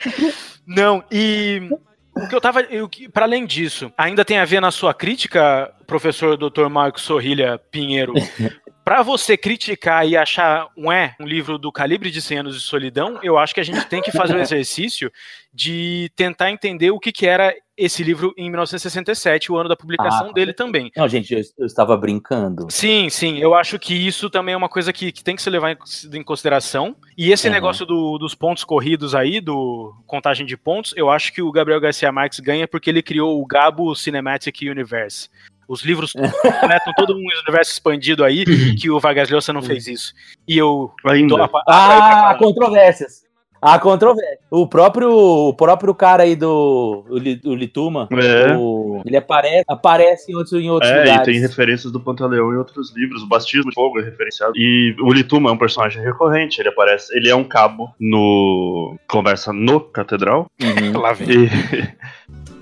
Não, 0.67 1.03
e 1.11 1.69
o 2.15 2.27
que 2.29 2.35
eu 2.35 2.41
tava. 2.41 2.61
eu 2.63 2.89
que- 2.89 3.09
Pra 3.09 3.25
além 3.25 3.45
disso, 3.47 3.93
ainda 3.97 4.25
tem 4.25 4.39
a 4.39 4.45
ver 4.45 4.61
na 4.61 4.71
sua 4.71 4.93
crítica, 4.95 5.73
professor 5.87 6.37
Dr. 6.37 6.69
Marcos 6.69 7.03
Sorrilha 7.03 7.59
Pinheiro. 7.71 8.13
Pra 8.85 9.01
você 9.03 9.37
criticar 9.37 10.07
e 10.07 10.15
achar 10.17 10.69
um 10.77 10.93
é 10.93 11.17
um 11.19 11.27
livro 11.27 11.57
do 11.57 11.73
calibre 11.73 12.11
de 12.11 12.21
100 12.21 12.39
anos 12.41 12.55
de 12.55 12.61
solidão, 12.61 13.19
eu 13.23 13.39
acho 13.39 13.55
que 13.55 13.61
a 13.61 13.65
gente 13.65 13.85
tem 13.87 14.03
que 14.03 14.13
fazer 14.13 14.37
o 14.37 14.41
exercício 14.43 15.11
de 15.53 16.11
tentar 16.15 16.51
entender 16.51 16.91
o 16.91 16.99
que, 17.01 17.11
que 17.11 17.27
era 17.27 17.55
esse 17.77 18.05
livro 18.05 18.33
em 18.37 18.49
1967, 18.51 19.51
o 19.51 19.57
ano 19.57 19.69
da 19.69 19.77
publicação 19.77 20.29
Ah, 20.29 20.33
dele 20.33 20.53
também. 20.53 20.93
Não, 20.97 21.09
gente, 21.09 21.33
eu, 21.35 21.41
eu 21.59 21.67
estava 21.67 21.97
brincando. 21.97 22.67
Sim, 22.71 23.09
sim, 23.09 23.39
eu 23.39 23.55
acho 23.55 23.79
que 23.79 23.95
isso 23.95 24.29
também 24.31 24.53
é 24.53 24.57
uma 24.57 24.69
coisa 24.69 24.93
que, 24.93 25.11
que 25.11 25.25
tem 25.25 25.35
que 25.35 25.43
se 25.43 25.51
levar 25.51 25.73
em, 25.73 25.77
em 26.19 26.23
consideração. 26.23 26.95
E 27.17 27.33
esse 27.33 27.47
Uhum. 27.49 27.55
negócio 27.55 27.85
do- 27.87 28.19
dos 28.19 28.35
pontos 28.35 28.63
corridos 28.65 29.15
aí, 29.15 29.41
do 29.41 29.93
contagem 30.07 30.47
de 30.47 30.57
pontos, 30.57 30.93
eu 30.97 31.11
acho 31.11 31.33
que 31.33 31.43
o 31.43 31.51
Gabriel 31.51 31.81
Garcia 31.81 32.13
Marques 32.13 32.39
ganha 32.39 32.69
porque 32.69 32.91
ele 32.91 33.03
criou 33.03 33.41
o 33.41 33.47
Gabo 33.47 33.95
Cinematic 33.95 34.61
Universe. 34.63 35.29
Os 35.69 35.83
livros 35.85 36.13
completam 36.43 36.93
todo 36.97 37.15
um 37.15 37.25
universo 37.43 37.73
expandido 37.73 38.25
aí, 38.25 38.45
que 38.81 38.91
o 38.91 39.01
Vargas 39.01 39.31
Llosa 39.31 39.53
não 39.53 39.63
fez 39.63 39.87
isso. 39.87 40.13
E 40.47 40.59
eu 40.59 40.91
Ainda. 41.07 41.45
a 41.45 41.49
pa- 41.49 41.63
Ah, 41.67 42.37
controvérsias. 42.39 43.25
Há 43.67 43.79
controvérsia. 43.79 44.41
O 44.51 44.69
próprio, 44.69 45.11
o 45.11 45.55
próprio 45.55 45.95
cara 45.95 46.25
aí 46.25 46.37
do 46.37 47.03
o, 47.09 47.17
Li- 47.17 47.41
o 47.47 47.55
Lituma, 47.55 48.07
É. 48.13 48.55
o- 48.55 49.01
ele 49.07 49.17
aparece, 49.17 49.65
aparece 49.67 50.31
em 50.31 50.35
outros, 50.35 50.53
em 50.53 50.69
outros 50.69 50.91
É, 50.93 50.97
e 50.97 50.99
lugares. 51.09 51.25
tem 51.25 51.41
referências 51.41 51.91
do 51.91 51.99
Pantaleão 51.99 52.53
em 52.53 52.59
outros 52.59 52.95
livros. 52.95 53.23
O 53.23 53.27
Bastismo 53.27 53.71
de 53.71 53.75
Fogo 53.75 53.99
é 54.01 54.05
referenciado. 54.05 54.53
E 54.55 54.95
o 55.01 55.11
Lituma 55.11 55.49
é 55.49 55.53
um 55.55 55.57
personagem 55.57 56.03
recorrente. 56.03 56.61
Ele 56.61 56.69
aparece. 56.69 57.17
Ele 57.17 57.31
é 57.31 57.35
um 57.35 57.43
cabo 57.45 57.91
no. 57.99 58.99
Conversa 59.09 59.51
no 59.51 59.81
Catedral. 59.81 60.47
Uhum. 60.63 60.93
Lá 61.01 61.15
vem. 61.15 61.45
E. 61.45 61.49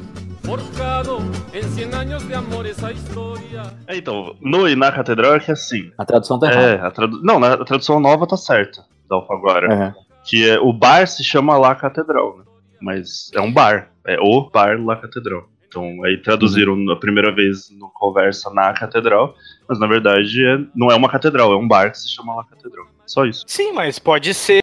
Forjado 0.44 1.19
en 1.52 1.62
cien 1.70 1.94
años 1.94 2.27
de 2.27 2.35
amor 2.35 2.66
esa 2.66 2.90
historia. 2.93 3.62
É, 3.86 3.97
então, 3.97 4.35
no 4.40 4.69
e 4.69 4.74
na 4.74 4.90
Catedral 4.90 5.36
é 5.36 5.40
que 5.40 5.52
assim. 5.52 5.90
A 5.97 6.05
tradução 6.05 6.39
tá 6.39 6.51
errada. 6.51 6.66
É, 6.69 6.81
a 6.81 6.90
tradu... 6.90 7.20
Não, 7.23 7.39
na- 7.39 7.55
a 7.55 7.64
tradução 7.64 8.01
nova 8.01 8.27
tá 8.27 8.36
certa, 8.36 8.85
da 9.09 9.16
Alfaguara. 9.16 9.73
Uhum. 9.73 9.93
Que 10.24 10.48
é, 10.51 10.59
o 10.59 10.73
bar 10.73 11.06
se 11.06 11.23
chama 11.24 11.56
La 11.56 11.74
Catedral, 11.74 12.39
né? 12.39 12.44
Mas 12.81 13.31
é 13.35 13.40
um 13.40 13.52
bar. 13.52 13.90
É 14.06 14.19
o 14.20 14.51
bar 14.51 14.78
La 14.85 14.97
Catedral. 14.97 15.44
Então, 15.69 16.02
aí 16.05 16.19
traduziram 16.19 16.74
a 16.90 16.97
primeira 16.97 17.32
vez 17.35 17.70
no 17.70 17.89
Conversa 17.90 18.51
na 18.52 18.73
Catedral, 18.74 19.35
mas 19.69 19.78
na 19.78 19.86
verdade 19.86 20.44
é- 20.44 20.59
não 20.74 20.90
é 20.90 20.94
uma 20.97 21.09
catedral, 21.09 21.51
é 21.52 21.56
um 21.56 21.66
bar 21.66 21.90
que 21.93 21.98
se 21.98 22.10
chama 22.10 22.35
La 22.35 22.44
Catedral. 22.44 22.85
Só 23.06 23.24
isso. 23.24 23.44
Sim, 23.47 23.73
mas 23.73 23.98
pode 23.98 24.35
ser 24.35 24.60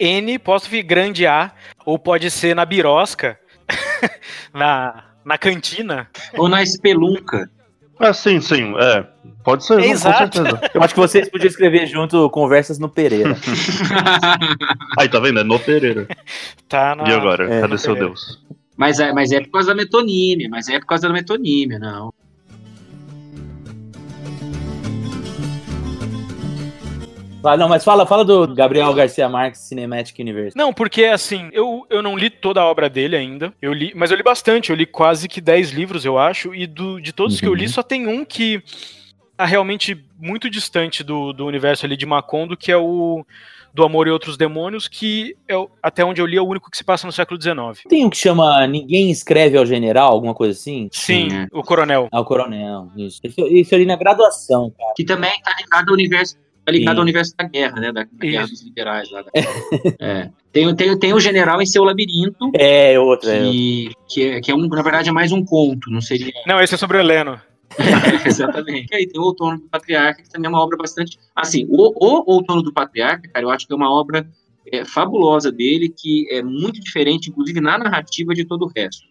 N, 0.00 0.38
posso 0.38 0.70
vir 0.70 0.82
grande 0.82 1.26
A, 1.26 1.52
ou 1.84 1.98
pode 1.98 2.30
ser 2.30 2.54
na 2.56 2.64
birosca, 2.64 3.38
na, 4.54 5.04
na 5.26 5.36
cantina. 5.36 6.08
Ou 6.38 6.48
na 6.48 6.62
espelunca. 6.62 7.50
Ah, 7.98 8.12
sim, 8.12 8.40
sim, 8.40 8.74
é. 8.78 9.04
Pode 9.42 9.64
ser, 9.64 9.76
não, 9.76 9.84
com 9.84 9.90
Exato. 9.90 10.36
certeza. 10.36 10.70
Eu 10.72 10.82
acho 10.82 10.94
que 10.94 11.00
vocês 11.00 11.28
podiam 11.28 11.48
escrever 11.48 11.86
junto 11.86 12.30
Conversas 12.30 12.78
no 12.78 12.88
Pereira. 12.88 13.36
Aí, 14.98 15.08
tá 15.08 15.18
vendo? 15.18 15.40
É 15.40 15.44
no 15.44 15.58
Pereira. 15.58 16.06
Tá 16.68 16.94
na... 16.94 17.08
E 17.08 17.12
agora? 17.12 17.52
É. 17.52 17.60
Cadê 17.62 17.78
seu. 17.78 17.94
Deus? 17.94 18.44
mas, 18.76 19.00
é, 19.00 19.12
mas 19.12 19.32
é 19.32 19.40
por 19.40 19.50
causa 19.50 19.68
da 19.68 19.74
metonímia, 19.74 20.48
mas 20.48 20.68
é 20.68 20.78
por 20.78 20.86
causa 20.86 21.08
da 21.08 21.14
metonímia, 21.14 21.78
não. 21.78 22.12
Não, 27.54 27.68
mas 27.68 27.84
fala, 27.84 28.06
fala 28.06 28.24
do 28.24 28.54
Gabriel 28.54 28.94
Garcia 28.94 29.28
Marques 29.28 29.60
Cinematic 29.60 30.18
Universe. 30.18 30.56
Não, 30.56 30.72
porque 30.72 31.04
assim, 31.04 31.50
eu, 31.52 31.86
eu 31.90 32.02
não 32.02 32.16
li 32.16 32.30
toda 32.30 32.62
a 32.62 32.64
obra 32.64 32.88
dele 32.88 33.14
ainda. 33.14 33.52
Eu 33.60 33.74
li, 33.74 33.92
mas 33.94 34.10
eu 34.10 34.16
li 34.16 34.22
bastante, 34.22 34.70
eu 34.70 34.76
li 34.76 34.86
quase 34.86 35.28
que 35.28 35.42
10 35.42 35.72
livros, 35.72 36.06
eu 36.06 36.18
acho, 36.18 36.54
e 36.54 36.66
do, 36.66 36.98
de 36.98 37.12
todos 37.12 37.38
que 37.38 37.46
eu 37.46 37.54
li, 37.54 37.66
Uhum. 37.66 37.72
só 37.72 37.82
tem 37.82 38.06
um 38.06 38.24
que 38.24 38.62
é 39.38 39.44
realmente 39.44 40.02
muito 40.18 40.48
distante 40.48 41.04
do, 41.04 41.34
do 41.34 41.44
universo 41.44 41.84
ali 41.84 41.94
de 41.96 42.06
Macondo, 42.06 42.56
que 42.56 42.72
é 42.72 42.76
o 42.76 43.22
do 43.74 43.84
Amor 43.84 44.06
e 44.06 44.10
Outros 44.10 44.38
Demônios, 44.38 44.88
que 44.88 45.36
é, 45.46 45.54
até 45.82 46.02
onde 46.02 46.18
eu 46.18 46.24
li 46.24 46.38
é 46.38 46.40
o 46.40 46.46
único 46.46 46.70
que 46.70 46.78
se 46.78 46.82
passa 46.82 47.06
no 47.06 47.12
século 47.12 47.38
XIX. 47.38 47.84
Tem 47.86 48.06
um 48.06 48.08
que 48.08 48.16
chama 48.16 48.66
Ninguém 48.66 49.10
Escreve 49.10 49.58
ao 49.58 49.66
General, 49.66 50.10
alguma 50.10 50.34
coisa 50.34 50.58
assim? 50.58 50.88
Sim, 50.90 51.28
Sim, 51.28 51.46
o 51.52 51.62
Coronel. 51.62 52.08
Ah, 52.10 52.20
o 52.20 52.24
Coronel, 52.24 52.88
isso. 52.96 53.20
Isso, 53.22 53.46
isso 53.48 53.74
ali 53.74 53.84
na 53.84 53.96
graduação, 53.96 54.72
cara. 54.78 54.94
Que 54.96 55.04
também 55.04 55.30
tá 55.42 55.54
ligado 55.60 55.88
ao 55.90 55.94
universo. 55.94 56.38
Tá 56.66 56.72
ligado 56.72 56.94
Sim. 56.94 56.98
ao 56.98 57.02
universo 57.02 57.34
da 57.38 57.44
guerra, 57.44 57.80
né? 57.80 57.92
Da, 57.92 58.02
da 58.02 58.08
guerra 58.26 58.46
dos 58.48 58.60
liberais 58.62 59.08
lá. 59.10 59.22
da- 59.22 59.30
É. 60.00 60.30
Tem, 60.52 60.74
tem, 60.74 60.98
tem 60.98 61.14
o 61.14 61.20
general 61.20 61.62
em 61.62 61.66
seu 61.66 61.84
labirinto, 61.84 62.50
É, 62.58 62.98
outra. 62.98 63.30
É, 63.30 63.36
outra. 63.38 63.52
que, 63.52 63.90
que, 64.08 64.22
é, 64.24 64.40
que 64.40 64.50
é 64.50 64.54
um, 64.54 64.66
na 64.66 64.82
verdade, 64.82 65.08
é 65.08 65.12
mais 65.12 65.30
um 65.30 65.44
conto, 65.44 65.90
não 65.90 66.00
seria 66.00 66.32
Não, 66.46 66.60
esse 66.60 66.74
é 66.74 66.76
sobre 66.78 66.96
o 66.96 67.00
Heleno. 67.00 67.40
Exatamente. 68.26 68.88
E 68.92 68.96
aí 68.96 69.06
tem 69.06 69.20
o 69.20 69.24
Outono 69.24 69.58
do 69.58 69.68
Patriarca, 69.68 70.22
que 70.22 70.28
também 70.30 70.46
é 70.46 70.48
uma 70.48 70.60
obra 70.62 70.76
bastante. 70.76 71.18
Assim, 71.34 71.66
o, 71.68 71.92
o 72.04 72.32
Outono 72.34 72.62
do 72.62 72.72
Patriarca, 72.72 73.28
cara, 73.28 73.44
eu 73.44 73.50
acho 73.50 73.66
que 73.66 73.72
é 73.72 73.76
uma 73.76 73.90
obra 73.92 74.26
é, 74.72 74.84
fabulosa 74.84 75.52
dele, 75.52 75.88
que 75.88 76.26
é 76.30 76.42
muito 76.42 76.80
diferente, 76.80 77.28
inclusive 77.30 77.60
na 77.60 77.78
narrativa 77.78 78.34
de 78.34 78.44
todo 78.44 78.64
o 78.64 78.72
resto. 78.74 79.06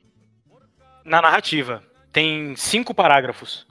Na 1.06 1.22
narrativa. 1.22 1.84
Tem 2.12 2.54
cinco 2.56 2.94
parágrafos. 2.94 3.65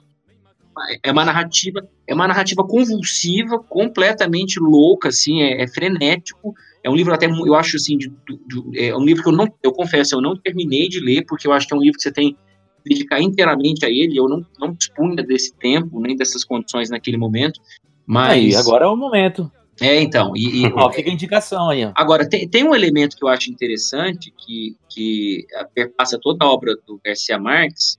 É 1.03 1.11
uma 1.11 1.23
narrativa, 1.25 1.87
é 2.07 2.13
uma 2.13 2.27
narrativa 2.27 2.63
convulsiva, 2.63 3.59
completamente 3.59 4.59
louca, 4.59 5.09
assim, 5.09 5.41
é, 5.41 5.63
é 5.63 5.67
frenético. 5.67 6.53
É 6.83 6.89
um 6.89 6.95
livro 6.95 7.13
até, 7.13 7.25
eu 7.27 7.55
acho 7.55 7.77
assim, 7.77 7.97
de- 7.97 8.09
de- 8.09 8.39
de- 8.71 8.79
é 8.79 8.95
um 8.95 9.03
livro 9.03 9.23
que 9.23 9.29
eu 9.29 9.33
não, 9.33 9.47
eu 9.63 9.71
confesso, 9.71 10.15
eu 10.15 10.21
não 10.21 10.35
terminei 10.35 10.87
de 10.89 10.99
ler, 10.99 11.25
porque 11.27 11.47
eu 11.47 11.53
acho 11.53 11.67
que 11.67 11.73
é 11.73 11.77
um 11.77 11.81
livro 11.81 11.97
que 11.97 12.03
você 12.03 12.11
tem 12.11 12.33
que 12.33 12.39
dedicar 12.85 13.21
inteiramente 13.21 13.85
a 13.85 13.89
ele. 13.89 14.17
Eu 14.17 14.27
não, 14.29 14.45
não 14.59 14.73
dispunha 14.73 15.23
desse 15.23 15.53
tempo, 15.55 15.99
nem 15.99 16.15
dessas 16.15 16.43
condições 16.43 16.89
naquele 16.89 17.17
momento. 17.17 17.59
Mas 18.05 18.33
Aí, 18.33 18.55
agora 18.55 18.85
é 18.85 18.87
o 18.87 18.95
momento. 18.95 19.51
É, 19.81 19.99
então. 20.01 20.31
E, 20.35 20.63
e- 20.65 20.73
Ó, 20.73 20.91
fica 20.91 21.09
a 21.09 21.13
indicação 21.13 21.69
aí, 21.69 21.85
ó. 21.85 21.91
agora, 21.95 22.27
tem, 22.29 22.47
tem 22.47 22.63
um 22.63 22.73
elemento 22.75 23.17
que 23.17 23.23
eu 23.23 23.27
acho 23.27 23.51
interessante, 23.51 24.31
que, 24.37 24.75
que 24.89 25.45
perpassa 25.73 26.17
toda 26.21 26.45
a 26.45 26.49
obra 26.49 26.75
do 26.87 26.99
Garcia 27.03 27.37
Marques, 27.39 27.97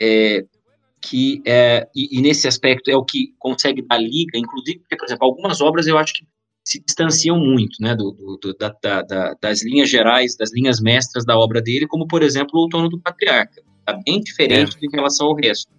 é, 0.00 0.44
que 1.02 1.42
é, 1.46 1.88
e, 1.94 2.18
e 2.18 2.20
nesse 2.20 2.46
aspecto 2.46 2.90
é 2.90 2.96
o 2.96 3.04
que 3.04 3.32
consegue 3.38 3.82
dar 3.82 3.98
liga, 3.98 4.38
inclusive, 4.38 4.80
porque, 4.80 4.96
por 4.96 5.06
exemplo, 5.06 5.26
algumas 5.26 5.60
obras 5.60 5.86
eu 5.86 5.96
acho 5.96 6.12
que 6.14 6.24
se 6.64 6.78
distanciam 6.84 7.38
muito, 7.38 7.76
né, 7.80 7.94
do, 7.96 8.12
do- 8.40 8.54
da- 8.54 8.74
da- 8.82 9.02
da- 9.02 9.34
das 9.40 9.64
linhas 9.64 9.88
gerais, 9.88 10.36
das 10.36 10.52
linhas 10.52 10.80
mestras 10.80 11.24
da 11.24 11.36
obra 11.38 11.60
dele, 11.62 11.86
como, 11.86 12.06
por 12.06 12.22
exemplo, 12.22 12.50
o 12.54 12.62
Outono 12.62 12.88
do 12.88 13.00
Patriarca. 13.00 13.62
Está 13.80 13.98
bem 14.04 14.20
diferente 14.20 14.76
em 14.82 14.90
relação 14.92 15.28
ao 15.28 15.34
resto. 15.34 15.72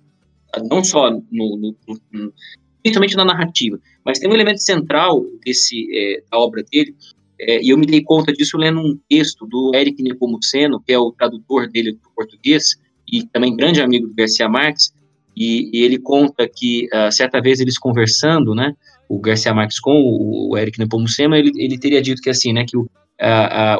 Não 0.70 0.84
só 0.84 1.12
no, 1.12 1.24
no- 1.32 1.76
no- 1.88 2.02
no- 2.12 2.34
principalmente 2.82 3.16
na 3.16 3.24
narrativa, 3.24 3.80
mas 4.04 4.18
tem 4.20 4.30
um 4.30 4.34
elemento 4.34 4.60
central 4.62 5.24
desse, 5.46 5.88
é, 5.96 6.24
da 6.32 6.40
obra 6.40 6.64
dele, 6.64 6.96
é, 7.40 7.62
e 7.64 7.70
eu 7.70 7.78
me 7.78 7.86
dei 7.86 8.02
conta 8.02 8.34
disso 8.34 8.58
lendo 8.58 8.80
um 8.80 9.00
texto 9.08 9.46
do 9.46 9.72
Eric 9.76 10.02
Nepomuceno, 10.02 10.82
que 10.82 10.92
é 10.92 10.98
o 10.98 11.12
tradutor 11.12 11.70
dele 11.70 11.94
para 11.94 12.10
o 12.10 12.14
português, 12.16 12.76
e 13.12 13.24
também 13.28 13.56
grande 13.56 13.82
amigo 13.82 14.08
do 14.08 14.14
Garcia 14.16 14.50
Marques, 14.50 14.92
e, 15.36 15.70
e 15.74 15.84
ele 15.84 15.98
conta 15.98 16.48
que, 16.48 16.88
ah, 16.94 17.12
certa 17.12 17.42
vez, 17.42 17.60
eles 17.60 17.78
conversando, 17.78 18.54
né, 18.54 18.74
o 19.10 19.20
Garcia 19.20 19.54
Marques 19.54 19.80
com 19.80 19.94
o, 19.94 20.52
o 20.52 20.58
Eric 20.58 20.80
Nepomuceno, 20.80 21.36
ele, 21.36 21.52
ele 21.56 21.78
teria 21.78 22.02
dito 22.02 22.22
que, 22.22 22.30
assim, 22.30 22.54
né, 22.54 22.66
que 22.68 22.78
o, 22.78 22.90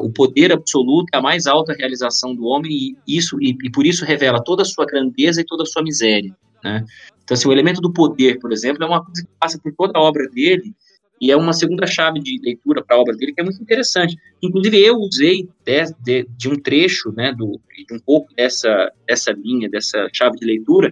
o 0.02 0.12
poder 0.12 0.52
absoluto 0.52 1.08
é 1.14 1.18
a 1.18 1.22
mais 1.22 1.48
alta 1.48 1.74
realização 1.74 2.36
do 2.36 2.46
homem, 2.46 2.72
e, 2.72 3.18
isso, 3.18 3.42
e, 3.42 3.56
e 3.64 3.72
por 3.72 3.86
isso 3.86 4.06
revela 4.06 4.44
toda 4.44 4.62
a 4.62 4.66
sua 4.66 4.86
grandeza 4.86 5.42
e 5.42 5.46
toda 5.46 5.64
a 5.64 5.66
sua 5.66 5.84
miséria, 5.84 6.36
né. 6.64 6.86
Então, 7.24 7.36
assim, 7.36 7.48
o 7.48 7.52
elemento 7.52 7.80
do 7.82 7.94
poder, 7.94 8.40
por 8.40 8.52
exemplo, 8.52 8.84
é 8.84 8.88
uma 8.88 9.04
coisa 9.04 9.22
que 9.22 9.30
passa 9.40 9.60
por 9.62 9.74
toda 9.74 9.98
a 9.98 10.02
obra 10.02 10.28
dele, 10.30 10.74
e 11.22 11.30
é 11.30 11.38
uma 11.38 11.54
segunda 11.54 11.86
chave 11.86 12.20
de 12.20 12.40
leitura 12.44 12.84
para 12.84 12.98
a 12.98 13.00
obra 13.00 13.16
dele 13.16 13.32
que 13.32 13.40
é 13.40 13.44
muito 13.44 13.62
interessante. 13.62 14.18
Inclusive, 14.42 14.84
eu 14.84 14.96
usei 14.96 15.48
de, 15.64 15.94
de, 16.04 16.28
de 16.36 16.50
um 16.50 16.56
trecho, 16.56 17.14
né, 17.16 17.32
do, 17.32 17.62
de 17.88 17.94
um 17.94 18.00
pouco 18.00 18.34
dessa, 18.34 18.92
dessa 19.08 19.32
linha, 19.32 19.70
dessa 19.70 20.10
chave 20.12 20.38
de 20.38 20.46
leitura, 20.48 20.92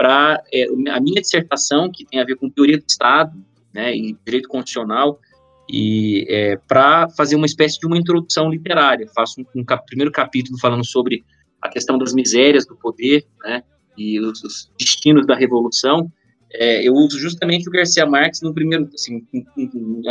para 0.00 0.42
é, 0.50 0.64
a 0.64 0.98
minha 0.98 1.20
dissertação, 1.20 1.90
que 1.92 2.06
tem 2.06 2.18
a 2.18 2.24
ver 2.24 2.34
com 2.36 2.48
teoria 2.48 2.78
do 2.78 2.84
Estado 2.88 3.36
né, 3.70 3.94
e 3.94 4.16
direito 4.24 4.48
constitucional, 4.48 5.20
e 5.68 6.24
é, 6.26 6.56
para 6.56 7.06
fazer 7.10 7.36
uma 7.36 7.44
espécie 7.44 7.78
de 7.78 7.86
uma 7.86 7.98
introdução 7.98 8.48
literária. 8.48 9.06
Faço 9.14 9.42
um, 9.42 9.60
um 9.60 9.62
cap, 9.62 9.84
primeiro 9.84 10.10
capítulo 10.10 10.58
falando 10.58 10.86
sobre 10.86 11.22
a 11.60 11.68
questão 11.68 11.98
das 11.98 12.14
misérias 12.14 12.64
do 12.64 12.74
poder, 12.74 13.26
né, 13.44 13.62
e 13.94 14.18
os, 14.18 14.42
os 14.42 14.70
destinos 14.78 15.26
da 15.26 15.34
revolução, 15.34 16.10
é, 16.50 16.82
eu 16.82 16.94
uso 16.94 17.18
justamente 17.18 17.68
o 17.68 17.70
Garcia 17.70 18.06
Marques 18.06 18.40
no 18.40 18.54
primeiro, 18.54 18.88
assim, 18.94 19.22
um, 19.34 19.44
um, 19.58 20.02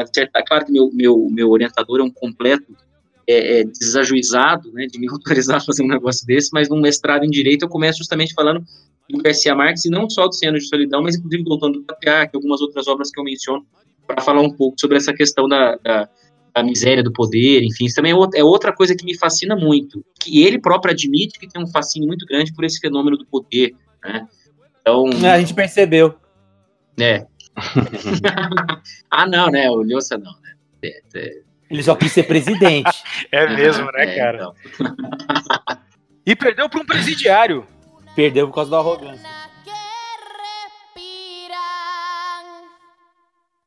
claro 0.45 0.65
que 0.67 0.71
meu, 0.71 0.91
meu, 0.93 1.27
meu 1.31 1.49
orientador 1.49 1.99
é 1.99 2.03
um 2.03 2.11
completo 2.11 2.77
é, 3.27 3.61
é, 3.61 3.63
desajuizado, 3.63 4.71
né, 4.71 4.85
de 4.85 4.99
me 4.99 5.09
autorizar 5.09 5.57
a 5.57 5.65
fazer 5.65 5.81
um 5.81 5.87
negócio 5.87 6.27
desse, 6.27 6.51
mas 6.53 6.69
num 6.69 6.79
mestrado 6.79 7.23
em 7.23 7.29
Direito 7.31 7.63
eu 7.65 7.69
começo 7.69 7.97
justamente 7.97 8.35
falando 8.35 8.63
do 9.09 9.21
Garcia 9.21 9.55
Marques, 9.55 9.85
e 9.85 9.89
não 9.89 10.09
só 10.09 10.27
do 10.27 10.35
Ceno 10.35 10.57
de 10.57 10.67
Solidão, 10.67 11.01
mas 11.01 11.15
inclusive 11.15 11.43
do 11.43 11.57
do 11.57 11.83
Patriarca, 11.83 12.37
algumas 12.37 12.61
outras 12.61 12.87
obras 12.87 13.09
que 13.11 13.19
eu 13.19 13.23
menciono, 13.23 13.65
para 14.05 14.21
falar 14.21 14.41
um 14.41 14.51
pouco 14.51 14.79
sobre 14.79 14.97
essa 14.97 15.13
questão 15.13 15.47
da, 15.47 15.75
da, 15.77 16.09
da 16.55 16.63
miséria 16.63 17.03
do 17.03 17.11
poder, 17.11 17.63
enfim, 17.63 17.85
isso 17.85 17.95
também 17.95 18.13
é 18.33 18.43
outra 18.43 18.73
coisa 18.73 18.95
que 18.95 19.05
me 19.05 19.17
fascina 19.17 19.55
muito, 19.55 20.03
que 20.19 20.43
ele 20.43 20.59
próprio 20.59 20.93
admite 20.93 21.39
que 21.39 21.47
tem 21.47 21.61
um 21.61 21.67
fascínio 21.67 22.07
muito 22.07 22.25
grande 22.25 22.53
por 22.53 22.63
esse 22.63 22.79
fenômeno 22.79 23.17
do 23.17 23.25
poder, 23.25 23.75
né, 24.03 24.27
então... 24.81 25.05
A 25.31 25.39
gente 25.39 25.53
percebeu. 25.53 26.15
É. 26.99 27.25
ah, 29.11 29.27
não, 29.27 29.47
né? 29.47 29.69
O 29.69 29.81
Lhosa 29.81 30.17
não, 30.17 30.31
né? 30.31 30.53
É, 30.83 31.01
é... 31.15 31.41
Ele 31.69 31.83
só 31.83 31.95
quis 31.95 32.11
ser 32.11 32.23
presidente. 32.23 32.89
é 33.31 33.55
mesmo, 33.55 33.85
né, 33.91 34.03
é, 34.03 34.15
cara? 34.17 34.37
Então. 34.37 34.95
e 36.25 36.35
perdeu 36.35 36.67
para 36.67 36.81
um 36.81 36.85
presidiário. 36.85 37.65
Perdeu 38.19 38.47
por 38.49 38.55
causa 38.55 38.71
da 38.71 38.79
arrogância. 38.79 39.29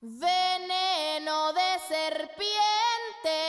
Veneno 0.03 1.55
de 1.55 1.79
serpiente 1.89 3.41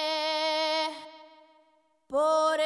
por 2.07 2.57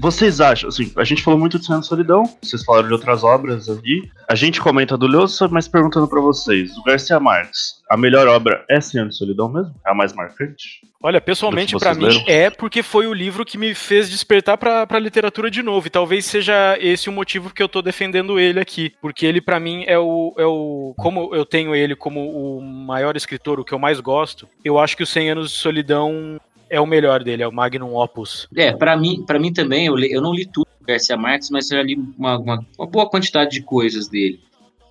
Vocês 0.00 0.40
acham, 0.40 0.68
assim, 0.68 0.90
a 0.96 1.04
gente 1.04 1.22
falou 1.22 1.38
muito 1.38 1.58
de 1.58 1.66
Cena 1.66 1.82
Solidão, 1.82 2.24
vocês 2.42 2.64
falaram 2.64 2.88
de 2.88 2.94
outras 2.94 3.22
obras 3.22 3.68
ali. 3.68 4.10
A 4.26 4.34
gente 4.34 4.60
comenta 4.60 4.96
do 4.96 5.06
Lhosa, 5.06 5.46
mas 5.48 5.68
perguntando 5.68 6.08
pra 6.08 6.20
vocês, 6.20 6.76
o 6.78 6.82
Garcia 6.82 7.20
Marques, 7.20 7.80
a 7.90 7.96
melhor 7.96 8.26
obra 8.26 8.64
é 8.70 8.80
Cena 8.80 9.08
de 9.08 9.16
Solidão 9.16 9.48
mesmo? 9.48 9.74
É 9.86 9.90
a 9.90 9.94
mais 9.94 10.14
marcante? 10.14 10.80
Olha, 11.02 11.18
pessoalmente 11.18 11.74
para 11.78 11.94
mim 11.94 12.04
leram? 12.04 12.24
é 12.26 12.50
porque 12.50 12.82
foi 12.82 13.06
o 13.06 13.14
livro 13.14 13.44
que 13.44 13.56
me 13.56 13.74
fez 13.74 14.10
despertar 14.10 14.58
pra, 14.58 14.86
pra 14.86 14.98
literatura 14.98 15.50
de 15.50 15.62
novo. 15.62 15.86
E 15.86 15.90
talvez 15.90 16.26
seja 16.26 16.76
esse 16.78 17.08
o 17.08 17.12
motivo 17.12 17.52
que 17.52 17.62
eu 17.62 17.68
tô 17.68 17.80
defendendo 17.80 18.38
ele 18.38 18.60
aqui. 18.60 18.92
Porque 19.00 19.24
ele 19.24 19.40
para 19.40 19.58
mim 19.58 19.82
é 19.86 19.98
o, 19.98 20.34
é 20.36 20.44
o. 20.44 20.94
Como 20.98 21.34
eu 21.34 21.46
tenho 21.46 21.74
ele 21.74 21.96
como 21.96 22.20
o 22.20 22.60
maior 22.60 23.16
escritor, 23.16 23.58
o 23.58 23.64
que 23.64 23.72
eu 23.72 23.78
mais 23.78 23.98
gosto, 23.98 24.46
eu 24.62 24.78
acho 24.78 24.94
que 24.94 25.02
o 25.02 25.06
100 25.06 25.30
Anos 25.30 25.50
de 25.50 25.56
Solidão 25.56 26.38
é 26.70 26.80
o 26.80 26.86
melhor 26.86 27.22
dele, 27.22 27.42
é 27.42 27.48
o 27.48 27.52
Magnum 27.52 27.96
Opus. 27.96 28.48
É, 28.56 28.72
para 28.72 28.96
mim, 28.96 29.24
para 29.26 29.38
mim 29.38 29.52
também, 29.52 29.86
eu, 29.86 29.96
li, 29.96 30.10
eu 30.10 30.22
não 30.22 30.32
li 30.32 30.46
tudo 30.46 30.68
do 30.80 30.86
Garcia 30.86 31.16
Marques, 31.16 31.50
mas 31.50 31.70
eu 31.70 31.78
já 31.78 31.82
li 31.82 31.96
uma, 32.16 32.38
uma, 32.38 32.66
uma 32.78 32.86
boa 32.86 33.10
quantidade 33.10 33.50
de 33.50 33.62
coisas 33.62 34.08
dele. 34.08 34.40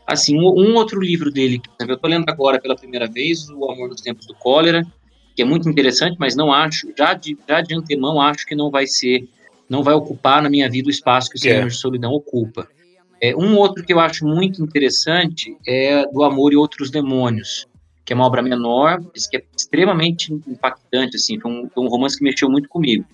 Assim, 0.06 0.38
um, 0.38 0.48
um, 0.48 0.76
outro 0.76 1.00
livro 1.00 1.32
dele, 1.32 1.60
que 1.60 1.70
eu 1.80 1.98
tô 1.98 2.08
lendo 2.08 2.28
agora 2.28 2.60
pela 2.60 2.76
primeira 2.76 3.08
vez, 3.08 3.50
O 3.50 3.72
Amor 3.72 3.90
nos 3.90 4.02
Tempos 4.02 4.28
do 4.28 4.34
Cólera, 4.36 4.86
que 5.36 5.42
é 5.42 5.46
muito 5.46 5.70
interessante, 5.70 6.18
mas 6.20 6.36
não 6.36 6.52
acho, 6.52 6.92
já 6.98 7.14
de, 7.14 7.38
já 7.48 7.62
de 7.62 7.74
antemão, 7.74 8.20
acho 8.20 8.46
que 8.46 8.56
não 8.56 8.70
vai 8.70 8.86
ser, 8.86 9.28
não 9.70 9.82
vai 9.82 9.94
ocupar 9.94 10.42
na 10.42 10.50
minha 10.50 10.70
vida 10.70 10.88
o 10.88 10.92
espaço 10.92 11.30
que 11.30 11.38
o 11.38 11.40
Senhor 11.40 11.64
é. 11.64 11.68
de 11.68 11.76
Solidão 11.76 12.12
ocupa. 12.12 12.68
É, 13.22 13.36
um 13.36 13.56
outro 13.56 13.86
que 13.86 13.94
eu 13.94 14.00
acho 14.00 14.26
muito 14.26 14.62
interessante 14.62 15.56
é 15.66 16.06
Do 16.08 16.24
Amor 16.24 16.52
e 16.52 16.58
Outros 16.58 16.90
Demônios, 16.90 17.68
que 18.10 18.14
é 18.14 18.16
uma 18.16 18.26
obra 18.26 18.42
menor, 18.42 19.00
mas 19.14 19.28
que 19.28 19.38
é 19.38 19.44
extremamente 19.56 20.34
impactante, 20.34 21.16
assim, 21.16 21.40
foi 21.40 21.52
um, 21.52 21.70
foi 21.70 21.84
um 21.84 21.88
romance 21.88 22.18
que 22.18 22.24
mexeu 22.24 22.50
muito 22.50 22.68
comigo. 22.68 23.06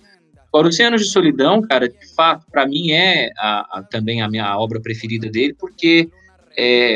Agora, 0.48 0.68
Oceanos 0.68 1.02
de 1.02 1.10
Solidão, 1.10 1.60
cara, 1.60 1.86
de 1.86 2.14
fato, 2.14 2.46
para 2.50 2.66
mim 2.66 2.92
é 2.92 3.30
a, 3.36 3.78
a, 3.78 3.82
também 3.82 4.22
a 4.22 4.28
minha 4.30 4.58
obra 4.58 4.80
preferida 4.80 5.28
dele, 5.28 5.52
porque 5.52 6.08
é, 6.56 6.94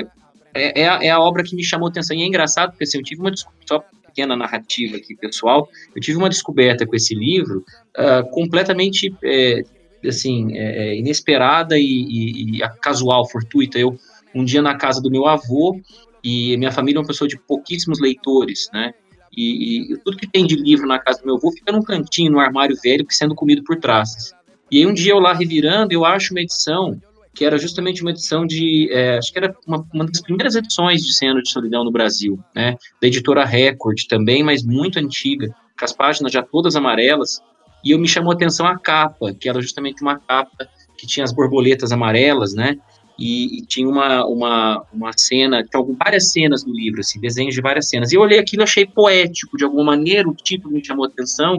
é, 0.54 0.80
é, 0.80 0.88
a, 0.88 1.04
é, 1.04 1.10
a, 1.10 1.20
obra 1.20 1.42
que 1.42 1.54
me 1.54 1.62
chamou 1.62 1.88
atenção. 1.88 2.16
E 2.16 2.22
é 2.22 2.24
engraçado, 2.24 2.70
porque 2.70 2.84
assim, 2.84 2.96
eu 2.96 3.04
tive 3.04 3.20
uma 3.20 3.32
só 3.66 3.84
pequena 4.06 4.34
narrativa 4.34 4.96
aqui, 4.96 5.14
pessoal, 5.14 5.68
eu 5.94 6.00
tive 6.00 6.16
uma 6.16 6.30
descoberta 6.30 6.86
com 6.86 6.96
esse 6.96 7.14
livro 7.14 7.62
uh, 7.98 8.26
completamente, 8.30 9.14
é, 9.22 9.62
assim, 10.08 10.48
inesperada 10.96 11.78
e, 11.78 11.82
e, 11.84 12.62
e 12.62 12.68
casual, 12.80 13.28
fortuita. 13.28 13.78
Eu, 13.78 13.94
um 14.34 14.42
dia 14.42 14.62
na 14.62 14.74
casa 14.74 15.02
do 15.02 15.10
meu 15.10 15.26
avô, 15.26 15.78
e 16.22 16.56
minha 16.56 16.72
família 16.72 16.98
é 16.98 17.00
uma 17.00 17.06
pessoa 17.06 17.28
de 17.28 17.38
pouquíssimos 17.38 18.00
leitores, 18.00 18.68
né? 18.72 18.92
E, 19.36 19.92
e, 19.92 19.96
tudo 19.98 20.16
que 20.16 20.26
tem 20.26 20.44
de 20.44 20.56
livro 20.56 20.86
na 20.86 20.98
casa 20.98 21.20
do 21.20 21.26
meu 21.26 21.36
avô 21.36 21.52
fica 21.52 21.70
num 21.70 21.82
cantinho, 21.82 22.32
no 22.32 22.40
armário 22.40 22.76
velho, 22.82 23.06
sendo 23.08 23.34
comido 23.34 23.62
por 23.62 23.76
traças. 23.76 24.32
E 24.70 24.78
aí 24.78 24.86
um 24.86 24.94
dia 24.94 25.12
eu 25.12 25.18
lá 25.18 25.32
revirando, 25.32 25.92
eu 25.92 26.04
acho 26.04 26.34
uma 26.34 26.40
edição 26.40 27.00
que 27.32 27.44
era 27.44 27.56
justamente 27.56 28.02
uma 28.02 28.10
edição 28.10 28.44
de, 28.44 28.88
é, 28.92 29.18
acho 29.18 29.32
que 29.32 29.38
era 29.38 29.54
uma, 29.66 29.86
uma, 29.94 30.04
das 30.04 30.20
primeiras 30.20 30.56
edições 30.56 31.00
de 31.02 31.14
Cena 31.14 31.40
de 31.40 31.50
Solidão 31.50 31.84
no 31.84 31.92
Brasil, 31.92 32.38
né? 32.54 32.76
Da 33.00 33.06
editora 33.06 33.44
Record 33.44 33.98
também, 34.08 34.42
mas 34.42 34.64
muito 34.64 34.98
antiga, 34.98 35.48
com 35.78 35.84
as 35.84 35.92
páginas 35.92 36.32
já 36.32 36.42
todas 36.42 36.74
amarelas. 36.74 37.40
E 37.84 37.92
eu 37.92 37.98
me 37.98 38.08
chamou 38.08 38.32
a 38.32 38.34
atenção 38.34 38.66
a 38.66 38.78
capa, 38.78 39.32
que 39.32 39.48
era 39.48 39.60
justamente 39.60 40.02
uma 40.02 40.18
capa 40.18 40.68
que 40.98 41.06
tinha 41.06 41.24
as 41.24 41.32
borboletas 41.32 41.92
amarelas, 41.92 42.52
né? 42.52 42.76
E, 43.20 43.58
e, 43.58 43.66
tinha 43.66 43.86
uma, 43.86 44.24
uma, 44.24 44.82
uma 44.90 45.12
cena, 45.14 45.62
tinha 45.62 45.84
várias 46.02 46.32
cenas 46.32 46.64
no 46.64 46.72
livro, 46.72 47.00
assim, 47.00 47.20
desenhos 47.20 47.54
de 47.54 47.60
várias 47.60 47.90
cenas. 47.90 48.10
E 48.10 48.14
eu 48.14 48.22
olhei 48.22 48.38
aquilo 48.38 48.62
achei 48.62 48.86
poético, 48.86 49.58
de 49.58 49.64
alguma 49.64 49.84
maneira, 49.84 50.26
o 50.26 50.34
título 50.34 50.72
me 50.72 50.82
chamou 50.82 51.04
atenção, 51.04 51.58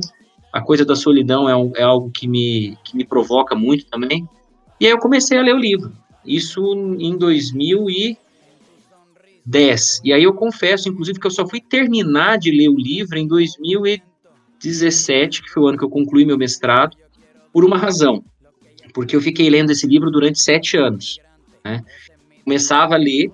a 0.52 0.60
coisa 0.60 0.84
da 0.84 0.96
solidão 0.96 1.48
é, 1.48 1.56
um, 1.56 1.72
é 1.76 1.84
algo 1.84 2.10
que 2.10 2.28
me, 2.28 2.76
que 2.84 2.98
me 2.98 3.06
provoca 3.06 3.54
muito 3.54 3.86
também. 3.86 4.28
E 4.80 4.88
aí 4.88 4.92
eu 4.92 4.98
comecei 4.98 5.38
a 5.38 5.44
ler 5.44 5.54
o 5.54 5.60
livro, 5.60 5.94
isso 6.26 6.64
em 7.00 7.16
2010. 7.16 10.02
E 10.04 10.12
aí 10.12 10.24
eu 10.24 10.34
confesso, 10.34 10.90
inclusive, 10.90 11.20
que 11.20 11.28
eu 11.28 11.32
só 11.32 11.48
fui 11.48 11.62
terminar 11.62 12.40
de 12.40 12.50
ler 12.50 12.70
o 12.70 12.76
livro 12.76 13.20
em 13.20 13.28
2017, 13.28 15.44
que 15.44 15.50
foi 15.52 15.62
o 15.62 15.68
ano 15.68 15.78
que 15.78 15.84
eu 15.84 15.92
concluí 15.92 16.26
meu 16.26 16.40
mestrado, 16.40 16.98
por 17.54 17.64
uma 17.64 17.78
razão. 17.78 18.24
Porque 18.96 19.16
eu 19.16 19.22
fiquei 19.22 19.48
lendo 19.48 19.72
esse 19.72 19.86
livro 19.86 20.10
durante 20.10 20.40
sete 20.40 20.76
anos. 20.76 21.20
Né? 21.64 21.84
Começava 22.44 22.96
a 22.96 22.98
ler 22.98 23.32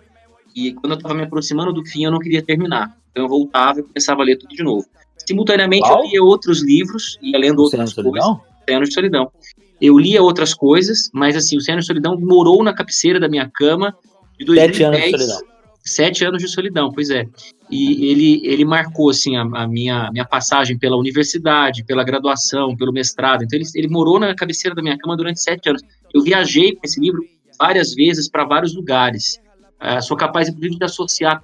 e 0.55 0.73
quando 0.73 0.93
eu 0.93 0.97
estava 0.97 1.13
me 1.13 1.23
aproximando 1.23 1.71
do 1.71 1.85
fim 1.85 2.03
eu 2.03 2.11
não 2.11 2.19
queria 2.19 2.41
terminar. 2.41 2.97
Então 3.11 3.25
eu 3.25 3.29
voltava 3.29 3.79
e 3.79 3.83
começava 3.83 4.21
a 4.21 4.25
ler 4.25 4.37
tudo 4.37 4.55
de 4.55 4.63
novo. 4.63 4.85
Simultaneamente 5.25 5.89
eu 5.89 6.01
lia 6.03 6.23
outros 6.23 6.63
livros, 6.63 7.17
ia 7.21 7.37
lendo 7.37 7.61
outras 7.61 7.93
coisas. 7.93 8.23
Oceano 8.63 8.85
de 8.85 8.93
Solidão. 8.93 9.31
Eu 9.79 9.97
lia 9.97 10.21
outras 10.21 10.53
coisas, 10.53 11.09
mas 11.13 11.35
assim, 11.35 11.55
o 11.55 11.59
Oceano 11.59 11.81
de 11.81 11.87
Solidão 11.87 12.19
morou 12.19 12.63
na 12.63 12.73
cabeceira 12.73 13.19
da 13.19 13.29
minha 13.29 13.49
cama 13.53 13.95
de 14.37 14.45
2010. 14.45 15.41
Sete 15.87 16.25
anos 16.25 16.43
de 16.43 16.49
solidão, 16.49 16.91
pois 16.91 17.09
é. 17.09 17.25
E 17.71 18.11
ele, 18.11 18.41
ele 18.43 18.65
marcou 18.65 19.09
assim 19.09 19.37
a, 19.37 19.41
a 19.41 19.65
minha, 19.65 20.11
minha 20.11 20.25
passagem 20.25 20.77
pela 20.77 20.97
universidade, 20.97 21.85
pela 21.85 22.03
graduação, 22.03 22.75
pelo 22.75 22.91
mestrado. 22.91 23.45
Então 23.45 23.57
ele, 23.57 23.65
ele 23.73 23.87
morou 23.87 24.19
na 24.19 24.35
cabeceira 24.35 24.75
da 24.75 24.81
minha 24.81 24.97
cama 24.97 25.15
durante 25.15 25.41
sete 25.41 25.69
anos. 25.69 25.81
Eu 26.13 26.21
viajei 26.21 26.75
com 26.75 26.81
esse 26.83 26.99
livro 26.99 27.23
várias 27.57 27.93
vezes 27.93 28.29
para 28.29 28.45
vários 28.45 28.75
lugares. 28.75 29.39
Ah, 29.79 30.01
sou 30.01 30.17
capaz, 30.17 30.49
inclusive, 30.49 30.77
de 30.77 30.85
associar 30.85 31.41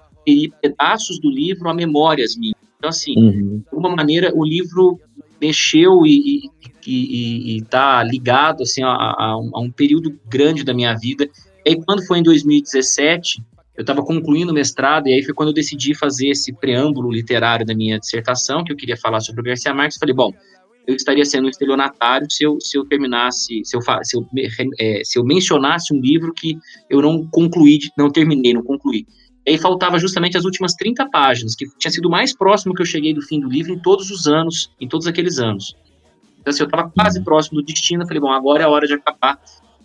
pedaços 0.61 1.19
do 1.19 1.29
livro 1.29 1.69
a 1.69 1.73
memórias 1.73 2.35
minhas. 2.37 2.55
Então, 2.77 2.89
assim, 2.89 3.17
Uhum. 3.17 3.57
de 3.59 3.63
alguma 3.71 3.95
maneira, 3.95 4.31
o 4.35 4.43
livro 4.43 4.99
mexeu 5.39 6.05
e 6.05 6.49
está 7.57 8.03
ligado 8.03 8.63
assim, 8.63 8.83
a, 8.83 8.89
a 8.89 9.37
um, 9.37 9.51
a 9.53 9.59
um 9.61 9.71
período 9.71 10.17
grande 10.27 10.63
da 10.63 10.73
minha 10.73 10.93
vida. 10.95 11.29
E 11.65 11.69
aí, 11.69 11.81
quando 11.83 12.05
foi 12.05 12.19
em 12.19 12.23
2017, 12.23 13.41
eu 13.75 13.81
estava 13.81 14.03
concluindo 14.03 14.51
o 14.51 14.55
mestrado, 14.55 15.07
e 15.07 15.13
aí 15.13 15.23
foi 15.23 15.33
quando 15.33 15.49
eu 15.49 15.53
decidi 15.53 15.95
fazer 15.95 16.29
esse 16.29 16.53
preâmbulo 16.53 17.11
literário 17.11 17.65
da 17.65 17.73
minha 17.73 17.99
dissertação, 17.99 18.63
que 18.63 18.71
eu 18.71 18.75
queria 18.77 18.97
falar 18.97 19.19
sobre 19.19 19.41
o 19.41 19.43
Garcia 19.43 19.73
Marques. 19.73 19.97
Falei, 19.97 20.13
bom, 20.13 20.31
eu 20.85 20.95
estaria 20.95 21.25
sendo 21.25 21.45
um 21.45 21.49
estelionatário 21.49 22.29
se 22.29 22.43
eu, 22.43 22.59
se 22.59 22.77
eu 22.77 22.85
terminasse, 22.85 23.61
se 23.63 23.75
eu, 23.75 23.81
se, 24.03 24.17
eu, 24.17 24.27
é, 24.79 25.01
se 25.03 25.17
eu 25.17 25.23
mencionasse 25.23 25.93
um 25.93 25.99
livro 25.99 26.33
que 26.33 26.57
eu 26.89 27.01
não 27.01 27.25
concluí, 27.27 27.79
não 27.97 28.09
terminei, 28.09 28.53
não 28.53 28.63
concluí. 28.63 29.05
E 29.45 29.51
aí 29.51 29.57
faltava 29.57 29.99
justamente 29.99 30.37
as 30.37 30.45
últimas 30.45 30.73
30 30.73 31.09
páginas, 31.09 31.55
que 31.55 31.65
tinha 31.77 31.91
sido 31.91 32.05
o 32.05 32.11
mais 32.11 32.35
próximo 32.35 32.73
que 32.73 32.81
eu 32.81 32.85
cheguei 32.85 33.13
do 33.13 33.21
fim 33.21 33.39
do 33.39 33.49
livro 33.49 33.73
em 33.73 33.79
todos 33.79 34.09
os 34.09 34.27
anos, 34.27 34.71
em 34.79 34.87
todos 34.87 35.05
aqueles 35.07 35.37
anos. 35.37 35.75
Então, 36.39 36.51
assim, 36.51 36.63
eu 36.63 36.67
estava 36.67 36.89
quase 36.89 37.21
próximo 37.23 37.61
do 37.61 37.65
destino, 37.65 38.03
eu 38.03 38.07
falei, 38.07 38.21
bom, 38.21 38.31
agora 38.31 38.63
é 38.63 38.65
a 38.65 38.69
hora 38.69 38.87
de 38.87 38.93
acabar 38.93 39.39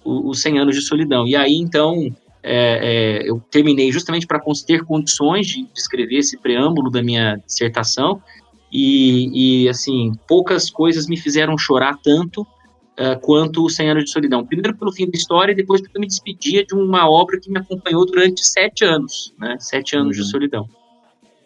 os 0.05 0.41
100 0.41 0.59
anos 0.61 0.77
de 0.77 0.83
solidão. 0.83 1.27
E 1.27 1.37
aí, 1.37 1.55
então, 1.55 1.95
é, 2.43 3.21
é, 3.23 3.31
eu 3.31 3.41
terminei 3.51 3.91
justamente 3.93 4.27
para 4.27 4.41
ter 4.67 4.85
condições 4.85 5.47
de 5.47 5.69
escrever 5.75 6.19
esse 6.19 6.39
preâmbulo 6.39 6.91
da 6.91 7.03
minha 7.03 7.37
dissertação, 7.47 8.23
e, 8.71 9.65
e, 9.65 9.69
assim, 9.69 10.13
poucas 10.27 10.71
coisas 10.71 11.07
me 11.07 11.17
fizeram 11.17 11.57
chorar 11.57 11.97
tanto 12.03 12.47
eh, 13.01 13.15
quanto 13.15 13.65
o 13.65 13.71
100 13.71 13.91
anos 13.91 14.05
de 14.05 14.11
solidão. 14.11 14.45
Primeiro 14.45 14.77
pelo 14.77 14.93
fim 14.93 15.09
da 15.09 15.17
história, 15.17 15.53
e 15.53 15.55
depois 15.55 15.81
porque 15.81 15.97
eu 15.97 16.01
me 16.01 16.07
despedia 16.09 16.67
de 16.67 16.75
uma 16.75 17.09
obra 17.09 17.39
que 17.41 17.49
me 17.49 17.59
acompanhou 17.59 18.05
durante 18.05 18.45
sete 18.45 18.85
anos, 18.85 19.33
né? 19.39 19.57
Sete 19.61 19.97
anos 19.97 20.17
de 20.17 20.25
solidão. 20.25 20.69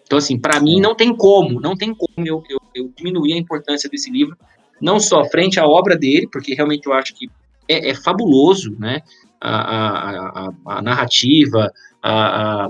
Então, 0.02 0.16
assim, 0.16 0.38
para 0.38 0.58
mim 0.60 0.80
não 0.80 0.94
tem 0.94 1.14
como, 1.14 1.60
não 1.60 1.76
tem 1.76 1.94
como 1.94 2.26
eu, 2.26 2.42
eu, 2.48 2.58
eu 2.74 2.92
diminuir 2.96 3.34
a 3.34 3.36
importância 3.36 3.88
desse 3.88 4.10
livro, 4.10 4.34
não 4.80 4.98
só 4.98 5.24
frente 5.26 5.60
à 5.60 5.66
obra 5.66 5.94
dele, 5.94 6.26
porque 6.32 6.54
realmente 6.54 6.86
eu 6.86 6.92
acho 6.94 7.14
que 7.14 7.30
é, 7.68 7.90
é 7.90 7.94
fabuloso, 7.94 8.74
né? 8.78 9.02
A, 9.38 9.50
a, 9.50 10.46
a, 10.46 10.78
a 10.78 10.82
narrativa, 10.82 11.70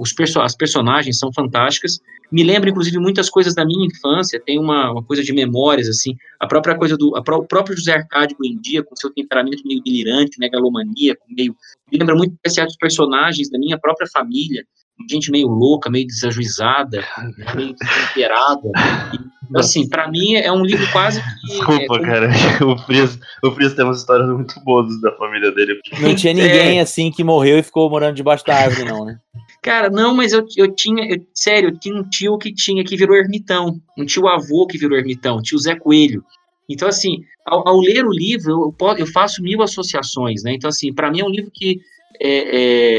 os 0.00 0.12
perso 0.12 0.40
as 0.40 0.56
personagens 0.56 1.18
são 1.20 1.32
fantásticas. 1.32 2.00
Me 2.32 2.42
lembra, 2.42 2.70
inclusive, 2.70 2.98
muitas 2.98 3.28
coisas 3.28 3.54
da 3.54 3.64
minha 3.64 3.86
infância. 3.86 4.40
Tem 4.44 4.58
uma, 4.58 4.90
uma 4.90 5.02
coisa 5.02 5.22
de 5.22 5.32
memórias, 5.34 5.86
assim. 5.86 6.16
A 6.40 6.46
própria 6.46 6.74
coisa 6.76 6.96
do. 6.96 7.14
A 7.14 7.20
o 7.20 7.44
próprio 7.44 7.76
José 7.76 7.92
Arcádio 7.92 8.36
Buendia, 8.38 8.82
com 8.82 8.96
seu 8.96 9.10
temperamento 9.10 9.62
meio 9.66 9.82
delirante, 9.82 10.38
megalomaníaco, 10.38 11.22
meio. 11.28 11.54
Me 11.90 11.98
lembra 11.98 12.14
muito 12.14 12.34
de 12.42 12.50
certos 12.50 12.76
personagens 12.76 13.50
da 13.50 13.58
minha 13.58 13.78
própria 13.78 14.08
família. 14.10 14.64
Gente 15.10 15.30
meio 15.30 15.48
louca, 15.48 15.90
meio 15.90 16.06
desajuizada, 16.06 17.04
meio 17.54 17.74
desesperada. 17.74 18.70
E, 19.12 19.58
assim, 19.58 19.88
para 19.88 20.08
mim 20.08 20.34
é 20.34 20.50
um 20.50 20.64
livro 20.64 20.90
quase 20.90 21.20
que. 21.20 21.46
Desculpa, 21.48 21.82
é, 21.82 21.86
como- 21.86 22.02
cara. 22.02 22.30
O 22.64 22.78
Frias, 22.78 23.18
o 23.44 23.50
Frias 23.50 23.74
tem 23.74 23.84
umas 23.84 23.98
histórias 23.98 24.28
muito 24.28 24.58
boas 24.64 25.00
da 25.02 25.12
família 25.16 25.52
dele. 25.52 25.78
Não 26.00 26.14
tinha 26.14 26.32
ninguém 26.32 26.80
assim 26.80 27.10
que 27.10 27.22
morreu 27.22 27.58
e 27.58 27.62
ficou 27.62 27.90
morando 27.90 28.14
debaixo 28.14 28.44
da 28.46 28.54
árvore, 28.56 28.88
não, 28.88 29.04
né? 29.04 29.18
Cara, 29.62 29.88
não, 29.88 30.14
mas 30.14 30.32
eu, 30.32 30.44
eu 30.56 30.74
tinha, 30.74 31.04
eu- 31.08 31.24
sério, 31.32 31.68
eu 31.70 31.78
tinha 31.78 31.94
um 31.94 32.02
tio 32.08 32.36
que 32.36 32.52
tinha, 32.52 32.82
que 32.84 32.96
virou 32.96 33.16
ermitão, 33.16 33.80
um 33.96 34.04
tio 34.04 34.26
avô 34.26 34.66
que 34.66 34.76
virou 34.76 34.98
ermitão, 34.98 35.40
tio 35.40 35.58
Zé 35.58 35.76
Coelho. 35.76 36.24
Então, 36.68 36.88
assim, 36.88 37.22
ao, 37.46 37.66
ao 37.68 37.80
ler 37.80 38.04
o 38.04 38.12
livro, 38.12 38.74
eu, 38.80 38.96
eu 38.98 39.06
faço 39.06 39.40
mil 39.42 39.62
associações, 39.62 40.42
né? 40.42 40.52
Então, 40.54 40.68
assim, 40.68 40.92
para 40.92 41.10
mim 41.10 41.20
é 41.20 41.24
um 41.24 41.30
livro 41.30 41.50
que 41.54 41.80
é, 42.20 42.98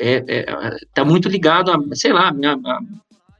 é, 0.00 0.16
é- 0.16 0.46
é- 0.50 0.76
tá 0.94 1.04
muito 1.04 1.28
ligado 1.28 1.70
a, 1.70 1.78
sei 1.94 2.12
lá, 2.12 2.32
minha, 2.32 2.54
a, 2.54 2.80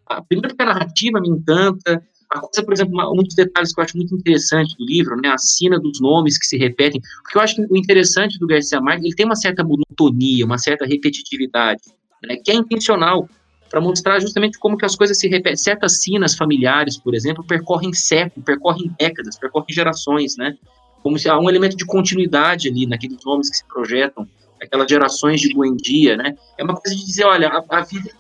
a, 0.06 0.22
primeiro 0.22 0.48
porque 0.50 0.62
a 0.62 0.66
narrativa 0.66 1.20
me 1.20 1.28
encanta, 1.28 2.02
a 2.30 2.40
coisa, 2.40 2.62
por 2.64 2.72
exemplo, 2.72 3.12
um 3.12 3.22
dos 3.22 3.34
detalhes 3.34 3.74
que 3.74 3.80
eu 3.80 3.84
acho 3.84 3.96
muito 3.96 4.14
interessante 4.14 4.76
do 4.76 4.84
livro, 4.86 5.16
né, 5.20 5.28
a 5.28 5.38
sina 5.38 5.78
dos 5.78 6.00
nomes 6.00 6.38
que 6.38 6.46
se 6.46 6.56
repetem, 6.56 7.00
porque 7.22 7.36
eu 7.36 7.42
acho 7.42 7.56
que 7.56 7.66
o 7.68 7.76
interessante 7.76 8.38
do 8.38 8.46
Garcia 8.46 8.80
Marques, 8.80 9.04
ele 9.04 9.14
tem 9.14 9.26
uma 9.26 9.36
certa 9.36 9.64
monotonia, 9.64 10.44
uma 10.46 10.58
certa 10.58 10.86
repetitividade, 10.86 11.82
né, 12.22 12.36
que 12.36 12.50
é 12.50 12.54
intencional, 12.54 13.28
para 13.70 13.80
mostrar 13.80 14.20
justamente 14.20 14.58
como 14.58 14.76
que 14.76 14.84
as 14.84 14.94
coisas 14.94 15.18
se 15.18 15.28
repetem. 15.28 15.56
Certas 15.56 16.02
sinas 16.02 16.34
familiares, 16.34 16.98
por 16.98 17.14
exemplo, 17.14 17.42
percorrem 17.44 17.92
séculos, 17.92 18.44
percorrem 18.44 18.94
décadas, 18.98 19.38
percorrem 19.38 19.72
gerações, 19.74 20.36
né, 20.36 20.56
como 21.02 21.18
se 21.18 21.28
há 21.28 21.38
um 21.38 21.48
elemento 21.48 21.76
de 21.76 21.84
continuidade 21.84 22.68
ali 22.68 22.86
naqueles 22.86 23.18
nomes 23.24 23.50
que 23.50 23.56
se 23.56 23.64
projetam, 23.66 24.28
aquelas 24.60 24.88
gerações 24.88 25.40
de 25.40 25.52
Buendia, 25.52 26.16
né, 26.16 26.36
é 26.56 26.62
uma 26.62 26.74
coisa 26.74 26.96
de 26.96 27.04
dizer, 27.04 27.24
olha, 27.24 27.48
a, 27.48 27.78
a 27.78 27.80
vida 27.82 28.10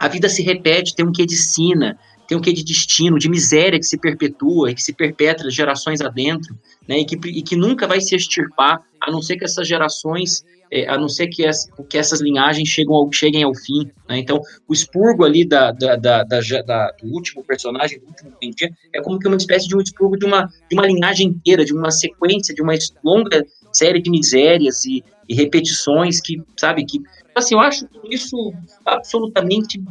a 0.00 0.08
vida 0.08 0.30
se 0.30 0.42
repete, 0.42 0.94
tem 0.94 1.06
um 1.06 1.12
quê 1.12 1.26
de 1.26 1.36
sina, 1.36 1.98
tem 2.26 2.36
um 2.36 2.40
quê 2.40 2.54
de 2.54 2.64
destino, 2.64 3.18
de 3.18 3.28
miséria 3.28 3.78
que 3.78 3.84
se 3.84 3.98
perpetua 3.98 4.70
e 4.70 4.74
que 4.74 4.82
se 4.82 4.94
perpetra 4.94 5.50
gerações 5.50 6.00
adentro, 6.00 6.58
né, 6.90 6.98
e 6.98 7.04
que, 7.04 7.14
e 7.28 7.40
que 7.40 7.54
nunca 7.54 7.86
vai 7.86 8.00
se 8.00 8.16
extirpar, 8.16 8.82
a 9.00 9.12
não 9.12 9.22
ser 9.22 9.36
que 9.36 9.44
essas 9.44 9.68
gerações, 9.68 10.44
é, 10.72 10.88
a 10.88 10.98
não 10.98 11.08
ser 11.08 11.28
que, 11.28 11.46
as, 11.46 11.70
que 11.88 11.96
essas 11.96 12.20
linhagens 12.20 12.68
ao, 12.88 13.12
cheguem 13.12 13.44
ao 13.44 13.54
fim. 13.54 13.88
Né, 14.08 14.18
então, 14.18 14.40
o 14.66 14.72
expurgo 14.72 15.24
ali 15.24 15.46
da, 15.46 15.70
da, 15.70 15.94
da, 15.94 16.24
da, 16.24 16.92
do 17.00 17.08
último 17.14 17.44
personagem, 17.44 18.00
do 18.00 18.08
último 18.08 18.32
Buendia, 18.32 18.70
é 18.92 19.00
como 19.00 19.20
que 19.20 19.28
uma 19.28 19.36
espécie 19.36 19.68
de 19.68 19.76
um 19.76 19.80
expurgo 19.80 20.18
de 20.18 20.26
uma, 20.26 20.48
de 20.68 20.74
uma 20.74 20.84
linhagem 20.84 21.28
inteira, 21.28 21.64
de 21.64 21.72
uma 21.72 21.92
sequência, 21.92 22.52
de 22.52 22.60
uma 22.60 22.74
longa 23.04 23.46
série 23.72 24.02
de 24.02 24.10
misérias 24.10 24.84
e, 24.84 25.04
e 25.28 25.34
repetições 25.36 26.20
que, 26.20 26.42
sabe, 26.56 26.84
que 26.84 26.98
assim, 27.34 27.54
eu 27.54 27.60
acho 27.60 27.86
isso 28.10 28.52
absolutamente 28.84 29.82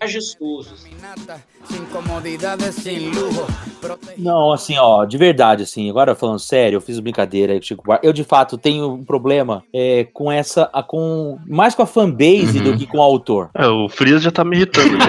majestoso. 0.00 0.74
Não, 4.18 4.52
assim, 4.52 4.76
ó, 4.78 5.04
de 5.04 5.16
verdade, 5.16 5.62
assim, 5.62 5.88
agora 5.88 6.14
falando 6.14 6.38
sério, 6.40 6.76
eu 6.76 6.80
fiz 6.80 6.98
brincadeira 6.98 7.52
aí 7.52 7.58
com 7.58 7.64
o 7.64 7.66
Chico 7.66 7.84
Buarque. 7.84 8.06
Eu, 8.06 8.12
de 8.12 8.24
fato, 8.24 8.58
tenho 8.58 8.92
um 8.94 9.04
problema 9.04 9.62
é, 9.72 10.04
com 10.12 10.30
essa, 10.30 10.68
a- 10.72 10.82
com 10.82 11.38
mais 11.46 11.74
com 11.74 11.82
a 11.82 11.86
fanbase 11.86 12.58
Uhum. 12.58 12.64
do 12.64 12.76
que 12.78 12.86
com 12.86 12.98
o 12.98 13.02
autor. 13.02 13.50
É, 13.54 13.66
o 13.68 13.88
Frias 13.88 14.22
já 14.22 14.30
tá 14.32 14.44
me 14.44 14.56
irritando. 14.56 14.90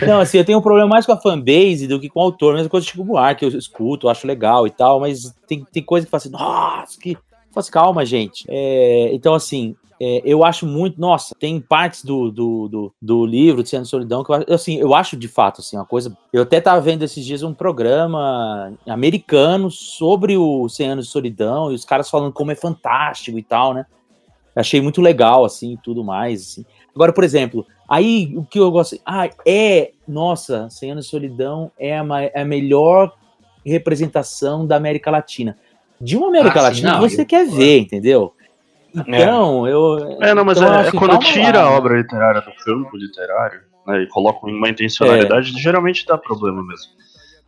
É. 0.00 0.06
Não, 0.06 0.20
assim, 0.20 0.38
eu 0.38 0.44
tenho 0.44 0.58
um 0.58 0.62
problema 0.62 0.88
mais 0.88 1.06
com 1.06 1.12
a 1.12 1.16
fanbase 1.20 1.86
do 1.86 2.00
que 2.00 2.08
com 2.08 2.20
o 2.20 2.22
autor. 2.22 2.54
Mesma 2.54 2.68
coisa 2.68 2.86
do 2.86 2.90
Chico 2.90 3.04
Buarque, 3.04 3.44
eu 3.44 3.48
escuto, 3.50 4.06
eu 4.06 4.10
acho 4.10 4.26
legal 4.26 4.66
e 4.66 4.70
tal, 4.70 5.00
mas 5.00 5.34
tem, 5.46 5.64
tem 5.72 5.82
coisa 5.82 6.06
que 6.06 6.10
fala 6.10 6.18
assim, 6.18 6.30
nossa, 6.30 6.98
que. 7.00 7.16
Faz 7.52 7.68
calma, 7.68 8.04
gente. 8.06 8.44
É, 8.48 9.10
então, 9.12 9.34
assim, 9.34 9.76
é, 10.00 10.22
eu 10.24 10.42
acho 10.42 10.66
muito. 10.66 10.98
Nossa, 10.98 11.34
tem 11.38 11.60
partes 11.60 12.02
do, 12.02 12.30
do, 12.30 12.68
do, 12.68 12.94
do 13.02 13.26
livro 13.26 13.62
de 13.62 13.68
Cena 13.68 13.82
de 13.82 13.88
Solidão 13.88 14.24
que 14.24 14.32
eu, 14.32 14.54
assim, 14.54 14.78
eu 14.78 14.94
acho 14.94 15.14
de 15.14 15.28
fato 15.28 15.60
assim, 15.60 15.76
uma 15.76 15.84
coisa. 15.84 16.16
Eu 16.32 16.42
até 16.42 16.58
tava 16.58 16.80
vendo 16.80 17.02
esses 17.02 17.22
dias 17.24 17.42
um 17.42 17.52
programa 17.52 18.72
americano 18.88 19.70
sobre 19.70 20.38
o 20.38 20.66
100 20.68 20.88
anos 20.88 21.06
de 21.06 21.12
solidão 21.12 21.70
e 21.70 21.74
os 21.74 21.84
caras 21.84 22.08
falando 22.08 22.32
como 22.32 22.50
é 22.50 22.54
fantástico 22.54 23.38
e 23.38 23.42
tal, 23.42 23.74
né? 23.74 23.84
Achei 24.56 24.80
muito 24.80 25.02
legal, 25.02 25.44
assim, 25.44 25.78
tudo 25.82 26.02
mais. 26.02 26.40
Assim. 26.40 26.64
Agora, 26.94 27.12
por 27.12 27.22
exemplo, 27.22 27.66
aí 27.86 28.32
o 28.36 28.44
que 28.44 28.58
eu 28.58 28.70
gosto. 28.70 28.98
Ah, 29.04 29.28
é. 29.46 29.92
Nossa, 30.08 30.68
100 30.70 30.92
anos 30.92 31.04
de 31.04 31.10
solidão 31.10 31.70
é 31.78 31.98
a, 31.98 32.04
é 32.22 32.40
a 32.40 32.44
melhor 32.44 33.14
representação 33.64 34.66
da 34.66 34.76
América 34.76 35.10
Latina. 35.10 35.58
De 36.00 36.16
uma 36.16 36.28
América 36.28 36.54
Ah, 36.58 36.62
sim, 36.62 36.68
Latina 36.68 36.92
não, 36.92 37.00
que 37.00 37.10
você 37.10 37.22
eu- 37.22 37.26
quer 37.26 37.46
ver, 37.46 37.78
entendeu? 37.78 38.32
Então, 38.94 39.68
eu. 39.68 40.18
É, 40.20 40.34
não, 40.34 40.44
mas 40.44 40.58
então, 40.58 40.74
é, 40.74 40.88
é 40.88 40.90
que 40.90 40.96
quando 40.98 41.18
tira 41.20 41.62
lá, 41.62 41.68
a 41.68 41.70
obra 41.70 41.96
literária 41.96 42.40
do 42.40 42.52
campo 42.64 42.96
literário, 42.96 43.60
né, 43.86 44.02
e 44.02 44.06
colocam 44.08 44.50
uma 44.50 44.68
intencionalidade, 44.68 45.52
geralmente 45.60 46.04
dá 46.06 46.18
problema 46.18 46.62
mesmo. 46.66 46.90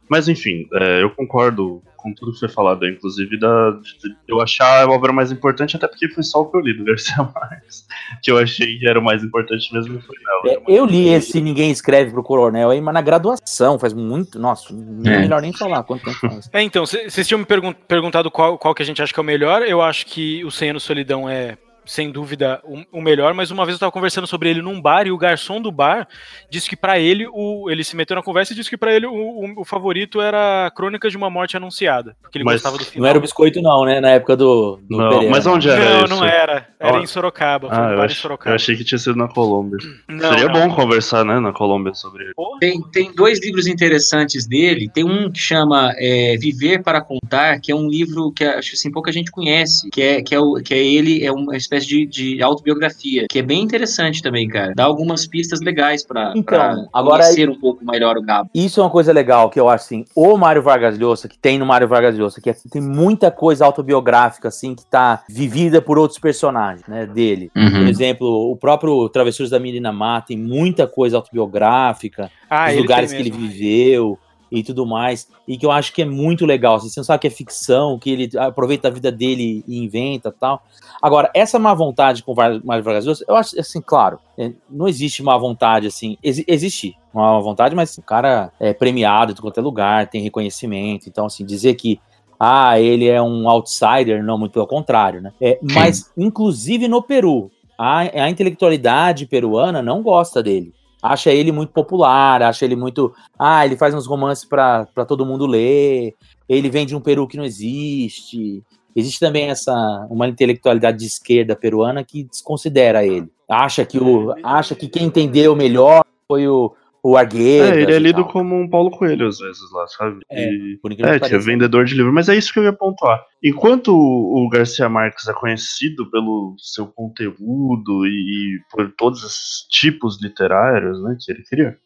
Mas 0.09 0.29
enfim, 0.29 0.69
é, 0.75 1.03
eu 1.03 1.11
concordo 1.11 1.83
com 2.03 2.13
tudo 2.13 2.33
que 2.33 2.41
foi 2.41 2.49
falado, 2.49 2.87
inclusive 2.87 3.39
da, 3.39 3.71
de 3.71 4.15
eu 4.29 4.41
achar 4.41 4.83
a 4.85 4.91
obra 4.91 5.13
mais 5.13 5.31
importante, 5.31 5.77
até 5.77 5.87
porque 5.87 6.09
foi 6.09 6.23
só 6.23 6.41
o 6.41 6.51
que 6.51 6.57
eu 6.57 6.61
li 6.61 6.77
do 6.77 6.85
Garcia 6.85 7.17
Marques, 7.35 7.87
que 8.23 8.31
eu 8.31 8.39
achei 8.39 8.79
que 8.79 8.89
era 8.89 8.99
o 8.99 9.03
mais 9.03 9.23
importante 9.23 9.73
mesmo 9.73 10.01
foi 10.03 10.17
nela. 10.19 10.57
É, 10.59 10.63
eu 10.79 10.85
li 10.85 11.09
esse 11.09 11.41
Ninguém 11.41 11.71
Escreve 11.71 12.11
pro 12.11 12.23
Coronel 12.23 12.71
aí, 12.71 12.81
mas 12.81 12.95
na 12.95 13.01
graduação, 13.01 13.79
faz 13.79 13.93
muito. 13.93 14.39
Nossa, 14.39 14.73
não 14.75 15.11
é 15.11 15.15
É. 15.17 15.19
melhor 15.21 15.41
nem 15.41 15.53
falar 15.53 15.83
quanto 15.85 16.05
tempo 16.05 16.19
faz. 16.21 16.51
É, 16.53 16.63
então, 16.63 16.85
vocês 16.85 17.27
tinham 17.29 17.39
me 17.39 17.45
pergun- 17.47 17.73
perguntado 17.87 18.31
qual, 18.31 18.59
qual 18.59 18.75
que 18.75 18.83
a 18.83 18.87
gente 18.87 19.01
acha 19.03 19.13
que 19.13 19.21
é 19.21 19.23
o 19.23 19.25
melhor. 19.25 19.63
Eu 19.63 19.81
acho 19.81 20.07
que 20.07 20.45
o 20.45 20.51
100 20.51 20.71
anos 20.71 20.83
de 20.83 20.87
solidão 20.87 21.29
é 21.29 21.57
sem 21.85 22.11
dúvida, 22.13 22.61
o, 22.93 23.01
melhor, 23.01 23.35
mas 23.35 23.51
uma 23.51 23.65
vez 23.65 23.75
eu 23.75 23.81
tava 23.81 23.91
conversando 23.93 24.27
sobre 24.27 24.49
ele 24.51 24.63
num 24.63 24.81
bar 24.81 25.07
e 25.07 25.11
o 25.11 25.19
garçom 25.19 25.61
do 25.61 25.73
bar 25.73 26.07
disse 26.49 26.69
que 26.69 26.77
pra 26.77 26.99
ele, 26.99 27.27
o, 27.33 27.69
ele 27.71 27.83
se 27.83 27.97
meteu 27.97 28.15
na 28.15 28.23
conversa 28.23 28.53
e 28.53 28.57
disse 28.57 28.71
que 28.71 28.77
pra 28.77 28.95
ele 28.95 29.07
o, 29.07 29.13
o- 29.13 29.61
o 29.63 29.65
favorito 29.65 30.21
era 30.21 30.71
Crônicas 30.77 31.11
de 31.11 31.17
uma 31.19 31.29
Morte 31.29 31.57
Anunciada, 31.57 32.17
porque 32.23 32.39
ele 32.39 32.45
Mas 32.45 32.55
gostava 32.55 32.79
do 32.79 32.85
final. 32.85 33.03
Não 33.03 33.09
era 33.09 33.19
o 33.19 33.21
biscoito, 33.21 33.61
não, 33.61 33.85
né? 33.85 34.01
Na 34.01 34.11
época 34.11 34.37
do, 34.37 34.81
do 34.89 34.97
Não, 34.97 35.09
Pereira. 35.11 35.31
mas 35.31 35.47
onde 35.47 35.69
era 35.69 35.85
Não, 35.85 36.05
isso? 36.05 36.15
não 36.15 36.25
era. 36.25 36.69
Era 36.79 36.99
em 36.99 37.07
Sorocaba. 37.07 37.69
Foi 37.69 37.77
Ah, 37.77 37.81
um 37.81 37.91
eu, 37.91 37.97
bar 37.97 38.03
em 38.03 38.07
ach- 38.07 38.17
Sorocaba. 38.21 38.51
eu 38.51 38.55
achei 38.55 38.77
que 38.77 38.85
tinha 38.85 38.99
sido 38.99 39.17
na 39.17 39.29
Colômbia. 39.29 39.79
Não, 40.09 40.29
Seria 40.31 40.47
não. 40.49 40.53
bom 40.69 40.75
conversar, 40.75 41.25
né, 41.25 41.41
na 41.41 41.53
Colômbia 41.53 41.95
sobre 41.95 42.25
ele. 42.25 42.33
Tem, 42.61 42.81
tem 42.93 43.13
dois 43.15 43.41
livros 43.41 43.67
interessantes 43.67 44.47
dele. 44.47 44.89
Tem 44.89 45.03
um 45.05 45.31
que 45.31 45.41
chama 45.41 45.93
é, 45.97 46.37
Viver 46.39 46.83
para 46.83 47.01
Contar, 47.01 47.61
que 47.61 47.73
é 47.73 47.75
um 47.75 47.89
livro 47.89 48.31
que 48.33 48.45
acho 48.45 48.71
que 48.71 48.77
assim, 48.77 48.91
pouca 48.91 49.11
gente 49.13 49.31
conhece, 49.33 49.89
que 49.91 50.01
é, 50.01 50.23
que 50.23 50.35
é, 50.35 50.39
o, 50.41 50.55
que 50.63 50.73
é 50.75 50.79
ele, 50.85 51.25
é 51.25 51.33
uma 51.33 51.57
espécie 51.77 51.87
de, 51.87 52.07
de 52.07 52.43
autobiografia, 52.43 53.27
que 53.31 53.39
é 53.39 53.43
bem 53.43 53.63
interessante 53.63 54.23
também, 54.23 54.47
cara. 54.49 54.73
Dá 54.75 54.85
algumas 54.85 55.27
pistas 55.27 55.61
legais 55.61 56.05
para 56.05 56.33
Então, 56.37 56.89
agora 56.93 57.23
conhecer 57.25 57.49
um 57.49 57.59
pouco 57.59 57.85
melhor 57.85 58.17
o 58.17 58.23
Gabo. 58.23 58.51
Isso 58.55 58.81
é 58.81 58.83
uma 58.85 58.91
coisa 58.91 59.13
legal 59.13 59.49
que 59.51 59.59
eu 59.59 59.69
acho 59.69 59.85
assim. 59.85 60.05
O 60.15 60.37
Mário 60.37 60.63
Vargas 60.63 60.99
Llosa, 60.99 61.29
que 61.29 61.39
tem 61.39 61.59
no 61.59 61.67
Mário 61.67 61.89
Vargas 61.89 62.17
Llosa, 62.17 62.41
que 62.41 62.51
é- 62.51 62.57
tem 62.71 62.83
muita 62.83 63.31
coisa 63.31 63.65
autobiográfica, 63.65 64.49
assim, 64.49 64.75
que 64.75 64.85
tá 64.87 65.23
vivida 65.29 65.81
por 65.81 65.99
outros 65.99 66.19
personagens, 66.19 66.87
né, 66.87 67.07
dele. 67.07 67.51
Por 67.55 67.63
Uhum. 67.63 67.89
exemplo, 67.89 68.27
o 68.51 68.57
próprio 68.57 69.09
Travessuras 69.09 69.51
da 69.51 69.59
Menina 69.59 69.93
Má 69.93 70.21
tem 70.21 70.37
muita 70.39 70.87
coisa 70.87 71.17
autobiográfica, 71.17 72.31
Ah, 72.51 72.69
os 72.71 72.77
lugares 72.77 73.13
que 73.13 73.21
ele 73.23 73.31
viveu 73.31 74.19
e 74.53 74.63
tudo 74.63 74.87
mais, 74.87 75.27
e 75.49 75.57
que 75.57 75.65
eu 75.65 75.73
acho 75.73 75.93
que 75.95 76.03
é 76.03 76.05
muito 76.05 76.45
legal. 76.45 76.77
assim, 76.77 76.91
você 76.91 77.01
não 77.01 77.05
sabe 77.05 77.23
que 77.23 77.27
é 77.27 77.31
ficção, 77.31 77.99
que 77.99 78.11
ele 78.11 78.39
aproveita 78.39 78.89
a 78.89 78.91
vida 78.91 79.11
dele 79.11 79.65
e 79.67 79.83
inventa 79.83 80.31
tal. 80.31 80.63
Agora, 81.01 81.31
essa 81.35 81.59
má 81.59 81.73
vontade 81.73 82.23
com 82.23 82.33
o 82.33 82.37
Mário 82.37 82.85
Vargas 82.85 83.07
Llosa, 83.07 83.25
eu 83.27 83.35
acho 83.35 83.59
assim, 83.59 83.81
claro, 83.81 84.19
é, 84.39 84.53
não 84.69 84.87
existe 84.87 85.23
má 85.23 85.37
vontade 85.39 85.87
assim, 85.87 86.19
exi- 86.23 86.45
existe 86.47 86.95
uma 87.15 87.33
má 87.33 87.41
vontade, 87.41 87.75
mas 87.75 87.97
o 87.97 88.03
cara 88.03 88.53
é 88.61 88.75
premiado 88.75 89.33
de 89.33 89.41
qualquer 89.41 89.63
lugar, 89.63 90.09
tem 90.09 90.23
reconhecimento, 90.23 91.09
então 91.09 91.25
assim, 91.27 91.45
dizer 91.47 91.75
que 91.75 91.99
ah, 92.39 92.79
ele 92.79 93.09
é 93.09 93.23
um 93.23 93.49
outsider, 93.49 94.23
não, 94.23 94.37
muito 94.37 94.53
pelo 94.53 94.67
contrário, 94.67 95.21
né? 95.21 95.33
É, 95.41 95.61
mas, 95.63 96.11
inclusive 96.17 96.89
no 96.89 97.01
Peru, 97.01 97.51
a, 97.79 98.01
a 98.01 98.29
intelectualidade 98.29 99.27
peruana 99.27 99.81
não 99.81 100.03
gosta 100.03 100.43
dele 100.43 100.75
acha 101.03 101.31
ele 101.31 101.51
muito 101.51 101.73
popular, 101.73 102.43
acha 102.43 102.65
ele 102.65 102.77
muito. 102.77 103.13
Ah, 103.39 103.67
ele 103.67 103.77
faz 103.77 103.95
uns 103.95 104.07
romances 104.07 104.45
pra 104.45 104.87
todo 105.07 105.27
mundo 105.27 105.45
ler, 105.45 106.15
ele 106.49 106.71
vem 106.71 106.87
de 106.87 106.95
um 106.95 107.01
Peru 107.01 107.27
que 107.27 107.37
não 107.37 107.45
existe. 107.45 108.63
Existe 108.95 109.19
também 109.19 109.49
essa 109.49 110.07
uma 110.09 110.29
intelectualidade 110.29 110.99
de 110.99 111.07
esquerda 111.07 111.57
peruana 111.57 112.05
que 112.05 112.25
desconsidera 112.25 113.05
ele. 113.05 113.29
Acha 113.49 113.85
que, 113.85 113.99
o, 113.99 114.35
acha 114.43 114.75
que 114.75 114.89
quem 114.89 115.05
entendeu 115.05 115.57
melhor 115.57 116.05
foi 116.29 116.47
o, 116.47 116.75
o 117.03 117.17
Arguedas. 117.17 117.71
É, 117.71 117.81
ele 117.83 117.93
é 117.93 117.99
lido 117.99 118.25
como 118.25 118.55
um 118.55 118.69
Paulo 118.69 118.91
Coelho 118.91 119.27
às 119.27 119.39
vezes 119.39 119.71
lá, 119.73 119.87
sabe? 119.89 120.21
É, 120.31 120.49
E- 120.49 120.79
por 120.81 120.93
É, 120.93 121.19
que 121.19 121.35
é 121.35 121.39
vendedor 121.39 121.85
de 121.85 121.95
livro, 121.95 122.13
mas 122.13 122.29
é 122.29 122.37
isso 122.37 122.53
que 122.53 122.59
eu 122.61 122.65
ia 122.65 122.73
pontuar. 122.73 123.21
Enquanto 123.43 123.89
o 123.93 124.49
Garcia 124.49 124.89
Marques 124.89 125.27
é 125.27 125.33
conhecido 125.33 126.09
pelo 126.11 126.55
seu 126.59 126.87
conteúdo 126.87 128.07
e, 128.07 128.09
e 128.57 128.61
por 128.71 128.93
todos 128.93 129.25
os 129.25 129.67
tipos 129.69 130.23
literários 130.23 131.03
né, 131.03 131.17
que 131.21 131.33
ele 131.33 131.43
cria, 131.43 131.77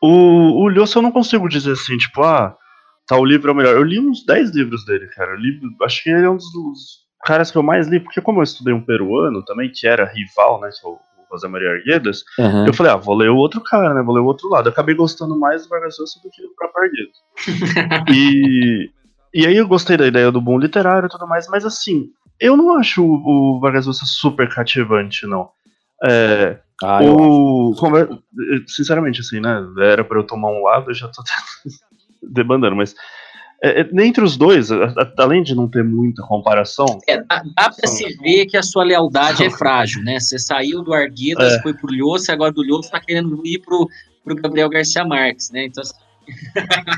o, 0.00 0.62
o 0.62 0.68
Lhosa 0.68 0.98
eu 0.98 1.02
não 1.02 1.12
consigo 1.12 1.48
dizer 1.48 1.72
assim, 1.72 1.96
tipo, 1.98 2.22
ah, 2.22 2.56
tal 3.06 3.24
livro 3.24 3.50
é 3.50 3.52
o 3.52 3.56
melhor. 3.56 3.74
Eu 3.74 3.82
li 3.82 3.98
uns 3.98 4.24
10 4.24 4.54
livros 4.54 4.84
dele, 4.86 5.06
cara. 5.08 5.32
Eu 5.32 5.36
li, 5.38 5.60
acho 5.82 6.02
que 6.02 6.10
ele 6.10 6.24
é 6.24 6.30
um 6.30 6.36
dos, 6.36 6.50
dos 6.52 7.04
caras 7.24 7.50
que 7.50 7.58
eu 7.58 7.62
mais 7.62 7.86
li, 7.88 8.00
porque 8.00 8.20
como 8.20 8.38
eu 8.38 8.44
estudei 8.44 8.72
um 8.72 8.84
peruano 8.84 9.44
também, 9.44 9.70
que 9.70 9.86
era 9.86 10.10
rival, 10.10 10.60
né, 10.60 10.70
que 10.70 10.86
é 10.86 10.90
o, 10.90 10.98
José 11.36 11.48
Maria 11.48 11.70
Arguedas, 11.70 12.24
Aham. 12.38 12.66
eu 12.66 12.72
falei, 12.74 12.92
ah, 12.92 12.96
vou 12.96 13.14
ler 13.14 13.30
o 13.30 13.36
outro 13.36 13.60
cara, 13.62 13.92
né? 13.94 14.02
Vou 14.02 14.14
ler 14.14 14.20
o 14.20 14.26
outro 14.26 14.48
lado. 14.48 14.68
Eu 14.68 14.72
acabei 14.72 14.94
gostando 14.94 15.38
mais 15.38 15.62
do 15.64 15.68
Vargas 15.68 15.96
Llosa 15.98 16.20
do 16.22 16.30
que 16.30 16.42
do 16.42 16.54
próprio 16.54 16.84
Arguedas. 16.84 18.08
e, 18.14 18.90
e 19.34 19.46
aí 19.46 19.56
eu 19.56 19.68
gostei 19.68 19.96
da 19.96 20.06
ideia 20.06 20.30
do 20.30 20.40
bom 20.40 20.58
literário 20.58 21.06
e 21.06 21.10
tudo 21.10 21.26
mais, 21.26 21.48
mas 21.48 21.64
assim, 21.64 22.08
eu 22.40 22.56
não 22.56 22.76
acho 22.76 23.04
o, 23.04 23.56
o 23.56 23.60
Vargas 23.60 23.86
Llosa 23.86 24.04
super 24.06 24.48
cativante, 24.48 25.26
não. 25.26 25.48
É, 26.04 26.58
Ah, 26.82 27.00
o, 27.02 27.74
conver- 27.78 28.08
sinceramente, 28.66 29.20
assim, 29.20 29.40
né? 29.40 29.64
Era 29.80 30.04
pra 30.04 30.18
eu 30.18 30.24
tomar 30.24 30.48
um 30.50 30.62
lado, 30.62 30.90
eu 30.90 30.94
já 30.94 31.08
tô 31.08 31.22
debandando, 32.22 32.76
mas 32.76 32.94
é, 33.62 33.80
é, 33.80 33.88
entre 34.04 34.22
os 34.22 34.36
dois, 34.36 34.70
a- 34.70 34.84
a- 34.86 35.12
além 35.18 35.42
de 35.42 35.54
não 35.54 35.68
ter 35.68 35.82
muita 35.84 36.22
comparação, 36.22 36.86
É, 37.08 37.18
dá, 37.22 37.42
dá 37.56 37.70
pra 37.70 37.88
se 37.88 38.04
ver 38.18 38.46
que 38.46 38.56
a 38.56 38.62
sua 38.62 38.84
lealdade 38.84 39.44
é 39.44 39.50
frágil, 39.50 40.02
né? 40.02 40.18
Você 40.20 40.38
saiu 40.38 40.82
do 40.82 40.92
Arguedas, 40.92 41.54
É. 41.54 41.62
foi 41.62 41.72
pro 41.74 41.92
Lhosa, 41.92 42.32
agora 42.32 42.52
do 42.52 42.62
Lhosa 42.62 42.90
tá 42.90 43.00
querendo 43.00 43.40
ir 43.46 43.60
pro, 43.60 43.88
pro 44.24 44.34
Gabriel 44.36 44.68
Garcia 44.68 45.04
Marques, 45.04 45.50
né? 45.50 45.64
Então, 45.66 45.82
assim, 45.82 45.94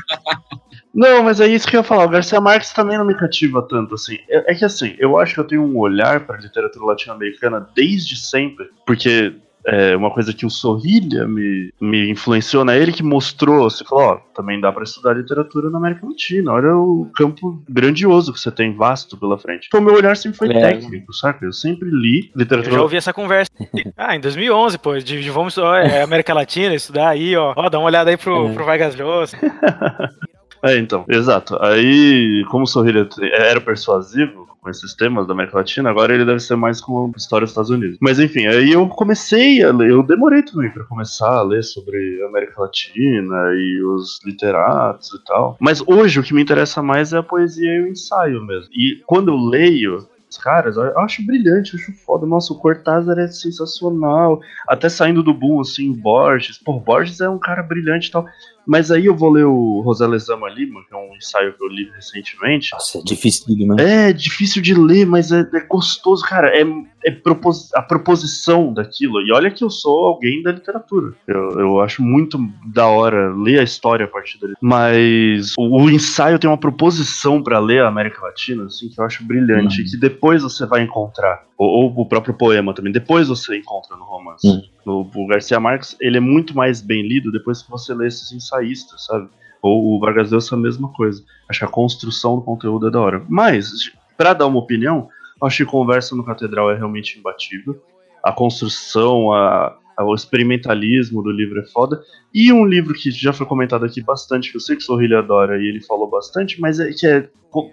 Não, 0.94 1.22
mas 1.24 1.40
é 1.40 1.46
isso 1.46 1.68
que 1.68 1.76
eu 1.76 1.80
ia 1.80 1.84
falar. 1.84 2.06
O 2.06 2.08
Garcia 2.08 2.40
Marques 2.40 2.72
também 2.72 2.96
não 2.96 3.04
me 3.04 3.14
cativa 3.14 3.60
tanto, 3.60 3.94
assim. 3.94 4.16
É, 4.30 4.52
é 4.52 4.54
que, 4.54 4.64
assim, 4.64 4.94
eu 4.98 5.18
acho 5.18 5.34
que 5.34 5.40
eu 5.40 5.46
tenho 5.46 5.62
um 5.62 5.76
olhar 5.78 6.20
para 6.26 6.38
literatura 6.38 6.86
latino-americana 6.86 7.68
desde 7.74 8.16
sempre, 8.16 8.66
porque 8.86 9.34
é 9.66 9.96
uma 9.96 10.10
coisa 10.10 10.32
que 10.32 10.46
o 10.46 10.50
Sorrilha 10.50 11.26
me, 11.26 11.72
me 11.80 12.10
influenciou, 12.10 12.64
né? 12.64 12.78
Ele 12.78 12.92
que 12.92 13.02
mostrou, 13.02 13.68
você 13.68 13.84
falou, 13.84 14.04
ó, 14.04 14.16
também 14.34 14.60
dá 14.60 14.70
para 14.72 14.84
estudar 14.84 15.14
literatura 15.14 15.68
na 15.70 15.78
América 15.78 16.06
Latina. 16.06 16.52
Olha 16.52 16.76
o 16.76 17.10
campo 17.14 17.62
grandioso 17.68 18.32
que 18.32 18.38
você 18.40 18.50
tem, 18.50 18.74
vasto 18.74 19.16
pela 19.16 19.36
frente. 19.36 19.66
Então, 19.66 19.80
meu 19.80 19.94
olhar 19.94 20.16
sempre 20.16 20.38
foi 20.38 20.48
É. 20.52 20.60
técnico, 20.60 21.12
saca? 21.12 21.44
Eu 21.44 21.52
sempre 21.52 21.88
li 21.90 22.30
Eu 22.34 22.38
literatura 22.40 22.74
já 22.76 22.82
ouvi 22.82 22.96
essa 22.96 23.12
conversa. 23.12 23.50
Ah, 23.96 24.14
em 24.14 24.20
2011, 24.20 24.78
pô, 24.78 24.96
de, 24.98 25.22
de 25.22 25.30
vamos 25.30 25.56
ó, 25.58 25.74
é, 25.74 26.02
América 26.02 26.32
Latina, 26.34 26.74
estudar 26.74 27.08
aí, 27.08 27.34
ó. 27.36 27.52
Ó, 27.56 27.68
dá 27.68 27.78
uma 27.78 27.86
olhada 27.86 28.10
aí 28.10 28.16
pro, 28.16 28.48
É. 28.48 28.52
pro 28.52 28.64
Vargas 28.64 28.94
Llosa. 28.96 29.36
É, 30.62 30.78
então, 30.78 31.04
exato. 31.08 31.56
Aí, 31.62 32.42
como 32.50 32.64
o 32.64 32.66
Sorrilha 32.66 33.04
te- 33.04 33.22
era 33.32 33.60
persuasivo 33.60 34.45
com 34.66 34.70
esses 34.70 34.94
temas 34.94 35.28
da 35.28 35.32
América 35.32 35.58
Latina, 35.58 35.90
agora 35.90 36.12
ele 36.12 36.24
deve 36.24 36.40
ser 36.40 36.56
mais 36.56 36.80
com 36.80 37.06
a 37.06 37.16
história 37.16 37.44
dos 37.44 37.52
Estados 37.52 37.70
Unidos. 37.70 37.98
Mas 38.00 38.18
enfim, 38.18 38.48
aí 38.48 38.72
eu 38.72 38.88
comecei 38.88 39.62
a 39.62 39.72
ler, 39.72 39.90
eu 39.90 40.02
demorei 40.02 40.42
também 40.42 40.68
pra 40.70 40.82
começar 40.82 41.36
a 41.38 41.42
ler 41.42 41.62
sobre 41.62 42.20
a 42.24 42.26
América 42.26 42.60
Latina 42.60 43.36
e 43.54 43.80
os 43.84 44.18
literatos 44.24 45.14
e 45.14 45.24
tal. 45.24 45.56
Mas 45.60 45.80
hoje 45.86 46.18
o 46.18 46.22
que 46.24 46.34
me 46.34 46.42
interessa 46.42 46.82
mais 46.82 47.12
é 47.12 47.18
a 47.18 47.22
poesia 47.22 47.76
e 47.76 47.82
o 47.82 47.86
ensaio 47.86 48.44
mesmo. 48.44 48.68
E 48.72 49.00
quando 49.06 49.30
eu 49.30 49.36
leio 49.36 50.08
caras, 50.38 50.76
eu 50.76 50.98
acho 50.98 51.24
brilhante, 51.24 51.74
eu 51.74 51.80
acho 51.80 51.92
foda. 52.04 52.26
Nossa, 52.26 52.52
o 52.52 52.58
Cortázar 52.58 53.18
é 53.18 53.26
sensacional. 53.28 54.40
Até 54.68 54.88
saindo 54.88 55.22
do 55.22 55.32
boom, 55.32 55.60
assim, 55.60 55.92
Borges. 55.92 56.58
Pô, 56.58 56.78
Borges 56.78 57.20
é 57.20 57.28
um 57.28 57.38
cara 57.38 57.62
brilhante 57.62 58.08
e 58.08 58.12
tal. 58.12 58.26
Mas 58.66 58.90
aí 58.90 59.06
eu 59.06 59.14
vou 59.14 59.30
ler 59.30 59.44
o 59.44 59.82
José 59.84 60.06
Lezama 60.06 60.48
Lima, 60.48 60.80
que 60.88 60.94
é 60.94 60.96
um 60.96 61.14
ensaio 61.16 61.52
que 61.54 61.62
eu 61.62 61.68
li 61.68 61.90
recentemente. 61.94 62.70
Nossa, 62.72 62.98
é 62.98 63.02
difícil, 63.02 63.66
né? 63.66 64.08
É 64.08 64.12
difícil 64.12 64.60
de 64.60 64.74
ler, 64.74 65.06
mas 65.06 65.30
é, 65.30 65.40
é 65.54 65.60
gostoso, 65.60 66.24
cara. 66.24 66.48
É, 66.48 66.64
é 67.04 67.10
propos- 67.10 67.72
a 67.74 67.82
proposição 67.82 68.72
daquilo. 68.72 69.20
E 69.22 69.32
olha 69.32 69.50
que 69.50 69.62
eu 69.62 69.70
sou 69.70 70.06
alguém 70.06 70.42
da 70.42 70.52
literatura. 70.52 71.12
Eu, 71.26 71.50
eu 71.60 71.80
acho 71.80 72.02
muito 72.02 72.38
da 72.66 72.86
hora 72.86 73.32
ler 73.34 73.60
a 73.60 73.62
história 73.62 74.04
a 74.04 74.08
partir 74.08 74.40
dali. 74.40 74.54
Mas 74.60 75.52
o, 75.56 75.82
o 75.82 75.90
ensaio 75.90 76.38
tem 76.38 76.50
uma 76.50 76.58
proposição 76.58 77.42
pra 77.42 77.58
ler 77.58 77.82
a 77.82 77.88
América 77.88 78.22
Latina, 78.22 78.64
assim, 78.64 78.88
que 78.88 79.00
eu 79.00 79.04
acho 79.04 79.24
brilhante. 79.24 79.80
Uhum. 79.82 79.86
Que 79.90 79.96
depois 79.96 80.42
você 80.42 80.66
vai 80.66 80.82
encontrar. 80.82 81.44
Ou, 81.58 81.68
ou 81.84 82.00
o 82.00 82.06
próprio 82.06 82.34
poema 82.34 82.74
também. 82.74 82.92
Depois 82.92 83.28
você 83.28 83.56
encontra 83.58 83.96
no 83.96 84.04
romance. 84.04 84.46
Uhum. 84.46 85.06
O, 85.14 85.22
o 85.24 85.26
Garcia 85.26 85.58
Marques, 85.58 85.96
ele 86.00 86.18
é 86.18 86.20
muito 86.20 86.54
mais 86.56 86.80
bem 86.82 87.02
lido 87.06 87.32
depois 87.32 87.62
que 87.62 87.70
você 87.70 87.94
lê 87.94 88.06
esses 88.08 88.30
ensaístas, 88.32 89.06
sabe? 89.06 89.28
Ou 89.62 89.96
o 89.96 89.98
Vargas 89.98 90.30
Llosa 90.30 90.54
é 90.54 90.58
a 90.58 90.60
mesma 90.60 90.88
coisa. 90.92 91.24
Acho 91.48 91.60
que 91.60 91.64
a 91.64 91.68
construção 91.68 92.36
do 92.36 92.42
conteúdo 92.42 92.88
é 92.88 92.90
da 92.90 93.00
hora. 93.00 93.24
Mas, 93.28 93.90
pra 94.16 94.34
dar 94.34 94.46
uma 94.46 94.58
opinião, 94.58 95.08
acho 95.42 95.64
que 95.64 95.70
Conversa 95.70 96.14
no 96.14 96.24
Catedral 96.24 96.70
é 96.70 96.76
realmente 96.76 97.18
imbatível. 97.18 97.82
A 98.22 98.32
construção, 98.32 99.32
a- 99.32 99.76
o 100.04 100.14
experimentalismo 100.14 101.22
do 101.22 101.30
livro 101.30 101.60
é 101.60 101.66
foda. 101.66 102.00
E 102.32 102.52
um 102.52 102.64
livro 102.66 102.92
que 102.94 103.10
já 103.10 103.32
foi 103.32 103.46
comentado 103.46 103.84
aqui 103.84 104.02
bastante, 104.02 104.50
que 104.50 104.56
eu 104.56 104.60
sei 104.60 104.76
que 104.76 104.82
o 104.82 104.84
Sorrilha 104.84 105.18
adora 105.20 105.56
e 105.60 105.66
ele 105.68 105.80
falou 105.82 106.08
bastante, 106.10 106.60
mas 106.60 106.78
é 106.80 106.90
que 106.92 107.06
é. 107.06 107.28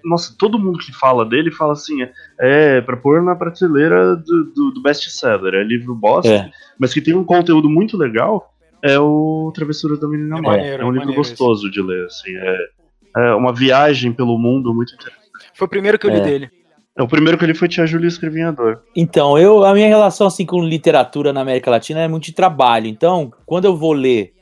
Nossa, 0.05 0.33
todo 0.39 0.57
mundo 0.57 0.79
que 0.79 0.93
fala 0.93 1.25
dele 1.25 1.51
fala 1.51 1.73
assim: 1.73 2.01
é, 2.03 2.11
é 2.39 2.81
pra 2.81 2.95
pôr 2.95 3.21
na 3.21 3.35
prateleira 3.35 4.15
do, 4.15 4.45
do, 4.53 4.71
do 4.71 4.81
best-seller. 4.81 5.53
É 5.55 5.63
livro 5.63 5.93
bosta, 5.93 6.31
É. 6.31 6.51
mas 6.79 6.93
que 6.93 7.01
tem 7.01 7.13
um 7.13 7.23
conteúdo 7.25 7.69
muito 7.69 7.97
legal. 7.97 8.49
É 8.81 8.97
o 8.99 9.51
Travessuras 9.55 9.99
da 9.99 10.07
Menina 10.07 10.37
É 10.37 10.41
Má. 10.41 10.49
maneiro, 10.51 10.83
É 10.83 10.85
um 10.85 10.95
é 10.95 10.99
livro 10.99 11.13
gostoso 11.13 11.69
de 11.71 11.81
ler, 11.81 12.05
assim. 12.05 12.35
É, 12.35 12.57
é 13.17 13.33
uma 13.33 13.53
viagem 13.53 14.11
pelo 14.13 14.37
mundo 14.37 14.73
muito 14.73 14.93
interessante. 14.93 15.23
Foi 15.53 15.65
o 15.65 15.69
primeiro 15.69 15.97
que 15.99 16.05
eu 16.07 16.11
li 16.11 16.17
É. 16.17 16.21
dele. 16.21 16.49
É, 16.97 17.01
o 17.01 17.07
primeiro 17.07 17.37
que 17.37 17.43
ele 17.45 17.55
foi 17.55 17.67
Tia 17.67 17.85
Júlia 17.87 18.07
Escrevinhador. 18.07 18.79
Então, 18.95 19.37
eu, 19.37 19.63
a 19.63 19.73
minha 19.73 19.87
relação 19.87 20.27
assim 20.27 20.45
com 20.45 20.63
literatura 20.63 21.33
na 21.33 21.41
América 21.41 21.71
Latina 21.71 22.01
é 22.01 22.07
muito 22.07 22.25
de 22.25 22.33
trabalho. 22.33 22.87
Então, 22.87 23.31
quando 23.45 23.65
eu 23.65 23.75
vou 23.75 23.93
ler 23.93 24.33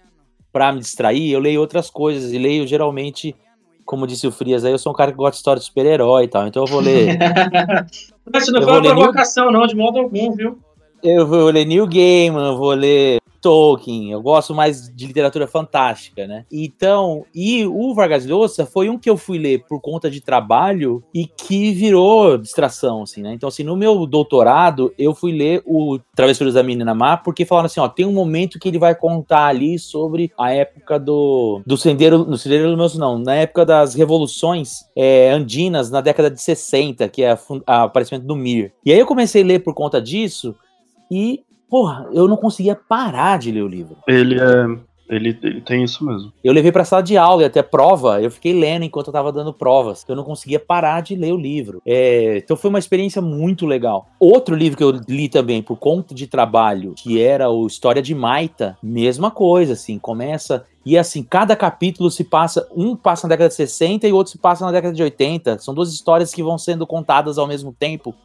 para 0.52 0.72
me 0.73 0.80
distrair, 0.80 1.32
eu 1.32 1.40
leio 1.40 1.61
outras 1.61 1.90
coisas 1.90 2.34
e 2.34 2.38
leio 2.38 2.68
geralmente 2.68 3.34
como 3.86 4.07
disse 4.07 4.26
o 4.26 4.32
Frias 4.32 4.64
aí, 4.64 4.72
eu 4.72 4.78
sou 4.78 4.94
um 4.94 4.95
cara 4.95 5.11
que 5.11 5.18
gosta 5.18 5.32
de 5.32 5.38
história 5.38 5.60
de 5.60 5.65
super-herói 5.65 6.23
e 6.23 6.28
tal, 6.28 6.48
então 6.48 6.64
eu 6.64 6.68
vou 6.68 6.80
ler. 6.80 7.18
Mas 8.32 8.44
isso 8.44 8.52
não 8.53 8.61
Eu 8.61 8.68
foi 8.68 8.73
uma 8.73 8.82
ler 8.82 8.88
New- 8.90 8.98
provocação, 8.99 9.52
não, 9.52 9.65
de 9.68 9.76
modo 9.76 9.99
algum, 9.99 10.32
viu? 10.32 10.60
eu 11.03 11.26
vou 11.28 11.49
ler 11.49 11.65
Neil 11.65 11.86
Gaiman, 11.88 12.52
eu 12.52 12.57
vou 12.57 12.72
ler 12.73 13.18
Tolkien, 13.41 14.11
eu 14.11 14.22
gosto 14.22 14.53
mais 14.53 14.93
de 14.93 15.07
literatura 15.07 15.47
fantástica, 15.47 16.27
né? 16.27 16.45
Então, 16.51 17.26
e 17.34 17.65
o 17.65 17.93
Vargas 17.93 18.26
Llosa 18.26 18.65
foi 18.65 18.89
um 18.89 18.97
que 18.97 19.09
eu 19.09 19.18
fui 19.18 19.38
ler 19.38 19.65
por 19.68 19.81
conta 19.81 20.09
de 20.09 20.22
trabalho 20.22 21.03
e 21.13 21.26
que 21.26 21.73
virou 21.73 22.38
distração, 22.38 23.03
assim, 23.03 23.22
né? 23.22 23.34
Então, 23.34 23.49
assim, 23.49 23.63
no 23.63 23.76
meu 23.76 24.05
doutorado, 24.05 24.93
eu 24.97 25.15
fui 25.15 25.31
ler 25.31 25.61
o 25.65 25.99
Travessuras 26.15 26.53
da 26.53 26.63
Menina 26.63 26.93
Má, 26.93 27.18
porque 27.18 27.45
falaram 27.45 27.65
assim, 27.65 27.80
ó, 27.80 27.88
tem 27.88 28.05
um 28.05 28.13
momento 28.13 28.59
que 28.59 28.68
ele 28.68 28.77
vai 28.77 28.93
contar 28.93 29.47
ali 29.47 29.80
sobre 29.80 30.31
a 30.38 30.51
época 30.51 30.99
do, 30.99 31.61
do 31.65 31.77
Sendeiro, 31.77 32.26
no 32.26 32.38
Sendeiro 32.38 32.65
Luminoso 32.65 32.99
não, 32.99 33.18
na 33.18 33.35
época 33.35 33.65
das 33.65 33.95
revoluções 33.95 34.85
é, 34.95 35.31
andinas, 35.31 35.89
na 35.89 36.01
década 36.01 36.30
de 36.30 36.41
60, 36.41 37.09
que 37.09 37.23
é 37.23 37.38
a 37.65 37.84
aparecimento 37.84 38.26
do 38.26 38.35
Mir. 38.35 38.73
E 38.85 38.91
aí 38.91 38.99
eu 38.99 39.05
comecei 39.05 39.41
a 39.41 39.45
ler 39.45 39.59
por 39.59 39.73
conta 39.73 40.01
disso, 40.01 40.55
e, 41.11 41.43
porra, 41.72 42.10
eu 42.11 42.27
não 42.27 42.35
conseguia 42.35 42.76
parar 42.76 43.39
de 43.39 43.49
ler 43.49 43.64
o 43.64 43.68
livro. 43.68 43.95
Ele 44.06 44.38
é. 44.38 44.91
Ele, 45.10 45.38
ele 45.43 45.60
tem 45.60 45.84
isso 45.84 46.06
mesmo. 46.06 46.31
Eu 46.41 46.53
levei 46.53 46.72
pra 46.72 46.85
sala 46.85 47.03
de 47.03 47.18
aula 47.18 47.41
e 47.41 47.45
até 47.45 47.61
prova, 47.61 48.22
eu 48.22 48.31
fiquei 48.31 48.57
lendo 48.57 48.85
enquanto 48.85 49.07
eu 49.07 49.14
tava 49.14 49.30
dando 49.30 49.53
provas. 49.53 50.06
Eu 50.07 50.15
não 50.15 50.23
conseguia 50.23 50.57
parar 50.57 51.02
de 51.02 51.18
ler 51.18 51.34
o 51.34 51.38
livro. 51.38 51.81
É, 51.85 52.38
então 52.38 52.56
foi 52.56 52.69
uma 52.69 52.80
experiência 52.80 53.22
muito 53.22 53.65
legal. 53.65 54.07
Outro 54.18 54.56
livro 54.56 54.77
que 54.77 54.84
eu 54.85 54.91
li 55.10 55.27
também 55.27 55.61
por 55.61 55.76
conta 55.76 56.15
de 56.15 56.27
trabalho, 56.27 56.93
que 56.95 57.22
era 57.22 57.49
o 57.49 57.68
História 57.68 58.02
de 58.02 58.15
Maita, 58.15 58.77
mesma 58.81 59.30
coisa, 59.30 59.73
assim, 59.73 59.99
começa. 59.99 60.65
E 60.85 60.98
assim, 60.98 61.23
cada 61.23 61.57
capítulo 61.57 62.10
se 62.10 62.23
passa, 62.23 62.65
um 62.73 62.95
passa 62.95 63.27
na 63.27 63.31
década 63.35 63.49
de 63.49 63.56
60 63.56 64.07
e 64.07 64.14
o 64.14 64.15
outro 64.15 64.31
se 64.31 64.38
passa 64.38 64.65
na 64.65 64.72
década 64.72 64.93
de 64.93 65.03
80. 65.03 65.60
São 65.60 65.73
duas 65.73 65.91
histórias 65.91 66.34
que 66.34 66.41
vão 66.41 66.57
sendo 66.57 66.88
contadas 66.88 67.38
ao 67.38 67.48
mesmo 67.48 67.76
tempo 67.77 68.15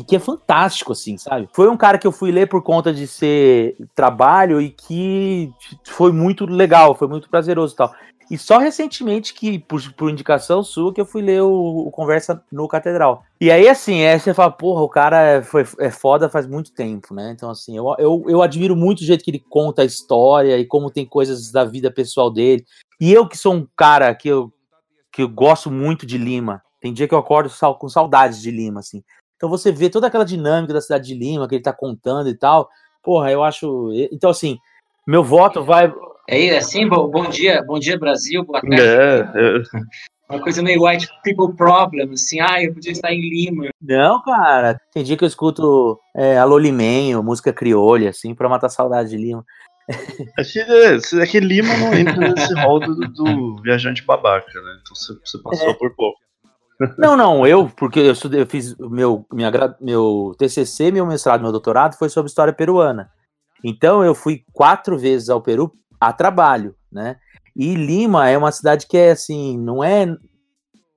e 0.00 0.02
que 0.02 0.16
é 0.16 0.18
fantástico, 0.18 0.92
assim, 0.92 1.18
sabe? 1.18 1.46
Foi 1.52 1.68
um 1.68 1.76
cara 1.76 1.98
que 1.98 2.06
eu 2.06 2.12
fui 2.12 2.32
ler 2.32 2.48
por 2.48 2.62
conta 2.62 2.90
de 2.90 3.06
ser 3.06 3.76
trabalho 3.94 4.58
e 4.58 4.70
que 4.70 5.52
foi 5.84 6.10
muito 6.10 6.46
legal, 6.46 6.94
foi 6.94 7.06
muito 7.06 7.28
prazeroso 7.28 7.74
e 7.74 7.76
tal. 7.76 7.94
E 8.30 8.38
só 8.38 8.56
recentemente 8.56 9.34
que, 9.34 9.58
por, 9.58 9.82
por 9.92 10.08
indicação 10.08 10.62
sua, 10.62 10.94
que 10.94 11.00
eu 11.02 11.04
fui 11.04 11.20
ler 11.20 11.42
o, 11.42 11.86
o 11.86 11.90
Conversa 11.90 12.42
no 12.50 12.66
Catedral. 12.66 13.24
E 13.38 13.50
aí, 13.50 13.68
assim, 13.68 13.98
é, 13.98 14.18
você 14.18 14.32
fala, 14.32 14.50
porra, 14.50 14.80
o 14.80 14.88
cara 14.88 15.20
é, 15.20 15.42
foi, 15.42 15.66
é 15.78 15.90
foda 15.90 16.30
faz 16.30 16.46
muito 16.46 16.72
tempo, 16.72 17.12
né? 17.12 17.32
Então, 17.36 17.50
assim, 17.50 17.76
eu, 17.76 17.94
eu, 17.98 18.24
eu 18.26 18.40
admiro 18.40 18.74
muito 18.74 19.00
o 19.00 19.04
jeito 19.04 19.22
que 19.22 19.30
ele 19.30 19.44
conta 19.50 19.82
a 19.82 19.84
história 19.84 20.56
e 20.56 20.64
como 20.64 20.90
tem 20.90 21.04
coisas 21.04 21.52
da 21.52 21.62
vida 21.62 21.90
pessoal 21.90 22.30
dele. 22.30 22.64
E 22.98 23.12
eu 23.12 23.28
que 23.28 23.36
sou 23.36 23.52
um 23.52 23.68
cara 23.76 24.14
que 24.14 24.28
eu, 24.28 24.50
que 25.12 25.20
eu 25.20 25.28
gosto 25.28 25.70
muito 25.70 26.06
de 26.06 26.16
Lima, 26.16 26.62
tem 26.80 26.94
dia 26.94 27.06
que 27.06 27.14
eu 27.14 27.18
acordo 27.18 27.52
com 27.78 27.88
saudades 27.90 28.40
de 28.40 28.50
Lima, 28.50 28.80
assim. 28.80 29.02
Então 29.40 29.48
você 29.48 29.72
vê 29.72 29.88
toda 29.88 30.06
aquela 30.06 30.22
dinâmica 30.22 30.74
da 30.74 30.82
cidade 30.82 31.06
de 31.06 31.14
Lima 31.14 31.48
que 31.48 31.54
ele 31.54 31.62
tá 31.62 31.72
contando 31.72 32.28
e 32.28 32.34
tal. 32.34 32.68
Porra, 33.02 33.32
eu 33.32 33.42
acho. 33.42 33.90
Então, 34.12 34.28
assim, 34.28 34.58
meu 35.06 35.24
voto 35.24 35.64
vai. 35.64 35.90
É 36.28 36.58
assim, 36.58 36.86
bom, 36.86 37.08
bom 37.08 37.26
dia, 37.26 37.64
bom 37.66 37.78
dia 37.78 37.98
Brasil, 37.98 38.44
boa 38.44 38.60
tarde. 38.60 38.78
É, 38.78 39.20
é. 39.20 39.62
Uma 40.28 40.42
coisa 40.42 40.62
meio 40.62 40.84
white 40.84 41.08
people 41.24 41.56
problem, 41.56 42.12
assim, 42.12 42.38
ah, 42.38 42.62
eu 42.62 42.74
podia 42.74 42.92
estar 42.92 43.10
em 43.14 43.30
Lima. 43.30 43.70
Não, 43.80 44.22
cara. 44.22 44.78
Tem 44.92 45.02
dia 45.02 45.16
que 45.16 45.24
eu 45.24 45.28
escuto 45.28 45.98
é, 46.14 46.36
Alô 46.38 46.58
Limenho, 46.58 47.22
música 47.22 47.50
criolha, 47.50 48.10
assim, 48.10 48.34
pra 48.34 48.46
matar 48.46 48.68
saudade 48.68 49.08
de 49.08 49.16
Lima. 49.16 49.42
É 50.38 50.44
que, 50.44 50.60
é, 50.60 51.22
é 51.22 51.26
que 51.26 51.40
Lima 51.40 51.74
não 51.78 51.94
entra 51.94 52.14
nesse 52.14 52.54
rol 52.60 52.78
do, 52.78 52.94
do 53.08 53.56
viajante 53.62 54.04
babaca, 54.04 54.52
né? 54.52 54.78
Então 54.82 54.94
você, 54.94 55.14
você 55.24 55.42
passou 55.42 55.70
É. 55.70 55.74
por 55.74 55.96
pouco. 55.96 56.18
Não, 56.96 57.14
não, 57.14 57.46
eu, 57.46 57.68
porque 57.76 58.00
eu 58.00 58.12
estudei, 58.12 58.40
eu 58.40 58.46
fiz 58.46 58.74
meu, 58.78 59.26
minha, 59.30 59.50
meu 59.80 60.34
TCC, 60.38 60.90
meu 60.90 61.04
mestrado, 61.04 61.42
meu 61.42 61.52
doutorado 61.52 61.96
foi 61.96 62.08
sobre 62.08 62.28
história 62.28 62.54
peruana. 62.54 63.10
Então 63.62 64.02
eu 64.02 64.14
fui 64.14 64.44
quatro 64.52 64.98
vezes 64.98 65.28
ao 65.28 65.42
Peru 65.42 65.72
a 66.00 66.12
trabalho, 66.12 66.74
né? 66.90 67.16
E 67.54 67.74
Lima 67.74 68.28
é 68.30 68.38
uma 68.38 68.50
cidade 68.50 68.86
que 68.86 68.96
é 68.96 69.10
assim, 69.10 69.58
não 69.58 69.84
é. 69.84 70.16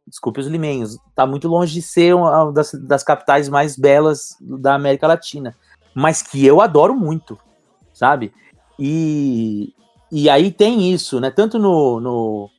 Desculpe 0.08 0.40
os 0.40 0.48
limenhos, 0.48 0.98
tá 1.16 1.26
muito 1.26 1.48
longe 1.48 1.74
de 1.74 1.82
ser 1.82 2.14
uma 2.16 2.52
das, 2.52 2.74
das 2.74 3.04
capitais 3.04 3.50
mais 3.50 3.76
belas 3.76 4.38
da 4.40 4.76
América 4.76 5.08
Latina, 5.08 5.56
mas 5.96 6.22
que 6.22 6.46
eu 6.46 6.62
adoro 6.62 6.94
muito, 6.94 7.38
sabe? 7.94 8.34
E, 8.78 9.74
e 10.12 10.30
aí 10.30 10.52
tem 10.52 10.94
isso, 10.94 11.20
né? 11.20 11.32
Tanto 11.32 11.58
no, 11.58 12.00
no 12.00 12.50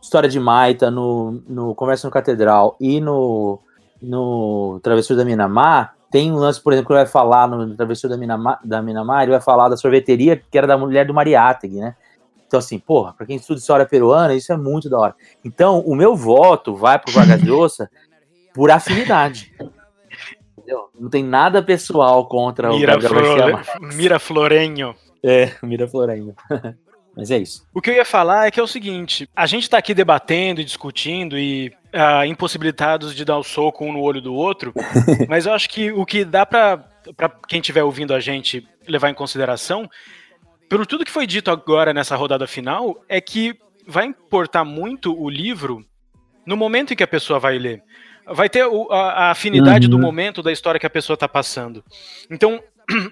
História 0.00 0.28
de 0.28 0.38
Maita, 0.38 0.90
no, 0.90 1.42
no 1.48 1.74
Conversa 1.74 2.06
no 2.06 2.12
Catedral 2.12 2.76
e 2.80 3.00
no, 3.00 3.58
no 4.00 4.80
Travessura 4.82 5.18
da 5.18 5.24
Minamar, 5.24 5.94
tem 6.10 6.32
um 6.32 6.36
lance, 6.36 6.60
por 6.62 6.72
exemplo, 6.72 6.88
que 6.88 6.92
ele 6.94 7.04
vai 7.04 7.10
falar 7.10 7.46
no 7.48 7.76
Travessura 7.76 8.14
da 8.14 8.18
Minamar, 8.18 8.60
da 8.64 8.80
Minamar, 8.80 9.22
ele 9.22 9.32
vai 9.32 9.40
falar 9.40 9.68
da 9.68 9.76
sorveteria 9.76 10.36
que 10.36 10.56
era 10.56 10.66
da 10.66 10.78
mulher 10.78 11.06
do 11.06 11.12
Mariátegui, 11.12 11.80
né? 11.80 11.94
Então, 12.46 12.58
assim, 12.58 12.78
porra, 12.78 13.12
pra 13.12 13.26
quem 13.26 13.36
estuda 13.36 13.60
história 13.60 13.84
peruana, 13.84 14.34
isso 14.34 14.50
é 14.50 14.56
muito 14.56 14.88
da 14.88 14.98
hora. 14.98 15.14
Então, 15.44 15.80
o 15.80 15.94
meu 15.94 16.16
voto 16.16 16.74
vai 16.74 16.98
pro 16.98 17.12
Vargas 17.12 17.42
Llosa 17.42 17.90
por 18.54 18.70
afinidade. 18.70 19.52
Entendeu? 20.56 20.88
Não 20.98 21.10
tem 21.10 21.22
nada 21.22 21.62
pessoal 21.62 22.26
contra 22.26 22.72
o 22.72 22.78
Mira, 22.78 22.96
Gabriel 22.96 23.36
Garcia 23.36 23.64
Flore... 23.64 23.94
Mira 23.94 24.18
Florenho. 24.18 24.94
É, 25.22 25.52
Mira 25.62 25.86
Florenho. 25.86 26.34
Mas 27.18 27.32
é 27.32 27.38
isso. 27.38 27.66
O 27.74 27.82
que 27.82 27.90
eu 27.90 27.94
ia 27.94 28.04
falar 28.04 28.46
é 28.46 28.50
que 28.52 28.60
é 28.60 28.62
o 28.62 28.66
seguinte: 28.68 29.28
a 29.34 29.44
gente 29.44 29.68
tá 29.68 29.76
aqui 29.76 29.92
debatendo 29.92 30.60
e 30.60 30.64
discutindo 30.64 31.36
e 31.36 31.72
ah, 31.92 32.24
impossibilitados 32.24 33.12
de 33.12 33.24
dar 33.24 33.36
o 33.36 33.42
soco 33.42 33.84
um 33.84 33.92
no 33.92 34.00
olho 34.00 34.20
do 34.20 34.32
outro, 34.32 34.72
mas 35.28 35.44
eu 35.44 35.52
acho 35.52 35.68
que 35.68 35.90
o 35.90 36.06
que 36.06 36.24
dá 36.24 36.46
pra, 36.46 36.76
pra 37.16 37.28
quem 37.48 37.58
estiver 37.58 37.82
ouvindo 37.82 38.14
a 38.14 38.20
gente 38.20 38.64
levar 38.86 39.10
em 39.10 39.14
consideração, 39.14 39.90
pelo 40.68 40.86
tudo 40.86 41.04
que 41.04 41.10
foi 41.10 41.26
dito 41.26 41.50
agora 41.50 41.92
nessa 41.92 42.14
rodada 42.14 42.46
final, 42.46 43.02
é 43.08 43.20
que 43.20 43.58
vai 43.84 44.04
importar 44.04 44.62
muito 44.64 45.12
o 45.20 45.28
livro 45.28 45.84
no 46.46 46.56
momento 46.56 46.92
em 46.92 46.96
que 46.96 47.02
a 47.02 47.08
pessoa 47.08 47.40
vai 47.40 47.58
ler. 47.58 47.82
Vai 48.26 48.48
ter 48.48 48.62
a, 48.90 49.30
afinidade 49.32 49.88
do 49.88 49.96
Uhum. 49.96 50.02
momento 50.02 50.40
da 50.40 50.52
história 50.52 50.78
que 50.78 50.86
a 50.86 50.90
pessoa 50.90 51.16
tá 51.16 51.26
passando. 51.28 51.82
Então, 52.30 52.62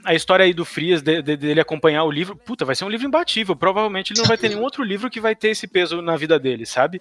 a 0.05 0.15
história 0.15 0.45
aí 0.45 0.55
do 0.55 0.65
Frias, 0.65 1.03
de- 1.03 1.23
de- 1.23 1.37
dele 1.37 1.61
acompanhar 1.61 2.05
o 2.05 2.11
livro, 2.11 2.37
puta, 2.37 2.65
vai 2.65 2.75
ser 2.75 2.85
um 2.85 2.89
livro 2.89 3.07
imbatível. 3.07 3.55
Provavelmente 3.55 4.13
ele 4.13 4.21
não 4.21 4.27
vai 4.27 4.39
ter 4.39 4.49
nenhum 4.49 4.63
outro 4.63 4.83
livro 4.83 5.11
que 5.11 5.21
vai 5.21 5.35
ter 5.35 5.49
esse 5.49 5.67
peso 5.67 6.01
na 6.01 6.17
vida 6.17 6.39
dele, 6.39 6.65
sabe? 6.65 7.01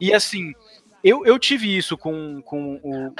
E 0.00 0.12
assim, 0.12 0.52
eu, 1.02 1.26
eu 1.26 1.38
tive 1.38 1.76
isso 1.76 1.98
com, 1.98 2.40
com 2.42 2.80
o, 2.82 3.14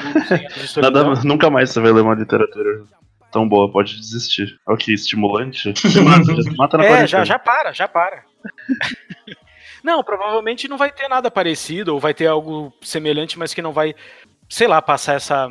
Solidão. 0.66 1.15
Nada, 1.15 1.23
nunca 1.24 1.51
mais 1.51 1.70
você 1.70 1.81
vai 1.81 1.93
ler 1.93 2.03
uma 2.03 2.15
literatura 2.15 2.85
tão 3.33 3.49
boa, 3.49 3.70
pode 3.73 3.97
desistir. 3.99 4.61
É 4.69 4.73
o 4.73 4.77
que? 4.77 4.93
Estimulante? 4.93 5.73
Mata, 6.05 6.43
já 6.43 6.53
mata 6.57 6.79
na 6.79 6.85
É, 6.85 7.07
já, 7.07 7.24
já 7.24 7.39
para, 7.39 7.73
já 7.73 7.89
para. 7.89 8.24
não, 9.83 10.05
provavelmente 10.05 10.69
não 10.69 10.77
vai 10.77 10.93
ter 10.93 11.09
nada 11.09 11.31
parecido, 11.31 11.95
ou 11.95 11.99
vai 12.01 12.15
ter 12.15 12.27
algo 12.27 12.73
semelhante, 12.83 13.39
mas 13.39 13.53
que 13.53 13.62
não 13.62 13.73
vai, 13.73 13.95
sei 14.49 14.69
lá, 14.69 14.81
passar 14.81 15.15
essa. 15.15 15.51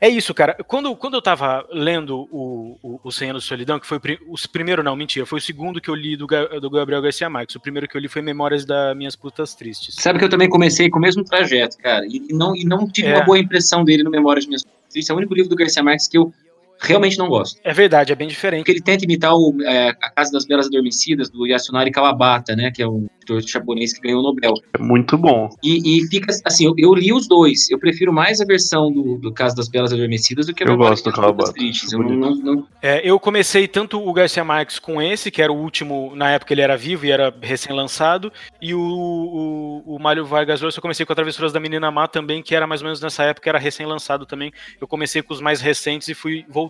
É 0.00 0.08
isso, 0.08 0.34
cara. 0.34 0.54
Quando, 0.66 0.94
quando 0.96 1.14
eu 1.14 1.22
tava 1.22 1.66
lendo 1.72 2.28
o, 2.30 2.78
o, 2.82 3.00
o 3.04 3.10
Cem 3.12 3.30
Anos 3.30 3.42
de 3.44 3.48
Solidão, 3.48 3.78
que 3.80 3.86
foi 3.86 3.98
o, 4.26 4.34
o 4.34 4.48
primeiro, 4.50 4.82
não, 4.82 4.94
mentira, 4.94 5.24
foi 5.24 5.38
o 5.38 5.42
segundo 5.42 5.80
que 5.80 5.88
eu 5.88 5.94
li 5.94 6.16
do, 6.16 6.26
do 6.60 6.70
Gabriel 6.70 7.00
Garcia 7.00 7.30
Marques. 7.30 7.56
O 7.56 7.60
primeiro 7.60 7.88
que 7.88 7.96
eu 7.96 8.00
li 8.00 8.08
foi 8.08 8.20
Memórias 8.22 8.64
das 8.64 8.96
Minhas 8.96 9.16
Putas 9.16 9.54
Tristes. 9.54 9.94
Sabe 9.98 10.18
que 10.18 10.24
eu 10.24 10.28
também 10.28 10.48
comecei 10.48 10.90
com 10.90 10.98
o 10.98 11.02
mesmo 11.02 11.24
trajeto, 11.24 11.78
cara, 11.78 12.04
e, 12.06 12.20
não, 12.32 12.54
e 12.54 12.64
não 12.64 12.86
tive 12.88 13.08
É. 13.08 13.16
uma 13.16 13.24
boa 13.24 13.38
impressão 13.38 13.84
dele 13.84 14.02
no 14.02 14.10
Memórias 14.10 14.44
de 14.44 14.48
Minhas 14.50 14.62
Tristes. 14.90 15.08
É 15.10 15.14
o 15.14 15.16
único 15.16 15.34
livro 15.34 15.48
do 15.50 15.56
Garcia 15.56 15.82
Marques 15.82 16.06
que 16.08 16.18
eu 16.18 16.32
realmente 16.80 17.18
não 17.18 17.28
gosto. 17.28 17.60
É 17.64 17.72
verdade, 17.72 18.12
é 18.12 18.14
bem 18.14 18.28
diferente. 18.28 18.60
Porque 18.60 18.72
ele 18.72 18.82
tenta 18.82 19.04
imitar 19.04 19.34
o, 19.34 19.54
é, 19.62 19.88
A 20.00 20.10
Casa 20.10 20.32
das 20.32 20.44
Belas 20.46 20.66
Adormecidas, 20.66 21.30
do 21.30 21.46
Yasunari 21.46 21.90
Kawabata, 21.90 22.54
né, 22.54 22.70
que 22.70 22.82
é 22.82 22.88
um 22.88 23.06
escritor 23.20 23.40
japonês 23.42 23.92
que 23.92 24.00
ganhou 24.00 24.20
o 24.20 24.22
Nobel. 24.22 24.54
É 24.74 24.78
muito 24.78 25.16
bom. 25.18 25.48
E, 25.62 25.98
e 25.98 26.06
fica 26.08 26.32
assim, 26.44 26.66
eu, 26.66 26.74
eu 26.78 26.94
li 26.94 27.12
os 27.12 27.26
dois. 27.26 27.70
Eu 27.70 27.78
prefiro 27.78 28.12
mais 28.12 28.40
a 28.40 28.44
versão 28.44 28.92
do, 28.92 29.16
do 29.18 29.32
Casa 29.32 29.56
das 29.56 29.68
Belas 29.68 29.92
Adormecidas 29.92 30.46
do 30.46 30.54
que 30.54 30.62
a 30.62 30.66
Eu 30.66 30.76
gosto 30.76 31.04
do 31.10 31.12
Kawabata, 31.14 31.52
Eu 31.92 31.98
não, 31.98 32.10
não, 32.16 32.34
não- 32.36 32.68
É, 32.82 33.00
eu 33.08 33.18
comecei 33.18 33.66
tanto 33.66 34.00
o 34.00 34.12
Garcia 34.12 34.44
Marques 34.44 34.78
com 34.78 35.00
esse, 35.00 35.30
que 35.30 35.42
era 35.42 35.52
o 35.52 35.56
último, 35.56 36.14
na 36.14 36.30
época 36.30 36.52
ele 36.52 36.60
era 36.60 36.76
vivo 36.76 37.06
e 37.06 37.10
era 37.10 37.34
recém-lançado, 37.40 38.32
e 38.60 38.74
o, 38.74 38.80
o, 38.80 39.96
o 39.96 39.98
Mário 39.98 40.24
Vargas 40.24 40.60
Llosa 40.60 40.78
eu 40.78 40.82
comecei 40.82 41.04
com 41.04 41.12
a 41.12 41.16
Travessuras 41.16 41.52
da 41.52 41.60
Menina 41.60 41.90
Má 41.90 42.06
também, 42.06 42.42
que 42.42 42.54
era 42.54 42.66
mais 42.66 42.80
ou 42.80 42.86
menos 42.86 43.00
nessa 43.00 43.24
época, 43.24 43.48
era 43.48 43.58
recém-lançado 43.58 44.26
também. 44.26 44.52
Eu 44.80 44.86
comecei 44.86 45.22
com 45.22 45.32
os 45.34 45.40
mais 45.40 45.60
recentes 45.60 46.08
e 46.08 46.14
fui 46.14 46.44
voltando. 46.48 46.65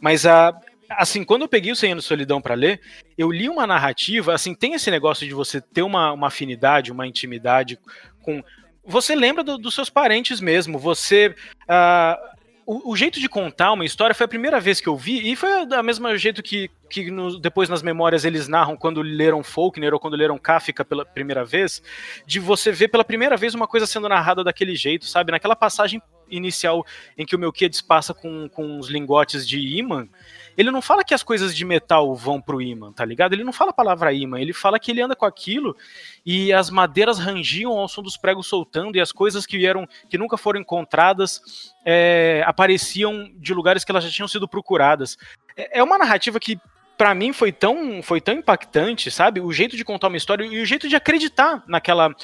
Mas 0.00 0.26
a. 0.26 0.52
Assim, 0.90 1.24
quando 1.24 1.42
eu 1.42 1.48
peguei 1.48 1.72
o 1.72 1.76
100 1.76 1.92
anos 1.92 2.04
de 2.04 2.08
solidão 2.08 2.38
para 2.40 2.54
ler, 2.54 2.78
eu 3.16 3.32
li 3.32 3.48
uma 3.48 3.66
narrativa, 3.66 4.34
assim, 4.34 4.54
tem 4.54 4.74
esse 4.74 4.90
negócio 4.90 5.26
de 5.26 5.32
você 5.32 5.58
ter 5.58 5.80
uma, 5.80 6.12
uma 6.12 6.26
afinidade, 6.26 6.92
uma 6.92 7.06
intimidade 7.06 7.78
com. 8.20 8.42
Você 8.84 9.14
lembra 9.14 9.42
do- 9.42 9.56
dos 9.56 9.74
seus 9.74 9.88
parentes 9.88 10.38
mesmo, 10.40 10.78
você. 10.78 11.34
ah, 11.66 12.18
o, 12.66 12.92
o 12.92 12.96
jeito 12.96 13.20
de 13.20 13.28
contar 13.28 13.72
uma 13.72 13.84
história 13.84 14.14
foi 14.14 14.24
a 14.24 14.28
primeira 14.28 14.60
vez 14.60 14.80
que 14.80 14.88
eu 14.88 14.96
vi, 14.96 15.30
e 15.30 15.36
foi 15.36 15.66
da 15.66 15.82
mesma 15.82 16.16
jeito 16.16 16.42
que, 16.42 16.70
que 16.88 17.10
no- 17.10 17.38
depois 17.38 17.68
nas 17.68 17.82
memórias 17.82 18.24
eles 18.24 18.48
narram 18.48 18.76
quando 18.76 19.02
leram 19.02 19.42
Faulkner 19.42 19.92
ou 19.94 20.00
quando 20.00 20.16
leram 20.16 20.38
Kafka 20.38 20.84
pela 20.84 21.04
primeira 21.04 21.44
vez, 21.44 21.82
de 22.26 22.38
você 22.40 22.70
ver 22.72 22.88
pela 22.88 23.04
primeira 23.04 23.36
vez 23.36 23.54
uma 23.54 23.66
coisa 23.66 23.86
sendo 23.86 24.08
narrada 24.08 24.44
daquele 24.44 24.74
jeito, 24.76 25.06
sabe? 25.06 25.32
Naquela 25.32 25.56
passagem 25.56 26.00
inicial 26.30 26.84
em 27.16 27.26
que 27.26 27.36
o 27.36 27.38
Melquiades 27.38 27.82
passa 27.82 28.14
com, 28.14 28.48
com 28.48 28.78
os 28.78 28.88
lingotes 28.88 29.46
de 29.46 29.58
imã, 29.58 30.08
ele 30.56 30.70
não 30.70 30.82
fala 30.82 31.04
que 31.04 31.14
as 31.14 31.22
coisas 31.22 31.54
de 31.54 31.64
metal 31.64 32.14
vão 32.14 32.40
pro 32.40 32.60
imã, 32.60 32.92
tá 32.92 33.04
ligado? 33.04 33.32
Ele 33.32 33.44
não 33.44 33.52
fala 33.52 33.70
a 33.70 33.74
palavra 33.74 34.12
imã, 34.12 34.40
ele 34.40 34.52
fala 34.52 34.78
que 34.78 34.90
ele 34.90 35.00
anda 35.00 35.16
com 35.16 35.24
aquilo 35.24 35.76
e 36.24 36.52
as 36.52 36.70
madeiras 36.70 37.18
rangiam 37.18 37.72
ao 37.72 37.88
som 37.88 38.02
dos 38.02 38.16
pregos 38.16 38.46
soltando 38.46 38.96
e 38.96 39.00
as 39.00 39.12
coisas 39.12 39.46
que 39.46 39.56
vieram, 39.56 39.86
que 40.08 40.18
nunca 40.18 40.36
foram 40.36 40.60
encontradas, 40.60 41.72
é, 41.84 42.42
apareciam 42.46 43.30
de 43.36 43.54
lugares 43.54 43.84
que 43.84 43.90
elas 43.90 44.04
já 44.04 44.10
tinham 44.10 44.28
sido 44.28 44.48
procuradas. 44.48 45.16
É, 45.56 45.80
é 45.80 45.82
uma 45.82 45.98
narrativa 45.98 46.38
que 46.38 46.58
pra 46.96 47.14
mim 47.14 47.32
foi 47.32 47.50
tão, 47.50 48.02
foi 48.02 48.20
tão 48.20 48.34
impactante, 48.34 49.10
sabe? 49.10 49.40
O 49.40 49.52
jeito 49.52 49.76
de 49.76 49.84
contar 49.84 50.08
uma 50.08 50.16
história 50.16 50.44
e 50.44 50.62
o 50.62 50.66
jeito 50.66 50.88
de 50.88 50.96
acreditar 50.96 51.62
naquela. 51.66 52.14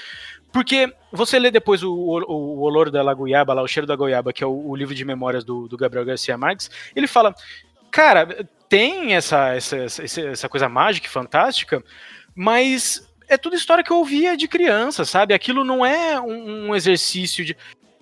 Porque 0.53 0.93
você 1.13 1.39
lê 1.39 1.51
depois 1.51 1.83
o, 1.83 1.93
o, 1.93 2.33
o 2.33 2.61
Olor 2.61 2.91
da 2.91 3.13
Goiaba, 3.13 3.53
lá, 3.53 3.63
o 3.63 3.69
Cheiro 3.69 3.87
da 3.87 3.97
Goiaba, 3.97 4.33
que 4.33 4.43
é 4.43 4.47
o, 4.47 4.69
o 4.69 4.77
livro 4.77 4.95
de 4.95 5.05
memórias 5.05 5.45
do, 5.45 5.69
do 5.69 5.77
Gabriel 5.77 6.05
Garcia 6.07 6.39
Marques, 6.39 6.71
ele 6.97 7.07
fala, 7.07 7.35
cara, 7.91 8.47
tem 8.69 9.15
essa, 9.15 9.55
essa, 9.55 9.77
essa, 9.77 10.21
essa 10.23 10.49
coisa 10.49 10.69
mágica 10.69 11.07
e 11.07 11.11
fantástica, 11.11 11.83
mas 12.35 13.07
é 13.29 13.37
tudo 13.37 13.57
história 13.57 13.83
que 13.85 13.91
eu 13.91 13.97
ouvia 13.99 14.37
de 14.37 14.47
criança, 14.49 15.05
sabe? 15.05 15.35
Aquilo 15.35 15.65
não 15.65 15.85
é 15.85 16.21
um, 16.21 16.69
um 16.69 16.75
exercício 16.77 17.45
de. 17.45 17.57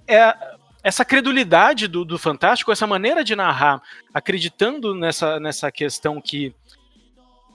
É, 0.07 0.35
essa 0.83 1.05
credulidade 1.05 1.89
do, 1.89 2.05
do 2.05 2.17
Fantástico, 2.19 2.71
essa 2.71 2.87
maneira 2.87 3.25
de 3.25 3.35
narrar, 3.35 3.83
acreditando 4.15 4.95
nessa, 4.95 5.41
nessa 5.41 5.71
questão 5.73 6.21
que. 6.21 6.55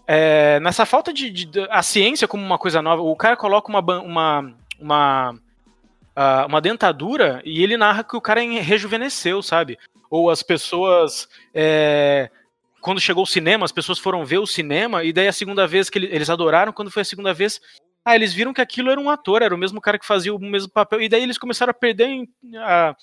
é, 0.07 0.59
nessa 0.59 0.85
falta 0.85 1.13
de, 1.13 1.29
de- 1.29 1.67
A 1.69 1.81
ciência 1.81 2.27
como 2.27 2.43
uma 2.43 2.57
coisa 2.57 2.81
nova. 2.81 3.01
O 3.01 3.15
cara 3.15 3.37
coloca 3.37 3.69
uma. 3.69 3.79
uma, 4.01 4.53
uma 4.79 5.35
ah, 6.13 6.45
uma 6.45 6.59
dentadura 6.59 7.41
e 7.45 7.63
ele 7.63 7.77
narra 7.77 8.03
que 8.03 8.17
o 8.17 8.21
cara 8.21 8.43
en- 8.43 8.59
rejuvenesceu, 8.59 9.41
sabe? 9.41 9.79
Ou 10.11 10.29
as 10.29 10.43
pessoas. 10.43 11.27
é, 11.53 12.29
quando 12.81 12.99
chegou 12.99 13.23
o 13.23 13.27
cinema, 13.27 13.63
as 13.65 13.71
pessoas 13.71 13.97
foram 13.99 14.25
ver 14.25 14.39
o 14.39 14.45
cinema, 14.47 15.03
e 15.03 15.13
daí 15.13 15.27
a 15.27 15.31
segunda 15.33 15.65
vez 15.67 15.89
que 15.89 15.97
ele- 15.99 16.07
eles 16.11 16.29
adoraram, 16.29 16.73
quando 16.73 16.91
foi 16.91 17.01
a 17.03 17.05
segunda 17.05 17.33
vez. 17.33 17.61
Ah, 18.03 18.15
eles 18.15 18.33
viram 18.33 18.53
que 18.53 18.59
aquilo 18.61 18.89
era 18.89 18.99
um 18.99 19.09
ator, 19.09 19.41
era 19.43 19.53
o 19.53 19.57
mesmo 19.57 19.79
cara 19.79 19.99
que 19.99 20.05
fazia 20.05 20.33
o 20.33 20.39
mesmo 20.39 20.71
papel, 20.71 20.99
e 21.01 21.07
daí 21.07 21.21
eles 21.23 21.38
começaram 21.38 21.69
a 21.71 21.73
perder 21.75 22.27
a- 22.57 22.95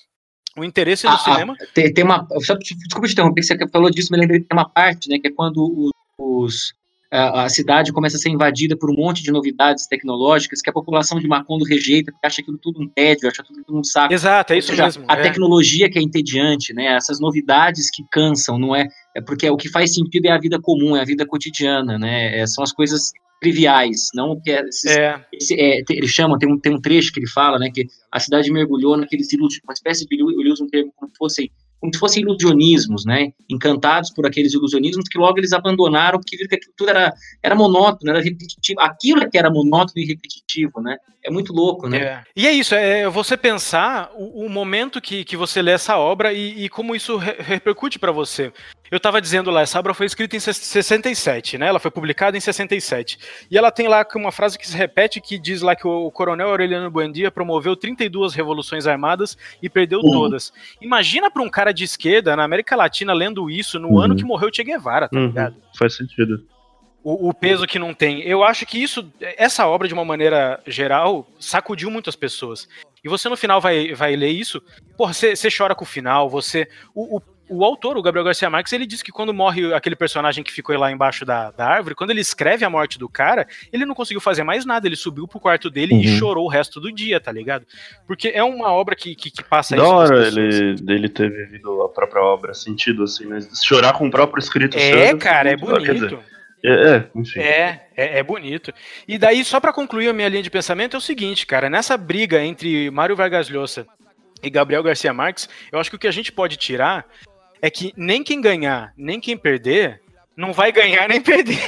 o 0.57 0.63
interesse 0.65 1.05
no 1.05 1.11
Ah, 1.13 1.15
ah, 1.15 1.19
cinema. 1.19 1.55
tem, 1.73 1.93
tem 1.93 2.03
uma. 2.03 2.27
Só, 2.41 2.53
desculpa 2.55 3.07
te 3.07 3.13
interromper, 3.13 3.41
você 3.43 3.57
falou 3.69 3.89
disso, 3.89 4.11
me 4.11 4.19
lembrei 4.19 4.41
que 4.41 4.47
tem 4.47 4.57
uma 4.57 4.67
parte, 4.69 5.07
né? 5.07 5.17
Que 5.17 5.27
é 5.27 5.31
quando 5.31 5.91
os- 6.17 6.73
a, 7.11 7.43
a 7.43 7.49
cidade 7.49 7.91
começa 7.91 8.17
a 8.17 8.19
ser 8.19 8.29
invadida 8.29 8.77
por 8.77 8.91
um 8.91 8.95
monte 8.95 9.23
de 9.23 9.31
novidades 9.31 9.87
tecnológicas 9.87 10.61
que 10.61 10.69
a 10.69 10.73
população 10.73 11.19
de 11.19 11.27
Macondo 11.27 11.65
rejeita, 11.65 12.11
porque 12.11 12.27
acha 12.27 12.41
aquilo 12.41 12.57
tudo 12.57 12.81
um 12.81 12.87
tédio, 12.87 13.27
acha 13.27 13.43
tudo 13.43 13.63
um 13.77 13.83
saco. 13.83 14.13
Exato, 14.13 14.53
é 14.53 14.57
isso 14.57 14.69
seja, 14.69 14.85
mesmo. 14.85 15.05
A 15.07 15.17
é. 15.17 15.21
tecnologia 15.21 15.89
que 15.89 15.97
é 15.97 16.01
entediante, 16.01 16.73
né? 16.73 16.85
Essas 16.95 17.19
novidades 17.19 17.89
que 17.89 18.03
cansam, 18.11 18.59
não 18.59 18.75
é? 18.75 18.87
É 19.15 19.21
porque 19.21 19.49
o 19.49 19.57
que 19.57 19.69
faz 19.69 19.93
sentido 19.93 20.25
é 20.27 20.31
a 20.31 20.39
vida 20.39 20.59
comum, 20.61 20.95
é 20.95 21.01
a 21.01 21.05
vida 21.05 21.25
cotidiana, 21.25 21.97
né? 21.97 22.39
É, 22.39 22.45
são 22.47 22.63
as 22.63 22.71
coisas 22.71 23.11
triviais, 23.41 24.09
não 24.13 24.31
o 24.31 24.41
que 24.41 24.51
é, 24.51 24.61
esses- 24.67 24.91
É, 24.91 25.25
esse, 25.33 25.53
é, 25.59 25.81
ele 25.89 26.07
chama, 26.07 26.37
tem 26.37 26.51
um, 26.51 26.59
tem 26.59 26.73
um 26.75 26.81
trecho 26.81 27.11
que 27.11 27.19
ele 27.19 27.27
fala, 27.29 27.57
né, 27.57 27.69
que 27.73 27.87
a 28.11 28.19
cidade 28.19 28.51
mergulhou 28.51 28.97
naqueles 28.97 29.31
ilusões, 29.31 29.61
uma 29.63 29.73
espécie 29.73 30.05
de, 30.05 30.15
ele 30.15 30.51
usa 30.51 30.63
um 30.63 30.67
termo 30.67 30.91
como 30.95 31.09
se 31.09 31.17
fossem, 31.17 31.51
como 31.79 31.93
se 31.93 31.99
fossem 31.99 32.23
ilusionismos, 32.23 33.05
né, 33.05 33.31
encantados 33.49 34.11
por 34.11 34.25
aqueles 34.25 34.53
ilusionismos 34.53 35.07
que 35.07 35.17
logo 35.17 35.37
eles 35.37 35.53
abandonaram, 35.53 36.19
porque 36.19 36.35
viram 36.35 36.49
que 36.49 36.55
aquilo 36.55 36.73
tudo 36.75 36.89
era, 36.89 37.13
era 37.41 37.55
monótono, 37.55 38.11
era 38.11 38.21
repetitivo, 38.21 38.79
aquilo 38.81 39.23
é 39.23 39.29
que 39.29 39.37
era 39.37 39.49
monótono 39.49 39.93
e 39.97 40.05
repetitivo, 40.05 40.81
né, 40.81 40.97
é 41.23 41.31
muito 41.31 41.53
louco, 41.53 41.87
né. 41.87 41.97
É. 41.97 42.23
E 42.35 42.47
é 42.47 42.51
isso, 42.51 42.75
é 42.75 43.07
você 43.09 43.37
pensar 43.37 44.11
o, 44.15 44.45
o 44.45 44.49
momento 44.49 45.01
que, 45.01 45.23
que 45.23 45.37
você 45.37 45.61
lê 45.61 45.71
essa 45.71 45.97
obra 45.97 46.33
e, 46.33 46.65
e 46.65 46.69
como 46.69 46.95
isso 46.95 47.17
re- 47.17 47.37
repercute 47.39 47.97
pra 47.97 48.11
você. 48.11 48.51
Eu 48.91 48.97
estava 48.97 49.21
dizendo 49.21 49.51
lá, 49.51 49.61
essa 49.61 49.77
obra 49.79 49.93
foi 49.93 50.05
escrita 50.05 50.35
em 50.35 50.39
ses- 50.39 50.57
67, 50.57 51.57
né? 51.57 51.67
Ela 51.67 51.79
foi 51.79 51.91
publicada 51.91 52.35
em 52.35 52.39
67. 52.39 53.17
E 53.49 53.57
ela 53.57 53.71
tem 53.71 53.87
lá 53.87 54.05
uma 54.15 54.31
frase 54.31 54.57
que 54.57 54.67
se 54.67 54.75
repete 54.75 55.21
que 55.21 55.37
diz 55.37 55.61
lá 55.61 55.75
que 55.75 55.87
o, 55.87 56.05
o 56.07 56.11
coronel 56.11 56.49
Aureliano 56.49 56.89
Buendia 56.89 57.29
promoveu 57.31 57.75
32 57.75 58.33
revoluções 58.33 58.87
armadas 58.87 59.37
e 59.61 59.69
perdeu 59.69 59.99
Uhum. 59.99 60.11
todas. 60.11 60.51
Imagina 60.81 61.29
para 61.29 61.43
um 61.43 61.49
cara 61.49 61.71
de 61.71 61.83
esquerda 61.83 62.35
na 62.35 62.43
América 62.43 62.75
Latina 62.75 63.13
lendo 63.13 63.49
isso 63.49 63.79
no 63.79 63.89
Uhum. 63.89 63.99
ano 63.99 64.15
que 64.15 64.23
morreu 64.23 64.49
Che 64.53 64.63
Guevara, 64.63 65.07
tá 65.09 65.17
Uhum, 65.17 65.27
ligado? 65.27 65.55
faz 65.77 65.95
sentido. 65.95 66.43
o, 67.01 67.29
o 67.29 67.33
peso 67.33 67.65
que 67.65 67.79
não 67.79 67.93
tem. 67.93 68.21
Eu 68.23 68.43
acho 68.43 68.65
que 68.65 68.77
isso, 68.81 69.09
essa 69.21 69.65
obra, 69.65 69.87
de 69.87 69.93
uma 69.93 70.03
maneira 70.03 70.59
geral, 70.67 71.25
sacudiu 71.39 71.89
muitas 71.89 72.13
pessoas. 72.15 72.67
E 73.01 73.07
você 73.07 73.29
no 73.29 73.37
final 73.37 73.61
vai, 73.61 73.93
vai 73.93 74.13
ler 74.17 74.29
isso, 74.31 74.61
porra, 74.97 75.13
você 75.13 75.33
você 75.33 75.47
chora 75.49 75.73
com 75.73 75.85
o 75.85 75.87
final, 75.87 76.29
você. 76.29 76.67
O, 76.93 77.17
o, 77.17 77.21
o 77.49 77.65
autor, 77.65 77.97
o 77.97 78.01
Gabriel 78.01 78.23
Garcia 78.23 78.49
Marques, 78.49 78.71
ele 78.73 78.85
diz 78.85 79.01
que 79.01 79.11
quando 79.11 79.33
morre 79.33 79.73
aquele 79.73 79.95
personagem 79.95 80.43
que 80.43 80.51
ficou 80.51 80.77
lá 80.77 80.91
embaixo 80.91 81.25
da, 81.25 81.51
da 81.51 81.67
árvore, 81.67 81.95
quando 81.95 82.11
ele 82.11 82.21
escreve 82.21 82.63
a 82.63 82.69
morte 82.69 82.99
do 82.99 83.09
cara, 83.09 83.47
ele 83.73 83.85
não 83.85 83.95
conseguiu 83.95 84.21
fazer 84.21 84.43
mais 84.43 84.65
nada, 84.65 84.87
ele 84.87 84.95
subiu 84.95 85.27
pro 85.27 85.39
quarto 85.39 85.69
dele 85.69 85.95
e 85.95 86.07
Uhum. 86.09 86.17
chorou 86.17 86.45
o 86.45 86.49
resto 86.49 86.79
do 86.79 86.91
dia, 86.91 87.19
tá 87.19 87.31
ligado? 87.31 87.65
Porque 88.07 88.29
é 88.29 88.43
uma 88.43 88.71
obra 88.71 88.95
que, 88.95 89.15
que, 89.15 89.31
que 89.31 89.43
passa 89.43 89.75
Da 89.75 89.83
isso 89.83 89.91
nas 89.93 90.09
hora 90.09 90.27
ele, 90.27 90.75
dele 90.75 91.09
ter 91.09 91.29
vivido 91.29 91.81
a 91.81 91.89
própria 91.89 92.21
obra, 92.21 92.53
sentido 92.53 93.03
assim, 93.03 93.25
né? 93.25 93.39
Chorar 93.63 93.93
com 93.93 94.07
o 94.07 94.11
próprio 94.11 94.39
escrito 94.39 94.77
É, 94.77 95.07
seu, 95.07 95.17
cara, 95.17 95.49
é 95.49 95.55
da 95.55 95.65
bonito. 95.65 96.19
É, 96.63 96.71
é, 96.71 97.09
enfim. 97.15 97.39
É, 97.39 97.87
é, 97.95 98.19
é 98.19 98.23
bonito. 98.23 98.73
E 99.07 99.17
daí, 99.17 99.43
só 99.45 99.59
pra 99.59 99.71
concluir 99.71 100.09
a 100.09 100.13
minha 100.13 100.27
linha 100.27 100.43
de 100.43 100.49
pensamento, 100.49 100.95
é 100.95 100.97
o 100.97 101.01
seguinte, 101.01 101.45
cara, 101.45 101.69
nessa 101.69 101.95
briga 101.95 102.43
entre 102.43 102.89
Mário 102.91 103.15
Vargas 103.15 103.49
Llosa 103.49 103.87
e 104.43 104.49
Gabriel 104.49 104.83
Garcia 104.83 105.13
Marques, 105.13 105.49
eu 105.71 105.79
acho 105.79 105.89
que 105.89 105.95
o 105.95 105.99
que 105.99 106.07
a 106.07 106.11
gente 106.11 106.31
pode 106.31 106.57
tirar 106.57 107.05
é 107.61 107.69
que 107.69 107.93
nem 107.95 108.23
quem 108.23 108.41
ganhar, 108.41 108.93
nem 108.97 109.19
quem 109.19 109.37
perder, 109.37 110.01
não 110.35 110.53
vai 110.53 110.71
ganhar 110.71 111.07
nem 111.07 111.21
perder. 111.21 111.59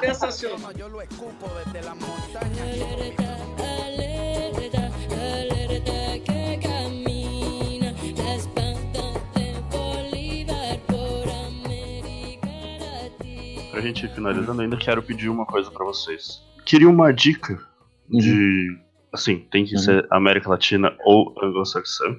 Sensacional. 0.00 0.72
Bolívar 9.70 10.78
por 10.86 11.28
América 11.28 12.50
Latina. 12.80 13.70
Pra 13.70 13.80
gente 13.80 14.06
ir 14.06 14.14
finalizando, 14.14 14.62
ainda 14.62 14.76
quero 14.76 15.02
pedir 15.02 15.28
uma 15.28 15.44
coisa 15.44 15.70
pra 15.70 15.84
vocês. 15.84 16.42
Queria 16.64 16.88
uma 16.88 17.12
dica 17.12 17.58
de. 18.08 18.78
Assim, 19.12 19.38
tem 19.50 19.64
que 19.64 19.74
Uhum. 19.74 19.80
ser 19.80 20.06
América 20.10 20.48
Latina 20.50 20.94
ou 21.04 21.34
anglo-saxã. 21.42 22.16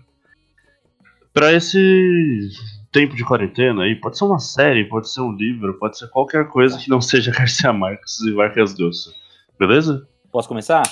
Pra 1.34 1.54
esse 1.54 2.50
tempo 2.92 3.16
de 3.16 3.24
quarentena 3.24 3.84
aí, 3.84 3.96
pode 3.96 4.18
ser 4.18 4.26
uma 4.26 4.40
série, 4.40 4.84
pode 4.90 5.10
ser 5.10 5.22
um 5.22 5.32
livro, 5.32 5.78
pode 5.80 5.98
ser 5.98 6.10
qualquer 6.10 6.48
coisa 6.50 6.78
que 6.78 6.90
não 6.90 7.00
seja 7.00 7.32
Garcia 7.32 7.72
Marques 7.72 8.20
e 8.20 8.34
Vargas 8.34 8.78
Llosa. 8.78 9.14
Beleza? 9.58 10.06
Posso 10.32 10.48
começar? 10.48 10.84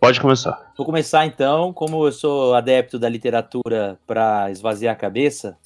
Pode 0.00 0.20
começar. 0.20 0.72
Vou 0.76 0.86
começar 0.86 1.26
então, 1.26 1.72
como 1.72 2.06
eu 2.06 2.12
sou 2.12 2.54
adepto 2.54 2.98
da 2.98 3.08
literatura 3.08 3.98
para 4.06 4.50
esvaziar 4.50 4.92
a 4.94 4.98
cabeça, 4.98 5.56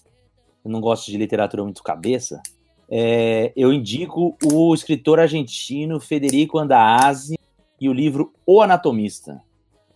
eu 0.65 0.71
não 0.71 0.81
gosto 0.81 1.11
de 1.11 1.19
literatura 1.19 1.63
muito 1.65 1.83
cabeça, 1.83 2.41
é, 2.89 3.53
eu 3.57 3.73
indico 3.73 4.37
o 4.45 4.73
escritor 4.75 5.19
argentino 5.19 5.99
Federico 6.01 6.59
Andazzi 6.59 7.37
e 7.81 7.89
o 7.89 7.93
livro 7.93 8.33
O 8.47 8.63
Anatomista. 8.63 9.41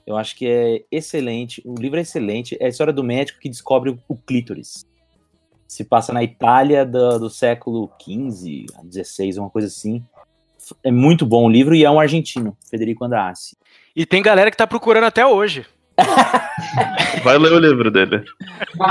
Eu 0.07 0.16
acho 0.16 0.37
que 0.37 0.47
é 0.47 0.85
excelente, 0.91 1.61
o 1.65 1.74
livro 1.74 1.99
é 1.99 2.03
excelente, 2.03 2.57
é 2.61 2.66
a 2.66 2.69
história 2.69 2.93
do 2.93 3.03
médico 3.03 3.41
que 3.41 3.49
descobre 3.49 3.99
o, 4.09 4.16
clítoris. 4.16 4.87
Se 5.66 5.85
passa 5.85 6.12
na 6.12 6.23
Itália 6.23 6.87
do, 6.87 7.19
do 7.19 7.28
século 7.28 7.91
XV, 8.01 8.66
XVI, 8.89 9.41
uma 9.41 9.51
coisa 9.51 9.66
assim. 9.66 10.05
É 10.85 10.93
muito 10.93 11.27
bom 11.27 11.47
o 11.47 11.51
livro 11.51 11.74
e 11.74 11.85
é 11.85 11.91
um 11.91 11.99
argentino, 11.99 12.57
Federico 12.70 13.05
Andazzi. 13.05 13.57
E 13.97 14.07
tem 14.07 14.23
galera 14.23 14.51
que 14.51 14.57
tá 14.57 14.66
procurando 14.66 15.05
até 15.05 15.27
hoje. 15.27 15.66
Vai 17.24 17.39
ler 17.39 17.53
o 17.53 17.59
livro 17.59 17.91
dele. 17.91 18.23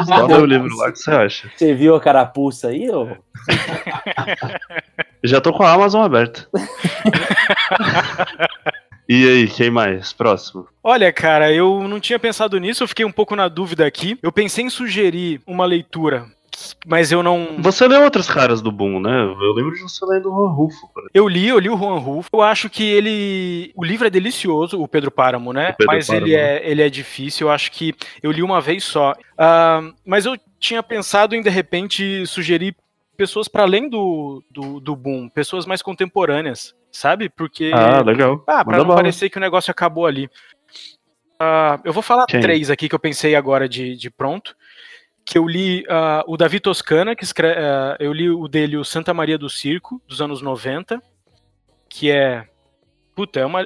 Só 0.05 0.25
lê 0.25 0.33
o 0.33 0.45
livro 0.45 0.75
lá 0.75 0.91
que 0.91 0.99
você 0.99 1.11
acha. 1.11 1.49
Você 1.55 1.73
viu 1.73 1.95
a 1.95 2.01
carapuça 2.01 2.69
aí? 2.69 2.89
Ô? 2.89 3.15
Já 5.23 5.39
tô 5.39 5.53
com 5.53 5.63
a 5.63 5.71
Amazon 5.71 6.03
aberta. 6.03 6.49
e 9.07 9.27
aí, 9.27 9.47
quem 9.47 9.69
mais? 9.69 10.13
Próximo. 10.13 10.67
Olha, 10.83 11.11
cara, 11.11 11.51
eu 11.51 11.87
não 11.87 11.99
tinha 11.99 12.19
pensado 12.19 12.59
nisso, 12.59 12.83
eu 12.83 12.87
fiquei 12.87 13.05
um 13.05 13.11
pouco 13.11 13.35
na 13.35 13.47
dúvida 13.47 13.85
aqui. 13.85 14.17
Eu 14.21 14.31
pensei 14.31 14.65
em 14.65 14.69
sugerir 14.69 15.41
uma 15.45 15.65
leitura 15.65 16.27
mas 16.85 17.11
eu 17.11 17.21
não. 17.21 17.57
Você 17.59 17.87
leu 17.87 18.03
outros 18.03 18.27
caras 18.27 18.61
do 18.61 18.71
Boom, 18.71 18.99
né? 18.99 19.23
Eu 19.23 19.53
lembro 19.53 19.73
de 19.73 19.81
você 19.81 20.05
lendo 20.05 20.31
o 20.31 20.35
Juan 20.35 20.53
Rufo. 20.53 20.89
Eu 21.13 21.27
li, 21.27 21.47
eu 21.47 21.59
li 21.59 21.69
o 21.69 21.77
Juan 21.77 21.99
Rufo. 21.99 22.29
Eu 22.31 22.41
acho 22.41 22.69
que 22.69 22.83
ele. 22.83 23.71
O 23.75 23.83
livro 23.83 24.07
é 24.07 24.09
delicioso, 24.09 24.81
o 24.81 24.87
Pedro 24.87 25.11
Páramo, 25.11 25.51
né? 25.51 25.73
Pedro 25.73 25.93
mas 25.93 26.07
Páramo, 26.07 26.27
ele, 26.27 26.35
é, 26.35 26.61
ele 26.69 26.81
é 26.81 26.89
difícil. 26.89 27.47
Eu 27.47 27.51
acho 27.51 27.71
que 27.71 27.93
eu 28.21 28.31
li 28.31 28.41
uma 28.41 28.61
vez 28.61 28.83
só. 28.83 29.13
Ah, 29.37 29.81
mas 30.05 30.25
eu 30.25 30.37
tinha 30.59 30.81
pensado 30.81 31.35
em, 31.35 31.41
de 31.41 31.49
repente, 31.49 32.25
sugerir 32.25 32.75
pessoas 33.15 33.47
para 33.47 33.63
além 33.63 33.89
do, 33.89 34.43
do, 34.51 34.79
do 34.79 34.95
Boom, 34.95 35.29
pessoas 35.29 35.65
mais 35.65 35.81
contemporâneas, 35.81 36.75
sabe? 36.95 37.29
Porque. 37.29 37.71
Ah, 37.73 38.01
legal. 38.01 38.43
Ah, 38.47 38.63
pra 38.63 38.65
Manda 38.65 38.77
não 38.77 38.85
bala. 38.85 39.01
parecer 39.01 39.29
que 39.29 39.37
o 39.37 39.41
negócio 39.41 39.71
acabou 39.71 40.05
ali. 40.05 40.29
Ah, 41.39 41.79
eu 41.83 41.91
vou 41.91 42.01
falar 42.01 42.25
Quem? 42.25 42.39
três 42.39 42.69
aqui 42.69 42.87
que 42.87 42.95
eu 42.95 42.99
pensei 42.99 43.35
agora 43.35 43.67
de, 43.67 43.95
de 43.95 44.09
pronto. 44.09 44.55
Que 45.25 45.37
eu 45.37 45.47
li 45.47 45.83
ah, 45.89 46.23
o 46.27 46.37
Davi 46.37 46.59
Toscana, 46.59 47.15
que 47.15 47.23
escreve, 47.23 47.59
eu 47.99 48.13
li 48.13 48.29
o 48.29 48.47
dele, 48.47 48.77
o 48.77 48.85
Santa 48.85 49.13
Maria 49.13 49.37
do 49.37 49.49
Circo, 49.49 50.01
dos 50.07 50.21
anos 50.21 50.41
90, 50.41 51.01
que 51.89 52.11
é. 52.11 52.47
Puta, 53.15 53.39
é, 53.39 53.45
uma, 53.45 53.61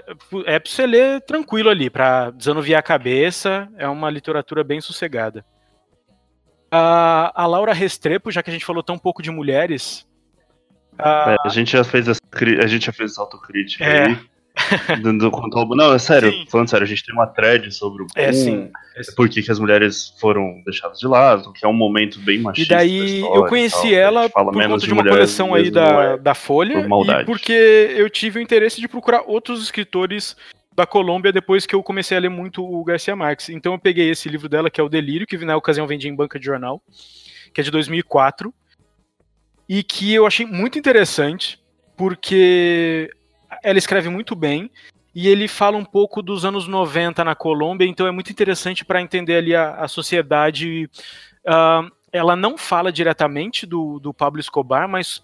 é 0.45 0.59
pra 0.59 0.71
você 0.71 0.85
ler 0.85 1.21
tranquilo 1.21 1.69
ali, 1.69 1.89
pra 1.89 2.29
desanuviar 2.29 2.79
a 2.79 2.83
cabeça. 2.83 3.67
É 3.77 3.87
uma 3.87 4.09
literatura 4.09 4.63
bem 4.63 4.79
sossegada. 4.79 5.45
Ah, 6.71 7.31
a 7.35 7.47
Laura 7.47 7.73
Restrepo, 7.73 8.31
já 8.31 8.43
que 8.43 8.49
a 8.49 8.53
gente 8.53 8.65
falou 8.65 8.83
tão 8.83 8.97
pouco 8.97 9.21
de 9.23 9.31
mulheres. 9.31 10.07
Ah, 10.99 11.35
É, 11.43 11.47
a 11.47 11.49
gente 11.49 11.71
já 11.71 11.83
fez 11.83 12.07
essa, 12.07 12.21
cri- 12.29 12.59
a 12.61 12.67
gente 12.67 12.85
já 12.87 12.91
fez 12.91 13.17
autocrítica 13.17 13.83
É. 13.83 14.05
aí. 14.07 14.17
Quanto 15.31 15.57
ao- 15.57 15.67
Não, 15.75 15.93
é 15.93 15.99
sério, 15.99 16.31
Sim. 16.31 16.45
falando 16.49 16.69
sério, 16.69 16.83
a 16.83 16.87
gente 16.87 17.05
tem 17.05 17.15
uma 17.15 17.25
thread 17.27 17.71
sobre 17.73 18.03
o 18.03 18.07
É, 18.15 18.31
sim. 18.33 18.69
É, 18.97 19.03
sim. 19.03 19.15
por 19.15 19.29
que, 19.29 19.41
que 19.41 19.51
as 19.51 19.57
mulheres 19.59 20.13
foram 20.19 20.61
deixadas 20.65 20.99
de 20.99 21.07
lado, 21.07 21.53
que 21.53 21.65
é 21.65 21.67
um 21.67 21.73
momento 21.73 22.19
bem 22.19 22.37
E 22.37 22.41
machista. 22.41 22.73
da 22.73 22.79
daí 22.81 23.21
eu 23.21 23.45
e 23.45 23.49
conheci 23.49 23.91
tal, 23.91 23.93
ela 23.93 24.29
por 24.29 24.43
conta 24.53 24.77
de 24.85 24.91
uma 24.93 25.03
coleção 25.07 25.53
aí 25.53 25.71
da, 25.71 26.03
é 26.03 26.17
da 26.17 26.33
Folha 26.35 26.85
por 26.87 27.05
e 27.09 27.25
porque 27.25 27.53
eu 27.95 28.09
tive 28.09 28.39
o 28.39 28.41
interesse 28.41 28.81
de 28.81 28.87
procurar 28.87 29.21
outros 29.25 29.63
escritores 29.63 30.35
da 30.75 30.85
Colômbia 30.85 31.31
depois 31.31 31.65
que 31.65 31.73
eu 31.75 31.81
comecei 31.83 32.17
a 32.17 32.19
ler 32.19 32.29
muito 32.29 32.63
o 32.63 32.83
Garcia 32.83 33.15
Marques. 33.15 33.49
Então 33.49 33.73
eu 33.73 33.79
peguei 33.79 34.09
esse 34.09 34.27
livro 34.27 34.49
dela, 34.49 34.69
que 34.69 34.79
é 34.79 34.83
o 34.83 34.89
Delírio, 34.89 35.27
que 35.27 35.37
na 35.37 35.55
ocasião 35.55 35.87
vendia 35.87 36.09
em 36.09 36.15
banca 36.15 36.37
de 36.39 36.45
jornal, 36.45 36.81
que 37.53 37.61
é 37.61 37.63
de 37.63 37.71
2004, 37.71 38.53
e 39.69 39.83
que 39.83 40.11
eu 40.11 40.25
achei 40.25 40.47
muito 40.47 40.79
interessante, 40.79 41.61
porque 41.95 43.11
ela 43.63 43.77
escreve 43.77 44.09
muito 44.09 44.35
bem, 44.35 44.71
e 45.13 45.27
ele 45.27 45.47
fala 45.47 45.77
um 45.77 45.85
pouco 45.85 46.23
dos 46.23 46.43
anos 46.43 46.67
90 46.67 47.23
na 47.23 47.35
Colômbia, 47.35 47.85
então 47.85 48.07
é 48.07 48.11
muito 48.11 48.31
interessante 48.31 48.83
para 48.83 49.01
entender 49.01 49.35
ali 49.35 49.55
a, 49.55 49.75
a 49.75 49.87
sociedade. 49.87 50.89
ah, 51.45 51.87
ela 52.11 52.35
não 52.35 52.57
fala 52.57 52.91
diretamente 52.91 53.67
do, 53.67 53.99
do 53.99 54.11
Pablo 54.11 54.39
Escobar, 54.39 54.89
mas 54.89 55.23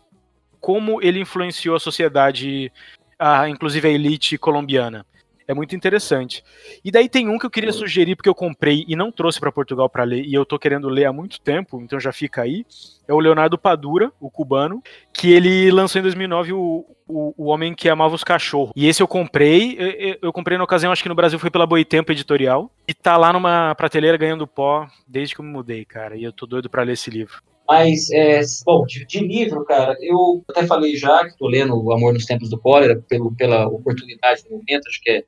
como 0.62 1.02
ele 1.02 1.20
influenciou 1.20 1.76
a 1.76 1.80
sociedade, 1.80 2.72
a, 3.18 3.50
inclusive 3.50 3.88
a 3.88 3.92
elite 3.92 4.38
colombiana. 4.38 5.04
É 5.48 5.54
muito 5.54 5.76
interessante. 5.76 6.44
E 6.84 6.90
daí 6.92 7.08
tem 7.08 7.30
um 7.30 7.38
que 7.38 7.46
eu 7.46 7.50
queria 7.52 7.72
sugerir, 7.72 8.16
porque 8.16 8.28
eu 8.30 8.34
comprei 8.34 8.84
e 8.88 8.96
não 8.96 9.12
trouxe 9.12 9.40
para 9.40 9.52
Portugal 9.52 9.88
para 9.88 10.04
ler, 10.04 10.24
e 10.26 10.34
eu 10.34 10.44
tô 10.46 10.58
querendo 10.58 10.90
ler 10.90 11.06
há 11.06 11.14
muito 11.14 11.40
tempo, 11.40 11.80
então 11.82 12.00
já 12.00 12.12
fica 12.12 12.42
aí. 12.42 12.66
É 13.08 13.14
o 13.14 13.20
Leonardo 13.20 13.58
Padura, 13.58 14.12
o 14.20 14.32
cubano, 14.32 14.82
que 15.14 15.32
ele 15.32 15.70
lançou 15.70 16.00
em 16.00 16.02
2009 16.02 16.54
o, 16.54 16.86
o, 17.08 17.34
o 17.38 17.46
Homem 17.46 17.76
que 17.76 17.88
Amava 17.88 18.16
os 18.16 18.24
Cachorros. 18.24 18.72
E 18.76 18.88
esse 18.88 19.04
eu 19.04 19.08
comprei, 19.08 19.76
eu, 19.78 20.18
eu- 20.24 20.34
comprei 20.34 20.58
na 20.58 20.64
ocasião, 20.64 20.92
acho 20.92 21.04
que 21.04 21.10
no 21.10 21.14
Brasil 21.16 21.38
foi 21.38 21.52
pela 21.52 21.68
Boitempo 21.68 22.12
Editorial, 22.12 22.72
e 22.88 22.94
tá 22.94 23.16
lá 23.16 23.32
numa 23.32 23.76
prateleira 23.76 24.18
ganhando 24.18 24.48
pó 24.48 24.88
desde 25.08 25.36
que 25.36 25.42
eu 25.42 25.46
me 25.46 25.52
mudei, 25.52 25.86
cara, 25.86 26.18
e 26.18 26.24
eu 26.24 26.34
tô 26.34 26.48
doido 26.48 26.70
para 26.70 26.82
ler 26.82 26.94
esse 26.94 27.12
livro. 27.12 27.44
Mas, 27.68 28.12
é, 28.12 28.42
bom, 28.64 28.86
de, 28.86 29.06
de 29.06 29.20
livro, 29.20 29.64
cara, 29.66 29.96
eu 30.00 30.44
até 30.50 30.66
falei 30.68 30.96
já 30.96 31.22
que 31.24 31.32
estou 31.32 31.48
lendo 31.48 31.76
O 31.76 31.92
Amor 31.92 32.14
nos 32.14 32.26
Tempos 32.26 32.48
do 32.50 32.60
Cólera, 32.60 33.04
pelo, 33.10 33.34
pela 33.36 33.68
oportunidade 33.68 34.44
do 34.44 34.52
momento, 34.52 34.88
acho 34.88 35.02
que 35.02 35.10
é, 35.10 35.24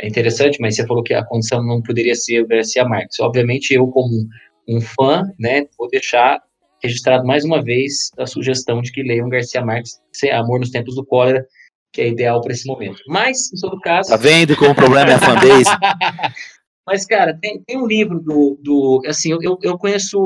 é 0.00 0.06
interessante, 0.06 0.60
mas 0.60 0.76
você 0.76 0.86
falou 0.86 1.02
que 1.02 1.14
a 1.14 1.24
condição 1.24 1.62
não 1.62 1.82
poderia 1.82 2.14
ser 2.14 2.40
o 2.42 2.46
Garcia 2.46 2.84
Marques. 2.84 3.18
Obviamente, 3.20 3.72
eu, 3.72 3.86
como 3.88 4.28
um 4.68 4.80
fã, 4.80 5.24
né, 5.38 5.66
vou 5.78 5.88
deixar 5.88 6.40
registrado 6.82 7.26
mais 7.26 7.44
uma 7.44 7.62
vez 7.62 8.10
a 8.18 8.26
sugestão 8.26 8.80
de 8.80 8.92
que 8.92 9.02
leiam 9.02 9.28
Garcia 9.28 9.64
Marques, 9.64 10.00
sem 10.12 10.30
Amor 10.30 10.60
nos 10.60 10.70
Tempos 10.70 10.94
do 10.94 11.04
Cólera, 11.04 11.44
que 11.92 12.00
é 12.02 12.08
ideal 12.08 12.40
para 12.40 12.52
esse 12.52 12.66
momento. 12.66 13.00
Mas, 13.08 13.52
em 13.52 13.60
todo 13.60 13.80
caso. 13.80 14.10
Tá 14.10 14.16
vendo 14.16 14.56
como 14.56 14.70
o 14.70 14.74
problema 14.74 15.10
é 15.10 15.14
a 15.14 15.18
fanbase? 15.18 15.70
Mas, 16.86 17.04
cara, 17.04 17.36
tem, 17.38 17.60
tem 17.66 17.76
um 17.76 17.86
livro 17.86 18.20
do. 18.20 18.58
do 18.62 19.02
assim, 19.06 19.32
eu, 19.32 19.38
eu, 19.42 19.58
eu 19.62 19.76
conheço. 19.78 20.24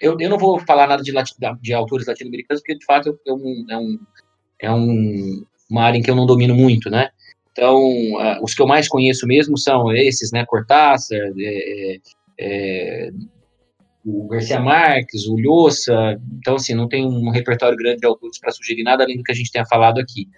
Eu, 0.00 0.16
eu 0.20 0.30
não 0.30 0.38
vou 0.38 0.58
falar 0.60 0.86
nada 0.86 1.02
de, 1.02 1.10
lati- 1.10 1.34
de 1.60 1.74
autores 1.74 2.06
latino-americanos, 2.06 2.62
porque 2.62 2.78
de 2.78 2.84
fato 2.84 3.08
eu- 3.08 3.18
eu- 3.26 3.64
é, 3.68 3.76
um, 3.76 3.98
é 4.62 4.72
um, 4.72 5.44
uma 5.68 5.82
área 5.82 5.98
em 5.98 6.02
que 6.02 6.10
eu 6.10 6.14
não 6.14 6.24
domino 6.24 6.54
muito, 6.54 6.88
né? 6.88 7.10
Então, 7.58 7.76
ah, 8.20 8.38
os 8.40 8.54
que 8.54 8.62
eu 8.62 8.68
mais 8.68 8.86
conheço 8.86 9.26
mesmo 9.26 9.58
são 9.58 9.92
esses, 9.92 10.30
né? 10.30 10.46
Cortázar, 10.46 11.18
é, 11.36 11.96
é, 11.96 11.98
é, 12.38 13.10
o 14.06 14.28
Garcia 14.28 14.60
Marques, 14.60 15.26
o 15.26 15.36
Lhosa. 15.36 16.20
Então, 16.38 16.54
assim, 16.54 16.72
não 16.72 16.88
tem 16.88 17.04
um 17.04 17.30
repertório 17.30 17.76
grande 17.76 17.98
de 17.98 18.06
autores 18.06 18.38
para 18.38 18.52
sugerir 18.52 18.84
nada 18.84 19.02
além 19.02 19.16
do 19.16 19.24
que 19.24 19.32
a 19.32 19.34
gente 19.34 19.50
tenha 19.50 19.66
falado 19.66 19.98
aqui. 19.98 20.28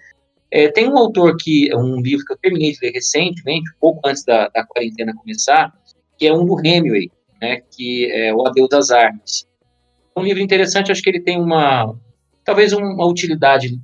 É, 0.49 0.67
tem 0.69 0.89
um 0.89 0.97
autor 0.97 1.37
que, 1.39 1.69
um 1.75 2.01
livro 2.01 2.25
que 2.25 2.33
eu 2.33 2.37
terminei 2.37 2.71
de 2.71 2.79
ler 2.81 2.91
recentemente, 2.91 3.69
pouco 3.79 4.01
antes 4.03 4.25
da, 4.25 4.47
da 4.47 4.65
quarentena 4.65 5.13
começar, 5.13 5.71
que 6.17 6.25
é 6.25 6.33
um 6.33 6.43
do 6.43 6.59
Hemingway, 6.59 7.11
né, 7.39 7.61
que 7.69 8.11
é 8.11 8.33
O 8.33 8.47
Adeus 8.47 8.67
das 8.67 8.89
Armas. 8.89 9.47
É 10.15 10.19
um 10.19 10.23
livro 10.23 10.41
interessante, 10.41 10.91
acho 10.91 11.03
que 11.03 11.09
ele 11.09 11.21
tem 11.21 11.39
uma, 11.39 11.95
talvez 12.43 12.73
uma 12.73 13.07
utilidade 13.07 13.79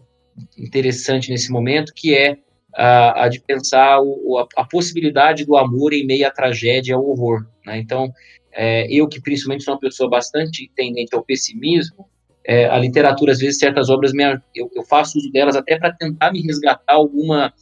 interessante 0.58 1.30
nesse 1.30 1.52
momento, 1.52 1.94
que 1.96 2.16
é 2.16 2.38
a, 2.74 3.28
de 3.30 3.40
pensar 3.42 4.00
o, 4.02 4.38
a, 4.38 4.62
a 4.62 4.66
possibilidade 4.66 5.46
do 5.46 5.58
amor 5.58 5.94
em 5.94 6.06
meio 6.06 6.28
à 6.28 6.32
tragédia 6.32 6.96
ao 6.96 7.08
horror. 7.08 7.46
Né? 7.66 7.80
Então, 7.80 8.12
é, 8.52 8.92
eu 8.92 9.08
que 9.08 9.22
principalmente 9.22 9.64
sou 9.64 9.74
uma 9.74 9.80
pessoa 9.80 10.10
bastante 10.10 10.70
tendente 10.76 11.16
ao 11.16 11.24
pessimismo, 11.24 12.08
é, 12.48 12.66
a 12.66 12.78
literatura, 12.80 13.34
às 13.34 13.40
vezes, 13.40 13.60
certas 13.60 13.90
obras, 13.90 14.14
me, 14.14 14.24
eu, 14.56 14.72
eu 14.74 14.84
faço 14.84 15.18
uso 15.18 15.30
delas 15.32 15.56
até 15.56 15.78
para 15.78 15.92
tentar 15.92 16.32
me 16.32 16.42
resgatar 16.42 16.94
alguma, 16.94 17.54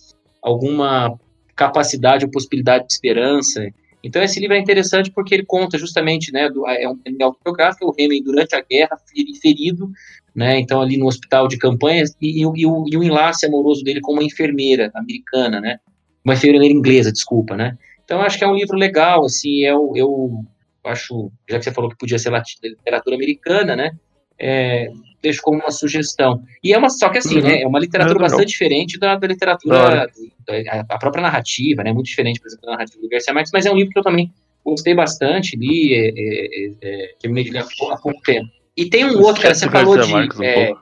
alguma 0.42 1.20
capacidade 1.56 2.24
ou 2.24 2.30
possibilidade 2.30 2.86
de 2.86 2.94
esperança. 2.94 3.68
Então, 4.04 4.22
esse 4.22 4.40
livro 4.40 4.56
é 4.56 4.60
interessante 4.60 5.10
porque 5.12 5.34
ele 5.34 5.44
conta 5.44 5.80
justamente, 5.80 6.32
né, 6.32 6.50
do, 6.50 6.68
é 6.68 6.88
um 6.88 7.00
é 7.04 7.24
autobiográfico, 7.24 7.88
o 7.88 7.94
Hemingway 7.98 8.22
durante 8.22 8.56
a 8.56 8.62
guerra, 8.62 8.96
ferido, 9.42 9.90
né, 10.36 10.60
então 10.60 10.82
ali 10.82 10.98
no 10.98 11.08
hospital 11.08 11.48
de 11.48 11.58
campanha, 11.58 12.04
e, 12.22 12.42
e, 12.42 12.46
o, 12.46 12.54
e, 12.56 12.66
o, 12.66 12.86
e 12.92 12.98
o 12.98 13.04
enlace 13.04 13.46
amoroso 13.46 13.84
dele 13.84 14.02
com 14.02 14.14
uma 14.14 14.24
enfermeira 14.24 14.92
americana, 14.94 15.62
né, 15.62 15.80
uma 16.24 16.34
enfermeira 16.34 16.74
inglesa, 16.74 17.12
desculpa, 17.12 17.56
né. 17.56 17.78
Então, 18.04 18.22
acho 18.22 18.38
que 18.38 18.44
é 18.44 18.48
um 18.48 18.56
livro 18.56 18.78
legal, 18.78 19.26
assim, 19.26 19.62
eu, 19.62 19.94
eu 19.96 20.44
acho, 20.84 21.32
já 21.50 21.58
que 21.58 21.64
você 21.64 21.72
falou 21.72 21.90
que 21.90 21.98
podia 21.98 22.20
ser 22.20 22.32
literatura 22.64 23.16
americana, 23.16 23.76
né, 23.76 23.92
é, 24.38 24.90
deixo 25.24 25.42
como 25.42 25.60
uma 25.60 25.72
sugestão. 25.72 26.44
E 26.64 26.74
é 26.74 26.78
uma, 26.78 26.90
só 26.90 27.10
que 27.10 27.18
assim, 27.18 27.38
Uhum. 27.38 27.44
né, 27.44 27.62
é 27.62 27.68
uma 27.68 27.80
literatura 27.80 28.20
É 28.20 28.22
bastante 28.22 28.50
diferente 28.50 29.00
da, 29.00 29.16
da 29.16 29.28
literatura, 29.28 30.08
da- 30.46 30.86
a 30.90 30.98
própria 31.00 31.22
narrativa, 31.24 31.84
né, 31.84 31.92
muito 31.94 32.08
diferente, 32.08 32.40
por 32.40 32.48
exemplo, 32.48 32.66
da 32.66 32.74
narrativa 32.74 33.02
do 33.02 33.10
Garcia 33.10 33.34
Marques, 33.34 33.52
mas 33.54 33.66
é 33.66 33.72
um 33.72 33.76
livro 33.76 33.92
que 33.92 34.00
eu 34.00 34.04
também 34.04 34.32
gostei 34.64 34.94
bastante, 34.94 35.56
li, 35.56 35.94
é, 35.94 36.10
é, 36.10 36.72
é, 36.82 37.14
terminei 37.20 37.44
de 37.44 37.52
ler 37.52 37.60
há 37.60 37.98
pouco 37.98 38.22
tempo. 38.24 38.50
E 38.78 38.90
tem 38.90 39.06
um 39.06 39.22
outro, 39.22 39.42
cara, 39.42 39.56
você 39.56 39.70
falou 39.70 39.98
de, 39.98 40.14
um 40.14 40.44
é, 40.44 40.74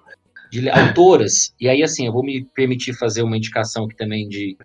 de 0.52 0.70
autoras, 0.70 1.54
e 1.60 1.70
aí 1.70 1.84
assim, 1.84 2.08
eu 2.08 2.14
vou 2.14 2.24
me 2.24 2.46
permitir 2.56 2.94
fazer 2.94 3.22
uma 3.22 3.38
indicação 3.38 3.86
aqui 3.86 3.96
também 3.96 4.28
de, 4.28 4.58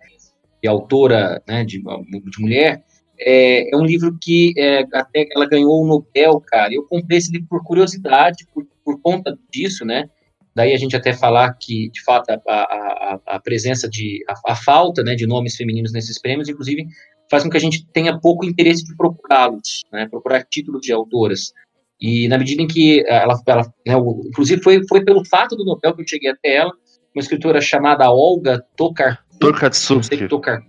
de 0.61 0.67
autora, 0.67 1.41
né, 1.47 1.63
de, 1.63 1.79
de 1.81 2.41
mulher, 2.41 2.83
é, 3.19 3.73
é 3.73 3.77
um 3.77 3.83
livro 3.83 4.17
que 4.19 4.53
é, 4.57 4.85
até 4.93 5.27
ela 5.35 5.45
ganhou 5.45 5.83
o 5.83 5.85
Nobel, 5.85 6.41
cara. 6.47 6.73
Eu 6.73 6.83
comprei 6.83 7.17
esse 7.17 7.31
livro 7.31 7.47
por 7.49 7.63
curiosidade, 7.63 8.47
por, 8.53 8.65
por 8.83 9.01
conta 9.01 9.37
disso, 9.51 9.83
né? 9.83 10.09
Daí 10.55 10.73
a 10.73 10.77
gente 10.77 10.95
até 10.95 11.13
falar 11.13 11.53
que, 11.53 11.89
de 11.89 12.01
fato, 12.03 12.29
a, 12.29 12.39
a, 12.47 13.19
a 13.25 13.39
presença 13.39 13.89
de. 13.89 14.23
A, 14.27 14.53
a, 14.53 14.55
falta 14.55 15.03
né, 15.03 15.15
de 15.15 15.27
nomes 15.27 15.55
femininos 15.55 15.91
nesses 15.91 16.19
prêmios, 16.19 16.47
inclusive, 16.47 16.87
faz 17.29 17.43
com 17.43 17.49
que 17.49 17.57
a 17.57 17.61
gente 17.61 17.85
tenha 17.91 18.17
pouco 18.17 18.45
interesse 18.45 18.83
de 18.85 18.95
procurá-los, 18.95 19.83
né? 19.91 20.07
Procurar 20.09 20.45
títulos 20.45 20.81
de 20.81 20.93
autoras. 20.93 21.51
E 21.99 22.27
na 22.27 22.37
medida 22.37 22.61
em 22.61 22.67
que 22.67 23.03
ela. 23.07 23.37
ela 23.45 23.63
né, 23.85 23.93
inclusive, 24.27 24.61
foi, 24.61 24.85
foi 24.87 25.03
pelo 25.03 25.25
fato 25.25 25.55
do 25.55 25.65
Nobel 25.65 25.93
que 25.95 26.01
eu 26.01 26.07
cheguei 26.07 26.29
até 26.29 26.55
ela, 26.55 26.71
uma 27.13 27.21
escritora 27.21 27.59
chamada 27.59 28.09
Olga 28.09 28.63
Tokar. 28.75 29.23
Tokatsuki. 29.39 30.27
Tokar. 30.27 30.63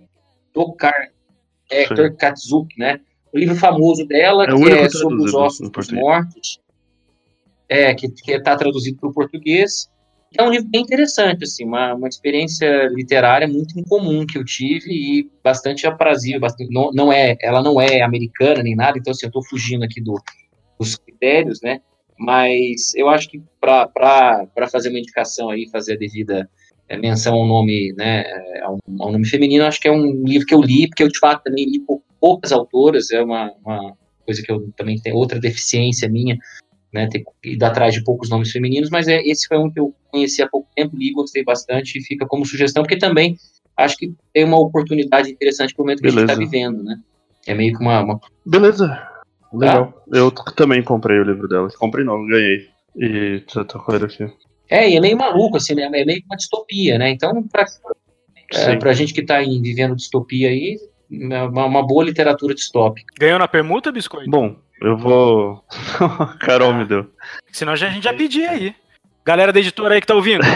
Tokar 0.53 1.11
é, 1.71 2.09
Katsuki, 2.11 2.77
né? 2.77 2.99
O 3.33 3.39
livro 3.39 3.55
famoso 3.55 4.05
dela, 4.05 4.43
É 4.43 4.47
que 4.47 4.69
é 4.69 4.89
sobre 4.89 5.23
os 5.23 5.33
ossos 5.33 5.69
dos 5.69 5.91
mortos, 5.91 6.59
é, 7.69 7.93
que 7.95 8.07
está 8.27 8.57
traduzido 8.57 8.99
para 8.99 9.09
o 9.09 9.13
português. 9.13 9.89
É 10.37 10.43
um 10.43 10.49
livro 10.49 10.69
bem 10.69 10.81
interessante, 10.81 11.43
assim, 11.43 11.65
uma, 11.65 11.93
uma 11.93 12.07
experiência 12.07 12.87
literária 12.87 13.47
muito 13.47 13.77
incomum 13.79 14.25
que 14.25 14.37
eu 14.37 14.45
tive 14.45 14.89
e 14.89 15.29
bastante 15.43 15.87
aprazível. 15.87 16.39
Bastante, 16.41 16.73
não, 16.73 16.91
não 16.91 17.11
é, 17.11 17.37
ela 17.41 17.61
não 17.61 17.79
é 17.79 18.01
americana 18.01 18.63
nem 18.63 18.75
nada, 18.75 18.97
então 18.97 19.11
assim, 19.11 19.25
eu 19.25 19.29
estou 19.29 19.43
fugindo 19.45 19.83
aqui 19.83 20.01
do, 20.01 20.21
dos 20.79 20.97
critérios, 21.21 21.61
né? 21.61 21.79
Mas 22.17 22.93
eu 22.95 23.07
acho 23.09 23.29
que 23.29 23.41
para 23.59 24.67
fazer 24.71 24.89
uma 24.89 24.99
indicação 24.99 25.49
aí, 25.49 25.69
fazer 25.69 25.93
a 25.93 25.97
devida 25.97 26.49
é, 26.89 26.97
menção 26.97 27.35
ao 27.35 27.47
nome, 27.47 27.93
né, 27.93 28.23
é, 28.25 28.61
ao, 28.61 28.77
ao 28.99 29.11
nome 29.11 29.25
feminino, 29.27 29.65
acho 29.65 29.79
que 29.79 29.87
é 29.87 29.91
um 29.91 30.23
livro 30.23 30.45
que 30.45 30.53
eu 30.53 30.61
li, 30.61 30.87
porque 30.87 31.03
eu 31.03 31.07
de 31.07 31.17
fato 31.17 31.43
também 31.43 31.65
li 31.65 31.79
pou- 31.79 32.03
poucas 32.19 32.51
autoras, 32.51 33.09
é 33.11 33.21
uma, 33.21 33.51
uma 33.63 33.95
coisa 34.25 34.41
que 34.43 34.51
eu 34.51 34.69
também 34.75 34.99
tenho, 34.99 35.15
outra 35.15 35.39
deficiência 35.39 36.09
minha, 36.09 36.37
né, 36.93 37.07
ter 37.07 37.23
ido 37.43 37.63
atrás 37.65 37.93
de 37.93 38.03
poucos 38.03 38.29
nomes 38.29 38.51
femininos, 38.51 38.89
mas 38.89 39.07
é, 39.07 39.21
esse 39.21 39.47
foi 39.47 39.57
um 39.57 39.71
que 39.71 39.79
eu 39.79 39.95
conheci 40.11 40.43
há 40.43 40.49
pouco 40.49 40.67
tempo, 40.75 40.95
li, 40.95 41.11
gostei 41.11 41.43
bastante 41.43 41.97
e 41.97 42.03
fica 42.03 42.27
como 42.27 42.45
sugestão, 42.45 42.83
porque 42.83 42.97
também 42.97 43.35
acho 43.77 43.97
que 43.97 44.13
tem 44.33 44.43
uma 44.43 44.59
oportunidade 44.59 45.31
interessante 45.31 45.73
para 45.73 45.81
o 45.81 45.85
momento 45.85 46.01
que 46.01 46.07
a 46.07 46.11
gente 46.11 46.21
está 46.21 46.35
Beleza. 46.35 46.51
vivendo, 46.51 46.83
né? 46.83 46.99
É 47.47 47.55
meio 47.55 47.75
que 47.75 47.81
uma, 47.81 48.01
uma 48.03 48.19
Beleza. 48.45 49.10
Legal. 49.53 50.03
Eu 50.11 50.31
t- 50.31 50.43
também 50.55 50.81
comprei 50.83 51.19
o 51.19 51.23
livro 51.23 51.47
dela. 51.47 51.69
Comprei 51.77 52.05
não, 52.05 52.25
ganhei. 52.25 52.67
E 52.95 53.43
com 53.85 53.93
ele 53.95 54.05
aqui. 54.05 54.27
É, 54.69 54.89
e 54.89 54.95
é 54.95 54.99
meio 54.99 55.17
maluco, 55.17 55.57
assim, 55.57 55.75
né? 55.75 55.83
É 55.83 55.89
meio 56.05 56.21
uma 56.25 56.37
distopia, 56.37 56.97
né? 56.97 57.09
Então, 57.09 57.43
pra, 57.47 57.65
é, 58.53 58.75
pra 58.77 58.93
gente 58.93 59.13
que 59.13 59.23
tá 59.23 59.43
em- 59.43 59.61
vivendo 59.61 59.95
distopia 59.95 60.49
aí, 60.49 60.77
é 61.31 61.43
uma, 61.43 61.65
uma 61.65 61.85
boa 61.85 62.03
literatura 62.05 62.53
distópica. 62.55 63.13
Ganhou 63.19 63.39
na 63.39 63.47
permuta, 63.47 63.91
Biscoito? 63.91 64.29
Bom, 64.29 64.55
eu 64.81 64.97
vou. 64.97 65.63
Carol 66.39 66.73
me 66.73 66.85
deu. 66.85 67.07
Senão 67.51 67.73
a 67.73 67.75
gente 67.75 68.03
já 68.03 68.13
pedia 68.13 68.51
aí. 68.51 68.73
Galera 69.25 69.51
da 69.53 69.59
editora 69.59 69.93
aí 69.95 70.01
que 70.01 70.07
tá 70.07 70.15
ouvindo. 70.15 70.41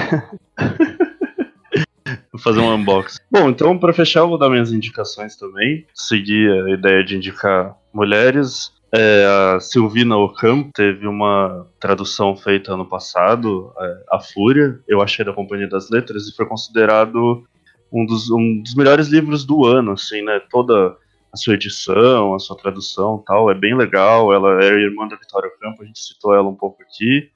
Vou 2.31 2.39
fazer 2.41 2.59
um 2.59 2.73
unboxing. 2.73 3.19
Bom, 3.31 3.49
então 3.49 3.77
pra 3.79 3.93
fechar 3.93 4.19
eu 4.19 4.27
vou 4.29 4.37
dar 4.37 4.49
minhas 4.49 4.71
indicações 4.71 5.35
também. 5.37 5.85
Seguir 5.93 6.51
a 6.51 6.69
ideia 6.71 7.03
de 7.03 7.15
indicar 7.15 7.75
mulheres. 7.93 8.71
É, 8.93 9.25
a 9.25 9.59
Silvina 9.59 10.15
Ocampo 10.15 10.71
teve 10.73 11.05
uma 11.07 11.67
tradução 11.79 12.35
feita 12.35 12.73
ano 12.73 12.85
passado, 12.87 13.73
é, 13.77 14.03
A 14.11 14.19
Fúria, 14.19 14.79
eu 14.87 15.01
achei 15.01 15.25
da 15.25 15.33
Companhia 15.33 15.67
das 15.67 15.89
Letras, 15.89 16.27
e 16.27 16.35
foi 16.35 16.45
considerado 16.45 17.43
um 17.91 18.05
dos, 18.05 18.29
um 18.29 18.61
dos 18.61 18.75
melhores 18.75 19.07
livros 19.07 19.45
do 19.45 19.65
ano, 19.65 19.91
assim, 19.93 20.21
né? 20.21 20.39
Toda 20.49 20.95
a 21.33 21.37
sua 21.37 21.53
edição, 21.55 22.33
a 22.33 22.39
sua 22.39 22.55
tradução 22.57 23.21
tal, 23.25 23.51
é 23.51 23.53
bem 23.53 23.75
legal. 23.75 24.33
Ela 24.33 24.63
é 24.63 24.67
irmã 24.67 25.07
da 25.07 25.17
Vitória 25.17 25.49
Ocampo, 25.49 25.83
a 25.83 25.85
gente 25.85 25.99
citou 25.99 26.33
ela 26.33 26.47
um 26.47 26.55
pouco 26.55 26.81
aqui. 26.81 27.29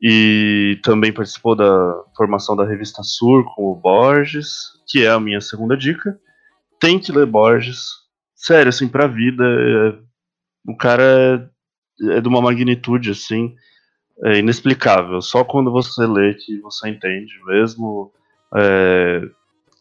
E 0.00 0.78
também 0.82 1.12
participou 1.12 1.56
da 1.56 1.94
formação 2.16 2.54
da 2.54 2.64
revista 2.64 3.02
Sur 3.02 3.44
com 3.54 3.72
o 3.72 3.74
Borges, 3.74 4.72
que 4.86 5.04
é 5.04 5.10
a 5.10 5.18
minha 5.20 5.40
segunda 5.40 5.76
dica. 5.76 6.18
Tem 6.78 6.98
que 6.98 7.10
ler 7.10 7.26
Borges. 7.26 7.80
Sério, 8.34 8.68
assim, 8.68 8.86
pra 8.86 9.06
vida. 9.06 9.44
é- 9.44 10.13
o 10.66 10.76
cara 10.76 11.50
é, 12.02 12.20
de 12.20 12.28
uma 12.28 12.40
magnitude, 12.40 13.10
assim, 13.10 13.54
é 14.24 14.38
inexplicável. 14.38 15.20
Só 15.20 15.44
quando 15.44 15.70
você 15.70 16.06
lê 16.06 16.34
que 16.34 16.60
você 16.60 16.88
entende 16.88 17.32
mesmo 17.46 18.12
é, 18.54 19.22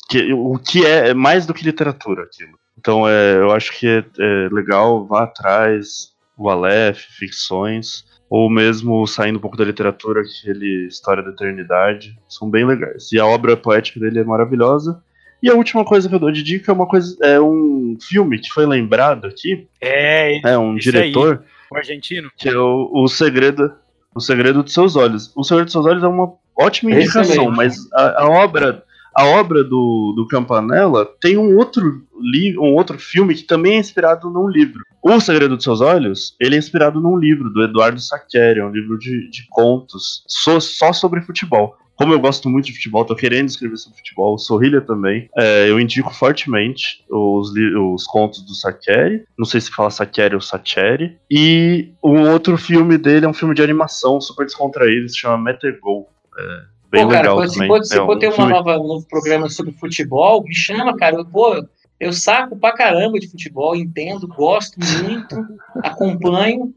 que, 0.10 0.34
o 0.34 0.58
que 0.58 0.86
é, 0.86 1.10
é 1.10 1.14
mais 1.14 1.46
do 1.46 1.54
que 1.54 1.64
literatura 1.64 2.24
aquilo. 2.24 2.58
Então, 2.78 3.08
é, 3.08 3.38
eu 3.38 3.52
acho 3.52 3.72
que 3.78 3.88
é, 3.88 4.06
é 4.20 4.50
legal, 4.52 5.06
vá 5.06 5.24
atrás, 5.24 6.14
o 6.38 6.50
Aleph, 6.50 7.00
ficções 7.18 8.04
ou 8.30 8.50
mesmo 8.50 9.06
saindo 9.06 9.38
um 9.38 9.40
pouco 9.40 9.56
da 9.56 9.64
literatura, 9.64 10.22
aquele 10.22 10.88
História 10.88 11.22
da 11.22 11.30
Eternidade, 11.30 12.18
são 12.28 12.50
bem 12.50 12.66
legais. 12.66 13.12
E 13.12 13.20
a 13.20 13.28
obra 13.28 13.56
poética 13.56 14.00
dele 14.00 14.18
é 14.18 14.24
maravilhosa. 14.24 15.04
E 15.44 15.50
a 15.50 15.54
última 15.56 15.84
coisa 15.84 16.08
que 16.08 16.16
eu 16.16 16.20
dou 16.20 16.32
de 16.32 16.42
dica 16.42 16.72
é 16.72 16.74
uma 16.74 16.88
coisa, 16.88 17.18
é 17.22 17.38
um 17.38 17.98
filme 18.02 18.40
que 18.40 18.50
foi 18.50 18.66
lembrado 18.66 19.28
aqui, 19.28 19.68
É, 19.82 20.40
é 20.54 20.58
um 20.58 20.76
diretor 20.76 21.44
o 21.70 21.76
argentino. 21.76 22.32
que 22.38 22.48
é 22.48 22.58
o, 22.58 22.90
o 22.94 23.08
segredo, 23.10 23.74
o 24.16 24.22
segredo 24.22 24.64
dos 24.64 24.74
seus 24.74 24.96
olhos. 24.96 25.34
O 25.36 25.44
segredo 25.44 25.66
dos 25.66 25.74
seus 25.74 25.86
olhos 25.86 26.02
é 26.02 26.08
uma 26.08 26.32
ótima 26.58 26.92
indicação, 26.92 27.52
mas 27.52 27.76
a, 27.94 28.24
a 28.24 28.30
obra, 28.30 28.86
a 29.14 29.26
obra 29.26 29.66
do, 29.66 30.14
do 30.16 30.26
Campanella 30.30 31.06
tem 31.20 31.38
um 31.38 31.58
outro 31.58 32.06
li, 32.22 32.58
um 32.58 32.74
outro 32.74 32.98
filme 32.98 33.36
que 33.36 33.44
também 33.44 33.74
é 33.74 33.80
inspirado 33.80 34.30
num 34.30 34.48
livro. 34.48 34.82
O 35.02 35.20
Segredo 35.20 35.56
dos 35.58 35.66
Seus 35.66 35.82
Olhos, 35.82 36.38
ele 36.40 36.56
é 36.56 36.58
inspirado 36.58 37.02
num 37.02 37.18
livro 37.18 37.50
do 37.50 37.62
Eduardo 37.62 38.00
Saccheri, 38.00 38.62
é 38.62 38.66
um 38.66 38.72
livro 38.72 38.98
de, 38.98 39.30
de 39.30 39.46
contos 39.50 40.24
só, 40.26 40.58
só 40.62 40.94
sobre 40.94 41.22
futebol. 41.22 41.76
Como 41.96 42.12
eu 42.14 42.20
gosto 42.20 42.50
muito 42.50 42.66
de 42.66 42.74
futebol, 42.74 43.06
tô 43.06 43.16
querendo 43.16 43.48
escrever 43.50 43.78
sobre 43.78 43.98
futebol, 44.00 44.34
o 44.34 44.38
Sorrilha 44.38 44.82
também. 44.82 45.30
é, 45.38 45.70
eu 45.70 45.80
indico 45.80 46.14
fortemente 46.14 47.04
os, 47.10 47.52
os 47.94 48.06
contos 48.08 48.42
do 48.42 48.54
Saccheri. 48.56 49.24
Não 49.38 49.46
sei 49.46 49.62
se 49.62 49.70
fala 49.70 49.90
Saccheri 49.92 50.34
ou 50.36 50.42
Saccheri. 50.42 51.18
E 51.30 51.92
o 52.02 52.12
outro 52.32 52.58
filme 52.58 52.98
dele 52.98 53.26
é 53.26 53.30
um 53.30 53.34
filme 53.34 53.54
de 53.54 53.62
animação 53.62 54.20
super 54.20 54.46
descontraído, 54.46 55.08
se 55.08 55.18
chama 55.20 55.38
Metegol. 55.38 56.10
É 56.38 56.44
bem 56.92 57.04
Pô, 57.04 57.10
cara, 57.10 57.22
legal 57.34 57.48
se 57.48 57.60
também. 57.60 57.84
se 57.84 57.94
É 57.94 57.98
for 57.98 58.16
um 58.16 58.20
ter 58.20 58.32
filme- 58.32 58.52
nova, 58.52 58.78
um 58.80 58.88
novo 58.88 59.08
programa 59.08 59.48
sobre 59.50 59.72
futebol, 59.74 60.44
me 60.44 60.54
chama, 60.56 60.96
cara. 60.98 61.16
Eu, 61.18 61.26
pô, 61.26 61.64
eu 62.00 62.12
saco 62.12 62.56
pra 62.58 62.72
caramba 62.74 63.20
de 63.20 63.30
futebol, 63.30 63.76
entendo, 63.76 64.28
gosto 64.28 64.78
muito, 64.80 65.36
acompanho. 65.84 66.74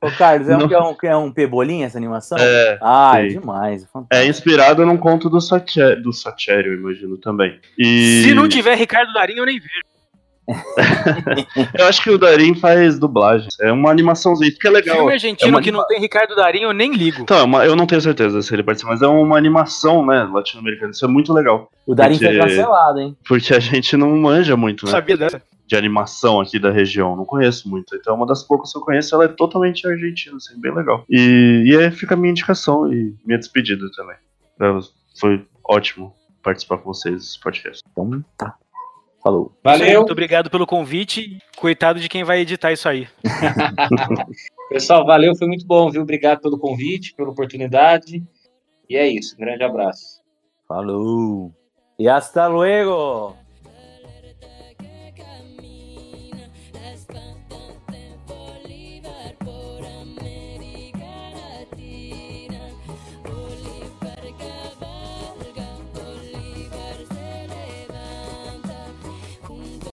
Ô, 0.00 0.10
Carlos, 0.12 0.48
é 0.48 0.56
um, 0.56 0.60
é 0.72 0.80
um, 0.80 0.96
é 1.02 1.16
um 1.16 1.32
pebolinha 1.32 1.86
essa 1.86 1.98
animação? 1.98 2.38
É, 2.38 2.78
ah, 2.80 3.14
é 3.16 3.26
demais. 3.26 3.86
É 4.12 4.20
É 4.20 4.26
inspirado 4.26 4.86
num 4.86 4.96
conto 4.96 5.28
do 5.28 5.40
Saccheri, 5.40 6.00
do 6.00 6.10
eu 6.66 6.74
imagino 6.74 7.18
também. 7.18 7.58
E 7.76 8.22
Se 8.22 8.32
não 8.32 8.48
tiver 8.48 8.76
Ricardo 8.76 9.12
Darinho, 9.12 9.40
eu 9.40 9.46
nem 9.46 9.58
vejo. 9.58 9.88
eu 11.78 11.86
acho 11.86 12.02
que 12.02 12.10
o 12.10 12.16
Darim 12.16 12.54
faz 12.54 12.98
dublagem. 12.98 13.48
É 13.60 13.70
uma 13.70 13.90
animaçãozinha, 13.90 14.50
que 14.58 14.66
é 14.66 14.70
legal. 14.70 14.96
Filme 14.96 15.10
É 15.10 15.14
argentino 15.14 15.50
uma 15.50 15.60
que 15.60 15.70
não 15.70 15.86
tem 15.86 16.00
Ricardo 16.00 16.34
Darinho, 16.34 16.68
eu 16.68 16.72
nem 16.72 16.94
ligo. 16.94 17.20
Então, 17.22 17.36
é 17.38 17.42
uma- 17.42 17.66
eu 17.66 17.76
não 17.76 17.86
tenho 17.86 18.00
certeza 18.00 18.40
se 18.40 18.54
ele 18.54 18.62
participa, 18.62 18.92
mas 18.92 19.02
é 19.02 19.06
uma 19.06 19.36
animação, 19.36 20.06
né, 20.06 20.26
latino-americana. 20.32 20.92
Isso 20.92 21.04
é 21.04 21.08
muito 21.08 21.32
legal. 21.34 21.70
O 21.86 21.94
Darim 21.94 22.16
foi 22.16 22.28
Porque- 22.28 22.38
cancelado, 22.40 23.00
hein? 23.00 23.16
Porque 23.26 23.52
a 23.54 23.60
gente 23.60 23.96
não 23.96 24.16
manja 24.16 24.56
muito, 24.56 24.86
né? 24.86 24.92
sabia 24.92 25.16
dessa. 25.16 25.42
De 25.68 25.76
animação 25.76 26.40
aqui 26.40 26.58
da 26.58 26.70
região. 26.70 27.14
Não 27.14 27.24
conheço 27.24 27.68
muito. 27.68 27.94
Então, 27.94 28.16
uma 28.16 28.26
das 28.26 28.42
poucas 28.42 28.72
que 28.72 28.78
eu 28.78 28.82
conheço, 28.82 29.14
ela 29.14 29.26
é 29.26 29.28
totalmente 29.28 29.86
argentina, 29.86 30.36
assim, 30.36 30.58
bem 30.58 30.74
legal. 30.74 31.04
E, 31.10 31.62
e 31.66 31.76
aí 31.76 31.90
fica 31.90 32.14
a 32.14 32.16
minha 32.16 32.30
indicação 32.30 32.92
e 32.92 33.14
minha 33.24 33.38
despedida 33.38 33.86
também. 33.94 34.16
Foi 35.20 35.46
ótimo 35.62 36.14
participar 36.42 36.78
com 36.78 36.92
vocês 36.92 37.16
desse 37.16 37.40
podcast. 37.40 37.82
Então 37.92 38.24
tá. 38.36 38.56
Falou. 39.22 39.52
Valeu. 39.62 39.98
Muito 39.98 40.12
obrigado 40.12 40.48
pelo 40.48 40.66
convite. 40.66 41.38
Coitado 41.56 42.00
de 42.00 42.08
quem 42.08 42.24
vai 42.24 42.40
editar 42.40 42.72
isso 42.72 42.88
aí. 42.88 43.06
Pessoal, 44.70 45.04
valeu, 45.04 45.34
foi 45.36 45.46
muito 45.46 45.66
bom, 45.66 45.90
viu? 45.90 46.02
Obrigado 46.02 46.40
pelo 46.40 46.58
convite, 46.58 47.14
pela 47.14 47.30
oportunidade. 47.30 48.22
E 48.88 48.96
é 48.96 49.06
isso, 49.08 49.34
um 49.34 49.38
grande 49.38 49.64
abraço. 49.64 50.22
Falou. 50.66 51.52
E 51.98 52.08
hasta 52.08 52.46
luego. 52.46 53.36